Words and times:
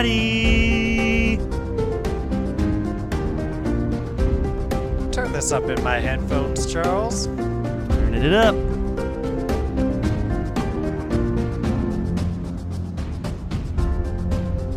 Turn 0.00 1.36
this 5.30 5.52
up 5.52 5.64
in 5.64 5.84
my 5.84 5.98
headphones, 5.98 6.72
Charles. 6.72 7.26
Turning 7.26 8.22
it 8.22 8.32
up. 8.32 8.54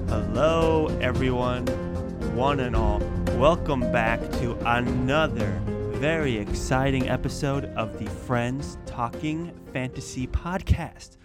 Hello, 0.10 0.88
everyone, 1.00 1.68
one 2.36 2.60
and 2.60 2.76
all. 2.76 3.00
Welcome 3.38 3.90
back 3.94 4.20
to 4.42 4.58
another 4.66 5.62
very 5.94 6.36
exciting 6.36 7.08
episode 7.08 7.64
of 7.78 7.98
the 7.98 8.10
Friends 8.10 8.78
Talking 8.86 9.58
Fantasy 9.72 10.28
Podcast. 10.28 11.16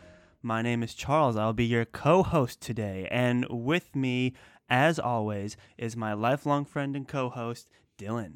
My 0.42 0.62
name 0.62 0.84
is 0.84 0.94
Charles. 0.94 1.36
I'll 1.36 1.52
be 1.52 1.64
your 1.64 1.84
co 1.84 2.22
host 2.22 2.60
today. 2.60 3.08
And 3.10 3.44
with 3.50 3.96
me, 3.96 4.34
as 4.70 4.98
always, 4.98 5.56
is 5.76 5.96
my 5.96 6.12
lifelong 6.12 6.64
friend 6.64 6.94
and 6.94 7.08
co 7.08 7.28
host, 7.28 7.68
Dylan. 7.98 8.34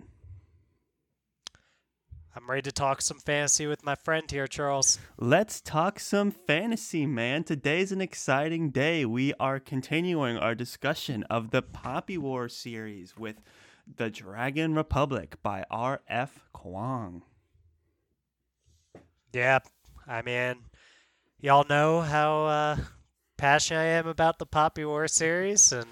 I'm 2.34 2.48
ready 2.48 2.62
to 2.62 2.72
talk 2.72 3.02
some 3.02 3.18
fantasy 3.18 3.66
with 3.66 3.84
my 3.84 3.94
friend 3.94 4.28
here, 4.28 4.46
Charles. 4.46 4.98
Let's 5.18 5.60
talk 5.60 6.00
some 6.00 6.30
fantasy, 6.30 7.06
man. 7.06 7.44
Today's 7.44 7.92
an 7.92 8.00
exciting 8.00 8.70
day. 8.70 9.04
We 9.04 9.34
are 9.34 9.60
continuing 9.60 10.38
our 10.38 10.54
discussion 10.54 11.22
of 11.24 11.50
the 11.50 11.62
Poppy 11.62 12.16
War 12.18 12.48
series 12.48 13.16
with 13.18 13.36
The 13.96 14.08
Dragon 14.08 14.74
Republic 14.74 15.36
by 15.42 15.64
R.F. 15.70 16.40
Kuang. 16.54 17.20
Yeah, 19.34 19.58
I 20.08 20.22
mean, 20.22 20.56
y'all 21.42 21.66
know 21.68 22.00
how 22.00 22.46
uh, 22.46 22.76
passionate 23.36 23.80
I 23.80 23.84
am 23.84 24.06
about 24.06 24.38
the 24.38 24.46
Poppy 24.46 24.84
War 24.84 25.08
series, 25.08 25.72
and 25.72 25.86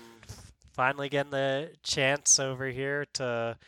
finally 0.73 1.09
getting 1.09 1.33
the 1.33 1.73
chance 1.83 2.39
over 2.39 2.67
here 2.67 3.05
to. 3.15 3.59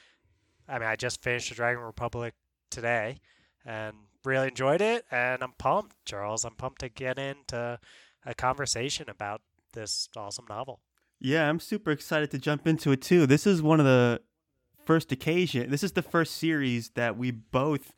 I 0.68 0.78
mean, 0.78 0.88
I 0.88 0.96
just 0.96 1.22
finished 1.22 1.50
the 1.50 1.56
Dragon 1.56 1.82
Republic 1.82 2.34
today 2.70 3.18
and 3.66 3.94
really 4.24 4.48
enjoyed 4.48 4.80
it, 4.80 5.04
and 5.10 5.42
I'm 5.42 5.52
pumped, 5.58 5.96
Charles. 6.06 6.44
I'm 6.44 6.54
pumped 6.54 6.80
to 6.80 6.88
get 6.88 7.18
into 7.18 7.78
a 8.24 8.34
conversation 8.34 9.10
about 9.10 9.42
this 9.74 10.08
awesome 10.16 10.46
novel. 10.48 10.80
Yeah, 11.20 11.48
I'm 11.48 11.60
super 11.60 11.90
excited 11.90 12.30
to 12.30 12.38
jump 12.38 12.66
into 12.66 12.92
it 12.92 13.02
too. 13.02 13.26
This 13.26 13.46
is 13.46 13.60
one 13.60 13.80
of 13.80 13.86
the 13.86 14.22
first 14.86 15.10
occasion. 15.12 15.70
This 15.70 15.82
is 15.82 15.92
the 15.92 16.02
first 16.02 16.36
series 16.36 16.90
that 16.90 17.16
we 17.16 17.32
both 17.32 17.92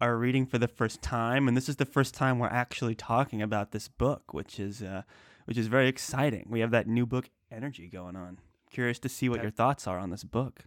are 0.00 0.16
reading 0.16 0.46
for 0.46 0.58
the 0.58 0.68
first 0.68 1.02
time, 1.02 1.48
and 1.48 1.56
this 1.56 1.68
is 1.68 1.76
the 1.76 1.84
first 1.84 2.14
time 2.14 2.38
we're 2.38 2.48
actually 2.48 2.94
talking 2.94 3.40
about 3.40 3.70
this 3.72 3.88
book, 3.88 4.34
which 4.34 4.58
is 4.60 4.82
uh, 4.82 5.02
which 5.44 5.56
is 5.58 5.66
very 5.66 5.88
exciting. 5.88 6.46
We 6.50 6.60
have 6.60 6.70
that 6.72 6.86
new 6.86 7.06
book 7.06 7.30
energy 7.50 7.88
going 7.88 8.16
on. 8.16 8.38
Curious 8.70 8.98
to 9.00 9.08
see 9.08 9.28
what 9.28 9.42
your 9.42 9.50
thoughts 9.50 9.86
are 9.86 9.98
on 9.98 10.10
this 10.10 10.24
book. 10.24 10.64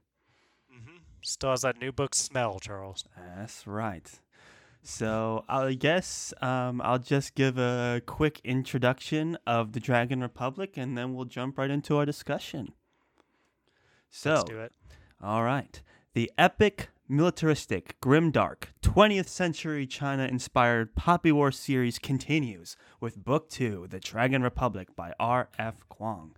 Mm-hmm. 0.74 0.98
Still 1.22 1.50
has 1.52 1.62
that 1.62 1.80
new 1.80 1.92
book 1.92 2.16
smell, 2.16 2.60
Charles. 2.60 3.04
That's 3.18 3.68
right. 3.68 4.10
So 4.84 5.44
I 5.50 5.74
guess 5.74 6.34
um, 6.42 6.80
I'll 6.82 7.00
just 7.00 7.36
give 7.36 7.58
a 7.58 8.02
quick 8.06 8.40
introduction 8.46 9.38
of 9.46 9.74
the 9.74 9.82
Dragon 9.82 10.22
Republic, 10.22 10.78
and 10.78 10.98
then 10.98 11.14
we'll 11.14 11.26
jump 11.26 11.58
right 11.58 11.70
into 11.70 11.98
our 11.98 12.06
discussion. 12.06 12.72
So, 14.10 14.36
Let's 14.36 14.44
do 14.46 14.60
it. 14.60 14.72
all 15.22 15.44
right. 15.44 15.82
The 16.14 16.32
epic, 16.38 16.90
militaristic, 17.10 18.00
grimdark, 18.02 18.66
20th 18.82 19.28
century 19.28 19.88
China 19.88 20.26
inspired 20.26 20.96
Poppy 20.96 21.32
War 21.32 21.52
series 21.52 22.00
continues 22.00 22.76
with 23.00 23.24
Book 23.24 23.50
2, 23.50 23.88
The 23.90 24.00
Dragon 24.00 24.44
Republic 24.44 24.96
by 24.96 25.14
R.F. 25.20 25.84
Kuang. 25.90 26.32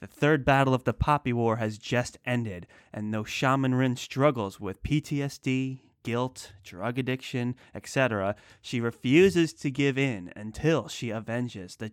The 0.00 0.06
third 0.06 0.44
battle 0.44 0.72
of 0.72 0.84
the 0.84 0.94
Poppy 0.94 1.32
War 1.32 1.56
has 1.56 1.76
just 1.76 2.18
ended, 2.24 2.66
and 2.92 3.12
though 3.12 3.24
Shaman 3.24 3.74
Rin 3.74 3.96
struggles 3.96 4.58
with 4.58 4.82
PTSD, 4.82 5.80
guilt, 6.04 6.52
drug 6.62 6.98
addiction, 6.98 7.54
etc., 7.74 8.34
she 8.62 8.80
refuses 8.80 9.52
to 9.54 9.70
give 9.70 9.98
in 9.98 10.32
until 10.34 10.88
she 10.88 11.12
avenges 11.12 11.76
the 11.76 11.92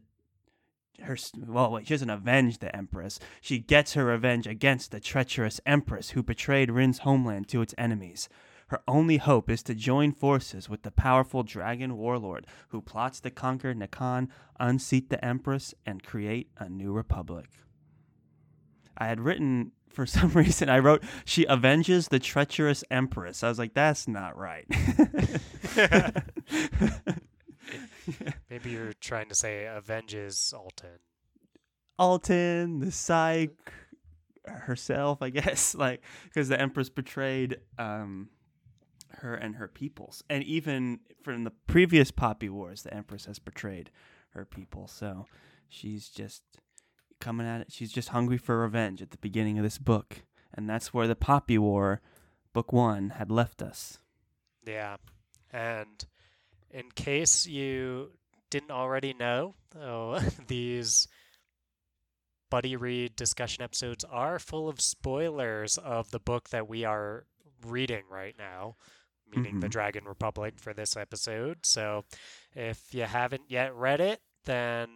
her 1.01 1.17
well 1.37 1.71
wait, 1.71 1.87
she 1.87 1.93
doesn't 1.93 2.09
avenge 2.09 2.59
the 2.59 2.75
empress. 2.75 3.19
She 3.41 3.59
gets 3.59 3.93
her 3.93 4.05
revenge 4.05 4.47
against 4.47 4.91
the 4.91 4.99
treacherous 4.99 5.59
empress 5.65 6.11
who 6.11 6.23
betrayed 6.23 6.71
rin's 6.71 6.99
homeland 6.99 7.47
to 7.49 7.61
its 7.61 7.75
enemies. 7.77 8.29
Her 8.67 8.81
only 8.87 9.17
hope 9.17 9.49
is 9.49 9.61
to 9.63 9.75
join 9.75 10.11
forces 10.11 10.69
with 10.69 10.81
the 10.81 10.91
powerful 10.91 11.43
dragon 11.43 11.97
warlord 11.97 12.47
who 12.69 12.81
plots 12.81 13.19
to 13.21 13.29
conquer 13.29 13.75
Nikan 13.75 14.29
unseat 14.59 15.09
the 15.09 15.23
empress 15.23 15.75
and 15.85 16.03
create 16.03 16.49
a 16.57 16.67
new 16.67 16.91
republic. 16.91 17.45
I 18.97 19.07
had 19.07 19.19
written 19.19 19.71
for 19.89 20.05
some 20.05 20.29
reason 20.31 20.69
i 20.69 20.77
wrote 20.77 21.01
she 21.23 21.47
avenges 21.47 22.09
the 22.09 22.19
treacherous 22.19 22.83
empress. 22.91 23.43
I 23.43 23.49
was 23.49 23.59
like 23.59 23.73
that's 23.73 24.07
not 24.07 24.37
right 24.37 24.65
Maybe 28.55 28.69
you're 28.69 28.93
trying 28.93 29.27
to 29.27 29.35
say 29.35 29.65
avenges 29.65 30.53
Altan. 30.55 30.99
Altan, 31.99 32.79
the 32.79 32.85
Cike, 32.85 33.49
herself, 34.47 35.21
I 35.21 35.29
guess, 35.29 35.75
like 35.77 36.01
because 36.23 36.47
the 36.47 36.57
Empress 36.57 36.87
betrayed 36.87 37.57
um, 37.77 38.29
her 39.09 39.35
and 39.35 39.57
her 39.57 39.67
peoples, 39.67 40.23
and 40.29 40.41
even 40.45 41.01
from 41.21 41.43
the 41.43 41.51
previous 41.67 42.11
Poppy 42.11 42.47
Wars, 42.47 42.83
the 42.83 42.93
Empress 42.93 43.25
has 43.25 43.39
betrayed 43.39 43.91
her 44.29 44.45
people. 44.45 44.87
So 44.87 45.25
she's 45.67 46.07
just 46.07 46.41
coming 47.19 47.45
at 47.45 47.59
it. 47.59 47.73
She's 47.73 47.91
just 47.91 48.07
hungry 48.09 48.37
for 48.37 48.61
revenge 48.61 49.01
at 49.01 49.11
the 49.11 49.17
beginning 49.17 49.57
of 49.57 49.65
this 49.65 49.79
book, 49.79 50.23
and 50.53 50.69
that's 50.69 50.93
where 50.93 51.07
the 51.09 51.15
Poppy 51.17 51.57
War, 51.57 51.99
book 52.53 52.71
one, 52.71 53.09
had 53.09 53.29
left 53.29 53.61
us. 53.61 53.99
Yeah. 54.65 54.95
And 55.51 56.05
in 56.71 56.89
case 56.91 57.45
you 57.45 58.11
didn't 58.49 58.71
already 58.71 59.13
know, 59.13 59.55
oh, 59.79 60.19
these 60.47 61.07
buddy 62.49 62.75
read 62.75 63.15
discussion 63.15 63.63
episodes 63.63 64.03
are 64.05 64.39
full 64.39 64.69
of 64.69 64.79
spoilers 64.79 65.77
of 65.77 66.11
the 66.11 66.19
book 66.19 66.49
that 66.49 66.67
we 66.67 66.83
are 66.85 67.25
reading 67.65 68.03
right 68.09 68.35
now, 68.37 68.75
meaning 69.29 69.59
The 69.59 69.67
Mhm. 69.67 69.71
Dragon 69.71 70.05
Republic 70.05 70.59
for 70.59 70.73
this 70.73 70.95
episode. 70.95 71.65
So 71.65 72.05
if 72.53 72.93
you 72.93 73.03
haven't 73.03 73.49
yet 73.49 73.73
read 73.73 73.99
it, 73.99 74.21
then 74.45 74.89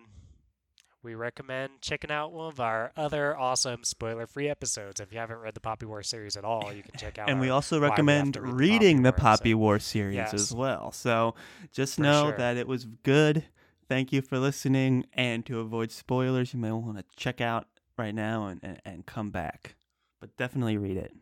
we 1.01 1.15
recommend 1.15 1.81
checking 1.81 2.11
out 2.11 2.33
one 2.33 2.47
of 2.47 2.59
our 2.59 2.91
other 2.97 3.37
awesome 3.37 3.83
spoiler-free 3.83 4.49
episodes. 4.49 4.99
If 4.99 5.13
you 5.13 5.19
haven't 5.19 5.37
read 5.39 5.53
the 5.53 5.61
Poppy 5.61 5.85
War 5.85 6.03
series 6.03 6.35
at 6.35 6.43
all, 6.43 6.73
you 6.73 6.83
can 6.83 6.97
check 6.99 7.17
out. 7.19 7.29
and 7.29 7.39
we 7.39 7.47
our 7.49 7.55
also 7.55 7.79
We 7.79 7.87
recommend 7.87 8.33
to 8.33 8.41
Read 8.41 8.49
the 8.51 8.53
reading 8.55 8.97
Poppy 8.97 9.03
the 9.03 9.11
War 9.11 9.17
Poppy 9.17 9.49
episode. 9.51 9.57
War 9.59 9.79
series 9.79 10.15
Yes. 10.15 10.33
as 10.33 10.53
well. 10.53 10.91
So 10.91 11.35
just 11.71 11.95
For 11.95 12.01
know 12.01 12.23
sure. 12.29 12.37
that 12.37 12.57
it 12.57 12.67
was 12.67 12.85
good. 13.03 13.45
Thank 13.87 14.11
you 14.11 14.21
for 14.21 14.37
listening. 14.39 15.05
And 15.13 15.45
to 15.45 15.59
avoid 15.59 15.91
spoilers, 15.91 16.53
you 16.53 16.59
may 16.59 16.71
want 16.71 16.97
to 16.97 17.05
check 17.15 17.39
out 17.41 17.67
right 17.97 18.13
now 18.13 18.47
and, 18.47 18.59
and, 18.61 18.81
and 18.85 19.05
come 19.05 19.31
back. 19.31 19.75
But 20.19 20.35
definitely 20.35 20.77
read 20.77 20.97
it. 20.97 21.13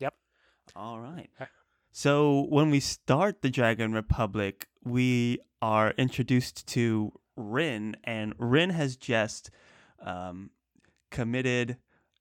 Yep. 0.00 0.14
All 0.74 1.00
right. 1.00 1.28
So 1.92 2.46
when 2.48 2.70
we 2.70 2.80
start 2.80 3.42
the 3.42 3.50
Dragon 3.50 3.92
Republic, 3.92 4.68
we 4.82 5.38
are 5.60 5.90
introduced 5.98 6.66
to 6.68 7.12
Rin, 7.40 7.96
and 8.04 8.34
Rin 8.38 8.70
has 8.70 8.96
just 8.96 9.50
um, 10.04 10.50
committed 11.10 11.76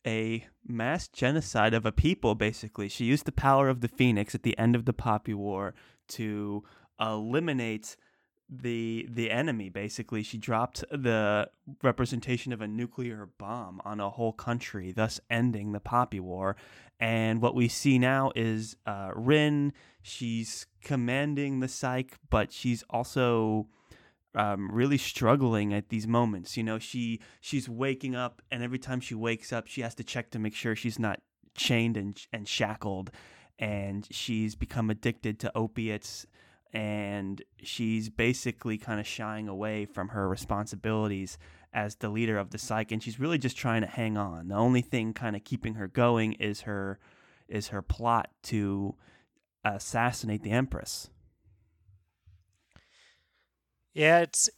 a 0.08 0.46
mass 0.66 1.08
genocide 1.08 1.74
of 1.74 1.86
a 1.86 1.92
people. 1.92 2.36
Basically, 2.36 2.88
she 2.88 3.06
used 3.06 3.26
the 3.26 3.32
power 3.32 3.70
of 3.70 3.82
the 3.82 3.88
Phoenix 3.88 4.34
at 4.34 4.44
the 4.44 4.58
end 4.58 4.76
of 4.76 4.86
the 4.86 4.94
Poppy 4.94 5.34
War 5.34 5.74
to 6.10 6.64
eliminate 7.00 7.96
the 8.52 9.08
the 9.12 9.30
enemy 9.30 9.70
basically 9.70 10.24
she 10.24 10.36
dropped 10.36 10.84
the 10.90 11.48
representation 11.84 12.52
of 12.52 12.62
a 12.62 12.68
nuclear 12.68 13.30
bomb 13.38 13.80
on 13.86 14.00
a 14.00 14.10
whole 14.10 14.34
country 14.34 14.92
thus 14.92 15.20
ending 15.30 15.72
the 15.72 15.80
poppy 15.80 16.20
war 16.20 16.56
and 17.00 17.42
what 17.42 17.56
we 17.56 17.68
see 17.68 17.98
now 17.98 18.32
is 18.36 18.76
uh, 18.86 19.12
Rin. 19.16 19.72
She's 20.02 20.68
commanding 20.84 21.60
the 21.60 21.68
Cike, 21.68 22.14
but 22.30 22.52
she's 22.52 22.84
also 22.90 23.68
um, 24.36 24.70
really 24.72 24.98
struggling 24.98 25.74
at 25.74 25.90
these 25.90 26.08
moments. 26.08 26.58
You 26.58 26.64
know, 26.64 26.80
she 26.80 27.20
she's 27.42 27.68
waking 27.68 28.16
up, 28.16 28.42
and 28.52 28.64
every 28.64 28.80
time 28.80 29.00
she 29.00 29.16
wakes 29.16 29.52
up, 29.52 29.68
she 29.68 29.82
has 29.82 29.96
to 29.96 30.04
check 30.04 30.32
to 30.32 30.40
make 30.40 30.56
sure 30.56 30.76
she's 30.76 31.00
not 31.00 31.22
chained 31.56 31.98
and 31.98 32.20
and 32.32 32.48
shackled. 32.48 33.12
And 33.58 34.08
she's 34.10 34.56
become 34.56 34.90
addicted 34.90 35.38
to 35.40 35.52
opiates, 35.54 36.26
and 36.72 37.42
she's 37.62 38.10
basically 38.10 38.78
kind 38.78 39.00
of 39.00 39.08
shying 39.08 39.48
away 39.48 39.86
from 39.86 40.10
her 40.10 40.30
responsibilities 40.30 41.38
as 41.74 41.96
the 41.96 42.10
leader 42.10 42.38
of 42.38 42.50
the 42.52 42.58
Cike 42.58 42.92
and 42.92 43.02
she's 43.02 43.20
really 43.20 43.38
just 43.38 43.56
trying 43.56 43.82
to 43.82 43.88
hang 43.88 44.18
on 44.18 44.48
the 44.48 44.56
only 44.56 44.82
thing 44.82 45.14
kind 45.14 45.36
of 45.36 45.44
keeping 45.44 45.76
her 45.76 45.88
going 45.88 46.34
is 46.34 46.62
her 46.62 47.00
is 47.48 47.68
her 47.68 47.82
plot 47.82 48.30
to 48.42 48.96
assassinate 49.64 50.42
the 50.42 50.52
empress 50.52 51.10
Yeah, 53.94 54.20
it's 54.20 54.50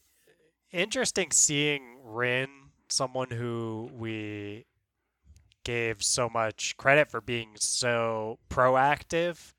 interesting 0.72 1.32
seeing 1.32 2.00
Rin, 2.04 2.50
someone 2.90 3.32
who 3.32 3.90
we 3.94 4.66
gave 5.64 6.04
so 6.04 6.28
much 6.30 6.76
credit 6.78 7.10
for 7.12 7.22
being 7.22 7.52
so 7.56 8.40
proactive 8.50 9.54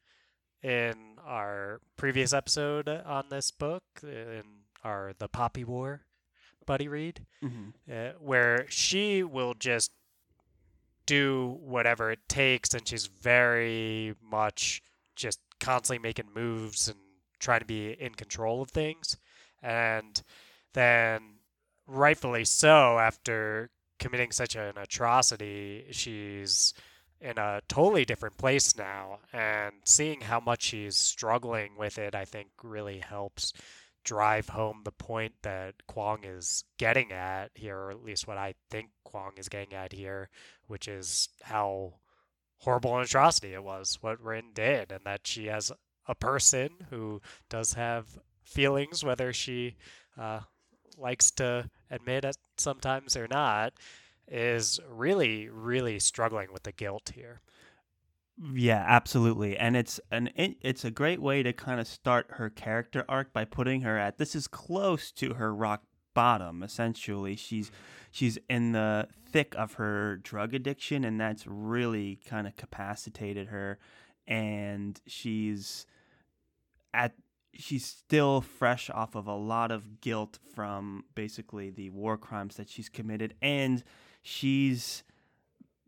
in 0.63 0.95
our 1.25 1.81
previous 1.97 2.33
episode 2.33 2.89
on 2.89 3.25
this 3.31 3.51
book, 3.51 3.83
in 4.03 4.43
our 4.85 5.13
The 5.19 5.29
Poppy 5.29 5.65
War 5.65 6.03
buddy 6.67 6.87
read, 6.87 7.27
Mm-hmm. 7.43 7.71
uh, 7.93 8.13
where 8.21 8.67
she 8.69 9.25
will 9.25 9.55
just 9.55 9.91
do 11.07 11.59
whatever 11.61 12.13
it 12.13 12.21
takes 12.29 12.73
and 12.75 12.87
she's 12.87 13.07
very 13.07 14.15
much 14.23 14.81
just 15.17 15.41
constantly 15.59 16.01
making 16.01 16.27
moves 16.33 16.87
and 16.87 16.97
trying 17.41 17.59
to 17.59 17.67
be 17.67 17.91
in 17.91 18.15
control 18.15 18.63
of 18.63 18.71
things 18.71 19.17
and 19.63 20.23
then 20.75 21.21
rightfully 21.87 22.45
so 22.45 22.99
after 22.99 23.71
committing 23.99 24.33
such 24.33 24.57
an 24.57 24.73
atrocity 24.77 25.87
she's 25.91 26.75
in 27.21 27.39
a 27.39 27.61
totally 27.69 28.05
different 28.05 28.37
place 28.37 28.77
now 28.77 29.19
and 29.33 29.75
seeing 29.85 30.23
how 30.23 30.41
much 30.41 30.63
she's 30.63 30.97
struggling 30.97 31.77
with 31.79 31.99
it 31.99 32.15
i 32.15 32.25
think 32.25 32.49
really 32.63 32.99
helps 32.99 33.53
drive 34.05 34.49
home 34.49 34.83
the 34.85 34.93
point 34.93 35.33
that 35.43 35.75
Kuang 35.89 36.25
is 36.25 36.65
getting 36.79 37.13
at 37.13 37.51
here, 37.55 37.77
or 37.77 37.91
at 37.91 38.03
least 38.03 38.27
what 38.27 38.39
I 38.39 38.55
think 38.71 38.91
Kuang 39.07 39.39
is 39.39 39.49
getting 39.49 39.75
at 39.75 39.93
here, 39.93 40.29
which 40.67 40.89
is 40.89 41.29
how 41.43 41.95
horrible 42.59 42.97
an 42.97 43.05
atrocity 43.05 43.55
it 43.55 43.63
was, 43.63 43.99
what 44.01 44.21
Rin 44.21 44.51
did, 44.55 44.93
and 44.93 45.05
that 45.05 45.27
she 45.27 45.47
has 45.47 45.73
a 46.07 46.15
person 46.15 46.71
who 46.91 47.21
does 47.49 47.75
have 47.75 48.19
feelings, 48.53 49.05
whether 49.05 49.33
she 49.33 49.77
uh, 50.19 50.41
likes 50.99 51.31
to 51.33 51.69
admit 51.91 52.25
it 52.25 52.37
sometimes 52.57 53.17
or 53.17 53.27
not, 53.29 53.73
is 54.29 54.79
really, 54.89 55.49
really 55.49 55.99
struggling 55.99 56.53
with 56.53 56.63
the 56.63 56.73
guilt 56.73 57.13
here. 57.15 57.41
Yeah, 58.55 58.85
absolutely. 58.87 59.57
And 59.57 59.77
it's 59.77 60.01
an 60.11 60.31
it- 60.37 60.57
it's 60.63 60.85
a 60.85 60.91
great 60.91 61.21
way 61.21 61.43
to 61.43 61.53
kind 61.53 61.81
of 61.81 61.87
start 61.87 62.27
her 62.31 62.49
character 62.51 63.05
arc 63.09 63.33
by 63.33 63.45
putting 63.45 63.83
her 63.83 63.99
at 63.99 64.19
this 64.19 64.35
is 64.35 64.49
close 64.49 65.13
to 65.13 65.35
her 65.35 65.55
rock 65.55 65.83
bottom 66.15 66.63
essentially. 66.63 67.37
She's 67.37 67.71
she's 68.11 68.39
in 68.49 68.73
the 68.73 69.09
thick 69.31 69.55
of 69.57 69.75
her 69.75 70.17
drug 70.17 70.55
addiction 70.55 71.05
and 71.05 71.21
that's 71.21 71.47
really 71.47 72.21
kind 72.27 72.47
of 72.47 72.57
capacitated 72.57 73.49
her 73.49 73.79
and 74.27 75.01
she's 75.07 75.87
at 76.95 77.13
she's 77.55 77.85
still 77.85 78.41
fresh 78.41 78.91
off 78.91 79.15
of 79.15 79.27
a 79.27 79.35
lot 79.35 79.71
of 79.71 80.01
guilt 80.01 80.39
from 80.55 81.05
basically 81.15 81.71
the 81.71 81.91
war 81.91 82.17
crimes 82.17 82.57
that 82.57 82.69
she's 82.69 82.89
committed 82.89 83.35
and 83.43 83.85
she's 84.23 85.03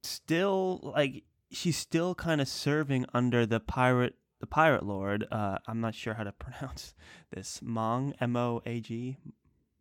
still 0.03 0.93
like 0.95 1.25
she's 1.51 1.77
still 1.77 2.15
kind 2.15 2.41
of 2.41 2.49
serving 2.49 3.07
under 3.15 3.47
the 3.47 3.61
pirate 3.61 4.17
the 4.41 4.47
pirate 4.47 4.85
lord 4.85 5.27
uh 5.33 5.57
i'm 5.67 5.81
not 5.81 5.95
sure 5.95 6.15
how 6.15 6.25
to 6.25 6.33
pronounce 6.39 6.95
this 7.33 7.61
mong 7.65 8.13
m-o-a-g 8.21 9.17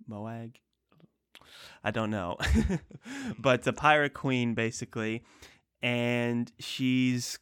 moag? 0.09 0.55
I 1.83 1.91
don't 1.91 2.09
know. 2.09 2.37
But 3.37 3.63
the 3.63 3.73
pirate 3.73 4.13
queen 4.13 4.53
basically. 4.53 5.23
And 5.81 6.51
she's 6.59 7.39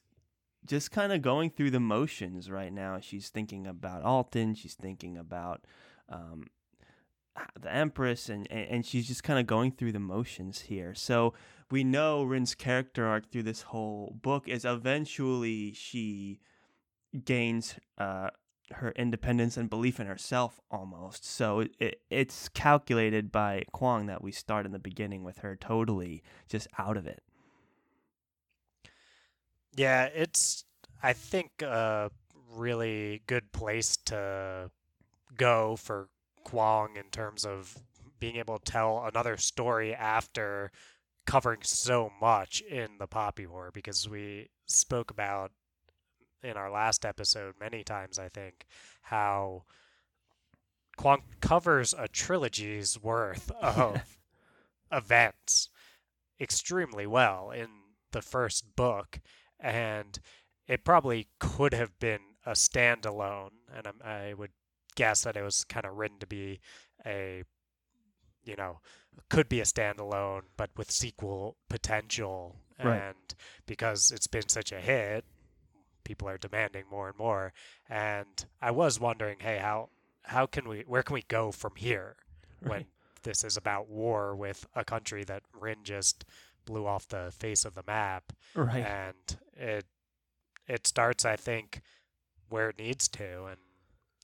just 0.66 0.92
kind 0.92 1.12
of 1.12 1.22
going 1.22 1.50
through 1.50 1.72
the 1.72 1.80
motions 1.80 2.50
right 2.50 2.74
now 2.74 3.00
she's 3.00 3.30
thinking 3.30 3.66
about 3.66 4.04
altan 4.04 4.56
she's 4.56 4.76
thinking 4.76 5.18
about 5.18 5.66
um 6.10 6.48
the 7.60 7.74
empress 7.74 8.30
and 8.30 8.50
and 8.52 8.86
she's 8.86 9.08
just 9.08 9.24
kind 9.24 9.40
of 9.40 9.48
going 9.48 9.72
through 9.72 9.92
the 9.92 10.00
motions 10.00 10.62
here 10.62 10.94
so 10.94 11.34
we 11.72 11.84
know 11.86 12.24
Rin's 12.24 12.54
character 12.54 13.06
arc 13.06 13.32
through 13.32 13.44
this 13.44 13.62
whole 13.64 14.18
book 14.22 14.48
is 14.48 14.66
eventually 14.66 15.74
she 15.74 16.42
gains 17.26 17.76
uh, 17.98 18.30
her 18.74 18.92
independence 18.92 19.58
and 19.58 19.70
belief 19.70 20.00
in 20.00 20.08
herself 20.08 20.60
almost. 20.70 21.26
So 21.26 21.66
it, 21.80 22.02
it's 22.10 22.50
calculated 22.50 23.32
by 23.32 23.64
Kuang 23.74 24.08
that 24.08 24.22
we 24.22 24.32
start 24.32 24.66
in 24.66 24.72
the 24.72 24.80
beginning 24.80 25.24
with 25.24 25.40
her 25.40 25.56
totally 25.56 26.24
just 26.48 26.68
out 26.78 26.98
of 26.98 27.08
it. 27.08 27.24
Yeah, 29.76 30.06
it's 30.06 30.66
I 31.02 31.14
think 31.14 31.62
a 31.62 32.12
really 32.56 33.22
good 33.28 33.52
place 33.52 33.98
to 34.06 34.70
go 35.38 35.76
for 35.78 36.10
Kuang 36.46 36.98
in 36.98 37.10
terms 37.12 37.46
of 37.46 37.78
being 38.20 38.36
able 38.36 38.60
to 38.60 38.72
tell 38.72 39.06
another 39.06 39.38
story 39.38 39.94
after 39.96 40.72
covering 41.26 41.62
so 41.64 42.12
much 42.20 42.62
in 42.62 42.98
the 43.00 43.08
Poppy 43.08 43.48
War 43.48 43.72
because 43.74 44.08
we 44.10 44.50
spoke 44.66 45.12
about 45.12 45.52
in 46.44 46.58
our 46.58 46.72
last 46.72 47.06
episode 47.06 47.54
many 47.60 47.84
times 47.84 48.20
I 48.20 48.28
think 48.30 48.66
how 49.04 49.64
Kuang 50.98 51.22
covers 51.40 51.94
a 51.98 52.08
trilogy's 52.08 53.02
worth 53.02 53.52
of 53.62 54.18
events 54.92 55.70
extremely 56.40 57.08
well 57.08 57.52
in 57.52 57.68
the 58.12 58.22
first 58.22 58.76
book 58.76 59.20
and 59.62 60.20
it 60.68 60.84
probably 60.84 61.28
could 61.40 61.74
have 61.74 61.98
been 62.00 62.20
a 62.46 62.52
standalone 62.52 63.52
and 63.76 63.88
I'm, 63.88 64.02
i 64.04 64.34
would 64.34 64.52
guess 64.96 65.24
that 65.24 65.38
it 65.38 65.44
was 65.44 65.64
kind 65.64 65.86
of 65.86 65.98
written 65.98 66.20
to 66.20 66.28
be 66.28 66.60
a 67.06 67.44
you 68.44 68.56
know 68.56 68.80
could 69.30 69.48
be 69.48 69.60
a 69.60 69.66
standalone 69.66 70.44
but 70.58 70.70
with 70.78 70.92
sequel 70.92 71.58
potential. 71.70 72.56
Right. 72.84 73.00
and 73.00 73.36
because 73.68 74.12
it's 74.12 74.26
been 74.26 74.50
such 74.50 74.72
a 74.72 74.80
hit 74.80 75.24
people 76.04 76.28
are 76.28 76.38
demanding 76.40 76.86
more 76.90 77.10
and 77.10 77.18
more. 77.18 77.54
And 77.90 78.46
i 78.62 78.72
was 78.72 79.00
wondering 79.00 79.38
hey 79.40 79.60
how 79.60 79.90
how 80.24 80.46
can 80.46 80.68
we 80.68 80.84
where 80.88 81.04
can 81.04 81.14
we 81.14 81.24
go 81.28 81.52
from 81.52 81.74
here 81.76 82.16
when 82.62 82.86
this 83.24 83.44
is 83.44 83.58
about 83.58 83.90
war 83.90 84.36
with 84.36 84.66
a 84.76 84.84
country 84.84 85.24
that 85.26 85.44
Rin 85.60 85.78
just 85.84 86.26
blew 86.66 86.86
off 86.86 87.08
the 87.08 87.32
face 87.38 87.66
of 87.66 87.74
the 87.76 87.84
map 87.88 88.34
Right. 88.56 88.86
and 88.86 89.38
it 89.56 89.86
it 90.68 90.88
starts 90.88 91.26
I 91.26 91.36
think 91.36 91.82
where 92.50 92.70
it 92.70 92.78
needs 92.80 93.08
to 93.10 93.46
and 93.46 93.58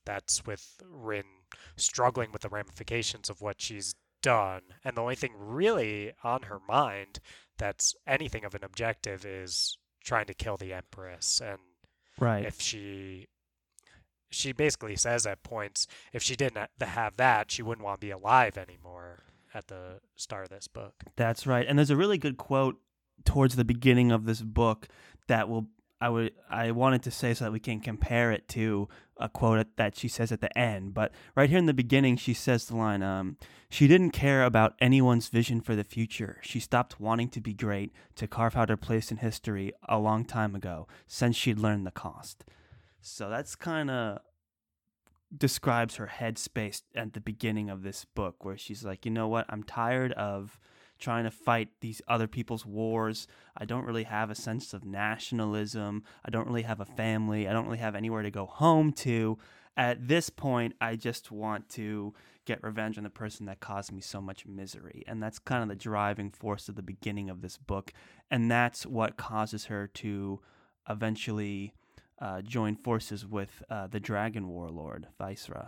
that's 0.05 0.45
with 0.45 0.81
Rin 0.89 1.23
struggling 1.75 2.31
with 2.31 2.41
the 2.41 2.49
ramifications 2.49 3.29
of 3.29 3.41
what 3.41 3.61
she's 3.61 3.95
done 4.21 4.61
and 4.83 4.97
the 4.97 5.01
only 5.01 5.15
thing 5.15 5.33
really 5.37 6.11
on 6.23 6.43
her 6.43 6.59
mind 6.67 7.19
that's 7.57 7.95
anything 8.05 8.43
of 8.43 8.55
an 8.55 8.63
objective 8.63 9.25
is 9.25 9.77
trying 10.03 10.25
to 10.25 10.33
kill 10.33 10.57
the 10.57 10.73
empress 10.73 11.41
and 11.43 11.59
right. 12.19 12.45
if 12.45 12.59
she 12.61 13.27
she 14.29 14.51
basically 14.51 14.95
says 14.95 15.25
at 15.25 15.43
points 15.43 15.87
if 16.13 16.21
she 16.23 16.35
didn't 16.35 16.69
have 16.81 17.15
that 17.17 17.51
she 17.51 17.61
wouldn't 17.61 17.85
want 17.85 17.99
to 18.01 18.05
be 18.05 18.11
alive 18.11 18.57
anymore 18.57 19.23
at 19.53 19.67
the 19.67 19.99
start 20.15 20.43
of 20.43 20.49
this 20.49 20.67
book 20.67 21.03
That's 21.15 21.47
right. 21.47 21.65
And 21.67 21.77
there's 21.77 21.89
a 21.89 21.97
really 21.97 22.17
good 22.17 22.37
quote 22.37 22.77
towards 23.25 23.55
the 23.55 23.65
beginning 23.65 24.11
of 24.11 24.25
this 24.25 24.41
book 24.41 24.87
that 25.27 25.49
will 25.49 25.67
I 25.99 26.09
would 26.09 26.33
I 26.49 26.71
wanted 26.71 27.03
to 27.03 27.11
say 27.11 27.33
so 27.33 27.45
that 27.45 27.51
we 27.51 27.59
can 27.59 27.79
compare 27.79 28.31
it 28.31 28.47
to 28.49 28.87
a 29.17 29.27
quote 29.27 29.65
that 29.77 29.97
she 29.97 30.07
says 30.07 30.31
at 30.31 30.41
the 30.41 30.57
end. 30.57 30.93
But 30.93 31.11
right 31.35 31.49
here 31.49 31.57
in 31.57 31.65
the 31.65 31.73
beginning, 31.73 32.17
she 32.17 32.35
says 32.35 32.65
the 32.65 32.75
line, 32.75 33.01
um, 33.01 33.37
"She 33.69 33.87
didn't 33.87 34.11
care 34.11 34.43
about 34.43 34.75
anyone's 34.79 35.29
vision 35.29 35.59
for 35.59 35.75
the 35.75 35.83
future. 35.83 36.39
She 36.43 36.59
stopped 36.59 36.99
wanting 36.99 37.29
to 37.29 37.41
be 37.41 37.53
great 37.53 37.93
to 38.15 38.27
carve 38.27 38.55
out 38.55 38.69
her 38.69 38.77
place 38.77 39.11
in 39.11 39.17
history 39.17 39.73
a 39.89 39.97
long 39.97 40.23
time 40.23 40.53
ago, 40.53 40.87
since 41.07 41.35
she'd 41.35 41.57
learned 41.57 41.87
the 41.87 41.91
cost." 41.91 42.45
So 43.01 43.29
that's 43.29 43.55
kind 43.55 43.89
of 43.89 44.19
describes 45.35 45.95
her 45.95 46.07
headspace 46.07 46.83
at 46.95 47.13
the 47.13 47.19
beginning 47.19 47.69
of 47.69 47.83
this 47.83 48.05
book, 48.05 48.45
where 48.45 48.57
she's 48.57 48.83
like, 48.83 49.05
you 49.05 49.11
know 49.11 49.27
what, 49.27 49.45
I'm 49.49 49.63
tired 49.63 50.13
of 50.13 50.59
trying 50.99 51.25
to 51.25 51.31
fight 51.31 51.69
these 51.81 52.01
other 52.07 52.27
people's 52.27 52.65
wars. 52.65 53.27
I 53.55 53.65
don't 53.65 53.85
really 53.85 54.05
have 54.05 54.31
a 54.31 54.35
sense 54.35 54.73
of 54.73 54.83
nationalism. 54.83 56.03
I 56.25 56.31
don't 56.31 56.47
really 56.47 56.63
have 56.63 56.79
a 56.79 56.85
family. 56.85 57.47
I 57.47 57.53
don't 57.53 57.65
really 57.65 57.77
have 57.77 57.95
anywhere 57.95 58.23
to 58.23 58.31
go 58.31 58.45
home 58.45 58.91
to. 58.93 59.37
At 59.75 60.07
this 60.07 60.31
point, 60.31 60.73
I 60.81 60.95
just 60.95 61.31
want 61.31 61.69
to 61.69 62.15
get 62.45 62.63
revenge 62.63 62.97
on 62.97 63.03
the 63.03 63.11
person 63.11 63.45
that 63.45 63.59
caused 63.59 63.91
me 63.91 64.01
so 64.01 64.21
much 64.21 64.47
misery. 64.47 65.03
And 65.07 65.21
that's 65.21 65.37
kind 65.37 65.61
of 65.61 65.69
the 65.69 65.75
driving 65.75 66.31
force 66.31 66.67
of 66.67 66.75
the 66.75 66.81
beginning 66.81 67.29
of 67.29 67.41
this 67.41 67.57
book. 67.57 67.93
And 68.31 68.49
that's 68.49 68.85
what 68.85 69.17
causes 69.17 69.65
her 69.65 69.85
to 69.85 70.39
eventually 70.89 71.73
uh, 72.19 72.41
join 72.41 72.75
forces 72.75 73.25
with 73.25 73.63
uh, 73.69 73.87
the 73.87 73.99
dragon 73.99 74.47
warlord, 74.47 75.07
Viceroy. 75.17 75.65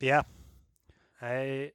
yeah 0.00 0.22
i 1.20 1.70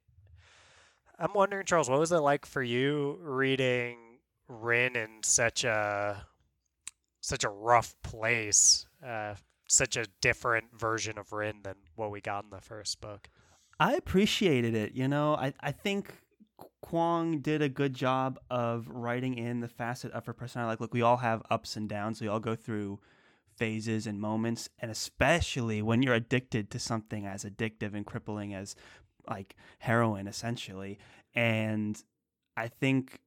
i'm 1.18 1.32
wondering 1.32 1.64
charles 1.64 1.88
what 1.88 2.00
was 2.00 2.10
it 2.10 2.18
like 2.18 2.44
for 2.44 2.60
you 2.60 3.16
reading 3.22 4.18
rin 4.48 4.96
in 4.96 5.08
such 5.22 5.62
a 5.62 6.26
such 7.20 7.44
a 7.44 7.48
rough 7.48 7.94
place 8.02 8.84
uh 9.06 9.34
such 9.68 9.96
a 9.96 10.06
different 10.20 10.66
version 10.76 11.18
of 11.18 11.32
rin 11.32 11.60
than 11.62 11.74
what 11.94 12.10
we 12.10 12.20
got 12.20 12.42
in 12.42 12.50
the 12.50 12.60
first 12.60 13.00
book 13.00 13.28
I 13.78 13.94
appreciated 13.94 14.74
it. 14.74 14.92
You 14.94 15.08
know, 15.08 15.34
I, 15.34 15.52
I 15.60 15.72
think 15.72 16.14
Kuang 16.84 17.42
did 17.42 17.62
a 17.62 17.68
good 17.68 17.94
job 17.94 18.38
of 18.48 18.88
writing 18.88 19.34
in 19.34 19.60
the 19.60 19.68
facet 19.68 20.12
of 20.12 20.26
her 20.26 20.32
personality. 20.32 20.72
Like, 20.72 20.80
look, 20.80 20.94
we 20.94 21.02
all 21.02 21.18
have 21.18 21.42
ups 21.50 21.76
and 21.76 21.88
downs. 21.88 22.20
We 22.20 22.28
all 22.28 22.40
go 22.40 22.54
through 22.54 23.00
phases 23.56 24.06
and 24.06 24.20
moments, 24.20 24.68
and 24.78 24.90
especially 24.90 25.82
when 25.82 26.02
you're 26.02 26.14
addicted 26.14 26.70
to 26.70 26.78
something 26.78 27.26
as 27.26 27.44
addictive 27.44 27.94
and 27.94 28.06
crippling 28.06 28.54
as 28.54 28.76
like 29.28 29.56
heroin, 29.78 30.28
essentially. 30.28 30.98
And 31.34 32.00
I 32.56 32.68
think 32.68 33.20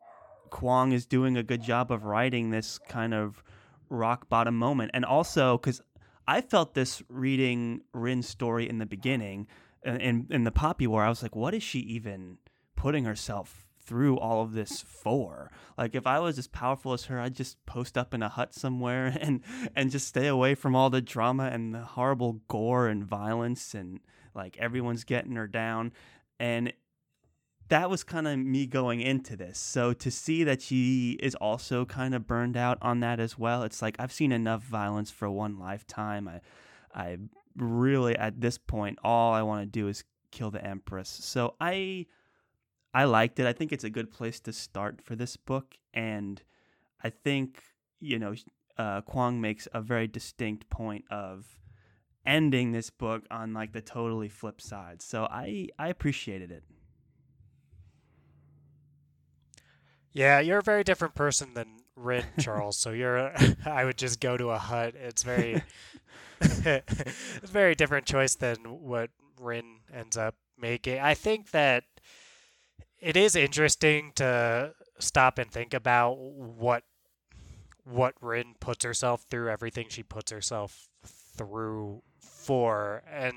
Kuang 0.52 0.94
is 0.94 1.06
doing 1.06 1.38
a 1.38 1.44
good 1.44 1.62
job 1.62 1.92
of 1.92 2.06
writing 2.06 2.50
this 2.50 2.78
kind 2.78 3.14
of 3.14 3.44
rock 3.90 4.30
bottom 4.30 4.56
moment, 4.56 4.92
and 4.94 5.04
also 5.04 5.58
because 5.58 5.82
I 6.28 6.42
felt 6.42 6.76
this 6.76 7.02
reading 7.10 7.82
Rin's 7.94 8.28
story 8.28 8.70
in 8.70 8.78
the 8.78 8.86
beginning, 8.86 9.48
uh, 9.86 9.94
in 9.94 10.28
in 10.30 10.44
the 10.44 10.52
Poppy 10.52 10.88
War, 10.88 11.04
I 11.04 11.10
was 11.10 11.24
like, 11.24 11.36
what 11.36 11.54
is 11.54 11.64
she 11.64 11.80
even 11.80 12.38
putting 12.80 13.04
herself 13.04 13.68
through 13.82 14.18
all 14.18 14.42
of 14.42 14.54
this 14.54 14.82
for? 14.82 15.52
Like 15.78 15.96
if 15.96 16.08
I 16.08 16.20
was 16.20 16.38
as 16.40 16.48
powerful 16.48 16.94
as 16.94 17.06
her, 17.06 17.20
I'd 17.20 17.36
just 17.36 17.64
post 17.66 17.98
up 17.98 18.14
in 18.14 18.24
a 18.24 18.30
hut 18.30 18.54
somewhere 18.54 19.16
and 19.22 19.42
and 19.76 19.92
just 19.92 20.08
stay 20.08 20.28
away 20.28 20.56
from 20.56 20.76
all 20.76 20.90
the 20.90 21.02
drama 21.02 21.50
and 21.52 21.76
the 21.76 21.82
horrible 21.82 22.42
gore 22.48 22.88
and 22.88 23.04
violence 23.04 23.74
and 23.74 24.00
like 24.34 24.58
everyone's 24.58 25.04
getting 25.04 25.36
her 25.36 25.48
down. 25.48 25.92
And 26.40 26.72
that 27.68 27.90
was 27.90 28.04
kind 28.04 28.28
of 28.28 28.40
me 28.40 28.66
going 28.66 29.02
into 29.02 29.36
this. 29.36 29.60
So 29.60 29.94
to 29.94 30.10
see 30.10 30.44
that 30.46 30.62
she 30.62 31.18
is 31.22 31.36
also 31.36 31.86
kind 31.86 32.16
of 32.16 32.26
burned 32.26 32.56
out 32.56 32.78
on 32.82 33.02
that 33.02 33.20
as 33.20 33.38
well, 33.38 33.64
it's 33.64 33.82
like 33.82 33.98
I've 34.00 34.14
seen 34.14 34.32
enough 34.32 34.64
violence 34.64 35.12
for 35.12 35.30
one 35.30 35.60
lifetime. 35.60 36.28
I 36.28 36.42
I 36.94 37.18
really 37.58 38.16
at 38.16 38.40
this 38.40 38.58
point 38.58 38.98
all 39.04 39.34
I 39.34 39.42
want 39.42 39.62
to 39.62 39.66
do 39.66 39.88
is 39.90 40.06
kill 40.32 40.52
the 40.52 40.64
empress. 40.64 41.10
So 41.10 41.56
I 41.60 42.06
I 42.94 43.04
liked 43.04 43.40
it. 43.40 43.46
I 43.46 43.54
think 43.54 43.72
it's 43.72 43.84
a 43.84 43.90
good 43.90 44.12
place 44.12 44.40
to 44.42 44.54
start 44.54 45.02
for 45.02 45.16
this 45.16 45.38
book 45.38 45.76
and 45.94 46.42
I 47.04 47.10
think, 47.10 47.62
you 48.00 48.20
know, 48.20 48.34
uh, 48.78 49.02
Kuang 49.02 49.40
makes 49.40 49.68
a 49.74 49.82
very 49.82 50.08
distinct 50.08 50.70
point 50.70 51.06
of 51.10 51.60
ending 52.26 52.72
this 52.72 52.90
book 52.90 53.24
on 53.32 53.54
like 53.54 53.74
the 53.74 53.82
totally 53.82 54.30
flip 54.30 54.62
side. 54.62 55.02
So 55.02 55.26
I 55.30 55.68
I 55.78 55.90
appreciated 55.90 56.52
it. 56.52 56.64
Yeah, 60.12 60.40
you're 60.40 60.60
a 60.60 60.64
very 60.64 60.84
different 60.84 61.16
person 61.16 61.54
than 61.54 61.68
Rin 61.96 62.26
Charles. 62.40 62.78
so 62.78 62.92
you're 62.92 63.32
I 63.66 63.86
would 63.86 63.98
just 63.98 64.20
go 64.20 64.38
to 64.38 64.50
a 64.50 64.58
hut. 64.58 64.96
It's 64.96 65.24
very 65.24 65.62
it's 66.42 67.50
very 67.52 67.76
different 67.76 68.06
choice 68.06 68.36
than 68.36 68.58
what 68.66 69.10
Rin 69.40 69.80
ends 69.94 70.18
up 70.18 70.36
making. 70.60 71.00
I 71.00 71.14
think 71.14 71.52
that 71.52 71.84
it 73.00 73.18
is 73.18 73.36
interesting 73.36 74.12
to 74.16 74.74
stop 75.00 75.38
and 75.38 75.52
think 75.52 75.74
about 75.74 76.18
what 76.18 76.84
what 77.86 78.14
Rin 78.22 78.54
puts 78.60 78.86
herself 78.86 79.26
through, 79.30 79.50
everything 79.50 79.88
she 79.90 80.04
puts 80.04 80.32
herself 80.32 80.90
through 81.04 82.04
for. 82.20 83.02
And 83.12 83.34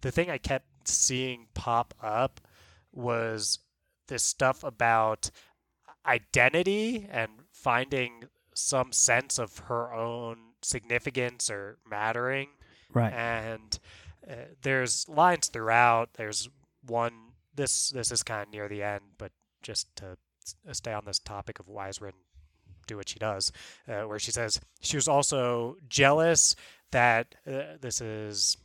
the 0.00 0.10
thing 0.10 0.30
I 0.30 0.38
kept 0.38 0.88
seeing 0.88 1.48
pop 1.54 1.92
up 2.02 2.40
was 2.92 3.58
this 4.08 4.22
stuff 4.22 4.64
about 4.64 5.30
identity 6.06 7.06
and 7.10 7.30
finding 7.52 8.24
some 8.54 8.92
sense 8.92 9.38
of 9.38 9.58
her 9.58 9.92
own 9.92 10.38
significance 10.62 11.50
or 11.50 11.78
mattering. 11.88 12.48
Right. 12.92 13.12
And 13.12 13.78
uh, 14.28 14.34
there's 14.62 15.08
lines 15.08 15.48
throughout. 15.48 16.14
There's 16.14 16.48
one. 16.86 17.29
This 17.54 17.90
this 17.90 18.10
is 18.12 18.22
kind 18.22 18.42
of 18.42 18.50
near 18.50 18.68
the 18.68 18.82
end, 18.82 19.02
but 19.18 19.32
just 19.62 19.94
to 19.96 20.16
stay 20.72 20.92
on 20.92 21.04
this 21.04 21.18
topic 21.18 21.58
of 21.58 21.68
why 21.68 21.90
Rin 22.00 22.12
do 22.86 22.96
what 22.96 23.08
she 23.08 23.18
does, 23.18 23.52
uh, 23.88 24.02
where 24.02 24.18
she 24.18 24.30
says 24.32 24.60
she 24.80 24.96
was 24.96 25.08
also 25.08 25.76
jealous 25.88 26.56
that 26.90 27.34
uh, 27.46 27.76
this 27.80 28.00
is. 28.00 28.56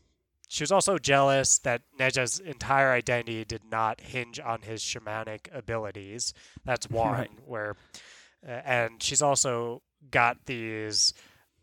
She 0.47 0.61
was 0.61 0.71
also 0.71 0.99
jealous 0.99 1.57
that 1.59 1.81
Nezha's 1.99 2.39
entire 2.39 2.91
identity 2.91 3.43
did 3.45 3.63
not 3.69 3.99
hinge 3.99 4.39
on 4.39 4.61
his 4.61 4.81
shamanic 4.83 5.47
abilities. 5.51 6.35
That's 6.65 6.87
one 6.89 7.11
right. 7.13 7.31
where, 7.45 7.75
uh, 8.47 8.61
and 8.63 9.01
she's 9.01 9.23
also 9.23 9.81
got 10.11 10.45
these 10.45 11.15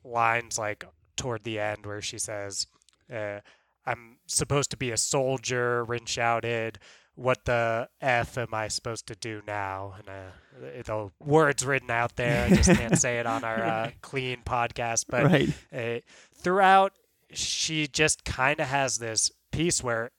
lines 0.05 0.59
like 0.59 0.85
toward 1.17 1.45
the 1.45 1.61
end 1.61 1.87
where 1.87 2.03
she 2.03 2.19
says, 2.19 2.67
uh, 3.13 3.39
"I'm 3.87 4.17
supposed 4.27 4.71
to 4.73 4.77
be 4.77 4.91
a 4.91 4.97
soldier." 4.97 5.85
Rin 5.85 6.07
shouted, 6.07 6.81
"What 7.15 7.45
the 7.45 7.89
f 8.01 8.39
am 8.39 8.53
I 8.53 8.69
supposed 8.69 9.07
to 9.09 9.15
do 9.15 9.43
now?" 9.47 9.95
And 9.99 10.09
uh, 10.09 10.83
the 10.85 11.11
words 11.25 11.65
written 11.65 11.91
out 11.91 12.17
there, 12.17 12.47
I 12.47 12.49
just 12.51 12.71
can't 12.71 12.99
say 12.99 13.19
it 13.19 13.27
on 13.27 13.45
our 13.45 13.63
uh, 13.63 13.91
clean 14.03 14.39
podcast. 14.45 15.07
But 15.09 15.25
right. 15.25 15.49
Uh, 15.73 16.01
throughout, 16.35 16.93
she 17.33 17.87
just 17.87 18.25
kind 18.25 18.61
of 18.61 18.69
has 18.69 18.99
this 18.99 19.31
piece 19.51 19.83
where, 19.83 20.11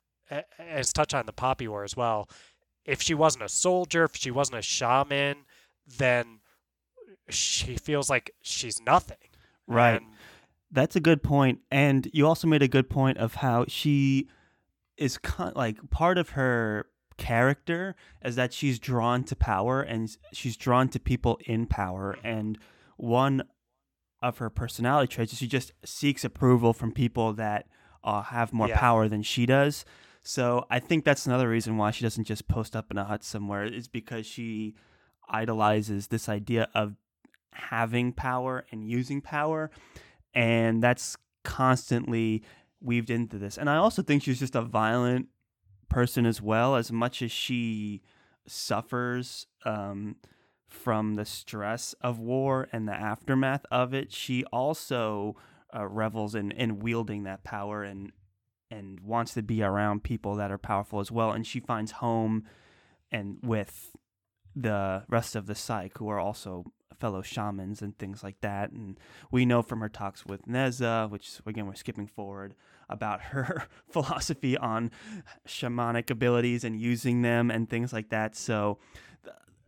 as 0.60 0.94
touched 0.94 1.14
on 1.14 1.26
the 1.26 1.34
Poppy 1.34 1.68
War 1.68 1.84
as 1.84 1.96
well. 1.96 2.30
If 2.86 3.02
she 3.02 3.14
wasn't 3.14 3.46
a 3.46 3.50
soldier, 3.50 4.04
if 4.04 4.16
she 4.16 4.30
wasn't 4.30 4.58
a 4.58 4.62
shaman, 4.62 5.46
then 5.98 6.40
she 7.30 7.78
feels 7.78 8.10
like 8.10 8.32
she's 8.42 8.82
nothing 8.82 9.18
Right. 9.68 10.02
And 10.02 10.06
That's 10.72 10.96
a 10.96 11.00
good 11.00 11.24
point. 11.24 11.60
And 11.72 12.10
you 12.14 12.28
also 12.28 12.48
made 12.48 12.62
a 12.62 12.68
good 12.68 12.90
point 12.90 13.18
of 13.18 13.36
how 13.36 13.66
she 13.68 14.28
is 15.04 15.18
con- 15.18 15.54
like 15.56 15.78
part 15.90 16.18
of 16.18 16.32
her 16.32 16.88
character 17.18 17.96
is 18.24 18.36
that 18.36 18.54
she's 18.54 18.80
drawn 18.80 19.24
to 19.24 19.36
power 19.36 19.82
and 19.82 20.18
she's 20.34 20.58
drawn 20.58 20.90
to 20.90 21.00
people 21.00 21.40
in 21.46 21.66
power 21.66 22.18
and 22.24 22.58
one 22.98 23.44
of 24.22 24.40
her 24.40 24.50
personality 24.50 25.14
traits 25.14 25.32
is 25.32 25.40
she 25.40 25.48
just 25.48 25.72
seeks 25.86 26.24
approval 26.24 26.74
from 26.74 26.92
people 26.92 27.34
that 27.34 27.68
uh, 28.04 28.22
have 28.22 28.52
more 28.52 28.68
yeah. 28.68 28.80
power 28.80 29.08
than 29.08 29.22
she 29.22 29.46
does 29.46 29.86
so 30.24 30.66
i 30.72 30.80
think 30.80 31.06
that's 31.06 31.28
another 31.28 31.48
reason 31.48 31.78
why 31.78 31.92
she 31.92 32.04
doesn't 32.04 32.24
just 32.24 32.48
post 32.48 32.76
up 32.76 32.90
in 32.90 32.98
a 32.98 33.04
hut 33.04 33.24
somewhere 33.24 33.64
is 33.66 33.88
because 33.88 34.26
she 34.26 34.74
idolizes 35.30 36.08
this 36.08 36.28
idea 36.28 36.68
of 36.74 36.96
having 37.52 38.12
power 38.12 38.66
and 38.72 38.88
using 38.88 39.22
power. 39.22 39.72
And 40.34 40.82
that's 40.82 41.18
constantly 41.44 42.44
weaved 42.84 43.10
into 43.10 43.38
this. 43.38 43.58
And 43.58 43.70
I 43.70 43.78
also 43.78 44.02
think 44.02 44.24
she's 44.24 44.40
just 44.40 44.56
a 44.56 44.62
violent 44.62 45.28
person 45.90 46.26
as 46.26 46.42
well, 46.42 46.76
as 46.76 46.92
much 46.92 47.22
as 47.22 47.32
she 47.32 48.02
suffers 48.46 49.48
um, 49.66 50.18
from 50.68 51.16
the 51.16 51.26
stress 51.26 51.94
of 52.02 52.20
war 52.20 52.68
and 52.72 52.88
the 52.88 52.94
aftermath 52.94 53.66
of 53.72 53.94
it. 53.94 54.12
She 54.12 54.44
also 54.46 55.36
uh, 55.76 55.88
revels 55.88 56.36
in, 56.36 56.52
in 56.52 56.80
wielding 56.80 57.24
that 57.24 57.44
power 57.44 57.84
and 57.84 58.12
and 58.72 59.00
wants 59.02 59.36
to 59.36 59.44
be 59.44 59.62
around 59.62 60.04
people 60.04 60.36
that 60.36 60.52
are 60.52 60.58
powerful 60.58 61.00
as 61.00 61.12
well. 61.12 61.32
And 61.32 61.46
she 61.46 61.60
finds 61.60 61.92
home 61.92 62.46
and 63.12 63.38
with 63.44 63.96
the 64.56 65.04
rest 65.08 65.36
of 65.36 65.46
the 65.46 65.54
Cike 65.54 65.98
who 66.00 66.10
are 66.10 66.20
also 66.20 66.66
fellow 67.00 67.22
shamans 67.22 67.82
and 67.82 67.98
things 67.98 68.24
like 68.24 68.42
that. 68.42 68.72
And 68.72 69.00
we 69.30 69.46
know 69.46 69.62
from 69.62 69.82
her 69.82 69.90
talks 69.90 70.26
with 70.26 70.48
Nezha, 70.48 71.10
which 71.10 71.40
again 71.46 71.68
we're 71.68 71.76
skipping 71.76 72.08
forward, 72.08 72.56
about 72.90 73.22
her 73.22 73.68
philosophy 73.90 74.58
on 74.58 74.92
shamanic 75.48 76.10
abilities 76.10 76.64
and 76.64 76.80
using 76.80 77.22
them 77.22 77.52
and 77.52 77.70
things 77.70 77.94
like 77.94 78.10
that. 78.10 78.36
So 78.36 78.80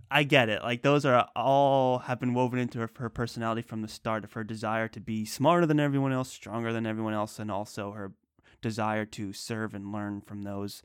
I 0.10 0.24
get 0.24 0.50
it. 0.50 0.62
Like 0.62 0.82
those 0.82 1.06
are 1.06 1.28
all 1.36 2.00
have 2.00 2.20
been 2.20 2.34
woven 2.34 2.60
into 2.60 2.80
her, 2.80 2.90
her 2.98 3.10
personality 3.10 3.62
from 3.62 3.82
the 3.82 3.88
start 3.88 4.24
of 4.24 4.34
her 4.34 4.44
desire 4.44 4.88
to 4.90 5.00
be 5.00 5.26
smarter 5.26 5.66
than 5.66 5.80
everyone 5.80 6.12
else, 6.12 6.32
stronger 6.32 6.72
than 6.72 6.86
everyone 6.86 7.14
else, 7.14 7.40
and 7.40 7.52
also 7.52 7.92
her 7.92 8.14
desire 8.62 9.06
to 9.06 9.34
serve 9.34 9.74
and 9.74 9.92
learn 9.92 10.22
from 10.22 10.44
those 10.44 10.82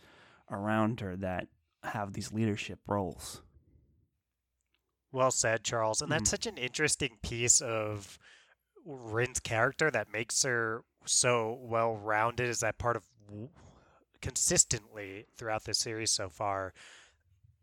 around 0.50 1.00
her 1.00 1.16
that 1.16 1.48
have 1.82 2.12
these 2.12 2.32
leadership 2.32 2.78
roles. 2.86 3.42
Well 5.12 5.30
said, 5.30 5.64
Charles. 5.64 6.00
And 6.00 6.10
that's 6.10 6.24
mm-hmm. 6.24 6.30
such 6.30 6.46
an 6.46 6.56
interesting 6.56 7.18
piece 7.22 7.60
of 7.60 8.18
Rin's 8.84 9.40
character 9.40 9.90
that 9.90 10.12
makes 10.12 10.42
her 10.44 10.84
so 11.04 11.58
well 11.62 11.96
rounded. 11.96 12.48
Is 12.48 12.60
that 12.60 12.78
part 12.78 12.96
of 12.96 13.04
consistently 14.20 15.26
throughout 15.36 15.64
this 15.64 15.78
series 15.78 16.10
so 16.10 16.28
far? 16.28 16.72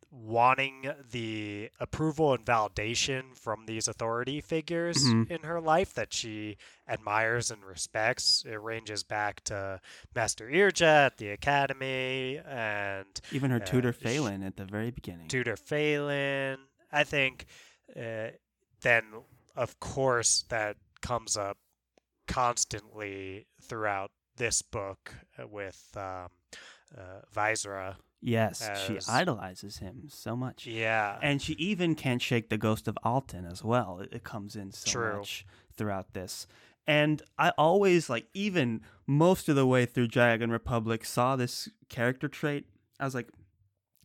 wanting 0.10 0.89
the 1.12 1.70
approval 1.79 2.34
and 2.34 2.46
validation 2.46 3.36
from 3.36 3.65
these 3.65 3.88
authority 3.88 4.41
figures 4.41 4.98
mm-hmm. 5.03 5.32
in 5.32 5.41
her 5.44 5.60
life 5.60 5.94
that 5.96 6.13
she 6.13 6.58
admires 6.88 7.51
and 7.51 7.63
respects. 7.63 8.44
It 8.48 8.56
ranges 8.62 9.03
back 9.03 9.44
to 9.46 9.82
Master 10.15 10.48
Irjah 10.48 11.08
at 11.08 11.17
the 11.17 11.29
academy 11.29 12.39
and 12.48 13.08
even 13.32 13.51
her 13.51 13.58
uh, 13.58 13.65
tutor 13.65 13.94
Phelan 13.94 14.44
at 14.44 14.56
the 14.56 14.65
very 14.65 14.91
beginning. 14.91 15.27
Tutor 15.27 15.58
Phelan, 15.58 16.60
I 16.91 17.03
think 17.03 17.46
uh, 17.96 18.29
then, 18.82 19.03
of 19.56 19.79
course, 19.79 20.46
that 20.50 20.77
comes 21.01 21.36
up 21.36 21.58
constantly 22.27 23.48
throughout 23.62 24.12
this 24.38 24.62
book 24.62 25.13
with 25.50 25.88
um, 25.96 26.27
uh, 26.98 27.22
Vaisra. 27.36 27.96
Yes, 28.22 28.67
she 28.86 29.00
idolizes 29.07 29.77
him 29.77 30.03
so 30.10 30.36
much. 30.36 30.65
Yeah. 30.65 31.19
And 31.22 31.41
she 31.41 31.53
even 31.53 31.93
can't 31.96 32.22
shake 32.22 32.50
the 32.50 32.57
ghost 32.57 32.88
of 32.88 32.98
Altan 33.05 33.50
as 33.50 33.63
well. 33.63 34.00
It, 34.00 34.10
it 34.12 34.24
comes 34.24 34.55
in 34.55 34.72
so 34.72 34.89
True. 34.91 35.17
much 35.17 35.46
throughout 35.75 36.13
this. 36.13 36.48
And 36.88 37.22
I 37.38 37.51
always, 37.57 38.10
like, 38.10 38.27
even 38.34 38.81
most 39.05 39.50
of 39.50 39.55
the 39.55 39.67
way 39.67 39.86
through 39.86 40.07
Dragon 40.07 40.50
Republic, 40.50 41.05
saw 41.05 41.36
this 41.36 41.69
character 41.89 42.27
trait. 42.27 42.65
I 43.00 43.05
was 43.05 43.13
like, 43.13 43.29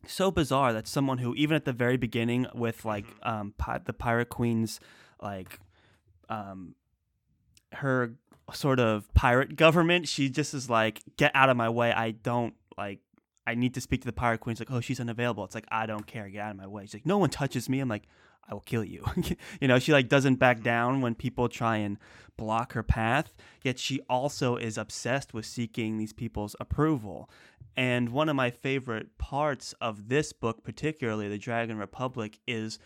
so 0.05 0.29
bizarre 0.31 0.73
that 0.73 0.87
someone 0.87 1.17
who, 1.19 1.33
even 1.35 1.55
at 1.55 1.65
the 1.65 1.73
very 1.73 1.97
beginning, 1.97 2.45
with 2.53 2.83
like 2.85 3.05
Mhm. 3.07 3.27
um, 3.27 3.53
pi- 3.57 3.77
the 3.79 3.93
Pirate 3.93 4.29
Queen's, 4.29 4.79
like, 5.21 5.59
um, 6.29 6.75
her 7.75 8.13
sort 8.53 8.79
of 8.79 9.11
pirate 9.13 9.55
government, 9.55 10.07
she 10.07 10.29
just 10.29 10.53
is 10.53 10.69
like, 10.69 11.01
get 11.17 11.31
out 11.33 11.49
of 11.49 11.57
my 11.57 11.69
way. 11.69 11.91
I 11.91 12.11
don't 12.11 12.53
like 12.77 12.99
I 13.45 13.55
need 13.55 13.73
to 13.73 13.81
speak 13.81 14.01
to 14.01 14.05
the 14.05 14.13
pirate 14.13 14.39
queen. 14.39 14.55
She's 14.55 14.61
like, 14.61 14.71
oh, 14.71 14.79
she's 14.79 14.99
unavailable. 14.99 15.43
It's 15.43 15.55
like, 15.55 15.67
I 15.69 15.85
don't 15.85 16.07
care. 16.07 16.29
Get 16.29 16.41
out 16.41 16.51
of 16.51 16.57
my 16.57 16.67
way. 16.67 16.83
She's 16.83 16.93
like, 16.93 17.05
no 17.05 17.17
one 17.17 17.29
touches 17.29 17.67
me. 17.67 17.79
I'm 17.79 17.89
like, 17.89 18.07
I 18.47 18.53
will 18.53 18.61
kill 18.61 18.83
you. 18.83 19.05
you 19.61 19.67
know, 19.67 19.79
she 19.79 19.91
like 19.91 20.09
doesn't 20.09 20.35
back 20.35 20.61
down 20.61 21.01
when 21.01 21.15
people 21.15 21.49
try 21.49 21.77
and 21.77 21.97
block 22.37 22.73
her 22.73 22.83
path. 22.83 23.33
Yet 23.63 23.79
she 23.79 24.01
also 24.09 24.55
is 24.55 24.77
obsessed 24.77 25.33
with 25.33 25.45
seeking 25.45 25.97
these 25.97 26.13
people's 26.13 26.55
approval. 26.59 27.29
And 27.75 28.09
one 28.09 28.29
of 28.29 28.35
my 28.35 28.51
favorite 28.51 29.17
parts 29.17 29.73
of 29.81 30.09
this 30.09 30.31
book, 30.31 30.63
particularly 30.63 31.27
the 31.27 31.37
Dragon 31.37 31.77
Republic, 31.77 32.39
is 32.47 32.79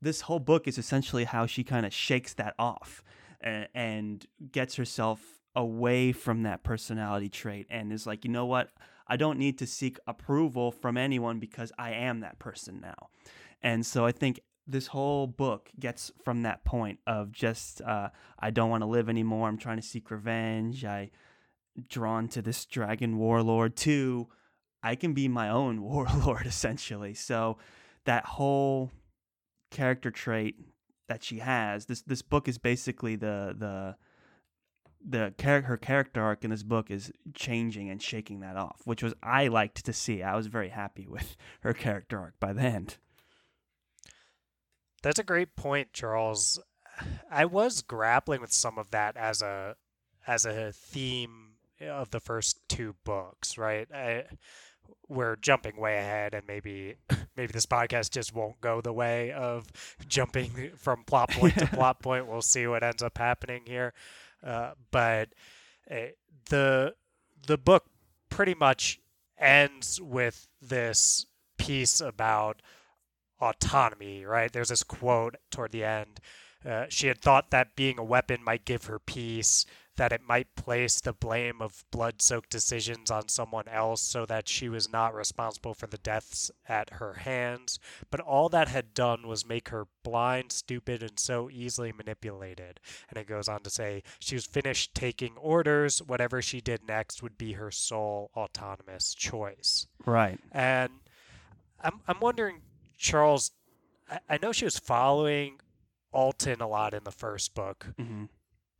this 0.00 0.22
whole 0.22 0.40
book 0.40 0.68
is 0.68 0.78
essentially 0.78 1.24
how 1.24 1.46
she 1.46 1.64
kind 1.64 1.86
of 1.86 1.92
shakes 1.92 2.34
that 2.34 2.54
off 2.58 3.02
and, 3.44 4.26
gets 4.52 4.76
herself 4.76 5.20
away 5.54 6.12
from 6.12 6.42
that 6.42 6.64
personality 6.64 7.28
trait 7.28 7.66
and 7.70 7.92
is 7.92 8.06
like, 8.06 8.24
you 8.24 8.30
know 8.30 8.46
what? 8.46 8.70
I 9.06 9.16
don't 9.16 9.38
need 9.38 9.58
to 9.58 9.66
seek 9.66 9.98
approval 10.06 10.72
from 10.72 10.96
anyone 10.96 11.38
because 11.38 11.70
I 11.78 11.92
am 11.92 12.20
that 12.20 12.38
person 12.38 12.80
now. 12.80 13.10
And 13.62 13.84
so 13.84 14.04
I 14.06 14.12
think 14.12 14.40
this 14.66 14.88
whole 14.88 15.26
book 15.26 15.70
gets 15.78 16.10
from 16.24 16.42
that 16.42 16.64
point 16.64 16.98
of 17.06 17.30
just 17.30 17.82
uh, 17.82 18.08
I 18.38 18.50
don't 18.50 18.70
want 18.70 18.82
to 18.82 18.86
live 18.86 19.08
anymore. 19.08 19.46
I'm 19.46 19.58
trying 19.58 19.76
to 19.76 19.86
seek 19.86 20.10
revenge. 20.10 20.84
I 20.84 21.10
drawn 21.88 22.28
to 22.28 22.42
this 22.42 22.64
dragon 22.64 23.18
warlord 23.18 23.76
too. 23.76 24.28
I 24.82 24.94
can 24.94 25.12
be 25.12 25.28
my 25.28 25.48
own 25.50 25.82
warlord 25.90 26.46
essentially. 26.46 27.14
So 27.14 27.58
that 28.04 28.24
whole 28.24 28.90
character 29.70 30.10
trait 30.10 30.56
that 31.08 31.22
she 31.22 31.38
has, 31.38 31.86
this 31.86 32.02
this 32.02 32.22
book 32.22 32.48
is 32.48 32.58
basically 32.58 33.16
the 33.16 33.54
the 33.56 33.96
the 35.06 35.34
char- 35.38 35.62
her 35.62 35.76
character 35.76 36.22
arc 36.22 36.44
in 36.44 36.50
this 36.50 36.62
book 36.62 36.90
is 36.90 37.12
changing 37.34 37.90
and 37.90 38.02
shaking 38.02 38.40
that 38.40 38.56
off, 38.56 38.80
which 38.84 39.02
was 39.02 39.14
I 39.22 39.48
liked 39.48 39.84
to 39.84 39.92
see. 39.92 40.22
I 40.22 40.34
was 40.34 40.46
very 40.46 40.70
happy 40.70 41.06
with 41.08 41.36
her 41.60 41.74
character 41.74 42.18
arc 42.18 42.34
by 42.40 42.52
the 42.52 42.62
end. 42.62 42.96
That's 45.02 45.18
a 45.18 45.24
great 45.24 45.54
point, 45.54 45.92
Charles. 45.92 46.58
I 47.30 47.44
was 47.44 47.82
grappling 47.82 48.40
with 48.40 48.52
some 48.52 48.78
of 48.78 48.90
that 48.90 49.16
as 49.16 49.42
a 49.42 49.76
as 50.26 50.46
a 50.46 50.72
theme 50.72 51.56
of 51.80 52.10
the 52.10 52.20
first 52.20 52.58
two 52.68 52.94
books, 53.04 53.58
right? 53.58 53.86
I, 53.92 54.24
we're 55.08 55.36
jumping 55.36 55.76
way 55.76 55.98
ahead, 55.98 56.34
and 56.34 56.46
maybe 56.46 56.96
maybe 57.36 57.52
this 57.52 57.66
podcast 57.66 58.10
just 58.10 58.34
won't 58.34 58.60
go 58.60 58.80
the 58.80 58.92
way 58.92 59.32
of 59.32 59.66
jumping 60.08 60.72
from 60.76 61.04
plot 61.04 61.30
point 61.30 61.58
to 61.58 61.66
plot 61.72 62.00
point. 62.00 62.26
We'll 62.26 62.42
see 62.42 62.66
what 62.66 62.82
ends 62.82 63.02
up 63.02 63.18
happening 63.18 63.62
here, 63.66 63.92
uh, 64.42 64.72
but 64.90 65.30
uh, 65.90 66.12
the 66.48 66.94
the 67.46 67.58
book 67.58 67.84
pretty 68.30 68.54
much 68.54 69.00
ends 69.38 70.00
with 70.00 70.48
this 70.60 71.26
piece 71.58 72.00
about 72.00 72.62
autonomy, 73.40 74.24
right? 74.24 74.52
There's 74.52 74.68
this 74.68 74.82
quote 74.82 75.36
toward 75.50 75.72
the 75.72 75.84
end. 75.84 76.20
Uh, 76.64 76.86
she 76.88 77.08
had 77.08 77.20
thought 77.20 77.50
that 77.50 77.76
being 77.76 77.98
a 77.98 78.04
weapon 78.04 78.42
might 78.42 78.64
give 78.64 78.86
her 78.86 78.98
peace, 78.98 79.66
that 79.96 80.12
it 80.12 80.22
might 80.26 80.54
place 80.56 81.00
the 81.00 81.12
blame 81.12 81.60
of 81.60 81.84
blood 81.90 82.20
soaked 82.20 82.50
decisions 82.50 83.10
on 83.10 83.28
someone 83.28 83.68
else 83.68 84.02
so 84.02 84.26
that 84.26 84.48
she 84.48 84.68
was 84.68 84.90
not 84.90 85.14
responsible 85.14 85.74
for 85.74 85.86
the 85.86 85.98
deaths 85.98 86.50
at 86.68 86.94
her 86.94 87.14
hands. 87.14 87.78
But 88.10 88.20
all 88.20 88.48
that 88.48 88.68
had 88.68 88.94
done 88.94 89.26
was 89.26 89.46
make 89.46 89.68
her 89.68 89.86
blind, 90.02 90.52
stupid, 90.52 91.02
and 91.02 91.18
so 91.18 91.48
easily 91.50 91.92
manipulated. 91.92 92.80
And 93.08 93.18
it 93.18 93.28
goes 93.28 93.48
on 93.48 93.60
to 93.60 93.70
say 93.70 94.02
she 94.18 94.34
was 94.34 94.46
finished 94.46 94.94
taking 94.94 95.36
orders. 95.36 96.02
Whatever 96.02 96.42
she 96.42 96.60
did 96.60 96.86
next 96.86 97.22
would 97.22 97.38
be 97.38 97.52
her 97.52 97.70
sole 97.70 98.30
autonomous 98.36 99.14
choice. 99.14 99.86
Right. 100.04 100.38
And 100.50 100.90
I'm 101.82 102.00
I'm 102.08 102.20
wondering, 102.20 102.62
Charles. 102.98 103.52
I, 104.10 104.18
I 104.28 104.38
know 104.42 104.52
she 104.52 104.64
was 104.64 104.78
following 104.78 105.60
Altan 106.14 106.60
a 106.60 106.66
lot 106.66 106.94
in 106.94 107.04
the 107.04 107.12
first 107.12 107.54
book, 107.54 107.86
Mm 107.98 108.06
hmm 108.06 108.24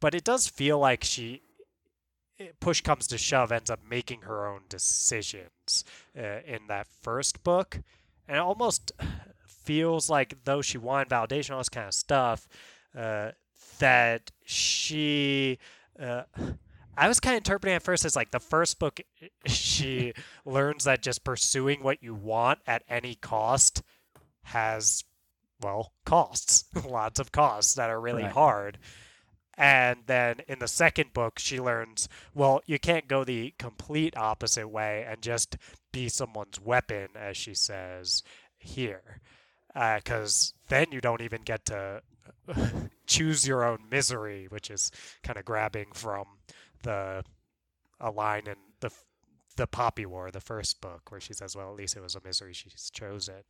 but 0.04 0.14
it 0.14 0.22
does 0.22 0.46
feel 0.46 0.78
like 0.78 1.02
she, 1.02 1.40
eh, 2.38 2.48
push 2.60 2.82
comes 2.82 3.06
to 3.06 3.16
shove, 3.16 3.50
ends 3.50 3.70
up 3.70 3.80
making 3.88 4.20
her 4.20 4.46
own 4.46 4.60
decisions 4.68 5.82
uh, 6.14 6.40
in 6.46 6.66
that 6.68 6.86
first 7.00 7.42
book, 7.42 7.80
and 8.28 8.36
it 8.36 8.40
almost 8.40 8.92
feels 9.46 10.10
like 10.10 10.44
though 10.44 10.60
she 10.60 10.76
wanted 10.76 11.08
validation, 11.08 11.52
all 11.52 11.56
this 11.56 11.70
kind 11.70 11.88
of 11.88 11.94
stuff, 11.94 12.46
uh, 12.94 13.30
that 13.78 14.30
she. 14.44 15.58
Uh, 15.98 16.24
I 16.98 17.08
was 17.08 17.18
kind 17.18 17.32
of 17.36 17.38
interpreting 17.38 17.74
at 17.74 17.82
first 17.82 18.04
as 18.04 18.14
like 18.14 18.30
the 18.30 18.40
first 18.40 18.78
book, 18.78 19.00
she 19.46 20.12
learns 20.44 20.84
that 20.84 21.00
just 21.00 21.24
pursuing 21.24 21.82
what 21.82 22.02
you 22.02 22.14
want 22.14 22.58
at 22.66 22.82
any 22.90 23.14
cost 23.14 23.82
has, 24.42 25.02
well, 25.62 25.92
costs, 26.04 26.66
lots 26.86 27.18
of 27.18 27.32
costs 27.32 27.72
that 27.76 27.88
are 27.88 27.98
really 27.98 28.24
Right. 28.24 28.32
hard. 28.32 28.78
And 29.56 30.00
then 30.06 30.40
in 30.48 30.58
the 30.58 30.68
second 30.68 31.12
book, 31.12 31.38
she 31.38 31.60
learns, 31.60 32.08
well, 32.34 32.60
you 32.66 32.78
can't 32.78 33.08
go 33.08 33.24
the 33.24 33.54
complete 33.58 34.16
opposite 34.16 34.68
way 34.68 35.06
and 35.08 35.22
just 35.22 35.56
be 35.92 36.08
someone's 36.08 36.60
weapon, 36.60 37.08
as 37.14 37.36
she 37.36 37.54
says 37.54 38.22
here. 38.58 39.20
Uh, 39.74 39.96
because 39.96 40.54
then 40.68 40.86
you 40.90 41.00
don't 41.00 41.22
even 41.22 41.42
get 41.42 41.64
to 41.66 42.02
choose 43.06 43.46
your 43.46 43.64
own 43.64 43.78
misery, 43.90 44.46
which 44.48 44.70
is 44.70 44.90
kind 45.22 45.38
of 45.38 45.44
grabbing 45.44 45.92
from 45.92 46.24
the 46.82 47.24
a 48.00 48.10
line 48.10 48.46
in 48.46 48.56
the 48.80 48.90
the 49.56 49.66
Poppy 49.68 50.04
War, 50.04 50.32
the 50.32 50.40
first 50.40 50.80
book, 50.80 51.10
where 51.10 51.20
she 51.20 51.32
says, 51.32 51.54
"Well, 51.56 51.70
at 51.70 51.76
least 51.76 51.96
it 51.96 52.02
was 52.02 52.16
a 52.16 52.20
misery 52.24 52.52
she's 52.52 52.90
chosen." 52.92 53.42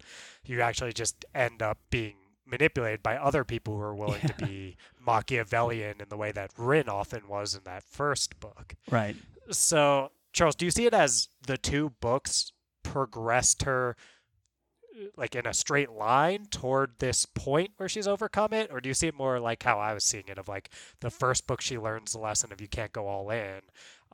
You 0.44 0.60
actually 0.60 0.92
just 0.92 1.24
end 1.34 1.62
up 1.62 1.78
being 1.90 2.16
manipulated 2.46 3.02
by 3.02 3.16
other 3.16 3.44
people 3.44 3.74
who 3.74 3.82
are 3.82 3.94
willing 3.94 4.20
to 4.20 4.34
be 4.46 4.76
Machiavellian 5.04 6.00
in 6.00 6.08
the 6.08 6.16
way 6.16 6.32
that 6.32 6.50
Rin 6.56 6.88
often 6.88 7.28
was 7.28 7.54
in 7.54 7.62
that 7.64 7.82
first 7.82 8.38
book. 8.40 8.74
Right. 8.90 9.16
So, 9.50 10.10
Charles, 10.32 10.54
do 10.54 10.64
you 10.64 10.70
see 10.70 10.86
it 10.86 10.94
as 10.94 11.28
the 11.46 11.56
two 11.56 11.92
books 12.00 12.52
progressed 12.82 13.62
her 13.62 13.96
like 15.16 15.34
in 15.34 15.44
a 15.46 15.54
straight 15.54 15.90
line 15.90 16.46
toward 16.50 16.92
this 16.98 17.26
point 17.26 17.70
where 17.78 17.88
she's 17.88 18.06
overcome 18.06 18.52
it 18.52 18.70
or 18.70 18.80
do 18.80 18.88
you 18.88 18.94
see 18.94 19.08
it 19.08 19.14
more 19.14 19.40
like 19.40 19.62
how 19.62 19.80
I 19.80 19.92
was 19.92 20.04
seeing 20.04 20.28
it 20.28 20.38
of 20.38 20.46
like 20.46 20.70
the 21.00 21.10
first 21.10 21.48
book 21.48 21.60
she 21.60 21.76
learns 21.76 22.12
the 22.12 22.20
lesson 22.20 22.52
of 22.52 22.60
you 22.60 22.68
can't 22.68 22.92
go 22.92 23.08
all 23.08 23.28
in 23.30 23.60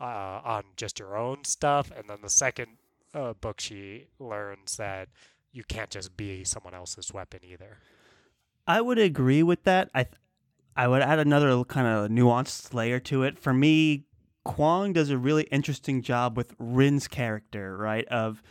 uh, 0.00 0.40
on 0.42 0.62
just 0.76 0.98
your 0.98 1.18
own 1.18 1.44
stuff 1.44 1.90
and 1.94 2.08
then 2.08 2.18
the 2.22 2.30
second 2.30 2.78
uh, 3.12 3.34
book 3.34 3.60
she 3.60 4.06
learns 4.18 4.76
that 4.76 5.08
you 5.52 5.64
can't 5.64 5.90
just 5.90 6.16
be 6.16 6.44
someone 6.44 6.74
else's 6.74 7.12
weapon 7.12 7.40
either. 7.42 7.78
I 8.70 8.80
would 8.80 9.00
agree 9.00 9.42
with 9.42 9.64
that. 9.64 9.90
I 9.92 10.04
th- 10.04 10.14
I 10.76 10.86
would 10.86 11.02
add 11.02 11.18
another 11.18 11.64
kind 11.64 11.88
of 11.88 12.08
nuanced 12.08 12.72
layer 12.72 13.00
to 13.00 13.24
it. 13.24 13.36
For 13.36 13.52
me, 13.52 14.04
Kuang 14.46 14.94
does 14.94 15.10
a 15.10 15.18
really 15.18 15.42
interesting 15.50 16.02
job 16.02 16.36
with 16.36 16.54
Rin's 16.56 17.08
character, 17.08 17.76
right? 17.76 18.06
Of 18.06 18.44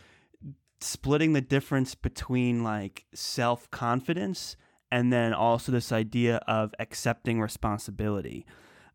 splitting 0.82 1.32
the 1.32 1.40
difference 1.40 1.94
between 1.94 2.62
like 2.62 3.06
self 3.14 3.70
confidence 3.70 4.58
and 4.92 5.10
then 5.10 5.32
also 5.32 5.72
this 5.72 5.90
idea 5.90 6.36
of 6.46 6.74
accepting 6.78 7.40
responsibility. 7.40 8.44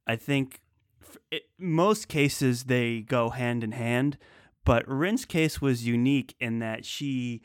I 0.06 0.18
think 0.18 0.62
it, 1.32 1.50
most 1.58 2.08
cases 2.08 2.66
they 2.66 3.02
go 3.02 3.32
hand 3.32 3.64
in 3.64 3.72
hand, 3.72 4.20
but 4.64 4.88
Rin's 4.88 5.26
case 5.26 5.60
was 5.60 5.88
unique 5.88 6.36
in 6.40 6.60
that 6.60 6.86
she 6.86 7.42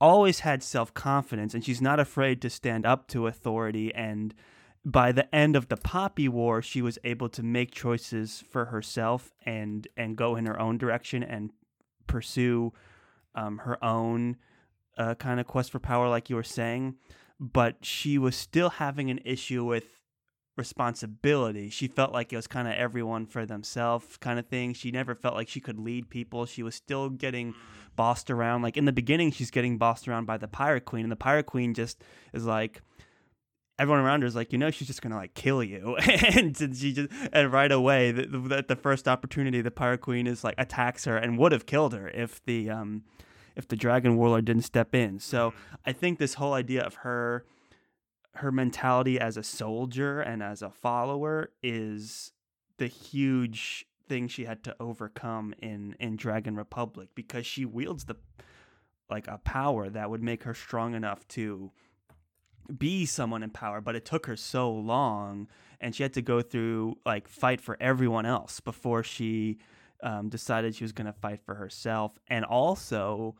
always 0.00 0.40
had 0.40 0.62
self 0.62 0.94
confidence 0.94 1.54
and 1.54 1.64
she's 1.64 1.80
not 1.80 2.00
afraid 2.00 2.40
to 2.42 2.50
stand 2.50 2.86
up 2.86 3.08
to 3.08 3.26
authority. 3.26 3.94
And 3.94 4.34
by 4.84 5.12
the 5.12 5.32
end 5.34 5.56
of 5.56 5.68
the 5.68 5.76
Poppy 5.76 6.28
War, 6.28 6.62
she 6.62 6.82
was 6.82 6.98
able 7.04 7.28
to 7.30 7.42
make 7.42 7.70
choices 7.70 8.42
for 8.50 8.66
herself 8.66 9.32
and 9.44 9.86
and 9.96 10.16
go 10.16 10.36
in 10.36 10.46
her 10.46 10.58
own 10.58 10.78
direction 10.78 11.22
and 11.22 11.50
pursue 12.06 12.72
um, 13.34 13.58
her 13.58 13.82
own 13.84 14.36
uh, 14.96 15.14
kind 15.14 15.38
of 15.40 15.46
quest 15.46 15.70
for 15.70 15.78
power, 15.78 16.08
like 16.08 16.28
you 16.30 16.36
were 16.36 16.42
saying. 16.42 16.94
But 17.38 17.84
she 17.84 18.18
was 18.18 18.34
still 18.34 18.70
having 18.70 19.10
an 19.10 19.20
issue 19.24 19.64
with 19.64 19.98
responsibility. 20.56 21.70
She 21.70 21.86
felt 21.86 22.12
like 22.12 22.32
it 22.32 22.36
was 22.36 22.48
kind 22.48 22.66
of 22.66 22.74
everyone 22.74 23.26
for 23.26 23.46
themselves 23.46 24.16
kind 24.16 24.38
of 24.38 24.48
thing. 24.48 24.74
She 24.74 24.90
never 24.90 25.14
felt 25.14 25.34
like 25.34 25.48
she 25.48 25.60
could 25.60 25.78
lead 25.78 26.10
people. 26.10 26.44
She 26.46 26.64
was 26.64 26.74
still 26.74 27.08
getting 27.08 27.54
bossed 27.98 28.30
around. 28.30 28.62
Like 28.62 28.76
in 28.76 28.84
the 28.84 28.92
beginning, 28.92 29.32
she's 29.32 29.50
getting 29.50 29.76
bossed 29.76 30.06
around 30.06 30.24
by 30.24 30.38
the 30.38 30.46
Pirate 30.46 30.84
Queen, 30.84 31.02
and 31.02 31.10
the 31.10 31.16
Pirate 31.16 31.46
Queen 31.46 31.74
just 31.74 32.00
is 32.32 32.46
like, 32.46 32.80
everyone 33.76 34.00
around 34.00 34.22
her 34.22 34.26
is 34.28 34.36
like, 34.36 34.52
you 34.52 34.58
know, 34.58 34.70
she's 34.70 34.86
just 34.86 35.02
gonna 35.02 35.16
like 35.16 35.34
kill 35.34 35.62
you, 35.64 35.96
and 36.36 36.56
she 36.56 36.92
just 36.92 37.10
and 37.32 37.52
right 37.52 37.72
away, 37.72 38.12
the, 38.12 38.26
the, 38.26 38.64
the 38.68 38.76
first 38.76 39.08
opportunity, 39.08 39.60
the 39.60 39.72
Pirate 39.72 40.00
Queen 40.00 40.28
is 40.28 40.44
like 40.44 40.54
attacks 40.58 41.06
her 41.06 41.16
and 41.16 41.36
would 41.38 41.50
have 41.50 41.66
killed 41.66 41.92
her 41.92 42.08
if 42.08 42.42
the 42.44 42.70
um 42.70 43.02
if 43.56 43.66
the 43.66 43.76
Dragon 43.76 44.16
Warlord 44.16 44.44
didn't 44.44 44.62
step 44.62 44.94
in. 44.94 45.18
So 45.18 45.52
I 45.84 45.92
think 45.92 46.20
this 46.20 46.34
whole 46.34 46.54
idea 46.54 46.82
of 46.84 46.94
her 46.94 47.44
her 48.36 48.52
mentality 48.52 49.18
as 49.18 49.36
a 49.36 49.42
soldier 49.42 50.20
and 50.20 50.40
as 50.40 50.62
a 50.62 50.70
follower 50.70 51.50
is 51.64 52.32
the 52.78 52.86
huge 52.86 53.87
thing 54.08 54.28
she 54.28 54.44
had 54.44 54.62
to 54.64 54.76
overcome 54.80 55.54
in 55.60 55.94
in 56.00 56.16
Dragon 56.16 56.56
Republic 56.56 57.08
because 57.14 57.46
she 57.46 57.64
wields 57.64 58.04
the 58.04 58.16
like 59.10 59.26
a 59.26 59.38
power 59.38 59.88
that 59.88 60.10
would 60.10 60.22
make 60.22 60.42
her 60.44 60.54
strong 60.54 60.94
enough 60.94 61.26
to 61.28 61.70
be 62.76 63.06
someone 63.06 63.42
in 63.42 63.48
power 63.48 63.80
but 63.80 63.96
it 63.96 64.04
took 64.04 64.26
her 64.26 64.36
so 64.36 64.70
long 64.70 65.48
and 65.80 65.94
she 65.94 66.02
had 66.02 66.12
to 66.12 66.20
go 66.20 66.42
through 66.42 66.94
like 67.06 67.26
fight 67.26 67.60
for 67.60 67.76
everyone 67.80 68.26
else 68.26 68.60
before 68.60 69.02
she 69.02 69.58
um, 70.02 70.28
decided 70.28 70.74
she 70.74 70.84
was 70.84 70.92
going 70.92 71.06
to 71.06 71.12
fight 71.12 71.40
for 71.44 71.54
herself 71.54 72.18
and 72.28 72.44
also 72.44 73.34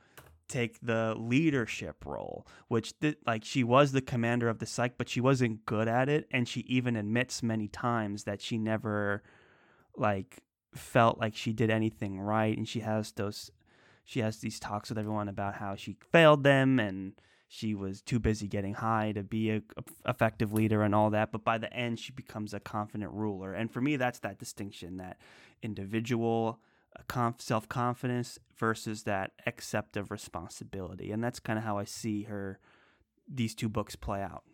take 0.49 0.79
the 0.81 1.15
leadership 1.17 2.05
role, 2.07 2.47
which 2.69 2.99
th- 3.01 3.19
like 3.27 3.45
she 3.45 3.63
was 3.63 3.93
the 3.93 4.01
commander 4.01 4.49
of 4.49 4.59
the 4.59 4.67
Cike, 4.67 4.93
but 4.97 5.09
she 5.09 5.21
wasn't 5.21 5.65
good 5.67 5.87
at 5.87 6.09
it, 6.09 6.27
and 6.31 6.49
she 6.49 6.61
even 6.61 6.97
admits 6.97 7.43
many 7.43 7.69
times 7.69 8.25
that 8.25 8.41
she 8.41 8.59
never 8.59 9.23
like 9.97 10.43
felt 10.79 11.19
like 11.19 11.37
she 11.37 11.53
did 11.53 11.71
anything 11.71 12.19
right, 12.21 12.57
and 12.57 12.69
she 12.69 12.81
has 12.81 13.13
those 13.13 13.51
she 14.05 14.21
has 14.21 14.39
these 14.39 14.59
talks 14.59 14.89
with 14.89 14.99
everyone 14.99 15.29
about 15.29 15.57
how 15.57 15.77
she 15.77 15.97
failed 16.11 16.43
them 16.43 16.81
and 16.81 17.13
she 17.47 17.75
was 17.75 18.01
too 18.01 18.19
busy 18.19 18.47
getting 18.49 18.73
high 18.73 19.13
to 19.13 19.23
be 19.23 19.51
a, 19.51 19.57
a 19.57 20.11
effective 20.11 20.55
leader 20.55 20.81
and 20.81 20.95
all 20.95 21.11
that 21.11 21.31
but 21.31 21.45
by 21.45 21.59
the 21.59 21.71
end 21.75 21.99
she 21.99 22.11
becomes 22.13 22.55
a 22.55 22.61
confident 22.61 23.13
ruler 23.13 23.53
and 23.53 23.71
for 23.71 23.83
me 23.83 23.97
that's 23.97 24.21
that 24.21 24.39
distinction 24.39 24.97
that 24.97 25.19
individual 25.63 26.59
uh, 26.97 27.33
self 27.39 27.69
confidence 27.69 28.39
versus 28.57 29.03
that 29.05 29.33
acceptive 29.47 30.11
responsibility, 30.11 31.11
and 31.13 31.23
that's 31.23 31.41
kind 31.41 31.59
of 31.59 31.65
how 31.65 31.79
I 31.79 31.85
see 31.85 32.25
her 32.25 32.59
these 33.29 33.55
two 33.55 33.69
books 33.69 33.97
play 33.97 34.23
out. 34.23 34.45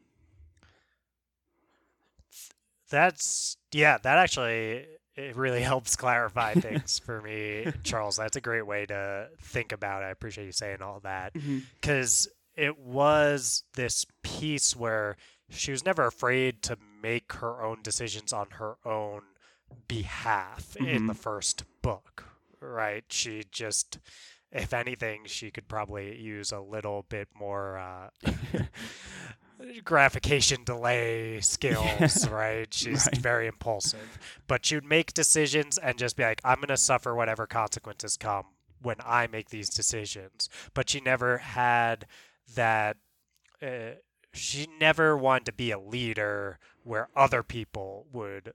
That's 2.90 3.56
yeah, 3.72 3.98
that 3.98 4.18
actually 4.18 4.86
it 5.16 5.36
really 5.36 5.62
helps 5.62 5.96
clarify 5.96 6.54
things 6.54 6.98
for 6.98 7.20
me, 7.20 7.66
Charles. 7.82 8.16
That's 8.16 8.36
a 8.36 8.40
great 8.40 8.66
way 8.66 8.86
to 8.86 9.28
think 9.40 9.72
about 9.72 10.02
it. 10.02 10.06
I 10.06 10.10
appreciate 10.10 10.46
you 10.46 10.52
saying 10.52 10.82
all 10.82 11.00
that 11.00 11.32
because 11.32 12.28
mm-hmm. 12.58 12.64
it 12.64 12.78
was 12.78 13.62
this 13.74 14.06
piece 14.22 14.74
where 14.76 15.16
she 15.50 15.70
was 15.70 15.84
never 15.84 16.06
afraid 16.06 16.62
to 16.62 16.78
make 17.02 17.34
her 17.34 17.62
own 17.62 17.78
decisions 17.82 18.32
on 18.32 18.46
her 18.52 18.76
own 18.84 19.22
behalf 19.88 20.74
mm-hmm. 20.74 20.86
in 20.86 21.06
the 21.06 21.14
first 21.14 21.64
book, 21.82 22.24
right? 22.60 23.04
She 23.08 23.44
just, 23.50 23.98
if 24.50 24.72
anything, 24.72 25.22
she 25.26 25.50
could 25.50 25.68
probably 25.68 26.18
use 26.18 26.52
a 26.52 26.60
little 26.60 27.04
bit 27.08 27.28
more 27.38 27.78
uh, 27.78 28.08
gratification 29.84 30.64
delay 30.64 31.40
skills, 31.40 32.28
right? 32.28 32.66
She's 32.72 33.06
right. 33.06 33.16
very 33.16 33.46
impulsive, 33.46 34.18
but 34.46 34.64
she 34.66 34.74
would 34.74 34.84
make 34.84 35.14
decisions 35.14 35.78
and 35.78 35.98
just 35.98 36.16
be 36.16 36.22
like, 36.22 36.40
I'm 36.44 36.56
going 36.56 36.68
to 36.68 36.76
suffer 36.76 37.14
whatever 37.14 37.46
consequences 37.46 38.16
come 38.16 38.46
when 38.82 38.96
I 39.04 39.26
make 39.26 39.50
these 39.50 39.68
decisions. 39.68 40.48
But 40.74 40.90
she 40.90 41.00
never 41.00 41.38
had 41.38 42.06
that. 42.54 42.96
Uh, 43.62 43.96
she 44.32 44.66
never 44.80 45.16
wanted 45.16 45.46
to 45.46 45.52
be 45.52 45.70
a 45.70 45.78
leader 45.78 46.58
where 46.82 47.08
other 47.14 47.42
people 47.42 48.06
would 48.12 48.52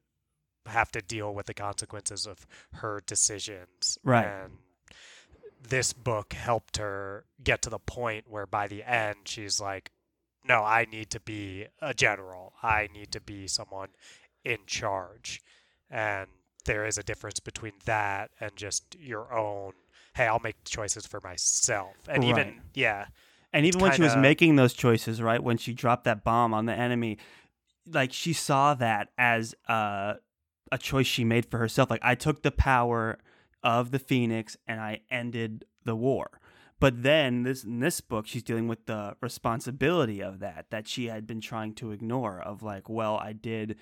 have 0.66 0.92
to 0.92 1.02
deal 1.02 1.34
with 1.34 1.48
the 1.48 1.54
consequences 1.54 2.28
of 2.28 2.46
her 2.74 3.02
decisions. 3.06 3.98
Right. 4.04 4.26
And 4.26 4.58
this 5.68 5.94
book 5.94 6.34
helped 6.34 6.78
her 6.78 7.26
get 7.44 7.62
to 7.64 7.70
the 7.70 7.80
point 7.80 8.26
where 8.28 8.46
by 8.46 8.68
the 8.68 8.84
end 8.84 9.18
she's 9.26 9.60
like, 9.60 9.92
no, 10.48 10.64
I 10.64 10.86
need 10.92 11.10
to 11.12 11.20
be 11.20 11.68
a 11.82 11.94
general. 11.94 12.54
I 12.64 12.90
need 12.94 13.12
to 13.12 13.22
be 13.22 13.48
someone 13.48 13.90
in 14.44 14.60
charge. 14.66 15.42
And 15.90 16.28
there 16.66 16.86
is 16.86 16.98
a 16.98 17.04
difference 17.04 17.40
between 17.40 17.74
that 17.86 18.32
and 18.40 18.56
just 18.56 18.96
your 19.00 19.34
own, 19.34 19.74
hey, 20.16 20.28
I'll 20.28 20.40
make 20.40 20.64
choices 20.66 21.06
for 21.06 21.20
myself. 21.22 21.96
And 22.08 22.24
right. 22.24 22.30
even, 22.30 22.62
yeah. 22.74 23.08
And 23.54 23.66
even 23.66 23.82
when 23.82 23.92
kinda... 23.92 24.10
she 24.10 24.16
was 24.16 24.22
making 24.22 24.56
those 24.56 24.74
choices, 24.74 25.22
right, 25.22 25.44
when 25.44 25.58
she 25.58 25.74
dropped 25.74 26.04
that 26.06 26.24
bomb 26.24 26.54
on 26.54 26.66
the 26.66 26.74
enemy, 26.74 27.18
like 27.88 28.14
she 28.14 28.34
saw 28.34 28.76
that 28.76 29.10
as 29.18 29.56
uh 29.68 30.14
a 30.72 30.78
choice 30.78 31.08
she 31.08 31.24
made 31.24 31.46
for 31.46 31.58
herself. 31.58 31.90
Like 31.90 32.02
I 32.04 32.16
took 32.16 32.44
the 32.44 32.52
power 32.52 33.18
of 33.64 33.92
the 33.92 34.00
Phoenix 34.00 34.56
and 34.68 34.80
I 34.80 35.02
ended 35.10 35.66
the 35.84 35.96
war. 35.96 36.40
But 36.80 37.04
then 37.04 37.44
this 37.44 37.64
in 37.64 37.80
this 37.80 38.02
book 38.02 38.26
she's 38.28 38.44
dealing 38.44 38.68
with 38.68 38.86
the 38.86 39.16
responsibility 39.22 40.22
of 40.22 40.40
that 40.40 40.68
that 40.70 40.88
she 40.88 41.08
had 41.08 41.28
been 41.28 41.42
trying 41.42 41.74
to 41.76 41.92
ignore 41.92 42.40
of 42.40 42.64
like, 42.64 42.90
well, 42.90 43.18
I 43.18 43.34
did 43.34 43.78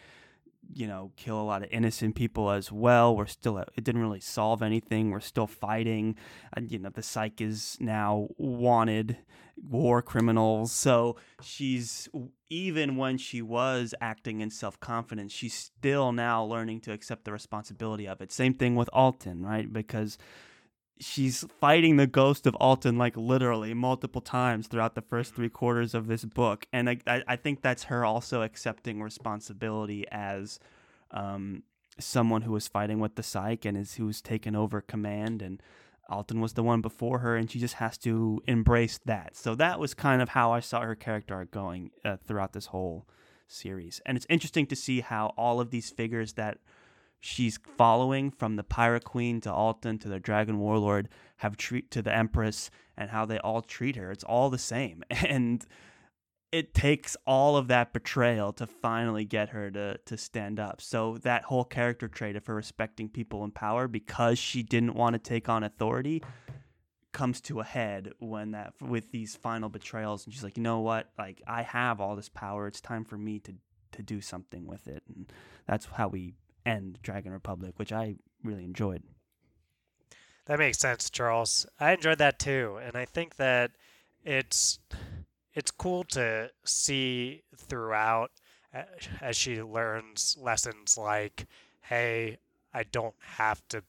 you 0.73 0.88
know, 0.88 1.12
kill 1.15 1.39
a 1.39 1.43
lot 1.43 1.63
of 1.63 1.69
innocent 1.71 2.15
people 2.15 2.51
as 2.51 2.71
well. 2.71 3.15
We're 3.15 3.25
still, 3.25 3.57
it 3.57 3.83
didn't 3.83 4.01
really 4.01 4.19
solve 4.19 4.62
anything. 4.62 5.12
We're 5.12 5.19
still 5.19 5.47
fighting. 5.47 6.15
And, 6.53 6.71
you 6.71 6.79
know, 6.79 6.89
the 6.89 7.01
Cike 7.01 7.41
is 7.41 7.77
now 7.79 8.27
wanted 8.38 9.17
war 9.55 10.01
criminals. 10.01 10.71
So 10.71 11.15
she's 11.41 12.10
even 12.49 12.95
when 12.95 13.17
she 13.17 13.41
was 13.41 13.93
acting 14.01 14.41
in 14.41 14.49
self 14.49 14.79
confidence, 14.79 15.31
she's 15.31 15.53
still 15.53 16.12
now 16.12 16.43
learning 16.43 16.81
to 16.81 16.91
accept 16.91 17.25
the 17.25 17.31
responsibility 17.31 18.07
of 18.07 18.21
it. 18.21 18.31
Same 18.31 18.53
thing 18.53 18.75
with 18.75 18.89
Altan, 18.93 19.43
right? 19.43 19.71
Because 19.71 20.17
she's 20.99 21.45
fighting 21.60 21.97
the 21.97 22.07
ghost 22.07 22.47
of 22.47 22.55
Altan 22.60 22.97
like 22.97 23.15
literally 23.15 23.73
multiple 23.73 24.21
times 24.21 24.67
throughout 24.67 24.95
the 24.95 25.01
first 25.01 25.36
three 25.36 25.49
quarters 25.49 25.93
of 25.93 26.07
this 26.07 26.25
book, 26.25 26.67
and 26.73 26.89
I 26.89 26.99
I 27.27 27.36
think 27.36 27.62
that's 27.62 27.86
her 27.86 28.05
also 28.05 28.41
accepting 28.41 29.01
responsibility 29.01 30.05
as 30.12 30.60
um, 31.12 31.63
someone 31.99 32.43
who 32.43 32.51
was 32.51 32.67
fighting 32.67 32.99
with 32.99 33.15
the 33.15 33.21
Cike 33.21 33.65
and 33.65 33.77
is 33.77 33.95
who's 33.95 34.21
taken 34.21 34.55
over 34.55 34.81
command 34.81 35.41
and 35.41 35.62
Altan 36.10 36.39
was 36.39 36.53
the 36.53 36.63
one 36.63 36.81
before 36.81 37.19
her, 37.19 37.36
and 37.36 37.51
she 37.51 37.60
just 37.60 37.75
has 37.75 37.97
to 37.99 38.41
embrace 38.47 38.99
that. 39.05 39.36
So 39.36 39.55
that 39.55 39.79
was 39.79 39.93
kind 39.93 40.21
of 40.21 40.29
how 40.29 40.53
I 40.53 40.62
saw 40.62 40.81
her 40.81 40.95
character 40.95 41.45
going 41.51 41.91
uh, 42.05 42.17
throughout 42.25 42.53
this 42.53 42.67
whole 42.67 43.07
series. 43.47 44.01
And 44.05 44.15
it's 44.15 44.25
interesting 44.29 44.67
to 44.67 44.75
see 44.75 45.01
how 45.01 45.33
all 45.38 45.60
of 45.60 45.69
these 45.69 45.89
figures 45.89 46.33
that 46.33 46.60
she's 47.19 47.60
following, 47.77 48.32
from 48.32 48.56
the 48.56 48.63
Pirate 48.63 49.03
Queen 49.03 49.41
to 49.41 49.49
Altan 49.49 49.99
to 50.01 50.10
the 50.10 50.19
Dragon 50.19 50.60
Warlord, 50.60 51.10
have 51.38 51.58
treat 51.58 51.91
to 51.91 52.01
the 52.01 52.13
Empress, 52.13 52.69
and 52.97 53.10
how 53.10 53.25
they 53.25 53.39
all 53.39 53.62
treat 53.62 53.95
her. 53.95 54.12
It's 54.12 54.23
all 54.23 54.49
the 54.49 54.58
same, 54.58 55.03
and 55.10 55.65
it 56.51 56.73
takes 56.73 57.17
all 57.25 57.58
of 57.58 57.67
that 57.67 57.91
betrayal 57.91 58.53
to 58.53 58.65
finally 58.65 59.25
get 59.25 59.49
her 59.49 59.69
to 59.71 59.97
to 60.06 60.17
stand 60.17 60.60
up. 60.60 60.82
So 60.82 61.17
that 61.19 61.43
whole 61.43 61.65
character 61.65 62.08
trait 62.08 62.36
of 62.36 62.45
her 62.47 62.56
respecting 62.56 63.10
people 63.10 63.43
in 63.43 63.51
power 63.51 63.88
because 63.88 64.39
she 64.39 64.63
didn't 64.63 64.95
want 64.95 65.13
to 65.13 65.19
take 65.19 65.49
on 65.49 65.63
authority 65.63 66.23
comes 67.12 67.41
to 67.41 67.60
a 67.60 67.63
head 67.63 68.12
when 68.19 68.51
that 68.51 68.73
with 68.80 69.12
these 69.12 69.36
final 69.36 69.69
betrayals 69.69 70.25
and 70.25 70.34
she's 70.34 70.43
like, 70.43 70.58
"You 70.58 70.63
know 70.63 70.80
what? 70.80 71.10
Like 71.17 71.41
I 71.47 71.63
have 71.63 71.99
all 71.99 72.15
this 72.15 72.30
power. 72.30 72.67
It's 72.67 72.82
time 72.82 73.03
for 73.03 73.17
me 73.17 73.39
to 73.39 73.56
to 73.93 74.03
do 74.03 74.21
something 74.21 74.65
with 74.65 74.88
it." 74.88 75.03
And 75.08 75.32
that's 75.67 75.86
how 75.86 76.08
we 76.08 76.34
end 76.67 76.99
Dragon 77.01 77.32
Republic, 77.32 77.73
which 77.77 77.91
I 77.91 78.15
really 78.43 78.63
enjoyed. 78.63 79.03
That 80.45 80.60
makes 80.60 80.80
sense, 80.80 81.10
Charles. 81.10 81.65
I 81.80 81.93
enjoyed 81.93 82.19
that 82.19 82.39
too, 82.39 82.80
and 82.82 82.95
I 82.95 83.06
think 83.06 83.36
that 83.36 83.71
it's 84.23 84.80
it's 85.53 85.71
cool 85.71 86.03
to 86.03 86.51
see 86.63 87.43
throughout 87.56 88.32
as 89.21 89.36
she 89.36 89.62
learns 89.62 90.38
lessons 90.39 90.97
like, 90.97 91.47
hey, 91.82 92.38
I 92.73 92.84
don't 92.84 93.15
have 93.21 93.67
to, 93.69 93.84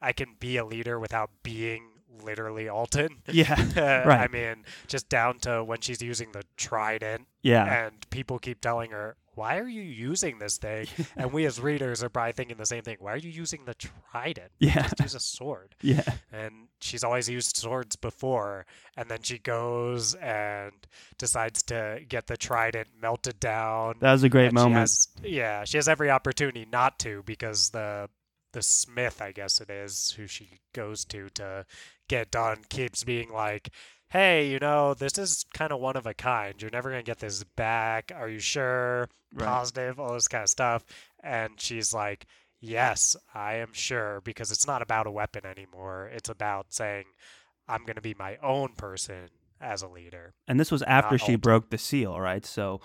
I 0.00 0.12
can 0.12 0.36
be 0.38 0.56
a 0.56 0.64
leader 0.64 0.98
without 1.00 1.30
being 1.42 1.88
literally 2.22 2.64
Altan. 2.64 3.08
Yeah, 3.32 4.04
right. 4.06 4.20
I 4.20 4.28
mean, 4.28 4.64
just 4.86 5.08
down 5.08 5.38
to 5.40 5.64
when 5.64 5.80
she's 5.80 6.00
using 6.02 6.32
the 6.32 6.44
trident. 6.56 7.26
Yeah, 7.42 7.86
and 7.86 8.08
people 8.10 8.38
keep 8.38 8.60
telling 8.60 8.90
her, 8.90 9.16
why 9.38 9.58
are 9.58 9.68
you 9.68 9.82
using 9.82 10.38
this 10.38 10.58
thing? 10.58 10.86
and 11.16 11.32
we 11.32 11.46
as 11.46 11.60
readers 11.60 12.02
are 12.02 12.08
probably 12.08 12.32
thinking 12.32 12.56
the 12.56 12.66
same 12.66 12.82
thing. 12.82 12.96
Why 13.00 13.12
are 13.12 13.16
you 13.16 13.30
using 13.30 13.64
the 13.64 13.74
trident? 13.74 14.50
Yeah. 14.58 14.82
Just 14.82 15.00
use 15.00 15.14
a 15.14 15.20
sword. 15.20 15.74
Yeah. 15.82 16.02
And 16.32 16.68
she's 16.80 17.04
always 17.04 17.28
used 17.28 17.56
swords 17.56 17.96
before. 17.96 18.66
And 18.96 19.08
then 19.08 19.22
she 19.22 19.38
goes 19.38 20.14
and 20.14 20.72
decides 21.18 21.62
to 21.64 22.00
get 22.08 22.26
the 22.26 22.36
trident 22.36 22.88
melted 23.00 23.38
down. 23.40 23.94
That 24.00 24.12
was 24.12 24.24
a 24.24 24.28
great 24.28 24.48
and 24.48 24.58
she 24.58 24.62
moment. 24.64 24.80
has- 24.80 25.08
yeah, 25.22 25.64
she 25.64 25.78
has 25.78 25.88
every 25.88 26.10
opportunity 26.10 26.66
not 26.70 26.98
to 27.00 27.22
because 27.24 27.70
the 27.70 28.08
the 28.52 28.62
smith, 28.62 29.20
I 29.20 29.32
guess 29.32 29.60
it 29.60 29.68
is, 29.70 30.14
who 30.16 30.26
she 30.26 30.48
goes 30.74 31.04
to 31.06 31.28
to 31.34 31.66
get 32.08 32.30
done, 32.30 32.58
keeps 32.70 33.04
being 33.04 33.30
like, 33.30 33.68
"Hey, 34.10 34.48
you 34.50 34.58
know, 34.58 34.94
this 34.94 35.18
is 35.18 35.44
kind 35.54 35.72
of 35.72 35.80
one 35.80 35.96
of 35.96 36.06
a 36.06 36.14
kind. 36.14 36.60
You're 36.60 36.70
never 36.70 36.90
gonna 36.90 37.02
get 37.02 37.18
this 37.18 37.44
back. 37.44 38.12
Are 38.14 38.28
you 38.28 38.38
sure? 38.38 39.08
Right. 39.32 39.46
Positive? 39.46 39.98
All 40.00 40.14
this 40.14 40.28
kind 40.28 40.44
of 40.44 40.50
stuff." 40.50 40.84
And 41.22 41.60
she's 41.60 41.92
like, 41.92 42.26
"Yes, 42.60 43.16
I 43.34 43.56
am 43.56 43.72
sure 43.72 44.20
because 44.22 44.50
it's 44.50 44.66
not 44.66 44.82
about 44.82 45.06
a 45.06 45.10
weapon 45.10 45.44
anymore. 45.46 46.08
It's 46.12 46.28
about 46.28 46.72
saying." 46.72 47.04
I'm 47.70 47.84
going 47.84 47.96
to 47.96 48.00
be 48.00 48.14
my 48.18 48.38
own 48.42 48.72
person 48.76 49.28
as 49.60 49.82
a 49.82 49.88
leader. 49.88 50.32
And 50.46 50.58
this 50.58 50.70
was 50.70 50.80
after 50.84 51.18
she 51.18 51.36
broke 51.36 51.68
the 51.68 51.76
seal, 51.76 52.18
right? 52.18 52.46
So 52.46 52.80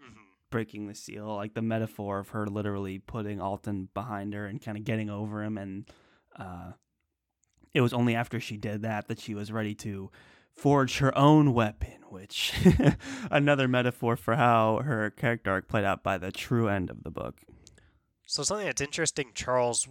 Mhm. 0.00 0.14
breaking 0.48 0.86
the 0.86 0.94
seal, 0.94 1.34
like 1.34 1.54
the 1.54 1.60
metaphor 1.62 2.20
of 2.20 2.28
her 2.28 2.46
literally 2.46 3.00
putting 3.00 3.38
Altan 3.38 3.88
behind 3.92 4.32
her 4.34 4.46
and 4.46 4.62
kind 4.62 4.78
of 4.78 4.84
getting 4.84 5.10
over 5.10 5.42
him, 5.42 5.58
and 5.58 5.90
uh, 6.36 6.74
it 7.74 7.80
was 7.80 7.92
only 7.92 8.14
after 8.14 8.38
she 8.38 8.56
did 8.56 8.82
that 8.82 9.08
that 9.08 9.18
she 9.18 9.34
was 9.34 9.50
ready 9.50 9.74
to 9.74 10.08
forge 10.54 10.98
her 10.98 11.16
own 11.16 11.54
weapon, 11.54 11.94
which 12.08 12.52
another 13.30 13.66
metaphor 13.68 14.16
for 14.16 14.36
how 14.36 14.80
her 14.84 15.10
character 15.10 15.50
arc 15.50 15.68
played 15.68 15.84
out 15.84 16.02
by 16.02 16.18
the 16.18 16.30
true 16.32 16.68
end 16.68 16.90
of 16.90 17.02
the 17.02 17.10
book. 17.10 17.40
So 18.26 18.42
something 18.42 18.66
that's 18.66 18.80
interesting, 18.80 19.32
Charles, 19.34 19.88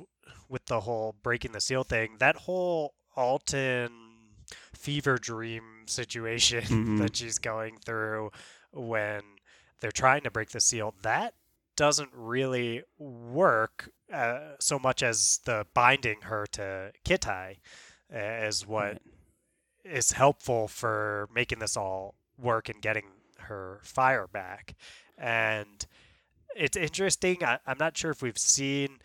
with 0.49 0.65
the 0.65 0.81
whole 0.81 1.15
breaking 1.21 1.51
the 1.51 1.61
seal 1.61 1.83
thing, 1.83 2.17
that 2.19 2.35
whole 2.37 2.93
Altan 3.17 3.89
fever 4.73 5.17
dream 5.17 5.83
situation 5.85 6.63
Mhm. 6.63 6.97
that 6.99 7.15
she's 7.17 7.37
going 7.39 7.77
through 7.85 8.31
when 8.71 9.21
they're 9.79 9.91
trying 9.91 10.21
to 10.23 10.31
break 10.31 10.49
the 10.51 10.59
seal, 10.61 10.95
that 11.01 11.33
doesn't 11.75 12.11
really 12.13 12.83
work 12.97 13.89
uh, 14.13 14.55
so 14.59 14.77
much 14.77 15.01
as 15.03 15.39
the 15.45 15.65
binding 15.73 16.21
her 16.23 16.45
to 16.51 16.91
Kitay, 17.05 17.57
uh, 18.13 18.17
is 18.45 18.65
what 18.67 19.01
is 19.83 20.13
helpful 20.13 20.67
for 20.67 21.27
making 21.33 21.59
this 21.59 21.77
all 21.77 22.15
work 22.37 22.69
and 22.69 22.81
getting 22.81 23.05
her 23.39 23.79
fire 23.83 24.27
back. 24.27 24.75
And 25.17 25.85
it's 26.55 26.77
interesting. 26.77 27.43
I, 27.43 27.59
I'm 27.65 27.77
not 27.79 27.97
sure 27.97 28.11
if 28.11 28.21
we've 28.21 28.37
seen 28.37 28.99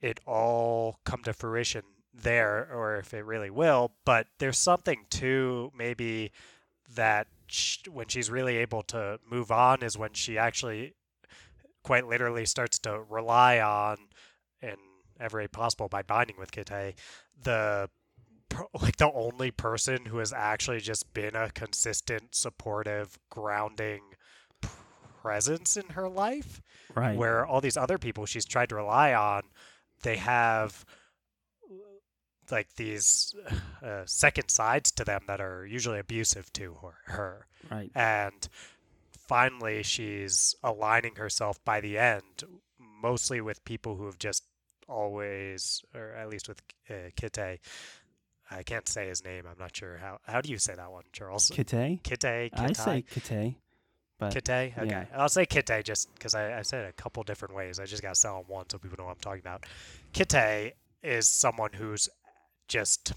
it 0.00 0.20
all 0.26 1.00
come 1.04 1.22
to 1.22 1.32
fruition 1.32 1.82
there 2.14 2.68
or 2.72 2.96
if 2.96 3.12
it 3.12 3.24
really 3.24 3.50
will, 3.50 3.92
but 4.04 4.26
there's 4.38 4.58
something 4.58 5.04
to 5.10 5.72
maybe 5.76 6.32
that 6.94 7.26
sh- 7.46 7.88
when 7.90 8.08
she's 8.08 8.30
really 8.30 8.56
able 8.56 8.82
to 8.82 9.18
move 9.28 9.50
on 9.50 9.82
is 9.82 9.98
when 9.98 10.12
she 10.12 10.38
actually 10.38 10.94
quite 11.82 12.06
literally 12.06 12.46
starts 12.46 12.78
to 12.80 13.02
rely 13.08 13.60
on 13.60 13.96
in 14.62 14.76
every 15.20 15.44
way 15.44 15.48
possible 15.48 15.88
by 15.88 16.02
binding 16.02 16.36
with 16.38 16.50
Kite 16.52 16.94
the 17.42 17.88
like 18.80 18.96
the 18.96 19.10
only 19.12 19.50
person 19.50 20.06
who 20.06 20.18
has 20.18 20.32
actually 20.32 20.80
just 20.80 21.12
been 21.14 21.34
a 21.36 21.50
consistent 21.50 22.34
supportive 22.34 23.18
grounding 23.30 24.00
presence 25.22 25.76
in 25.76 25.88
her 25.90 26.08
life 26.08 26.60
Right. 26.94 27.16
where 27.16 27.44
all 27.44 27.60
these 27.60 27.76
other 27.76 27.98
people 27.98 28.26
she's 28.26 28.44
tried 28.44 28.68
to 28.70 28.76
rely 28.76 29.12
on 29.12 29.42
they 30.02 30.16
have 30.16 30.84
like 32.50 32.74
these 32.76 33.34
uh, 33.84 34.02
second 34.06 34.48
sides 34.50 34.92
to 34.92 35.04
them 35.04 35.22
that 35.26 35.40
are 35.40 35.66
usually 35.66 35.98
abusive 35.98 36.52
to 36.54 36.74
her, 36.80 36.94
her 37.06 37.46
right. 37.70 37.90
and 37.94 38.48
finally 39.28 39.82
she's 39.82 40.54
aligning 40.62 41.16
herself 41.16 41.62
by 41.64 41.80
the 41.80 41.98
end 41.98 42.44
mostly 42.78 43.40
with 43.40 43.64
people 43.64 43.96
who 43.96 44.06
have 44.06 44.18
just 44.18 44.44
always 44.88 45.82
or 45.92 46.12
at 46.12 46.28
least 46.28 46.46
with 46.48 46.62
uh, 46.88 47.10
Kite 47.20 47.58
I 48.50 48.62
can't 48.62 48.88
say 48.88 49.08
his 49.08 49.24
name 49.24 49.44
I'm 49.50 49.58
not 49.58 49.76
sure 49.76 49.98
how 49.98 50.18
how 50.26 50.40
do 50.40 50.50
you 50.50 50.58
say 50.58 50.74
that 50.74 50.90
one 50.90 51.04
Charles 51.12 51.50
Kite? 51.54 52.00
Kite 52.02 52.24
I 52.24 52.72
say 52.72 53.02
Kite. 53.02 53.54
But 54.18 54.32
Kite? 54.32 54.72
Okay. 54.78 54.88
yeah. 54.88 55.04
I'll 55.14 55.28
say 55.28 55.44
Kite 55.46 55.84
just 55.84 56.12
because 56.14 56.34
I, 56.34 56.58
I 56.58 56.62
said 56.62 56.84
it 56.86 56.88
a 56.88 56.92
couple 56.92 57.22
different 57.22 57.54
ways. 57.54 57.78
I 57.78 57.84
just 57.84 58.02
got 58.02 58.14
to 58.14 58.20
sell 58.20 58.36
them 58.38 58.44
one 58.48 58.68
so 58.70 58.78
people 58.78 58.96
know 58.98 59.04
what 59.06 59.16
I'm 59.16 59.20
talking 59.20 59.40
about. 59.40 59.66
Kite 60.14 60.74
is 61.02 61.28
someone 61.28 61.70
who's 61.74 62.08
just 62.68 63.12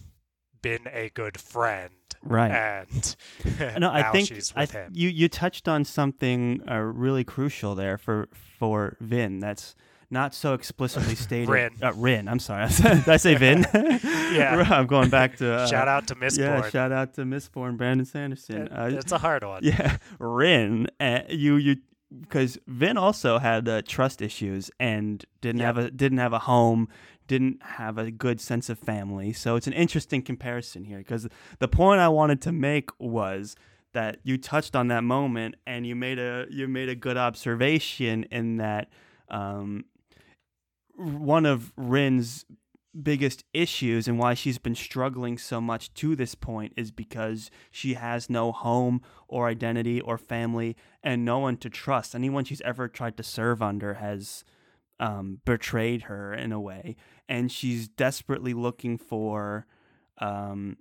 been 0.62 0.88
a 0.92 1.10
good 1.14 1.40
friend. 1.40 1.94
right. 2.24 2.52
And 2.52 3.16
no, 3.80 3.90
I 3.92 4.12
think 4.12 4.28
she's 4.28 4.52
I 4.56 4.62
with 4.62 4.72
th- 4.74 4.86
him. 4.88 4.92
you 4.94 5.10
you 5.10 5.30
touched 5.30 5.68
on 5.68 5.86
something 5.86 6.62
uh, 6.70 6.76
really 6.80 7.24
crucial 7.24 7.76
there 7.76 7.98
for 7.98 8.28
for 8.58 8.98
Vin. 9.00 9.40
That's 9.40 9.76
not 10.12 10.34
so 10.34 10.54
explicitly 10.54 11.16
stated. 11.28 11.50
Rin. 11.50 11.72
Uh, 11.82 11.94
Rin. 11.94 12.28
I'm 12.28 12.40
sorry. 12.40 12.68
Did 12.82 13.08
I 13.10 13.18
say 13.18 13.36
Vin? 13.36 13.66
Yeah. 14.30 14.64
I'm 14.70 14.86
going 14.86 15.10
back 15.10 15.38
to 15.38 15.54
uh, 15.54 15.68
shout 15.68 15.88
out 15.88 16.08
to 16.08 16.16
Miss 16.16 16.38
Yeah, 16.38 16.68
shout 16.70 16.92
out 16.92 17.16
to 17.16 17.22
Mistborn, 17.24 17.78
Brandon 17.78 18.06
Sanderson. 18.06 18.64
It- 18.68 18.72
Uh, 18.72 18.86
it's 18.92 19.12
a 19.12 19.18
hard 19.18 19.44
one. 19.44 19.62
yeah, 19.64 19.98
Rin. 20.20 20.88
Uh, 21.00 21.22
you 21.30 21.56
you 21.56 21.78
because 22.22 22.58
Vin 22.68 22.98
also 22.98 23.38
had 23.40 23.68
uh, 23.70 23.82
trust 23.88 24.22
issues 24.22 24.70
and 24.80 25.26
didn't 25.42 25.62
Yep. 25.62 25.66
have 25.76 25.86
a 25.86 25.92
didn't 25.92 26.18
have 26.20 26.34
a 26.34 26.40
home, 26.40 26.88
didn't 27.28 27.62
have 27.64 27.98
a 27.98 28.12
good 28.12 28.40
sense 28.40 28.70
of 28.70 28.78
family. 28.80 29.34
So 29.34 29.56
it's 29.56 29.68
an 29.68 29.74
interesting 29.74 30.22
comparison 30.22 30.86
here 30.86 31.00
because 31.00 31.28
the 31.60 31.68
point 31.68 32.00
I 32.02 32.08
wanted 32.10 32.40
to 32.44 32.52
make 32.52 32.90
was 33.00 33.56
that 33.94 34.20
you 34.24 34.38
touched 34.38 34.76
on 34.76 34.88
that 34.90 35.04
moment 35.04 35.56
and 35.66 35.86
you 35.88 35.96
made 35.96 36.20
a 36.20 36.46
you 36.52 36.68
made 36.68 36.90
a 36.90 36.96
good 36.96 37.18
observation 37.18 38.24
in 38.32 38.58
that 38.58 38.90
um, 39.30 39.86
one 41.00 41.46
of 41.46 41.72
Rin's 41.78 42.46
biggest 43.02 43.44
issues 43.54 44.08
and 44.08 44.18
why 44.18 44.34
she's 44.34 44.58
been 44.58 44.76
struggling 44.76 45.38
so 45.38 45.62
much 45.62 45.94
to 45.94 46.16
this 46.16 46.36
point 46.36 46.74
is 46.76 46.92
because 46.92 47.50
she 47.72 47.94
has 47.94 48.30
no 48.30 48.52
home 48.52 49.02
or 49.28 49.48
identity 49.48 50.02
or 50.02 50.18
family 50.18 50.76
and 51.04 51.24
no 51.24 51.40
one 51.40 51.56
to 51.58 51.70
trust. 51.70 52.16
Anyone 52.16 52.44
she's 52.44 52.62
ever 52.62 52.88
tried 52.88 53.16
to 53.18 53.24
serve 53.24 53.62
under 53.62 53.96
has 53.96 54.44
um, 55.00 55.40
betrayed 55.46 56.04
her 56.04 56.34
in 56.34 56.52
a 56.52 56.60
way, 56.60 56.96
and 57.28 57.52
she's 57.52 57.88
desperately 57.88 58.54
looking 58.54 58.98
for 58.98 59.66
um, 60.18 60.78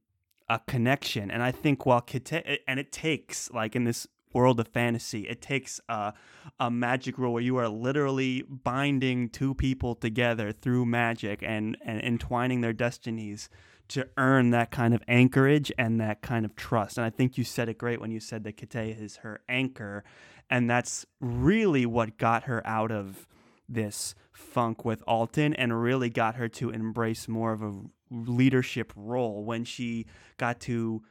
a 0.49 0.61
connection. 0.67 1.31
And 1.31 1.43
I 1.43 1.53
think 1.53 1.87
while 1.87 2.01
Kite, 2.01 2.61
and 2.67 2.81
it 2.81 2.91
takes 2.91 3.51
like 3.53 3.77
in 3.77 3.85
this 3.85 4.09
world 4.33 4.61
of 4.61 4.69
fantasy, 4.69 5.23
it 5.29 5.41
takes 5.41 5.81
a, 5.89 6.13
a 6.59 6.71
magic 6.71 7.19
rule 7.19 7.33
where 7.33 7.43
you 7.43 7.57
are 7.57 7.69
literally 7.69 8.43
binding 8.43 9.29
two 9.29 9.55
people 9.55 9.95
together 9.95 10.53
through 10.53 10.87
magic 10.87 11.43
and, 11.43 11.77
and 11.85 12.01
entwining 12.03 12.61
their 12.61 12.73
destinies 12.73 13.49
to 13.89 14.07
earn 14.17 14.51
that 14.51 14.71
kind 14.71 14.95
of 14.95 15.03
anchorage 15.09 15.73
and 15.79 16.01
that 16.01 16.21
kind 16.21 16.45
of 16.45 16.55
trust. 16.55 16.99
And 16.99 17.05
I 17.07 17.11
think 17.11 17.39
you 17.39 17.45
said 17.45 17.69
it 17.69 17.79
great 17.79 18.01
when 18.01 18.11
you 18.11 18.21
said 18.21 18.45
that 18.45 18.57
Kite 18.57 18.99
is 18.99 19.17
her 19.19 19.41
anchor. 19.49 20.05
And 20.51 20.69
that's 20.69 21.07
really 21.21 21.87
what 21.87 22.19
got 22.19 22.45
her 22.45 22.67
out 22.67 22.91
of 22.91 23.27
this 23.69 24.15
funk 24.33 24.85
with 24.85 25.05
Altan 25.07 25.55
and 25.59 25.83
really 25.83 26.11
got 26.11 26.37
her 26.37 26.49
to 26.49 26.71
embrace 26.71 27.29
more 27.29 27.53
of 27.53 27.63
a 27.63 27.75
leadership 28.11 28.93
role 28.97 29.45
when 29.45 29.65
she 29.65 30.07
got 30.39 30.61
to 30.61 31.03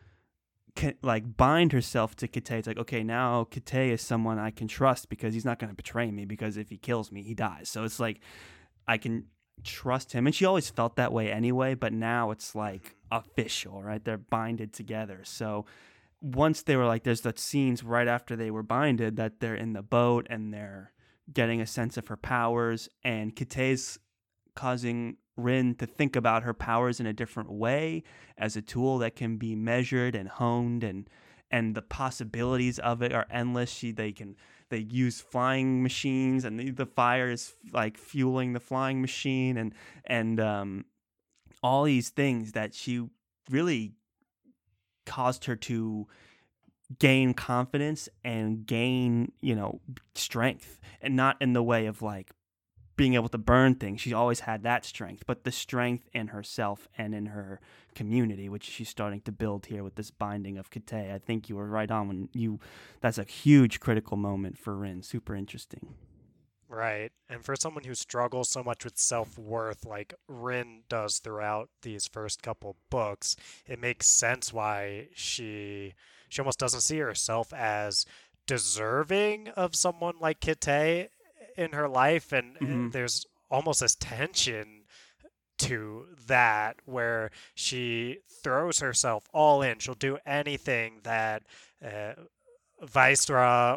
like 1.02 1.38
bind 1.38 1.72
herself 1.72 2.16
to 2.18 2.28
Kite. 2.28 2.52
It's 2.52 2.68
like, 2.68 2.78
okay, 2.78 3.04
now 3.04 3.46
Kite 3.46 3.92
is 3.92 4.02
someone 4.02 4.40
I 4.40 4.52
can 4.52 4.68
trust 4.68 5.10
because 5.10 5.34
he's 5.34 5.46
not 5.46 5.60
going 5.60 5.70
to 5.70 5.76
betray 5.76 6.12
me 6.12 6.26
because 6.26 6.58
if 6.58 6.70
he 6.70 6.78
kills 6.78 7.12
me, 7.12 7.24
he 7.24 7.34
dies. 7.34 7.70
So 7.70 7.84
it's 7.84 8.00
like 8.00 8.20
I 8.88 8.98
can 8.98 9.26
trust 9.64 10.14
him. 10.14 10.28
And 10.28 10.36
she 10.36 10.46
always 10.46 10.70
felt 10.70 10.96
that 10.96 11.12
way 11.12 11.32
anyway, 11.32 11.74
but 11.74 11.94
now 11.94 12.32
it's 12.32 12.56
like 12.56 12.96
official, 13.12 13.82
right? 13.82 14.04
They're 14.04 14.18
binded 14.18 14.74
together. 14.74 15.22
So 15.24 15.66
once 16.22 16.64
they 16.64 16.76
were 16.76 16.86
like, 16.86 17.04
there's 17.04 17.22
the 17.22 17.34
scenes 17.36 17.84
right 17.84 18.08
after 18.08 18.36
they 18.36 18.52
were 18.52 18.64
binded 18.64 19.18
that 19.18 19.40
they're 19.40 19.56
in 19.56 19.74
the 19.74 19.82
boat 19.82 20.28
and 20.30 20.54
they're 20.54 20.92
getting 21.32 21.62
a 21.62 21.68
sense 21.68 21.98
of 21.98 22.08
her 22.08 22.18
powers, 22.18 22.88
and 23.04 23.36
Kite's 23.36 24.00
causing 24.56 25.18
Rin 25.38 25.76
to 25.76 25.86
think 25.86 26.16
about 26.16 26.44
her 26.44 26.54
powers 26.54 27.00
in 27.00 27.06
a 27.06 27.14
different 27.14 27.52
way 27.52 28.04
as 28.38 28.56
a 28.56 28.62
tool 28.62 28.98
that 29.00 29.16
can 29.16 29.38
be 29.38 29.56
measured 29.56 30.16
and 30.16 30.28
honed 30.28 30.84
and 30.84 31.10
and 31.50 31.76
the 31.76 31.82
possibilities 31.82 32.78
of 32.80 33.02
it 33.02 33.14
are 33.14 33.26
endless. 33.30 33.70
She 33.70 33.92
they 33.92 34.12
can 34.12 34.36
they 34.70 34.80
use 34.80 35.22
flying 35.22 35.82
machines 35.82 36.44
and 36.44 36.60
the, 36.60 36.72
the 36.72 36.86
fire 36.86 37.30
is 37.30 37.54
like 37.72 37.98
fueling 37.98 38.54
the 38.54 38.60
flying 38.60 39.00
machine 39.00 39.58
and 39.58 39.74
and 40.06 40.40
um 40.40 40.86
all 41.64 41.84
these 41.84 42.10
things 42.10 42.52
that 42.52 42.74
she 42.74 43.08
really 43.50 43.94
caused 45.06 45.46
her 45.46 45.56
to 45.56 46.08
gain 47.00 47.34
confidence 47.34 48.08
and 48.24 48.66
gain, 48.66 49.32
you 49.42 49.56
know, 49.56 49.82
strength 50.16 50.80
and 51.02 51.16
not 51.16 51.38
in 51.42 51.54
the 51.54 51.64
way 51.64 51.86
of 51.86 52.02
like 52.02 52.32
being 52.98 53.14
able 53.14 53.30
to 53.30 53.38
burn 53.38 53.76
things. 53.76 54.02
She 54.02 54.12
always 54.12 54.42
had 54.42 54.64
that 54.64 54.84
strength, 54.84 55.24
but 55.26 55.44
the 55.44 55.52
strength 55.52 56.10
in 56.14 56.28
herself 56.30 56.90
and 56.98 57.16
in 57.16 57.28
her 57.28 57.62
community, 57.96 58.50
which 58.50 58.64
she's 58.64 58.90
starting 58.90 59.22
to 59.22 59.32
build 59.32 59.68
here 59.68 59.84
with 59.84 59.96
this 59.96 60.12
binding 60.12 60.58
of 60.58 60.70
Kate. 60.70 61.12
I 61.12 61.20
think 61.20 61.48
you 61.48 61.56
were 61.56 61.68
right 61.68 61.90
on 61.90 62.08
when 62.08 62.30
you. 62.34 62.60
That's 63.00 63.20
a 63.20 63.24
huge 63.24 63.80
critical 63.80 64.18
moment 64.18 64.58
for 64.58 64.76
Rin. 64.76 65.04
Super 65.04 65.36
interesting. 65.36 65.94
Right. 66.70 67.12
And 67.30 67.46
for 67.46 67.56
someone 67.56 67.86
who 67.86 67.96
struggles 67.96 68.50
so 68.50 68.62
much 68.62 68.84
with 68.84 68.98
self 68.98 69.38
worth, 69.38 69.86
like 69.86 70.14
Rin 70.28 70.82
does 70.90 71.20
throughout 71.20 71.70
these 71.84 72.08
first 72.08 72.42
couple 72.42 72.76
books, 72.90 73.38
it 73.66 73.80
makes 73.80 74.08
sense 74.08 74.52
why 74.52 75.08
she 75.14 75.94
she 76.30 76.42
almost 76.42 76.60
doesn't 76.60 76.82
see 76.82 76.98
herself 76.98 77.54
as 77.54 78.06
deserving 78.48 79.50
of 79.50 79.76
someone 79.76 80.16
like 80.20 80.42
Kite 80.42 81.10
in 81.58 81.72
her 81.74 81.90
life 81.90 82.32
and, 82.32 82.56
Mhm. 82.58 82.62
and 82.62 82.94
there's 82.94 83.26
almost 83.50 83.80
this 83.82 83.96
tension 83.96 84.84
to 85.60 86.06
that 86.28 86.78
where 86.86 87.32
she 87.56 88.20
throws 88.44 88.80
herself 88.80 89.24
all 89.34 89.62
in. 89.64 89.80
She'll 89.80 89.96
do 89.96 90.18
anything 90.26 91.00
that 91.04 91.44
uh, 91.84 92.14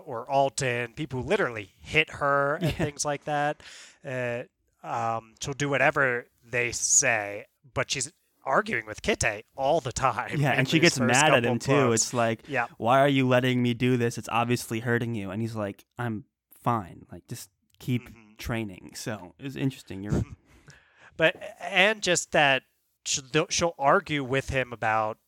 or 0.04 0.26
Altan, 0.30 0.94
people 0.94 1.22
who 1.22 1.28
literally 1.28 1.72
hit 1.78 2.10
her 2.10 2.54
and 2.60 2.64
Yeah. 2.64 2.70
things 2.84 3.04
like 3.04 3.24
that. 3.24 3.62
Uh, 4.04 4.42
um, 4.82 5.34
she'll 5.40 5.54
do 5.54 5.68
whatever 5.68 6.26
they 6.44 6.72
say, 6.72 7.46
but 7.74 7.90
she's 7.90 8.12
arguing 8.44 8.86
with 8.86 9.02
Kitay 9.02 9.42
all 9.56 9.80
the 9.80 9.92
time. 9.92 10.40
Yeah, 10.40 10.52
and 10.52 10.68
she 10.68 10.80
gets 10.80 10.98
mad 10.98 11.32
at 11.34 11.44
him 11.44 11.58
too. 11.58 11.92
It's 11.92 12.12
like, 12.14 12.40
yeah, 12.48 12.66
why 12.78 13.00
are 13.00 13.08
you 13.08 13.28
letting 13.28 13.62
me 13.62 13.74
do 13.74 13.96
this? 13.96 14.18
It's 14.18 14.28
obviously 14.30 14.80
hurting 14.80 15.14
you. 15.14 15.30
And 15.30 15.40
he's 15.42 15.54
like, 15.54 15.84
I'm 15.98 16.24
fine. 16.62 17.04
Like, 17.12 17.26
just 17.28 17.50
keep 17.80 18.08
Mhm. 18.08 18.38
training. 18.38 18.92
So 18.94 19.34
it's 19.40 19.56
interesting. 19.56 20.04
You're 20.04 20.22
but 21.16 21.34
and 21.60 22.00
just 22.02 22.30
that 22.32 22.62
she'll, 23.04 23.46
she'll 23.50 23.74
argue 23.78 24.22
with 24.22 24.50
him 24.50 24.72
about 24.72 25.18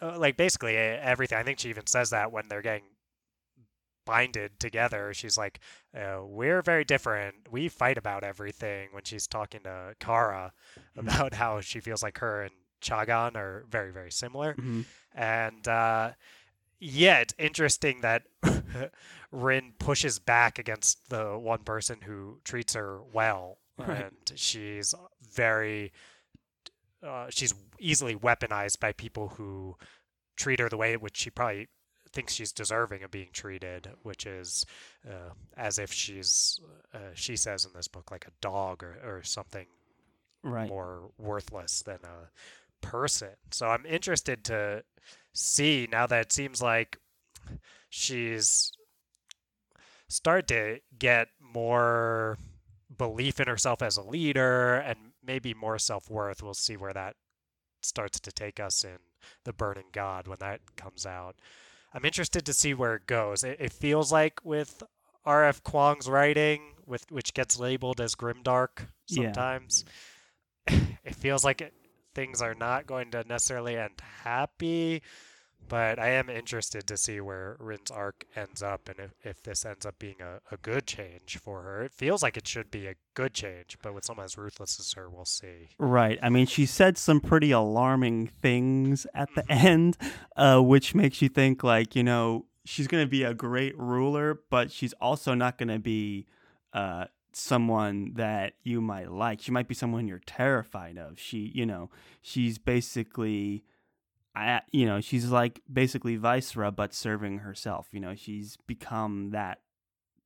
uh, 0.00 0.16
like 0.18 0.36
basically 0.36 0.76
everything. 0.76 1.38
I 1.38 1.42
think 1.42 1.58
she 1.58 1.68
even 1.70 1.86
says 1.86 2.10
that 2.10 2.30
when 2.30 2.48
they're 2.48 2.62
getting 2.62 2.84
binded 4.04 4.60
together. 4.60 5.12
She's 5.12 5.36
like, 5.36 5.58
uh, 5.96 6.20
"We're 6.22 6.62
very 6.62 6.84
different. 6.84 7.50
We 7.50 7.68
fight 7.68 7.98
about 7.98 8.22
everything." 8.24 8.90
When 8.92 9.04
she's 9.04 9.26
talking 9.26 9.62
to 9.64 9.94
Qara 10.00 10.52
about 10.96 11.34
how 11.34 11.60
she 11.60 11.80
feels 11.80 12.02
like 12.02 12.18
her 12.18 12.42
and 12.42 12.52
Chaghan 12.80 13.34
are 13.36 13.64
very 13.68 13.90
very 13.92 14.12
similar. 14.12 14.54
Mhm. 14.54 14.84
And 15.14 15.66
uh, 15.66 16.12
yeah, 16.78 17.18
it's 17.20 17.34
interesting 17.38 18.02
that 18.02 18.24
Rin 19.32 19.72
pushes 19.78 20.18
back 20.18 20.58
against 20.58 21.08
the 21.10 21.38
one 21.38 21.60
person 21.60 22.00
who 22.02 22.40
treats 22.44 22.74
her 22.74 23.00
well, 23.12 23.58
Right. 23.78 24.06
and 24.06 24.38
she's 24.38 24.94
very 25.34 25.92
uh, 27.06 27.26
she's 27.30 27.54
easily 27.78 28.16
weaponized 28.16 28.80
by 28.80 28.92
people 28.92 29.28
who 29.36 29.76
treat 30.36 30.60
her 30.60 30.68
the 30.68 30.76
way 30.76 30.96
which 30.96 31.16
she 31.16 31.30
probably 31.30 31.68
thinks 32.12 32.32
she's 32.32 32.52
deserving 32.52 33.02
of 33.02 33.10
being 33.10 33.28
treated, 33.32 33.90
which 34.02 34.24
is 34.26 34.64
uh, 35.06 35.30
as 35.56 35.78
if 35.78 35.92
she's 35.92 36.58
uh, 36.94 36.98
she 37.14 37.36
says 37.36 37.64
in 37.66 37.72
this 37.74 37.88
book 37.88 38.10
like 38.10 38.26
a 38.26 38.30
dog 38.40 38.82
or, 38.82 38.96
or 39.04 39.22
something 39.22 39.66
right. 40.42 40.68
more 40.68 41.10
worthless 41.18 41.82
than 41.82 41.98
a 42.04 42.30
person. 42.86 43.30
So 43.50 43.66
I'm 43.68 43.84
interested 43.84 44.44
to 44.44 44.84
see 45.34 45.86
now 45.92 46.06
that 46.06 46.20
it 46.22 46.32
seems 46.32 46.62
like 46.62 46.98
she's 47.88 48.72
started 50.08 50.48
to 50.48 50.80
get 50.98 51.28
more 51.40 52.38
belief 52.96 53.40
in 53.40 53.48
herself 53.48 53.82
as 53.82 53.96
a 53.96 54.02
leader 54.02 54.74
and 54.76 54.98
maybe 55.24 55.52
more 55.54 55.78
self-worth. 55.78 56.42
We'll 56.42 56.54
see 56.54 56.76
where 56.76 56.92
that 56.92 57.16
starts 57.82 58.20
to 58.20 58.32
take 58.32 58.60
us 58.60 58.84
in 58.84 58.98
The 59.44 59.52
Burning 59.52 59.90
God 59.92 60.28
when 60.28 60.38
that 60.40 60.60
comes 60.76 61.04
out. 61.06 61.36
I'm 61.92 62.04
interested 62.04 62.44
to 62.46 62.52
see 62.52 62.74
where 62.74 62.94
it 62.94 63.06
goes. 63.06 63.42
It, 63.42 63.56
it 63.60 63.72
feels 63.72 64.12
like 64.12 64.44
with 64.44 64.82
R.F. 65.24 65.62
Kuang's 65.64 66.08
writing, 66.08 66.74
with 66.86 67.10
which 67.10 67.34
gets 67.34 67.58
labeled 67.58 68.00
as 68.00 68.14
grimdark 68.14 68.86
Yeah. 69.08 69.24
sometimes, 69.24 69.84
it 70.68 71.14
feels 71.16 71.44
like 71.44 71.60
it, 71.60 71.74
things 72.14 72.40
are 72.40 72.54
not 72.54 72.86
going 72.86 73.10
to 73.12 73.24
necessarily 73.24 73.76
end 73.76 74.00
happy. 74.22 75.02
But 75.68 75.98
I 75.98 76.10
am 76.10 76.28
interested 76.30 76.86
to 76.86 76.96
see 76.96 77.20
where 77.20 77.56
Rin's 77.58 77.90
arc 77.90 78.24
ends 78.36 78.62
up 78.62 78.88
and 78.88 78.98
if, 78.98 79.10
if 79.24 79.42
this 79.42 79.64
ends 79.64 79.84
up 79.84 79.98
being 79.98 80.16
a, 80.20 80.40
a 80.52 80.56
good 80.58 80.86
change 80.86 81.38
for 81.38 81.62
her. 81.62 81.82
It 81.82 81.92
feels 81.92 82.22
like 82.22 82.36
it 82.36 82.46
should 82.46 82.70
be 82.70 82.86
a 82.86 82.94
good 83.14 83.34
change, 83.34 83.76
but 83.82 83.92
with 83.94 84.04
someone 84.04 84.24
as 84.24 84.38
ruthless 84.38 84.78
as 84.78 84.92
her, 84.92 85.08
we'll 85.10 85.24
see. 85.24 85.70
Right. 85.78 86.18
I 86.22 86.28
mean, 86.28 86.46
she 86.46 86.66
said 86.66 86.96
some 86.96 87.20
pretty 87.20 87.50
alarming 87.50 88.28
things 88.28 89.06
at 89.14 89.28
the 89.34 89.42
Mm-hmm. 89.42 89.66
end, 89.66 89.96
uh, 90.36 90.60
which 90.60 90.94
makes 90.94 91.20
you 91.22 91.28
think, 91.28 91.62
like, 91.64 91.96
you 91.96 92.02
know, 92.02 92.46
she's 92.64 92.86
going 92.86 93.04
to 93.04 93.10
be 93.10 93.22
a 93.24 93.34
great 93.34 93.76
ruler, 93.78 94.40
but 94.50 94.70
she's 94.70 94.92
also 94.94 95.34
not 95.34 95.58
going 95.58 95.68
to 95.68 95.78
be 95.78 96.26
uh, 96.72 97.06
someone 97.32 98.12
that 98.14 98.54
you 98.62 98.80
might 98.80 99.10
like. 99.10 99.40
She 99.40 99.50
might 99.50 99.68
be 99.68 99.74
someone 99.74 100.06
you're 100.06 100.20
terrified 100.26 100.96
of. 100.98 101.18
She, 101.18 101.50
you 101.54 101.66
know, 101.66 101.90
she's 102.22 102.58
basically. 102.58 103.64
I, 104.36 104.60
you 104.70 104.84
know, 104.84 105.00
she's 105.00 105.30
like 105.30 105.62
basically 105.72 106.18
Vaisra, 106.18 106.74
but 106.74 106.92
serving 106.92 107.38
herself. 107.38 107.88
You 107.90 108.00
know, 108.00 108.14
she's 108.14 108.58
become 108.66 109.30
that 109.30 109.62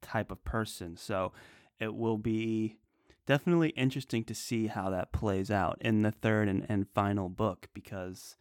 type 0.03 0.33
of 0.33 0.43
person. 0.45 0.97
So 0.97 1.33
it 1.79 1.95
will 1.95 2.19
be 2.19 2.77
definitely 3.25 3.69
interesting 3.71 4.25
to 4.25 4.35
see 4.35 4.67
how 4.67 4.91
that 4.91 5.13
plays 5.13 5.51
out 5.51 5.79
in 5.81 6.03
the 6.03 6.11
third 6.11 6.49
and, 6.49 6.67
and 6.69 6.89
final 6.93 7.29
book 7.29 7.69
because 7.73 8.37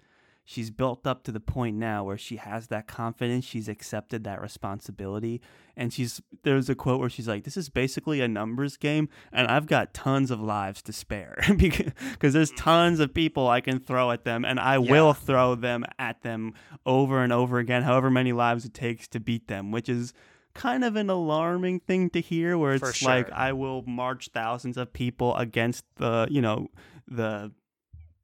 she's 0.50 0.72
built 0.72 1.06
up 1.06 1.24
to 1.24 1.32
the 1.32 1.40
point 1.40 1.78
now 1.78 2.04
where 2.04 2.18
she 2.18 2.38
has 2.38 2.68
that 2.68 2.88
confidence 2.88 3.46
she's 3.46 3.70
accepted 3.70 4.24
that 4.24 4.42
responsibility 4.42 5.40
and 5.78 5.94
she's 5.94 6.22
there's 6.42 6.70
a 6.70 6.76
quote 6.76 7.00
where 7.00 7.10
she's 7.10 7.28
like 7.28 7.44
this 7.44 7.56
is 7.56 7.70
basically 7.70 8.20
a 8.20 8.28
numbers 8.28 8.76
game 8.76 9.08
and 9.32 9.48
i've 9.48 9.68
got 9.68 9.94
tons 9.94 10.32
of 10.32 10.42
lives 10.42 10.82
to 10.82 10.92
spare 10.92 11.38
because 11.58 12.34
there's 12.34 12.52
mm. 12.52 12.58
tons 12.58 13.00
of 13.00 13.14
people 13.14 13.48
i 13.48 13.62
can 13.62 13.80
throw 13.80 14.10
at 14.10 14.24
them 14.24 14.44
and 14.44 14.60
i 14.60 14.74
Yeah. 14.74 14.92
will 14.92 15.14
throw 15.14 15.54
them 15.54 15.86
at 16.00 16.24
them 16.24 16.56
over 16.84 17.24
and 17.24 17.32
over 17.32 17.60
again 17.60 17.84
however 17.84 18.10
many 18.10 18.34
lives 18.34 18.66
it 18.66 18.74
takes 18.74 19.08
to 19.10 19.20
beat 19.20 19.48
them 19.48 19.72
which 19.72 19.88
is 19.88 20.14
kind 20.56 20.84
of 20.84 20.96
an 20.96 21.12
alarming 21.12 21.80
thing 21.80 22.10
to 22.10 22.20
hear 22.20 22.58
where 22.58 22.74
it's 22.74 23.04
like. 23.04 23.32
I 23.32 23.54
will 23.54 23.84
march 23.84 24.30
thousands 24.34 24.78
of 24.78 24.92
people 24.92 25.36
against 25.38 25.86
the 25.98 26.28
you 26.30 26.42
know 26.42 26.68
the 27.08 27.52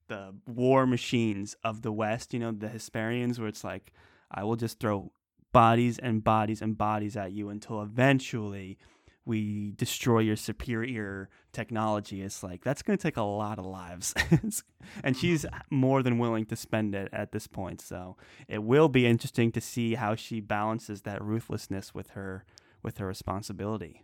the 0.07 0.35
war 0.45 0.85
machines 0.85 1.55
of 1.63 1.81
the 1.81 1.91
West, 1.91 2.33
you 2.33 2.39
know, 2.39 2.51
the 2.51 2.67
Hesperians, 2.67 3.39
where 3.39 3.47
it's 3.47 3.63
like 3.63 3.91
I 4.31 4.43
will 4.43 4.55
just 4.55 4.79
throw 4.79 5.11
bodies 5.51 5.97
and 5.99 6.23
bodies 6.23 6.61
and 6.61 6.77
bodies 6.77 7.15
at 7.15 7.31
you 7.31 7.49
until 7.49 7.81
eventually 7.81 8.77
we 9.25 9.71
destroy 9.71 10.19
your 10.19 10.35
superior 10.35 11.29
technology. 11.51 12.21
It's 12.21 12.43
like 12.43 12.63
that's 12.63 12.83
going 12.83 12.97
to 12.97 13.01
take 13.01 13.17
a 13.17 13.23
lot 13.23 13.57
of 13.57 13.65
lives, 13.65 14.13
and 14.29 14.41
mm-hmm. 14.41 15.11
she's 15.13 15.45
more 15.71 16.03
than 16.03 16.19
willing 16.19 16.45
to 16.47 16.55
spend 16.55 16.93
it 16.93 17.09
at 17.11 17.31
this 17.31 17.47
point. 17.47 17.81
So 17.81 18.17
it 18.47 18.63
will 18.63 18.89
be 18.89 19.07
interesting 19.07 19.51
to 19.53 19.61
see 19.61 19.95
how 19.95 20.15
she 20.15 20.39
balances 20.39 21.01
that 21.01 21.23
ruthlessness 21.23 21.93
with 21.93 22.11
her 22.11 22.45
with 22.83 22.99
her 22.99 23.07
responsibility. 23.07 24.03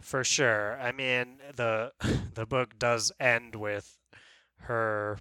For 0.00 0.24
sure. 0.24 0.78
I 0.80 0.92
mean, 0.92 1.38
the 1.54 1.92
the 2.34 2.46
book 2.46 2.78
does 2.78 3.12
end 3.20 3.54
with 3.54 3.98
her 4.60 5.18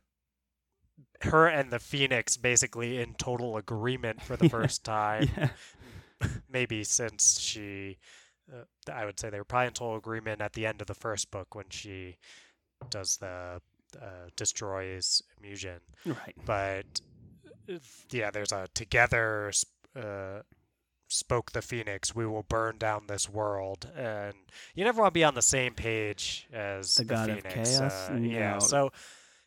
her 1.22 1.48
and 1.48 1.72
the 1.72 1.80
Phoenix 1.80 2.38
basically 2.38 3.00
in 3.02 3.14
total 3.16 3.58
agreement 3.58 4.22
for 4.22 4.38
the 4.38 4.46
Yeah. 4.50 4.50
first 4.50 4.84
time. 4.84 5.30
Yeah. 5.38 5.50
Maybe 6.50 6.84
since 6.84 7.40
she 7.40 7.98
uh, 8.52 8.64
I 8.92 9.06
would 9.06 9.20
say 9.20 9.30
they 9.30 9.38
were 9.40 9.44
probably 9.44 9.68
in 9.68 9.74
total 9.74 9.98
agreement 9.98 10.42
at 10.42 10.54
the 10.54 10.66
end 10.66 10.82
of 10.82 10.88
the 10.88 10.94
first 10.94 11.32
book 11.32 11.56
when 11.56 11.66
she 11.70 12.18
does 12.90 13.18
the 13.18 13.62
uh, 14.02 14.30
destroys 14.36 15.22
Mugen. 15.44 15.80
Right. 16.06 16.36
But 16.46 17.02
uh, 17.70 17.80
yeah, 18.12 18.32
there's 18.32 18.52
a 18.52 18.68
together 18.74 19.52
uh, 19.96 20.42
spoke 21.08 21.52
the 21.52 21.62
phoenix 21.62 22.16
we 22.16 22.26
will 22.26 22.44
burn 22.44 22.78
down 22.78 23.04
this 23.08 23.30
world 23.30 23.88
and 23.96 24.34
you 24.74 24.84
never 24.84 25.02
want 25.02 25.14
to 25.14 25.18
be 25.20 25.24
on 25.24 25.36
the 25.36 25.42
same 25.42 25.74
page 25.74 26.48
as 26.52 26.96
The 26.96 27.04
the, 27.04 27.06
god 27.06 27.30
of 27.30 27.42
phoenix 27.42 27.80
chaos? 27.80 28.10
uh, 28.10 28.18
yeah 28.22 28.58
so 28.60 28.92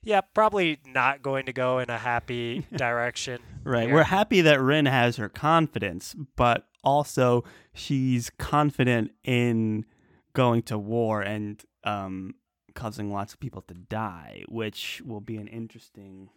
yeah 0.02 0.20
probably 0.20 0.78
not 0.86 1.22
going 1.22 1.46
to 1.46 1.52
go 1.52 1.78
in 1.78 1.90
a 1.90 1.98
happy 1.98 2.66
direction 2.76 3.40
Right. 3.64 3.86
here. 3.86 3.94
We're 3.94 4.04
happy 4.04 4.40
that 4.42 4.60
Rin 4.60 4.86
has 4.86 5.16
her 5.16 5.28
confidence, 5.28 6.14
but 6.36 6.66
also 6.82 7.44
she's 7.74 8.30
confident 8.38 9.10
in 9.24 9.84
going 10.32 10.62
to 10.62 10.78
war 10.78 11.20
and 11.20 11.62
um, 11.84 12.34
causing 12.74 13.12
lots 13.12 13.34
of 13.34 13.40
people 13.40 13.60
to 13.62 13.74
die, 13.74 14.44
which 14.48 15.02
will 15.04 15.20
be 15.20 15.36
an 15.36 15.48
interesting 15.48 16.30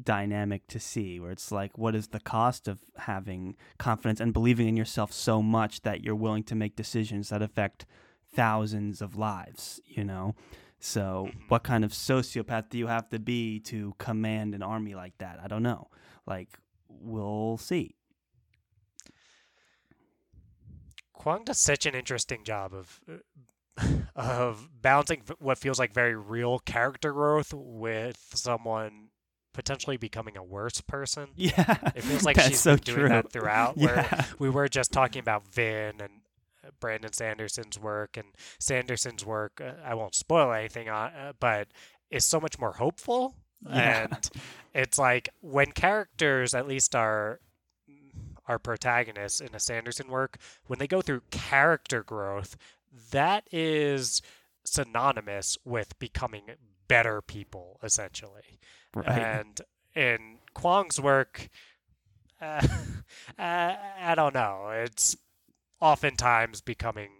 dynamic 0.00 0.66
to 0.68 0.78
see 0.78 1.18
where 1.18 1.30
it's 1.30 1.50
like 1.50 1.78
what 1.78 1.94
is 1.94 2.08
the 2.08 2.20
cost 2.20 2.68
of 2.68 2.78
having 2.98 3.56
confidence 3.78 4.20
and 4.20 4.34
believing 4.34 4.68
in 4.68 4.76
yourself 4.76 5.10
so 5.10 5.40
much 5.40 5.80
that 5.82 6.04
you're 6.04 6.14
willing 6.14 6.42
to 6.42 6.54
make 6.54 6.76
decisions 6.76 7.30
that 7.30 7.40
affect 7.40 7.86
thousands 8.30 9.00
of 9.00 9.16
lives 9.16 9.80
you 9.86 10.04
know 10.04 10.34
so 10.78 11.28
Mhm. 11.30 11.48
what 11.48 11.62
kind 11.64 11.84
of 11.84 11.92
sociopath 11.92 12.68
do 12.70 12.78
you 12.78 12.86
have 12.86 13.08
to 13.08 13.18
be 13.18 13.58
to 13.60 13.94
command 13.98 14.54
an 14.54 14.62
army 14.62 14.94
like 14.94 15.16
that 15.18 15.38
i 15.42 15.48
don't 15.48 15.62
know 15.62 15.88
like 16.26 16.48
we'll 16.88 17.56
see 17.58 17.94
Kuang 21.18 21.44
does 21.44 21.58
such 21.58 21.86
an 21.86 21.94
interesting 21.94 22.44
job 22.44 22.72
of 22.74 23.00
of 24.16 24.68
balancing 24.80 25.22
what 25.38 25.58
feels 25.58 25.78
like 25.78 25.92
very 25.92 26.14
real 26.14 26.58
character 26.58 27.12
growth 27.12 27.52
with 27.54 28.18
someone 28.34 29.08
potentially 29.52 29.96
becoming 29.96 30.36
a 30.36 30.42
worse 30.44 30.80
person. 30.82 31.28
yeah 31.36 31.78
It 31.94 32.02
feels 32.04 32.24
like 32.24 32.38
she's 32.40 32.60
so 32.60 32.74
been 32.74 32.82
doing 32.84 32.98
true 33.00 33.08
that 33.08 33.32
throughout. 33.32 33.76
Where 33.76 33.96
yeah 33.96 34.24
we 34.38 34.50
were 34.50 34.68
just 34.68 34.92
talking 34.92 35.20
about 35.20 35.46
Vin 35.48 36.00
and 36.00 36.02
uh, 36.02 36.25
Brandon 36.80 37.12
Sanderson's 37.12 37.78
work, 37.78 38.16
and 38.16 38.28
Sanderson's 38.58 39.24
work. 39.24 39.60
Uh, 39.64 39.72
I 39.84 39.94
won't 39.94 40.14
spoil 40.14 40.52
anything 40.52 40.88
on, 40.88 41.12
uh, 41.12 41.32
but 41.38 41.68
is 42.10 42.24
so 42.24 42.40
much 42.40 42.58
more 42.58 42.72
hopeful. 42.72 43.34
Yeah. 43.68 44.06
And 44.10 44.30
it's 44.74 44.98
like 44.98 45.30
when 45.40 45.72
characters, 45.72 46.54
at 46.54 46.66
least 46.66 46.94
our 46.94 47.40
our 48.48 48.58
protagonists 48.60 49.40
in 49.40 49.54
a 49.54 49.60
Sanderson 49.60 50.08
work, 50.08 50.38
when 50.66 50.78
they 50.78 50.86
go 50.86 51.02
through 51.02 51.22
character 51.32 52.04
growth, 52.04 52.56
that 53.10 53.44
is 53.50 54.22
synonymous 54.64 55.58
with 55.64 55.98
becoming 55.98 56.42
better 56.88 57.20
people, 57.20 57.80
essentially. 57.82 58.60
right 58.94 59.08
And 59.08 59.60
in 59.94 60.38
Kuang's 60.54 61.00
work, 61.00 61.48
uh, 62.40 62.66
I, 63.38 63.76
I 64.00 64.14
don't 64.14 64.34
know. 64.34 64.68
It's 64.70 65.16
oftentimes 65.80 66.60
becoming 66.60 67.10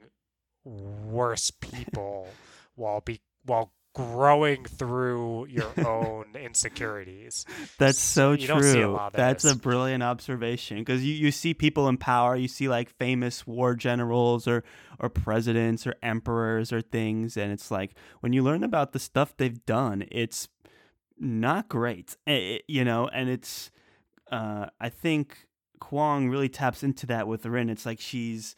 worse 0.65 1.51
people 1.51 2.29
while 2.75 3.01
be 3.01 3.21
while 3.45 3.73
growing 3.95 4.63
through 4.65 5.47
your 5.47 5.73
own 5.87 6.27
insecurities. 6.35 7.47
That's 7.79 7.99
so 7.99 8.33
you 8.33 8.47
don't 8.47 8.63
see 8.63 8.81
a 8.81 8.83
true. 8.83 8.97
of 8.97 9.13
That's 9.15 9.45
a 9.45 9.57
brilliant 9.57 10.03
observation 10.03 10.79
because 10.79 11.03
you, 11.03 11.15
you 11.15 11.31
see 11.31 11.55
people 11.55 11.89
in 11.89 11.97
power, 11.97 12.37
you 12.37 12.47
see 12.49 12.69
like 12.69 12.91
famous 12.91 13.47
war 13.47 13.75
generals 13.75 14.47
or 14.47 14.65
or 15.01 15.09
presidents 15.09 15.87
or 15.87 15.95
emperors 16.03 16.73
or 16.73 16.83
things, 16.83 17.37
and 17.37 17.51
it's 17.51 17.71
like 17.71 17.95
when 18.21 18.33
you 18.35 18.43
learn 18.43 18.63
about 18.63 18.93
the 18.93 18.99
stuff 18.99 19.35
they've 19.37 19.65
done, 19.65 20.05
it's 20.11 20.49
not 21.19 21.69
great, 21.69 22.17
Eh, 22.27 22.57
eh, 22.57 22.59
you 22.69 22.85
know. 22.85 23.09
And 23.09 23.31
it's 23.31 23.71
uh, 24.31 24.67
I 24.79 24.91
think 24.91 25.47
Kuang 25.81 26.31
really 26.31 26.49
taps 26.49 26.83
into 26.83 27.07
that 27.07 27.27
with 27.29 27.47
Rin. 27.47 27.69
It's 27.71 27.87
like 27.87 28.01
she's 28.01 28.57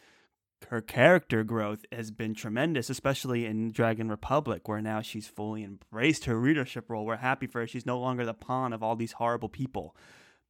her 0.71 0.81
character 0.81 1.45
growth 1.45 1.85
has 1.93 2.11
been 2.11 2.35
tremendous, 2.35 2.91
especially 2.91 3.47
in 3.47 3.71
Dragon 3.71 4.09
Republic, 4.09 4.67
where 4.69 4.83
now 4.83 5.01
she's 5.01 5.29
fully 5.29 5.63
embraced 5.63 6.25
her 6.25 6.37
leadership 6.37 6.91
role. 6.91 7.07
We're 7.07 7.17
happy 7.17 7.47
for 7.47 7.61
her. 7.61 7.67
She's 7.67 7.87
no 7.87 7.99
longer 8.01 8.25
the 8.27 8.35
pawn 8.35 8.73
of 8.73 8.83
all 8.83 8.97
these 8.97 9.13
horrible 9.13 9.49
people, 9.49 9.95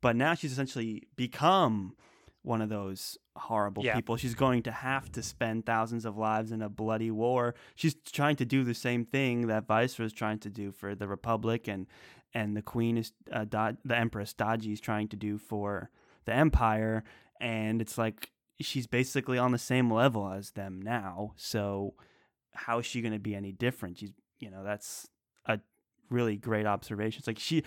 but 0.01 0.17
now 0.17 0.33
she's 0.35 0.53
essentially 0.53 1.03
become 1.15 1.95
one 2.43 2.63
of 2.63 2.71
those 2.71 3.19
horrible 3.37 3.85
Yeah. 3.85 3.97
people. 3.97 4.17
She's 4.17 4.35
going 4.35 4.63
to 4.63 4.71
have 4.73 5.13
to 5.13 5.23
spend 5.23 5.67
thousands 5.67 6.07
of 6.07 6.17
lives 6.17 6.53
in 6.53 6.63
a 6.63 6.71
bloody 6.71 7.11
war. 7.11 7.55
She's 7.75 7.95
trying 7.95 8.37
to 8.37 8.47
do 8.47 8.65
the 8.65 8.75
same 8.75 9.05
thing 9.05 9.49
that 9.49 9.67
Vaisra 9.69 10.05
is 10.07 10.13
trying 10.15 10.39
to 10.39 10.49
do 10.49 10.73
for 10.73 10.95
the 10.95 11.07
Republic, 11.07 11.69
and 11.69 11.87
and 12.33 12.57
the 12.57 12.63
Queen 12.63 12.97
is 12.97 13.13
uh, 13.31 13.45
da- 13.45 13.73
the 13.85 13.97
Empress 13.97 14.33
Daji 14.33 14.73
is 14.73 14.81
trying 14.81 15.09
to 15.09 15.17
do 15.17 15.37
for 15.37 15.91
the 16.29 16.35
Empire, 16.35 17.05
and 17.41 17.81
it's 17.81 17.99
like 17.99 18.31
she's 18.61 18.87
basically 18.87 19.39
on 19.39 19.53
the 19.53 19.59
same 19.59 19.93
level 19.93 20.31
as 20.31 20.53
them 20.53 20.81
now. 20.81 21.33
So 21.37 21.95
how 22.53 22.79
is 22.79 22.87
she 22.87 23.01
going 23.01 23.13
to 23.13 23.19
be 23.19 23.35
any 23.35 23.53
different? 23.53 23.99
She's, 23.99 24.13
you 24.39 24.51
know, 24.51 24.63
that's 24.63 25.09
a 25.47 25.61
really 26.11 26.37
great 26.37 26.67
observation. 26.67 27.21
It's 27.21 27.27
like 27.27 27.39
she, 27.39 27.63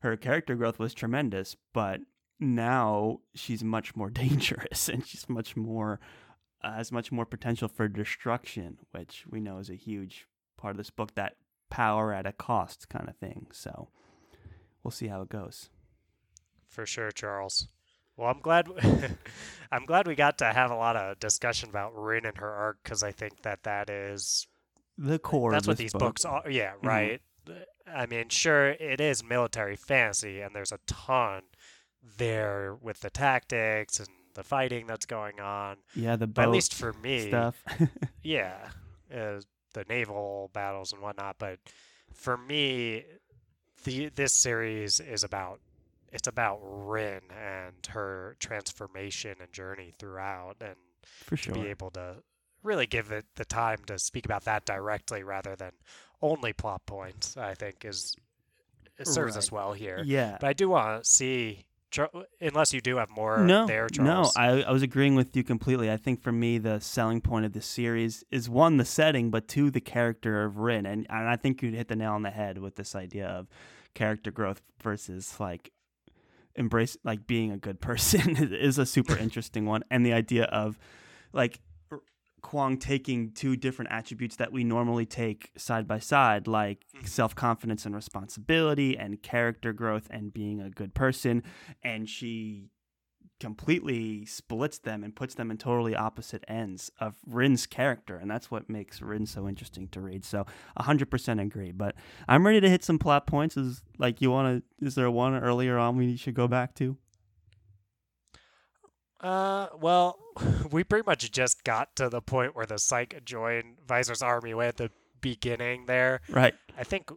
her 0.00 0.16
character 0.16 0.54
growth 0.54 0.78
was 0.78 0.94
tremendous, 0.94 1.56
but 1.72 2.00
now 2.38 3.20
she's 3.34 3.64
much 3.64 3.96
more 3.96 4.10
dangerous 4.24 4.88
and 4.88 5.06
she's 5.06 5.28
much 5.28 5.56
more, 5.56 6.00
uh, 6.62 6.74
has 6.74 6.92
much 6.92 7.10
more 7.10 7.26
potential 7.26 7.68
for 7.68 7.88
destruction, 7.88 8.78
which 8.90 9.24
we 9.30 9.40
know 9.40 9.58
is 9.58 9.70
a 9.70 9.74
huge 9.74 10.26
part 10.56 10.72
of 10.72 10.76
this 10.76 10.90
book. 10.90 11.14
That 11.14 11.36
power 11.70 12.12
at 12.12 12.26
a 12.26 12.32
cost 12.32 12.88
kind 12.88 13.08
of 13.08 13.16
thing. 13.16 13.46
So 13.52 13.88
we'll 14.82 14.90
see 14.90 15.06
how 15.06 15.22
it 15.22 15.28
goes. 15.28 15.70
For 16.68 16.84
sure, 16.86 17.10
Charles. 17.10 17.68
Well, 18.22 18.30
I'm 18.30 18.40
glad 18.40 18.68
I'm 19.72 19.84
glad 19.84 20.06
we 20.06 20.14
got 20.14 20.38
to 20.38 20.44
have 20.52 20.70
a 20.70 20.76
lot 20.76 20.94
of 20.96 21.18
discussion 21.18 21.70
about 21.70 21.92
Rin 21.96 22.24
and 22.24 22.38
her 22.38 22.48
arc 22.50 22.78
because 22.84 23.02
I 23.02 23.10
think 23.10 23.42
that 23.42 23.64
that 23.64 23.90
is 23.90 24.46
The 24.96 25.18
core. 25.18 25.50
that's 25.50 25.66
of 25.66 25.72
what 25.72 25.78
these 25.78 25.92
book. 25.92 26.00
books 26.00 26.24
are. 26.24 26.48
Yeah, 26.48 26.74
Mhm. 26.80 26.86
right. 26.86 27.20
I 27.92 28.06
mean, 28.06 28.28
sure, 28.28 28.70
it 28.70 29.00
is 29.00 29.24
military 29.24 29.74
fantasy, 29.74 30.40
and 30.40 30.54
there's 30.54 30.70
a 30.70 30.78
ton 30.86 31.42
there 32.16 32.76
with 32.76 33.00
the 33.00 33.10
tactics 33.10 33.98
and 33.98 34.08
the 34.34 34.44
fighting 34.44 34.86
that's 34.86 35.04
going 35.06 35.40
on. 35.40 35.78
Yeah, 35.96 36.14
the 36.14 36.30
at 36.40 36.48
least 36.50 36.72
for 36.74 36.92
me, 36.92 37.28
stuff. 37.28 37.64
yeah, 38.22 38.68
uh, 39.12 39.40
the 39.74 39.84
naval 39.88 40.50
battles 40.52 40.92
and 40.92 41.02
whatnot. 41.02 41.36
But 41.40 41.58
for 42.14 42.36
me, 42.36 43.04
the 43.82 44.10
this 44.10 44.32
series 44.32 45.00
is 45.00 45.24
about 45.24 45.60
it's 46.12 46.28
about 46.28 46.60
Rin 46.62 47.20
and 47.30 47.74
her 47.88 48.36
transformation 48.38 49.34
and 49.40 49.52
journey 49.52 49.92
throughout, 49.98 50.56
and 50.60 50.76
For 51.24 51.36
to 51.36 51.52
be 51.52 51.66
able 51.68 51.90
to 51.92 52.16
really 52.62 52.86
give 52.86 53.10
it 53.10 53.24
the 53.34 53.44
time 53.44 53.78
to 53.86 53.98
speak 53.98 54.24
about 54.24 54.44
that 54.44 54.64
directly 54.64 55.22
rather 55.22 55.56
than 55.56 55.72
only 56.20 56.52
plot 56.52 56.86
points. 56.86 57.36
I 57.36 57.54
think 57.54 57.84
is 57.84 58.14
it 58.98 59.06
serves 59.08 59.36
us 59.36 59.50
well 59.50 59.72
here. 59.72 60.02
Yeah. 60.04 60.36
But 60.40 60.48
I 60.48 60.52
do 60.52 60.68
want 60.68 61.02
to 61.02 61.10
see. 61.10 61.64
Unless 62.40 62.72
you 62.72 62.80
do 62.80 62.96
have 62.96 63.10
more 63.10 63.44
no, 63.44 63.66
there, 63.66 63.86
no, 63.98 64.04
Charles. 64.04 64.34
I, 64.34 64.62
I 64.62 64.72
was 64.72 64.80
agreeing 64.80 65.14
with 65.14 65.36
you 65.36 65.44
completely. 65.44 65.90
I 65.90 65.98
think 65.98 66.22
for 66.22 66.32
me, 66.32 66.56
the 66.56 66.80
selling 66.80 67.20
point 67.20 67.44
of 67.44 67.52
this 67.52 67.66
series 67.66 68.24
is 68.30 68.48
one, 68.48 68.78
the 68.78 68.86
setting, 68.86 69.30
but 69.30 69.46
two, 69.46 69.70
the 69.70 69.82
character 69.82 70.42
of 70.42 70.56
Rin. 70.56 70.86
And, 70.86 71.06
and 71.10 71.28
I 71.28 71.36
think 71.36 71.60
you 71.60 71.70
hit 71.70 71.88
the 71.88 71.96
nail 71.96 72.12
on 72.12 72.22
the 72.22 72.30
head 72.30 72.56
with 72.56 72.76
this 72.76 72.94
idea 72.94 73.26
of 73.26 73.46
character 73.92 74.30
growth 74.30 74.62
versus 74.82 75.38
like 75.38 75.70
embrace, 76.56 76.96
like 77.04 77.26
being 77.26 77.50
a 77.52 77.56
good 77.56 77.80
person 77.80 78.36
is 78.52 78.78
a 78.78 78.86
super 78.86 79.16
interesting 79.16 79.66
one. 79.66 79.82
And 79.90 80.04
the 80.04 80.12
idea 80.12 80.44
of 80.44 80.78
like 81.32 81.60
Kuang 82.42 82.78
taking 82.80 83.30
two 83.30 83.56
different 83.56 83.92
attributes 83.92 84.34
that 84.36 84.50
we 84.50 84.64
normally 84.64 85.06
take 85.06 85.52
side 85.56 85.86
by 85.86 86.00
side, 86.00 86.48
like 86.48 86.84
Mhm. 86.96 87.06
self 87.06 87.34
confidence 87.36 87.86
and 87.86 87.94
responsibility, 87.94 88.98
and 88.98 89.22
character 89.22 89.72
growth 89.72 90.08
and 90.10 90.32
being 90.32 90.60
a 90.60 90.68
good 90.68 90.92
person, 90.92 91.44
and 91.84 92.08
she 92.08 92.71
completely 93.42 94.24
splits 94.24 94.78
them 94.78 95.02
and 95.02 95.16
puts 95.16 95.34
them 95.34 95.50
in 95.50 95.58
totally 95.58 95.96
opposite 95.96 96.44
ends 96.46 96.92
of 97.00 97.16
Rin's 97.26 97.66
character, 97.66 98.16
and 98.16 98.30
that's 98.30 98.52
what 98.52 98.70
makes 98.70 99.02
Rin 99.02 99.26
so 99.26 99.48
interesting 99.48 99.88
to 99.88 100.00
read. 100.00 100.24
So, 100.24 100.46
hundred 100.76 101.10
percent 101.10 101.40
agree. 101.40 101.72
But 101.72 101.96
I'm 102.28 102.46
ready 102.46 102.60
to 102.60 102.70
hit 102.70 102.84
some 102.84 103.00
plot 103.00 103.26
points. 103.26 103.56
Is 103.56 103.82
like 103.98 104.22
you 104.22 104.30
want 104.30 104.62
to? 104.78 104.86
Is 104.86 104.94
there 104.94 105.10
one 105.10 105.34
earlier 105.34 105.76
on 105.76 105.96
we 105.96 106.16
should 106.16 106.34
go 106.34 106.46
back 106.46 106.74
to? 106.76 106.96
Uh, 109.20 109.66
well, 109.80 110.20
we 110.70 110.84
pretty 110.84 111.04
much 111.04 111.28
just 111.32 111.64
got 111.64 111.96
to 111.96 112.08
the 112.08 112.22
point 112.22 112.54
where 112.54 112.66
the 112.66 112.76
Cike 112.76 113.24
joined 113.24 113.78
Vaisra's 113.84 114.22
army 114.22 114.54
way 114.54 114.68
at 114.68 114.76
the 114.76 114.90
beginning 115.20 115.86
there. 115.86 116.20
Right. 116.28 116.54
I 116.78 116.84
think, 116.84 117.10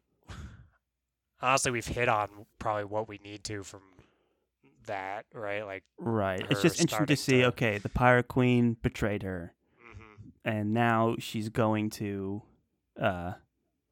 honestly, 1.40 1.72
we've 1.72 1.86
hit 1.86 2.10
on 2.10 2.30
probably 2.58 2.86
what 2.86 3.08
we 3.08 3.20
need 3.24 3.44
to 3.46 3.64
from 3.64 3.82
that, 4.88 5.26
right? 5.34 5.66
Like, 5.66 5.84
Right. 5.98 6.46
It's 6.50 6.62
just 6.62 6.80
interesting 6.82 7.06
to 7.08 7.16
see. 7.16 7.38
to- 7.42 7.48
Okay, 7.48 7.78
the 7.78 7.90
pirate 7.90 8.28
queen 8.28 8.78
betrayed 8.82 9.24
her. 9.24 9.54
mhm. 9.82 10.32
and 10.44 10.74
now 10.74 11.16
she's 11.20 11.50
going 11.50 11.90
to 11.92 12.42
uh, 13.00 13.34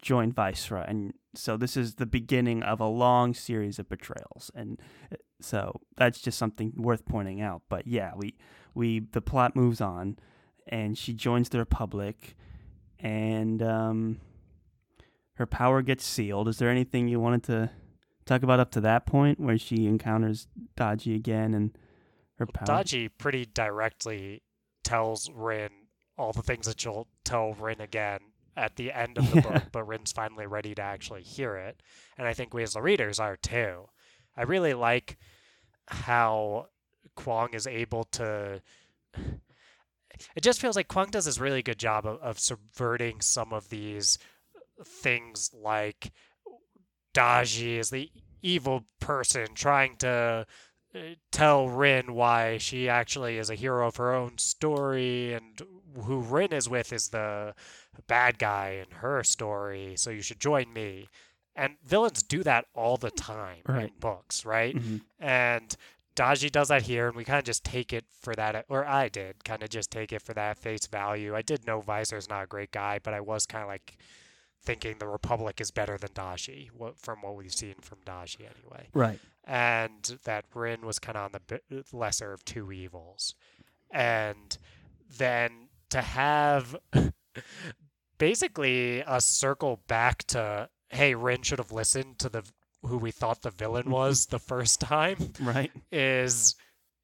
join 0.02 0.32
Vaisra. 0.32 0.88
And 0.90 1.14
so 1.36 1.58
this 1.58 1.76
is 1.78 1.96
the 1.96 2.06
beginning 2.06 2.62
of 2.64 2.80
a 2.80 2.88
long 2.88 3.34
series 3.34 3.80
of 3.80 3.90
betrayals, 3.90 4.52
and 4.56 4.80
uh, 5.12 5.16
so 5.42 5.82
that's 5.98 6.22
just 6.22 6.38
something 6.38 6.72
worth 6.76 7.06
pointing 7.06 7.42
out. 7.42 7.64
But 7.70 7.88
yeah, 7.88 8.12
we 8.16 8.36
we 8.76 9.00
the 9.00 9.22
plot 9.22 9.56
moves 9.56 9.82
on, 9.82 10.18
and 10.68 10.98
she 10.98 11.14
joins 11.14 11.50
the 11.50 11.58
Republic, 11.60 12.36
and 13.00 13.62
um, 13.64 14.20
her 15.36 15.46
power 15.46 15.82
gets 15.82 16.06
sealed. 16.06 16.48
Is 16.48 16.58
there 16.60 16.70
anything 16.70 17.08
you 17.08 17.20
wanted 17.20 17.44
to 17.44 17.70
talk 18.26 18.44
about 18.44 18.60
up 18.60 18.72
to 18.72 18.82
that 18.82 19.06
point, 19.06 19.40
where 19.40 19.58
she 19.58 19.86
encounters 19.86 20.48
Daji 20.78 21.16
again 21.16 21.54
and 21.54 21.78
her 22.38 22.46
power? 22.46 22.68
Daji 22.84 23.10
pretty 23.18 23.46
directly 23.46 24.44
tells 24.84 25.30
Rin 25.32 25.70
all 26.18 26.34
the 26.34 26.42
things 26.44 26.66
that 26.68 26.80
she'll 26.80 27.08
tell 27.24 27.54
Rin 27.54 27.82
again 27.82 28.20
at 28.56 28.76
the 28.76 28.92
end 28.92 29.18
of 29.18 29.30
the 29.32 29.38
Yeah. 29.38 29.42
book, 29.42 29.64
but 29.72 29.84
Rin's 29.88 30.12
finally 30.12 30.46
ready 30.46 30.76
to 30.76 30.82
actually 30.82 31.24
hear 31.24 31.56
it. 31.56 31.82
And 32.18 32.28
I 32.28 32.34
think 32.34 32.54
we 32.54 32.62
as 32.64 32.74
the 32.74 32.82
readers 32.82 33.20
are 33.20 33.36
too. 33.36 33.90
I 34.38 34.44
really 34.44 34.74
like 34.74 35.18
how 35.88 36.68
Kuang 37.18 37.54
is 37.56 37.68
able 37.68 38.04
to. 38.06 38.62
It 40.36 40.42
just 40.42 40.62
feels 40.62 40.76
like 40.76 40.88
Kuang 40.88 41.10
does 41.10 41.26
this 41.26 41.40
really 41.40 41.64
good 41.64 41.80
job 41.80 42.06
of, 42.06 42.20
of 42.22 42.40
subverting 42.40 43.20
some 43.20 43.52
of 43.52 43.70
these 43.70 44.20
things 44.86 45.50
like 45.54 46.12
Daji 47.14 47.78
is 47.78 47.90
the 47.90 48.10
evil 48.42 48.84
person 49.00 49.48
trying 49.56 49.96
to 49.98 50.46
uh, 50.96 51.00
tell 51.32 51.70
Rin 51.70 52.14
why 52.14 52.58
she 52.58 52.90
actually 52.90 53.38
is 53.38 53.50
a 53.50 53.56
hero 53.56 53.88
of 53.88 53.96
her 53.98 54.14
own 54.14 54.38
story 54.38 55.34
and 55.34 55.62
who 56.04 56.20
Rin 56.22 56.54
is 56.54 56.68
with 56.70 56.92
is 56.92 57.10
the 57.10 57.54
bad 58.08 58.40
guy 58.40 58.84
in 58.84 58.98
her 58.98 59.24
story, 59.24 59.94
so 59.96 60.10
you 60.10 60.22
should 60.22 60.40
join 60.40 60.74
me. 60.74 61.08
And 61.56 61.76
villains 61.86 62.24
do 62.24 62.42
that 62.44 62.66
all 62.74 62.98
the 62.98 63.12
time 63.12 63.62
in 63.68 63.74
Right. 63.76 64.00
books, 64.00 64.44
right? 64.44 64.76
Mhm. 64.76 65.02
And 65.20 65.76
Daji 66.16 66.52
does 66.52 66.68
that 66.68 66.84
here, 66.84 67.08
and 67.08 67.16
we 67.16 67.24
kind 67.24 67.40
of 67.40 67.46
just 67.46 67.64
take 67.64 67.94
it 67.94 68.06
for 68.22 68.36
that, 68.36 68.66
or 68.70 68.86
I 68.86 69.10
did 69.10 69.44
kind 69.44 69.64
of 69.64 69.70
just 69.70 69.92
take 69.92 70.12
it 70.12 70.22
for 70.22 70.34
that 70.34 70.58
face 70.58 70.88
value. 70.88 71.36
I 71.36 71.42
did 71.42 71.66
know 71.66 71.80
Vaisra's 71.82 72.30
not 72.30 72.44
a 72.44 72.48
great 72.48 72.72
guy, 72.72 73.00
but 73.00 73.14
I 73.14 73.22
was 73.22 73.46
kind 73.46 73.64
of 73.64 73.68
like 73.68 73.98
thinking 74.64 74.98
the 75.00 75.08
Republic 75.08 75.60
is 75.60 75.72
better 75.72 75.98
than 75.98 76.10
Daji, 76.12 76.70
what, 76.72 76.98
from 76.98 77.22
what 77.22 77.36
we've 77.36 77.54
seen 77.54 77.76
from 77.82 78.00
Daji 78.06 78.42
anyway 78.42 78.88
Right. 78.94 79.20
and 79.44 80.18
that 80.24 80.46
Rin 80.54 80.86
was 80.86 81.00
kind 81.00 81.18
of 81.18 81.26
on 81.26 81.42
the 81.48 81.84
lesser 81.92 82.32
of 82.34 82.46
two 82.46 82.72
evils. 82.72 83.36
And 83.92 84.58
then 85.18 85.68
to 85.90 86.02
have 86.02 86.76
basically 88.18 89.02
a 89.06 89.22
circle 89.22 89.82
back 89.88 90.24
to, 90.28 90.70
hey, 90.90 91.16
Rin 91.16 91.42
should 91.42 91.60
have 91.60 91.72
listened 91.72 92.20
to 92.20 92.30
the 92.30 92.44
who 92.86 92.98
we 92.98 93.12
thought 93.12 93.42
the 93.42 93.50
villain 93.52 93.90
was 93.90 94.26
the 94.28 94.40
first 94.40 94.80
time 94.82 95.18
Right. 95.40 95.72
is 95.92 96.56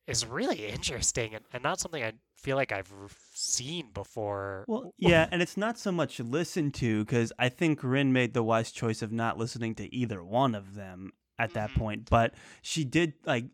is 0.08 0.26
really 0.26 0.66
interesting 0.68 1.36
and, 1.36 1.46
and 1.54 1.62
not 1.64 1.80
something 1.80 2.04
I 2.04 2.14
feel 2.40 2.56
like 2.58 2.72
I've 2.72 2.92
seen 3.34 3.92
before. 3.94 4.66
Well, 4.68 4.94
yeah, 4.98 5.28
and 5.32 5.42
it's 5.42 5.58
not 5.58 5.78
so 5.78 5.92
much 5.92 6.20
listen 6.20 6.72
to 6.74 7.04
because 7.06 7.32
I 7.38 7.50
think 7.50 7.84
Rin 7.84 8.12
made 8.14 8.34
the 8.34 8.44
wise 8.44 8.72
choice 8.72 9.02
of 9.02 9.12
not 9.12 9.38
listening 9.38 9.76
to 9.76 9.94
either 9.94 10.24
one 10.24 10.56
of 10.56 10.76
them 10.76 11.12
at 11.38 11.54
that 11.54 11.72
Mhm. 11.72 11.76
point. 11.78 12.10
But 12.10 12.34
she 12.62 12.84
did 12.84 13.14
like 13.26 13.46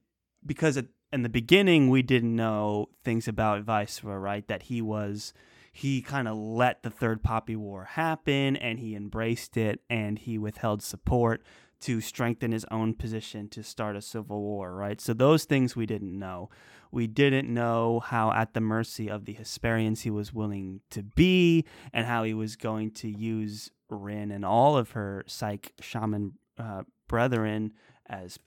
because 0.45 0.77
at, 0.77 0.86
in 1.11 1.23
the 1.23 1.29
beginning 1.29 1.89
we 1.89 2.01
didn't 2.01 2.36
know 2.36 2.89
things 3.03 3.27
about 3.27 3.65
Vaisra, 3.65 4.21
right? 4.21 4.47
That 4.47 4.63
he 4.63 4.81
was 4.81 5.33
he 5.71 6.01
kind 6.01 6.27
of 6.29 6.38
let 6.38 6.83
the 6.83 6.89
third 6.89 7.21
poppy 7.21 7.55
war 7.55 7.83
happen 7.83 8.55
and 8.55 8.79
he 8.79 8.95
embraced 8.95 9.57
it 9.57 9.81
and 9.89 10.17
he 10.19 10.38
withheld 10.38 10.81
support 10.81 11.43
to 11.86 12.01
strengthen 12.01 12.51
his 12.51 12.65
own 12.71 12.95
position 12.95 13.47
to 13.47 13.61
start 13.61 13.95
a 13.95 14.01
civil 14.01 14.41
war, 14.41 14.73
right? 14.73 14.99
So 14.99 15.13
those 15.13 15.45
things 15.45 15.75
we 15.75 15.86
didn't 15.86 16.17
know. 16.17 16.49
We 16.91 17.05
didn't 17.05 17.47
know 17.47 17.99
how 17.99 18.31
at 18.31 18.55
the 18.55 18.59
mercy 18.61 19.07
of 19.07 19.25
the 19.25 19.36
Hesperians 19.36 20.01
he 20.01 20.09
was 20.09 20.33
willing 20.33 20.81
to 20.89 21.03
be 21.03 21.63
and 21.93 22.07
how 22.07 22.23
he 22.23 22.33
was 22.33 22.55
going 22.55 22.89
to 22.93 23.07
use 23.07 23.69
Rin 23.88 24.31
and 24.31 24.43
all 24.43 24.75
of 24.75 24.91
her 24.91 25.25
Cike 25.27 25.73
shaman 25.79 26.39
uh, 26.57 26.83
brethren 27.07 27.73
as 28.07 28.39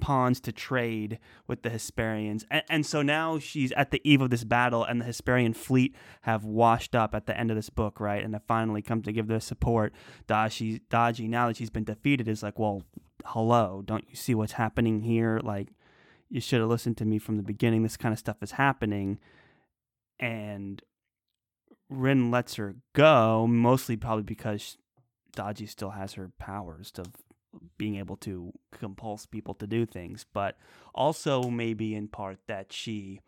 pawns 0.00 0.40
to 0.40 0.52
trade 0.52 1.18
with 1.46 1.62
the 1.62 1.70
Hesperians. 1.70 2.44
And, 2.50 2.62
and 2.68 2.86
so 2.86 3.02
now 3.02 3.38
she's 3.38 3.72
at 3.72 3.90
the 3.90 4.00
eve 4.04 4.20
of 4.20 4.30
this 4.30 4.44
battle, 4.44 4.84
and 4.84 5.00
the 5.00 5.04
Hesperian 5.04 5.54
fleet 5.54 5.94
have 6.22 6.44
washed 6.44 6.94
up 6.94 7.14
at 7.14 7.26
the 7.26 7.38
end 7.38 7.50
of 7.50 7.56
this 7.56 7.70
book, 7.70 8.00
right? 8.00 8.22
And 8.22 8.34
have 8.34 8.44
finally 8.46 8.82
come 8.82 9.02
to 9.02 9.12
give 9.12 9.26
their 9.26 9.40
support. 9.40 9.92
Daji, 10.28 10.80
Daji, 10.90 11.28
now 11.28 11.48
that 11.48 11.56
she's 11.56 11.70
been 11.70 11.84
defeated, 11.84 12.28
is 12.28 12.42
like, 12.42 12.58
well, 12.58 12.82
hello, 13.24 13.82
don't 13.84 14.04
you 14.08 14.16
see 14.16 14.34
what's 14.34 14.52
happening 14.52 15.02
here? 15.02 15.40
Like, 15.42 15.68
you 16.28 16.40
should 16.40 16.60
have 16.60 16.68
listened 16.68 16.96
to 16.98 17.04
me 17.04 17.18
from 17.18 17.36
the 17.36 17.42
beginning. 17.42 17.82
This 17.82 17.96
kind 17.96 18.12
of 18.12 18.18
stuff 18.18 18.42
is 18.42 18.52
happening. 18.52 19.18
And 20.18 20.82
Rin 21.88 22.30
lets 22.30 22.54
her 22.56 22.76
go, 22.92 23.46
mostly 23.46 23.96
probably 23.96 24.24
because 24.24 24.76
Daji 25.36 25.68
still 25.68 25.90
has 25.90 26.14
her 26.14 26.30
powers 26.38 26.92
of 26.98 27.06
being 27.78 27.96
able 27.96 28.16
to 28.18 28.52
compulse 28.72 29.26
people 29.26 29.54
to 29.54 29.66
do 29.66 29.86
things, 29.86 30.24
but 30.32 30.56
also 30.94 31.44
maybe 31.50 31.94
in 31.94 32.08
part 32.08 32.38
that 32.48 32.72
she 32.72 33.20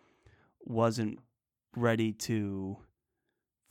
wasn't 0.64 1.18
ready 1.76 2.12
to 2.12 2.76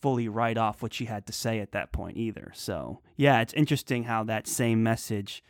fully 0.02 0.28
write 0.28 0.58
off 0.58 0.82
what 0.82 0.92
she 0.94 1.06
had 1.06 1.26
to 1.26 1.32
say 1.32 1.58
at 1.60 1.72
that 1.72 1.92
point 1.92 2.16
either. 2.16 2.52
So, 2.54 3.00
yeah, 3.16 3.40
it's 3.40 3.52
interesting 3.54 4.04
how 4.04 4.24
that 4.24 4.46
same 4.46 4.82
message 4.82 5.42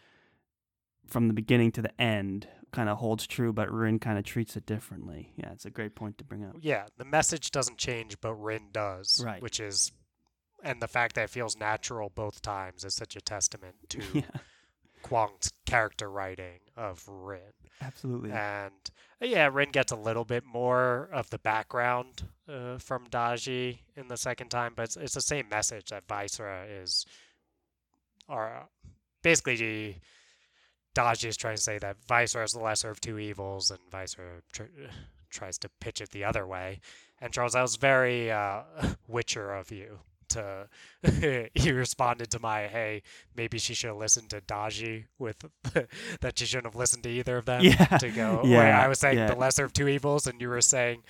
from 1.07 1.29
the 1.29 1.35
beginning 1.35 1.73
to 1.73 1.83
the 1.83 2.01
end 2.01 2.49
kind 2.73 2.89
of 2.89 2.99
holds 2.99 3.27
true, 3.27 3.53
but 3.53 3.71
Rin 3.71 3.99
kind 3.99 4.19
of 4.19 4.25
treats 4.25 4.57
it 4.57 4.67
differently. 4.67 5.33
Yeah, 5.37 5.53
it's 5.53 5.65
a 5.67 5.71
great 5.71 5.95
point 5.95 6.19
to 6.19 6.25
bring 6.25 6.45
up. 6.45 6.57
yeah, 6.61 6.87
the 6.97 7.05
message 7.05 7.51
doesn't 7.51 7.79
change, 7.79 8.21
but 8.21 8.35
Rin 8.35 8.69
does, 8.73 9.23
Right. 9.25 9.41
which 9.43 9.61
is, 9.61 9.93
and 10.63 10.81
the 10.83 10.89
fact 10.89 11.15
that 11.15 11.25
it 11.25 11.31
feels 11.31 11.57
natural 11.57 12.09
both 12.11 12.43
times 12.43 12.85
is 12.85 12.95
such 12.95 13.15
a 13.17 13.21
testament 13.21 13.77
to 13.91 14.01
yeah, 14.15 14.23
Kuang's 15.09 15.53
character 15.65 16.11
writing 16.11 16.61
of 16.77 17.05
Rin. 17.09 17.41
absolutely. 17.83 18.31
And 18.33 18.73
yeah, 19.21 19.49
Rin 19.53 19.71
gets 19.71 19.93
a 19.93 19.97
little 19.97 20.25
bit 20.25 20.45
more 20.45 21.09
of 21.13 21.31
the 21.31 21.39
background 21.39 22.25
uh, 22.49 22.79
from 22.79 23.07
Daji 23.07 23.79
in 23.97 24.09
the 24.09 24.17
second 24.17 24.49
time, 24.51 24.73
but 24.77 24.85
it's, 24.85 24.97
it's 24.97 25.15
the 25.15 25.21
same 25.21 25.49
message 25.49 25.91
that 25.91 26.07
Vaisra 26.07 26.65
is, 26.83 27.07
or 28.29 28.69
basically, 29.23 30.01
Daji 30.95 31.27
is 31.27 31.37
trying 31.37 31.57
to 31.57 31.63
say 31.63 31.79
that 31.79 31.97
Vaisra 32.09 32.45
is 32.45 32.53
the 32.53 32.61
lesser 32.61 32.91
of 32.91 33.01
two 33.01 33.19
evils, 33.19 33.71
and 33.71 33.81
Vaisra 33.91 34.41
tr- 34.53 34.65
tries 35.31 35.59
to 35.59 35.69
pitch 35.81 36.01
it 36.01 36.11
the 36.11 36.25
other 36.25 36.47
way. 36.47 36.81
And 37.21 37.33
Charles, 37.33 37.55
that 37.55 37.63
was 37.63 37.77
very 37.77 38.31
uh, 38.31 38.63
Witcher 39.09 39.53
of 39.55 39.71
you. 39.71 39.99
To 40.31 40.69
you 41.55 41.75
responded 41.75 42.31
to 42.33 42.39
my 42.39 42.67
hey, 42.67 43.03
maybe 43.35 43.59
she 43.59 43.75
should 43.75 43.89
have 43.89 43.97
listened 43.97 44.31
to 44.31 44.41
Daji 44.41 45.05
with 45.19 45.45
that 46.21 46.39
she 46.39 46.47
shouldn't 46.47 46.67
have 46.67 46.77
listened 46.77 47.03
to 47.05 47.11
either 47.11 47.37
of 47.37 47.45
them 47.45 47.63
yeah, 47.65 47.85
to 47.99 48.11
go. 48.11 48.43
Yeah, 48.45 48.59
where 48.59 48.75
I 48.75 48.89
was 48.89 48.99
saying 48.99 49.19
yeah. 49.19 49.27
the 49.29 49.37
lesser 49.37 49.65
of 49.65 49.73
two 49.73 49.89
evils, 49.89 50.27
and 50.27 50.41
you 50.41 50.49
were 50.49 50.61
saying 50.61 51.03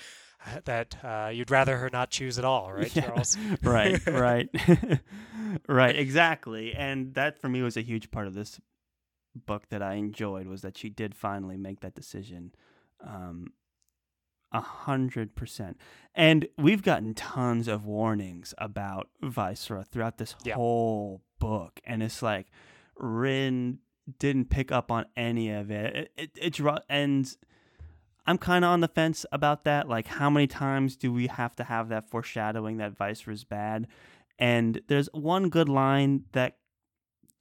uh, 0.45 0.61
that 0.65 0.97
uh, 1.03 1.31
you'd 1.33 1.51
rather 1.51 1.77
her 1.79 1.91
not 1.93 2.11
choose 2.11 2.39
at 2.39 2.45
all, 2.45 2.73
right, 2.73 2.95
Yeah. 2.95 3.03
Charles? 3.07 3.37
right, 3.63 4.07
right, 4.07 4.49
right, 5.69 5.97
exactly. 5.97 6.75
And 6.75 7.15
that 7.15 7.39
for 7.41 7.49
me 7.49 7.63
was 7.63 7.77
a 7.77 7.83
huge 7.83 8.11
part 8.11 8.27
of 8.27 8.35
this 8.35 8.61
book 9.35 9.69
that 9.71 9.83
I 9.83 9.95
enjoyed 9.95 10.47
was 10.47 10.63
that 10.63 10.77
she 10.79 10.89
did 10.89 11.15
finally 11.15 11.57
make 11.57 11.81
that 11.81 11.95
decision. 11.95 12.53
Um, 13.01 13.53
a 14.57 14.61
hundred 14.61 15.35
percent. 15.35 15.77
And 16.15 16.49
we've 16.57 16.83
gotten 16.83 17.15
tons 17.15 17.69
of 17.69 17.85
warnings 17.85 18.55
about 18.59 19.09
Vaisra 19.23 19.87
throughout 19.87 20.19
this 20.19 20.35
Yeah. 20.45 20.55
whole 20.55 21.23
book. 21.39 21.81
And 21.85 22.03
it's 22.03 22.23
like 22.23 22.47
Rin 22.97 23.79
didn't 24.19 24.51
pick 24.51 24.73
up 24.73 24.91
on 24.91 25.05
any 25.17 25.51
of 25.51 25.71
it. 25.71 26.11
It, 26.17 26.31
it, 26.41 26.59
it 26.61 26.83
and 26.89 27.37
I'm 28.27 28.39
kind 28.39 28.65
of 28.65 28.71
on 28.71 28.81
the 28.81 28.89
fence 28.89 29.27
about 29.31 29.65
that. 29.65 29.89
Like, 29.89 30.07
how 30.07 30.31
many 30.31 30.47
times 30.47 30.97
do 30.97 31.13
we 31.13 31.27
have 31.27 31.55
to 31.57 31.65
have 31.65 31.89
that 31.91 32.09
foreshadowing 32.09 32.79
that 32.79 32.97
Vaisra's 32.97 33.45
bad? 33.45 33.87
And 34.39 34.81
there's 34.89 35.09
one 35.13 35.49
good 35.49 35.69
line 35.69 36.25
that 36.33 36.57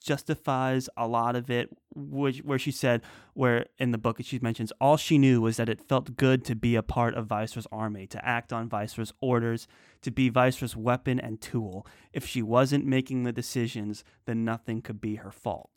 justifies 0.04 0.88
a 0.96 1.08
lot 1.08 1.36
of 1.36 1.50
it, 1.50 1.76
which 1.96 2.40
where 2.40 2.60
she 2.60 2.72
said, 2.72 3.02
where 3.34 3.68
in 3.78 3.92
the 3.92 3.98
book 3.98 4.18
she 4.22 4.40
mentions, 4.40 4.72
all 4.80 4.98
she 4.98 5.18
knew 5.18 5.42
was 5.42 5.58
that 5.58 5.70
it 5.70 5.88
felt 5.88 6.18
good 6.18 6.44
to 6.46 6.56
be 6.56 6.76
a 6.76 6.84
part 6.84 7.16
of 7.16 7.28
Vaisra's 7.28 7.68
army, 7.72 8.06
to 8.08 8.26
act 8.26 8.52
on 8.52 8.70
Vaisra's 8.70 9.14
orders, 9.22 9.68
to 10.02 10.12
be 10.12 10.30
Vaisra's 10.30 10.76
weapon 10.76 11.20
and 11.20 11.42
tool. 11.42 11.88
If 12.14 12.26
she 12.26 12.42
wasn't 12.42 12.86
making 12.86 13.24
the 13.24 13.32
decisions, 13.32 14.04
then 14.26 14.44
nothing 14.44 14.82
could 14.82 15.00
be 15.00 15.16
her 15.16 15.32
fault. 15.32 15.70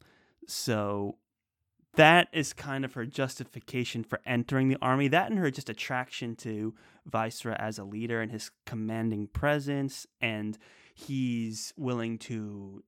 So 0.47 1.19
that 1.95 2.29
is 2.33 2.53
kind 2.53 2.85
of 2.85 2.95
her 2.95 3.07
justification 3.07 4.05
for 4.05 4.21
entering 4.27 4.69
the 4.69 4.79
army. 4.81 5.09
That 5.09 5.31
and 5.31 5.39
her 5.39 5.51
just 5.51 5.69
attraction 5.69 6.37
to 6.37 6.75
Vaisra 7.11 7.57
as 7.59 7.79
a 7.79 7.85
leader 7.85 8.21
and 8.21 8.31
his 8.31 8.51
commanding 8.67 9.27
presence, 9.27 10.07
and 10.21 10.59
he's 10.95 11.73
willing 11.77 12.19
to 12.19 12.83